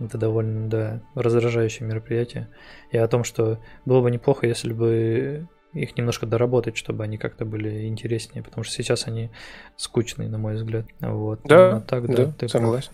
это 0.00 0.18
довольно, 0.18 0.68
да, 0.68 1.02
раздражающее 1.14 1.86
мероприятие. 1.86 2.48
И 2.90 2.98
о 2.98 3.06
том, 3.06 3.22
что 3.22 3.60
было 3.84 4.00
бы 4.00 4.10
неплохо, 4.10 4.46
если 4.46 4.72
бы 4.72 5.46
их 5.72 5.96
немножко 5.96 6.26
доработать, 6.26 6.76
чтобы 6.76 7.04
они 7.04 7.18
как-то 7.18 7.44
были 7.44 7.86
интереснее, 7.86 8.42
потому 8.42 8.64
что 8.64 8.74
сейчас 8.74 9.06
они 9.06 9.30
скучные, 9.76 10.28
на 10.28 10.38
мой 10.38 10.54
взгляд. 10.54 10.86
Вот. 11.00 11.40
Да, 11.44 11.80
так, 11.80 12.06
да, 12.06 12.26
да 12.26 12.32
ты 12.32 12.48
согласен. 12.48 12.92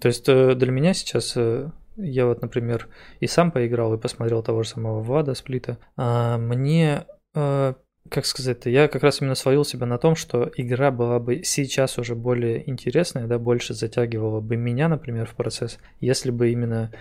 То 0.00 0.08
есть 0.08 0.28
э, 0.28 0.54
для 0.54 0.72
меня 0.72 0.94
сейчас 0.94 1.34
э, 1.36 1.70
я 1.96 2.26
вот, 2.26 2.42
например, 2.42 2.88
и 3.20 3.26
сам 3.26 3.50
поиграл 3.50 3.94
и 3.94 3.98
посмотрел 3.98 4.42
того 4.42 4.62
же 4.62 4.70
самого 4.70 5.00
Влада 5.00 5.34
Сплита. 5.34 5.78
А 5.96 6.38
мне, 6.38 7.04
э, 7.34 7.74
как 8.08 8.26
сказать-то, 8.26 8.70
я 8.70 8.88
как 8.88 9.02
раз 9.02 9.20
именно 9.20 9.34
словил 9.34 9.64
себя 9.64 9.86
на 9.86 9.98
том, 9.98 10.16
что 10.16 10.50
игра 10.56 10.90
была 10.90 11.18
бы 11.18 11.42
сейчас 11.44 11.98
уже 11.98 12.14
более 12.14 12.68
интересная, 12.68 13.26
да, 13.26 13.38
больше 13.38 13.74
затягивала 13.74 14.40
бы 14.40 14.56
меня, 14.56 14.88
например, 14.88 15.26
в 15.26 15.34
процесс, 15.34 15.78
если 16.00 16.30
бы 16.30 16.50
именно 16.50 16.92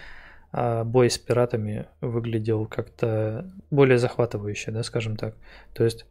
а 0.52 0.84
бой 0.84 1.10
с 1.10 1.18
пиратами 1.18 1.88
выглядел 2.02 2.66
как-то 2.66 3.50
более 3.70 3.98
захватывающе, 3.98 4.72
да, 4.72 4.84
скажем 4.84 5.16
так. 5.16 5.36
То 5.74 5.84
есть, 5.84 6.06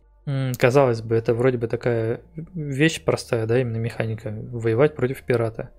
казалось 0.58 1.02
бы, 1.02 1.14
это 1.14 1.34
вроде 1.34 1.58
бы 1.58 1.68
такая 1.68 2.20
вещь 2.54 3.04
простая, 3.04 3.46
да, 3.46 3.60
именно 3.60 3.76
механика, 3.76 4.30
воевать 4.30 4.94
против 4.94 5.22
пирата. 5.22 5.70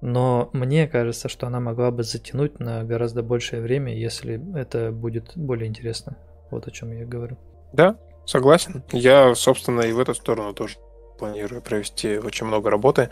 Но 0.00 0.50
мне 0.52 0.86
кажется, 0.86 1.30
что 1.30 1.46
она 1.46 1.60
могла 1.60 1.90
бы 1.90 2.02
затянуть 2.02 2.60
на 2.60 2.84
гораздо 2.84 3.22
большее 3.22 3.62
время, 3.62 3.94
если 3.94 4.40
это 4.58 4.92
будет 4.92 5.32
более 5.34 5.66
интересно. 5.66 6.18
Вот 6.50 6.68
о 6.68 6.70
чем 6.70 6.92
я 6.92 7.06
говорю. 7.06 7.38
Да, 7.72 7.96
согласен. 8.26 8.82
Я, 8.92 9.34
собственно, 9.34 9.80
и 9.80 9.92
в 9.92 9.98
эту 9.98 10.14
сторону 10.14 10.52
тоже 10.52 10.76
планирую 11.18 11.62
провести 11.62 12.18
очень 12.18 12.46
много 12.46 12.68
работы. 12.68 13.08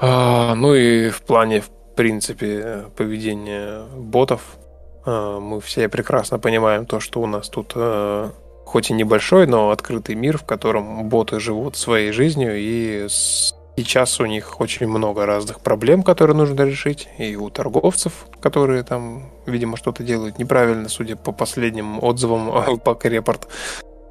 А, 0.00 0.54
ну 0.54 0.74
и 0.74 1.10
в 1.10 1.22
плане, 1.22 1.60
в 1.60 1.70
принципе, 1.98 2.84
поведение 2.96 3.82
ботов. 3.96 4.56
А, 5.04 5.40
мы 5.40 5.60
все 5.60 5.88
прекрасно 5.88 6.38
понимаем 6.38 6.86
то, 6.86 7.00
что 7.00 7.20
у 7.20 7.26
нас 7.26 7.48
тут 7.48 7.72
а, 7.74 8.30
хоть 8.64 8.90
и 8.90 8.92
небольшой, 8.92 9.48
но 9.48 9.70
открытый 9.70 10.14
мир, 10.14 10.38
в 10.38 10.44
котором 10.44 11.08
боты 11.08 11.40
живут 11.40 11.76
своей 11.76 12.12
жизнью, 12.12 12.52
и 12.54 13.08
сейчас 13.08 14.20
у 14.20 14.26
них 14.26 14.60
очень 14.60 14.86
много 14.86 15.26
разных 15.26 15.58
проблем, 15.58 16.04
которые 16.04 16.36
нужно 16.36 16.62
решить, 16.62 17.08
и 17.18 17.34
у 17.34 17.50
торговцев, 17.50 18.26
которые 18.40 18.84
там, 18.84 19.32
видимо, 19.46 19.76
что-то 19.76 20.04
делают 20.04 20.38
неправильно, 20.38 20.88
судя 20.88 21.16
по 21.16 21.32
последним 21.32 22.00
отзывам 22.00 22.48
Alpaca 22.68 23.10
Report. 23.10 23.48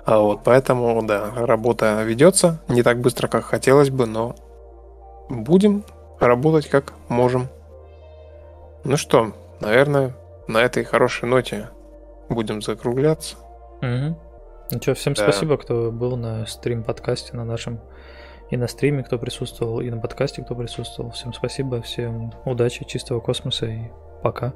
А 0.05 0.19
вот 0.19 0.41
поэтому, 0.43 1.01
да, 1.03 1.31
работа 1.37 2.03
ведется 2.03 2.59
не 2.67 2.83
так 2.83 2.99
быстро, 2.99 3.29
как 3.29 3.45
хотелось 3.45 3.91
бы, 3.91 4.05
но 4.05 4.35
будем 5.29 5.85
работать 6.19 6.67
как 6.67 6.91
можем. 7.07 7.47
Ну 8.83 8.97
что, 8.97 9.33
наверное, 9.59 10.13
на 10.47 10.59
этой 10.59 10.83
хорошей 10.83 11.27
ноте 11.27 11.69
будем 12.29 12.61
закругляться. 12.61 13.37
Угу. 13.81 14.19
Ну 14.71 14.81
что, 14.81 14.93
всем 14.93 15.13
да. 15.13 15.23
спасибо, 15.23 15.57
кто 15.57 15.91
был 15.91 16.17
на 16.17 16.45
стрим-подкасте 16.45 17.35
на 17.35 17.45
нашем 17.45 17.79
и 18.49 18.57
на 18.57 18.67
стриме, 18.67 19.03
кто 19.03 19.17
присутствовал, 19.17 19.81
и 19.81 19.89
на 19.89 19.97
подкасте, 19.97 20.41
кто 20.41 20.55
присутствовал. 20.55 21.11
Всем 21.11 21.33
спасибо, 21.33 21.81
всем 21.81 22.33
удачи, 22.45 22.85
чистого 22.85 23.19
космоса 23.19 23.65
и 23.65 23.79
пока. 24.23 24.53